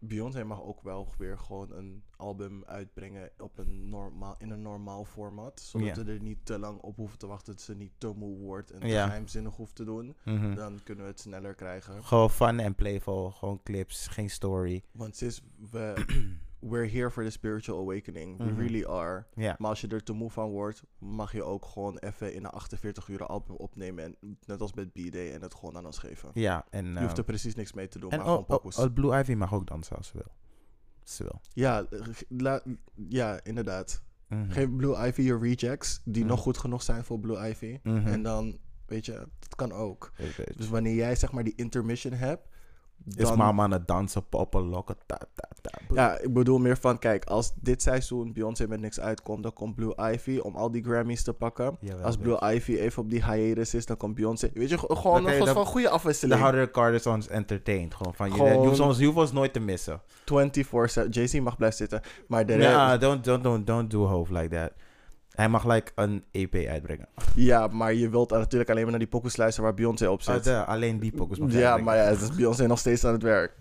Beyoncé 0.02 0.44
mag 0.44 0.62
ook 0.62 0.82
wel 0.82 1.08
weer 1.18 1.38
gewoon 1.38 1.72
een 1.72 2.02
album 2.16 2.64
uitbrengen 2.64 3.30
op 3.38 3.58
een 3.58 3.88
normaal, 3.88 4.34
in 4.38 4.50
een 4.50 4.62
normaal 4.62 5.04
format. 5.04 5.60
Zodat 5.60 5.96
we 5.96 6.12
er 6.12 6.22
niet 6.22 6.38
te 6.46 6.58
lang 6.58 6.80
op 6.80 6.96
hoeven 6.96 7.18
te 7.18 7.26
wachten 7.26 7.52
dat 7.52 7.62
ze 7.62 7.74
niet 7.76 7.92
te 7.98 8.12
moe 8.16 8.38
wordt 8.38 8.70
en 8.70 8.80
te 8.80 8.86
Ja. 8.86 9.04
geheimzinnig 9.04 9.56
hoeft 9.56 9.74
te 9.74 9.84
doen. 9.84 10.16
Mhm. 10.24 10.54
Dan 10.54 10.80
kunnen 10.82 11.04
we 11.04 11.10
het 11.10 11.20
sneller 11.20 11.54
krijgen. 11.54 12.04
Gewoon 12.04 12.30
fun 12.30 12.60
en 12.60 12.74
playful, 12.74 13.30
gewoon 13.30 13.62
clips, 13.62 14.06
geen 14.06 14.30
story. 14.30 14.82
Want 14.92 15.16
sinds 15.16 15.42
we, 15.70 15.94
we're 16.60 16.88
here 16.90 17.10
for 17.10 17.24
the 17.24 17.30
spiritual 17.30 17.80
awakening. 17.80 18.38
We 18.38 18.44
Mhm. 18.44 18.58
really 18.58 18.84
are. 18.86 19.26
Maar 19.34 19.56
als 19.68 19.80
je 19.80 19.88
er 19.88 20.02
te 20.02 20.12
moe 20.12 20.30
van 20.30 20.50
wordt, 20.50 20.82
mag 20.98 21.32
je 21.32 21.42
ook 21.42 21.64
gewoon 21.64 21.98
even 21.98 22.34
in 22.34 22.44
een 22.44 22.50
48 22.50 23.08
uur 23.08 23.26
album 23.26 23.56
opnemen. 23.56 24.04
En, 24.04 24.38
net 24.46 24.60
als 24.60 24.72
met 24.74 24.92
B-Day 24.92 25.32
en 25.32 25.42
het 25.42 25.54
gewoon 25.54 25.76
aan 25.76 25.86
ons 25.86 25.98
geven. 25.98 26.30
Ja, 26.34 26.64
en, 26.70 26.86
Je 26.92 27.00
hoeft 27.00 27.18
er 27.18 27.24
precies 27.24 27.54
niks 27.54 27.72
mee 27.72 27.88
te 27.88 27.98
doen, 27.98 28.10
en 28.10 28.18
maar 28.18 28.26
oh, 28.26 28.44
gewoon 28.46 28.60
oh, 28.76 28.78
oh, 28.84 28.92
Blue 28.94 29.18
Ivy 29.20 29.32
mag 29.32 29.54
ook 29.54 29.66
dansen 29.66 29.96
als 29.96 30.06
ze 30.06 30.12
wil. 30.16 30.32
Als 31.02 31.16
ze 31.16 31.22
wil. 31.22 31.40
Ja, 31.52 31.86
la- 32.28 32.62
ja, 33.08 33.40
inderdaad. 33.44 34.02
Mhm. 34.28 34.50
Geef 34.50 34.76
Blue 34.76 35.06
Ivy 35.06 35.22
je 35.22 35.38
rejects 35.38 36.00
die 36.04 36.22
Mhm. 36.22 36.30
nog 36.30 36.40
goed 36.40 36.58
genoeg 36.58 36.82
zijn 36.82 37.04
voor 37.04 37.18
Blue 37.20 37.48
Ivy. 37.48 37.78
Mhm. 37.82 38.06
En 38.06 38.22
dan 38.22 38.58
Weet 38.86 39.06
je, 39.06 39.28
dat 39.38 39.54
kan 39.54 39.72
ook. 39.72 40.12
Dus 40.56 40.68
wanneer 40.68 40.94
jij 40.94 41.16
zeg 41.16 41.32
maar 41.32 41.44
die 41.44 41.52
intermission 41.56 42.12
hebt, 42.12 42.48
Is 43.16 43.24
dan... 43.28 43.38
mama 43.38 43.62
aan 43.62 43.70
het 43.70 43.86
dansen, 43.88 44.28
poppen, 44.28 44.62
lokken, 44.68 44.96
ta, 45.06 45.18
ta, 45.34 45.48
ta. 45.62 45.70
Ja, 45.94 46.18
ik 46.18 46.32
bedoel 46.34 46.58
meer 46.58 46.76
van, 46.76 46.98
kijk, 46.98 47.24
als 47.24 47.52
dit 47.60 47.82
seizoen 47.82 48.32
Beyoncé 48.32 48.66
met 48.66 48.80
niks 48.80 49.00
uitkomt, 49.00 49.42
dan 49.42 49.52
komt 49.52 49.74
Blue 49.74 49.94
Ivy 50.12 50.38
om 50.38 50.56
al 50.56 50.70
die 50.70 50.82
Grammys 50.84 51.22
te 51.22 51.32
pakken. 51.32 51.76
Jawel, 51.80 52.04
als. 52.04 52.16
Blue 52.16 52.40
Ivy 52.54 52.74
even 52.76 53.02
op 53.02 53.10
die 53.10 53.24
hiatus 53.24 53.74
is, 53.74 53.86
dan 53.86 53.96
komt 53.96 54.14
Beyoncé. 54.14 54.50
Weet 54.54 54.68
je, 54.68 54.78
ge- 54.78 54.96
gewoon 54.96 55.20
Oké, 55.20 55.28
een 55.30 55.34
soort 55.34 55.44
dan- 55.46 55.54
van 55.54 55.66
goede 55.66 55.88
afwisseling. 55.88 56.50
de 56.50 56.68
Carters 56.70 57.06
ons 57.06 57.28
entertained. 57.28 57.94
Gewoon 57.94 58.14
van, 58.14 58.26
je, 58.28 58.32
Gewoon- 58.34 58.60
je 58.60 58.66
hoeft 58.68 58.80
ons, 58.80 58.98
je 58.98 59.04
hoeft 59.06 59.18
ons 59.18 59.32
nooit 59.32 59.52
te 59.52 59.60
missen. 59.60 60.00
24-7. 60.24 61.08
Jay-Z 61.10 61.40
mag 61.40 61.56
blijven 61.56 61.78
zitten. 61.78 62.00
Maar 62.28 62.46
de 62.46 62.52
Ja, 62.56 62.88
rest- 62.88 63.00
don't, 63.00 63.24
don't, 63.24 63.42
don't, 63.42 63.66
don't 63.66 63.90
do 63.90 64.04
hoofd 64.06 64.30
like 64.30 64.48
that. 64.48 64.72
Hij 65.30 65.48
mag 65.48 65.66
like 65.66 65.92
een 65.94 66.24
EP 66.30 66.54
uitbrengen. 66.68 67.08
ja, 67.34 67.66
maar 67.66 67.94
je 67.94 68.08
wilt 68.08 68.30
natuurlijk 68.30 68.70
alleen 68.70 68.82
maar 68.82 68.90
naar 68.90 69.00
die 69.00 69.08
pokus 69.08 69.36
luisteren 69.36 69.68
waar 69.68 69.78
Beyoncé 69.78 70.08
op 70.08 70.22
zit. 70.22 70.34
Ah, 70.34 70.42
de- 70.42 70.64
alleen 70.64 70.98
die 71.00 71.12
pokus 71.12 71.38
mag 71.38 71.48
ja, 71.52 71.56
uitbrengen. 71.56 71.84
maar 71.84 71.96
ja, 71.96 72.02
het 72.02 72.20
is 72.20 72.30
Beyoncé 72.36 72.66
nog 72.66 72.78
steeds 72.78 73.04
aan 73.04 73.12
het 73.12 73.22
werk. 73.22 73.52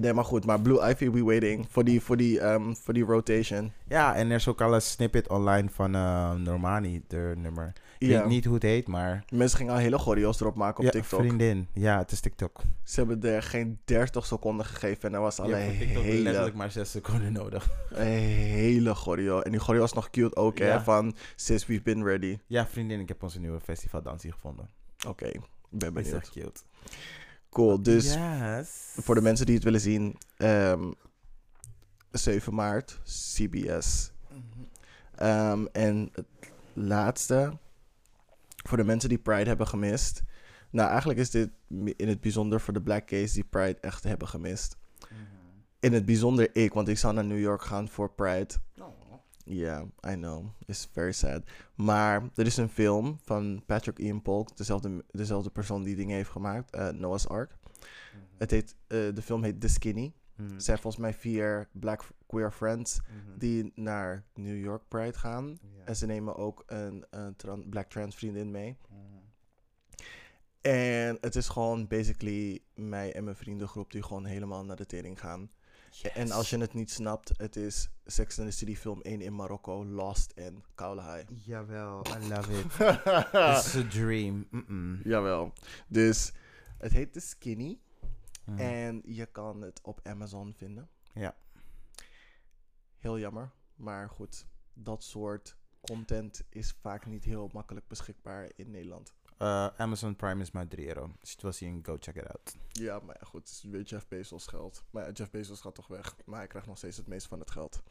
Nee, 0.00 0.12
maar 0.12 0.24
goed. 0.24 0.46
Maar 0.46 0.60
Blue 0.60 0.88
Ivy, 0.90 1.10
we 1.10 1.22
waiting 1.24 1.66
voor 1.70 1.84
die, 1.84 2.00
voor 2.00 2.16
die, 2.16 2.40
ehm, 2.40 2.74
voor 2.74 2.94
die 2.94 3.04
rotation. 3.04 3.72
Ja, 3.88 4.14
en 4.14 4.28
er 4.30 4.36
is 4.36 4.48
ook 4.48 4.60
al 4.60 4.74
een 4.74 4.82
snippet 4.82 5.28
online 5.28 5.68
van 5.70 5.94
eh, 5.94 6.34
Normani, 6.34 7.02
de 7.08 7.32
nummer. 7.36 7.72
Ik 7.98 8.08
Ja. 8.08 8.18
weet 8.20 8.28
niet 8.28 8.44
hoe 8.44 8.54
het 8.54 8.62
heet, 8.62 8.88
maar... 8.88 9.24
Mensen 9.30 9.58
gingen 9.58 9.72
al 9.72 9.78
hele 9.78 9.98
choreo's 9.98 10.40
erop 10.40 10.54
maken 10.54 10.78
op 10.78 10.84
ja, 10.84 10.90
TikTok. 10.90 11.20
vriendin. 11.20 11.68
Ja, 11.72 11.98
het 11.98 12.10
is 12.12 12.20
TikTok. 12.20 12.60
Ze 12.82 13.00
hebben 13.00 13.32
er 13.34 13.42
geen 13.42 13.78
30 13.84 14.26
seconden 14.26 14.66
gegeven 14.66 15.08
en 15.08 15.14
er 15.14 15.20
was 15.20 15.40
al 15.40 15.48
Je 15.48 15.54
een 15.54 15.60
hebt 15.60 15.76
voor 15.76 15.84
TikTok 15.86 16.02
hele, 16.02 16.22
letterlijk 16.22 16.54
maar 16.56 16.70
6 16.70 16.90
seconden 16.90 17.32
nodig. 17.32 17.68
een 17.90 18.06
hele 18.06 18.94
choreo. 18.94 19.40
En 19.40 19.50
die 19.50 19.60
choreo 19.60 19.84
is 19.84 19.92
nog 19.92 20.10
cute 20.10 20.36
ook, 20.36 20.58
hè? 20.58 20.66
Ja. 20.68 20.82
Van 20.82 21.14
Sis, 21.36 21.66
we've 21.66 21.82
been 21.82 22.04
ready. 22.04 22.38
Ja, 22.46 22.66
vriendin, 22.66 23.00
ik 23.00 23.08
heb 23.08 23.22
onze 23.22 23.40
nieuwe 23.40 23.60
festivaldansie 23.60 24.32
gevonden. 24.32 24.68
Oké, 25.08 25.26
ik 25.26 25.40
ben 25.70 25.88
Is 25.88 25.94
benieuwd. 25.94 26.14
echt 26.22 26.30
cute. 26.30 26.60
Cool, 27.54 27.82
dus 27.82 28.14
Yes. 28.14 28.68
voor 28.96 29.14
de 29.14 29.20
mensen 29.20 29.46
die 29.46 29.54
het 29.54 29.64
willen 29.64 29.80
zien, 29.80 30.18
ehm 30.36 30.90
7 32.10 32.54
maart, 32.54 33.00
CBS. 33.04 34.12
Ehm, 35.14 35.66
en 35.72 36.08
het 36.12 36.26
laatste, 36.72 37.58
voor 38.64 38.76
de 38.76 38.84
mensen 38.84 39.08
die 39.08 39.18
Pride 39.18 39.48
hebben 39.48 39.66
gemist. 39.66 40.22
Nou, 40.70 40.88
eigenlijk 40.88 41.18
is 41.18 41.30
dit 41.30 41.50
in 41.96 42.08
het 42.08 42.20
bijzonder 42.20 42.60
voor 42.60 42.72
de 42.72 42.82
Black 42.82 43.08
Gays 43.08 43.32
die 43.32 43.44
Pride 43.44 43.78
echt 43.80 44.04
hebben 44.04 44.28
gemist. 44.28 44.76
In 45.80 45.92
het 45.92 46.04
bijzonder 46.04 46.56
ik, 46.56 46.72
want 46.72 46.88
ik 46.88 46.98
zou 46.98 47.14
naar 47.14 47.24
New 47.24 47.40
York 47.40 47.62
gaan 47.62 47.88
voor 47.88 48.10
Pride. 48.10 48.54
Ja, 49.44 49.82
I 50.08 50.14
know. 50.14 50.46
It's 50.66 50.88
very 50.92 51.12
sad. 51.12 51.42
Maar 51.74 52.22
er 52.34 52.46
is 52.46 52.56
een 52.56 52.68
film 52.68 53.18
van 53.22 53.62
Patrick 53.66 53.98
Ian 53.98 54.22
Polk, 54.22 54.56
dezelfde, 54.56 55.04
dezelfde 55.10 55.50
persoon 55.50 55.82
die 55.82 55.96
dingen 55.96 56.16
heeft 56.16 56.30
gemaakt, 56.30 56.70
eh, 56.70 56.88
Noah's 56.88 57.26
Ark. 57.26 57.56
Het 58.38 58.50
heet, 58.50 58.76
eh, 58.86 58.98
de 59.14 59.22
film 59.22 59.42
heet 59.42 59.60
The 59.60 59.68
Skinny. 59.68 60.12
Mhm. 60.36 60.54
Er 60.54 60.60
zijn 60.62 60.78
volgens 60.78 61.02
mij 61.02 61.14
vier 61.14 61.68
black 61.72 62.08
queer 62.26 62.52
friends 62.52 63.00
Mhm. 63.00 63.38
die 63.38 63.72
naar 63.74 64.24
New 64.34 64.58
York 64.62 64.82
Pride 64.88 65.18
gaan. 65.18 65.58
En 65.84 65.96
ze 65.96 66.06
nemen 66.06 66.36
ook 66.36 66.62
een, 66.66 67.04
een 67.10 67.36
tran- 67.36 67.68
black 67.68 67.88
trans 67.90 68.14
vriendin 68.16 68.50
mee. 68.50 68.76
Mhm. 68.88 68.98
En 70.60 71.18
het 71.20 71.36
is 71.36 71.48
gewoon 71.48 71.86
basically 71.86 72.62
mij 72.74 73.14
en 73.14 73.24
mijn 73.24 73.36
vriendengroep 73.36 73.90
die 73.92 74.02
gewoon 74.02 74.24
helemaal 74.24 74.64
naar 74.64 74.76
de 74.76 74.86
tering 74.86 75.20
gaan. 75.20 75.50
En 76.02 76.30
als 76.30 76.50
je 76.50 76.58
het 76.58 76.74
niet 76.74 76.90
snapt, 76.90 77.32
het 77.36 77.56
is 77.56 77.88
Sex 78.04 78.38
and 78.38 78.50
the 78.50 78.56
City 78.56 78.76
film 78.76 79.00
1 79.02 79.20
in 79.20 79.34
Marokko, 79.34 79.84
Lost 79.84 80.32
en 80.32 80.64
Kaulahai. 80.74 81.24
Jawel, 81.44 82.06
I 82.06 82.28
love 82.28 82.58
it. 82.58 82.64
It's 83.58 83.74
a 83.74 83.82
dream. 83.88 84.46
Jawel. 85.04 85.52
Dus 85.88 86.32
het 86.78 86.92
heet 86.92 87.12
The 87.12 87.20
Skinny. 87.20 87.78
Mhm. 88.44 88.58
En 88.58 89.02
je 89.04 89.26
kan 89.26 89.60
het 89.60 89.80
op 89.82 90.00
Amazon 90.02 90.54
vinden. 90.56 90.88
Ja. 91.14 91.36
Heel 92.98 93.18
jammer. 93.18 93.50
Maar 93.74 94.10
goed, 94.10 94.46
dat 94.72 95.04
soort 95.04 95.56
content 95.80 96.42
is 96.48 96.72
vaak 96.80 97.06
niet 97.06 97.24
heel 97.24 97.50
makkelijk 97.52 97.88
beschikbaar 97.88 98.50
in 98.56 98.70
Nederland. 98.70 99.14
Eh, 99.36 99.66
Amazon 99.76 100.16
Prime 100.16 100.42
is 100.42 100.50
maar 100.50 100.68
3 100.68 100.86
euro. 100.86 101.02
Als 101.02 101.28
je 101.28 101.32
het 101.32 101.42
wil 101.42 101.52
zien, 101.52 101.84
go 101.84 101.96
check 102.00 102.16
it 102.16 102.26
out. 102.26 102.56
Ja, 102.72 102.98
maar 102.98 103.16
ja, 103.20 103.26
goed, 103.26 103.40
het 103.40 103.50
is 103.50 103.62
weer 103.62 103.82
Jeff 103.82 104.08
Bezos 104.08 104.46
geld. 104.46 104.84
Maar 104.90 105.06
ja, 105.06 105.12
Jeff 105.12 105.30
Bezos 105.30 105.60
gaat 105.60 105.74
toch 105.74 105.86
weg. 105.86 106.16
Maar 106.24 106.38
hij 106.38 106.46
krijgt 106.46 106.68
nog 106.68 106.76
steeds 106.76 106.96
het 106.96 107.08
meeste 107.08 107.28
van 107.28 107.38
het 107.38 107.50
geld. 107.50 107.82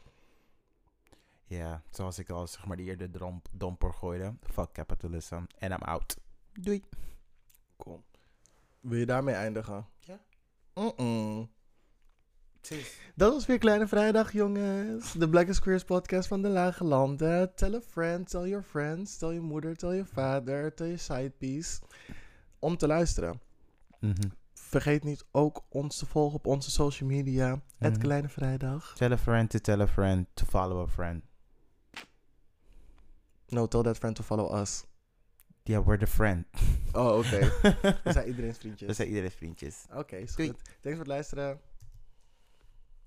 Ja, 1.44 1.82
zoals 1.90 2.18
ik 2.18 2.30
al 2.30 2.46
zeg 2.46 2.66
maar 2.66 2.76
die 2.76 2.86
eerder 2.86 3.10
domper 3.52 3.92
gooide. 3.92 4.34
Fuck 4.42 4.72
capitalism. 4.72 5.42
En 5.58 5.72
I'm 5.72 5.82
out. 5.82 6.16
Doei. 6.52 6.84
Cool. 7.76 8.04
Wil 8.80 8.98
je 8.98 9.06
daarmee 9.06 9.34
eindigen? 9.34 9.86
Ja. 9.98 10.20
Mm-mm. 10.74 11.50
Dat 13.14 13.32
was 13.32 13.46
weer 13.46 13.58
Kleine 13.58 13.86
Vrijdag, 13.86 14.32
jongens. 14.32 15.12
De 15.12 15.28
Black 15.28 15.46
is 15.48 15.58
Queers 15.60 15.84
podcast 15.84 16.28
van 16.28 16.42
de 16.42 16.48
Lage 16.48 16.84
Landen. 16.84 17.54
Tell 17.54 17.74
a 17.74 17.80
friend, 17.80 18.30
tell 18.30 18.48
your 18.48 18.62
friends, 18.64 19.16
tell 19.18 19.32
je 19.32 19.40
moeder, 19.40 19.76
tell 19.76 19.94
je 19.94 20.04
vader, 20.04 20.74
tell 20.74 20.86
je 20.88 20.96
sidepiece. 20.96 21.80
Om 22.58 22.76
te 22.76 22.86
luisteren. 22.86 23.40
Mhm. 24.00 24.14
Vergeet 24.52 25.04
niet 25.04 25.24
ook 25.30 25.64
ons 25.68 25.96
te 25.98 26.06
volgen 26.06 26.38
op 26.38 26.46
onze 26.46 26.70
social 26.70 27.08
media. 27.08 27.62
Het 27.78 27.92
Mhm. 27.92 28.00
Kleine 28.02 28.28
Vrijdag. 28.28 28.94
Tell 28.96 29.12
a 29.12 29.18
friend 29.18 29.50
to 29.50 29.58
tell 29.58 29.80
a 29.80 29.86
friend 29.88 30.26
to 30.34 30.44
follow 30.46 30.82
a 30.82 30.86
friend. 30.86 31.22
No, 33.48 33.66
tell 33.68 33.82
that 33.82 33.96
friend 33.98 34.16
to 34.16 34.22
follow 34.22 34.60
us. 34.60 34.84
Yeah, 35.62 35.84
we're 35.86 35.98
the 35.98 36.06
friend. 36.06 36.46
Oh, 36.92 37.18
oké. 37.18 37.38
We 38.04 38.12
zijn 38.12 38.26
iedereen's 38.28 38.58
vriendjes. 38.58 38.88
We 38.88 38.94
zijn 38.94 39.08
iedereen 39.08 39.30
vriendjes. 39.30 39.84
Oké, 39.94 40.16
is 40.16 40.34
Doei. 40.34 40.48
goed. 40.48 40.58
Thanks 40.64 40.80
voor 40.82 40.98
het 40.98 41.06
luisteren. 41.06 41.60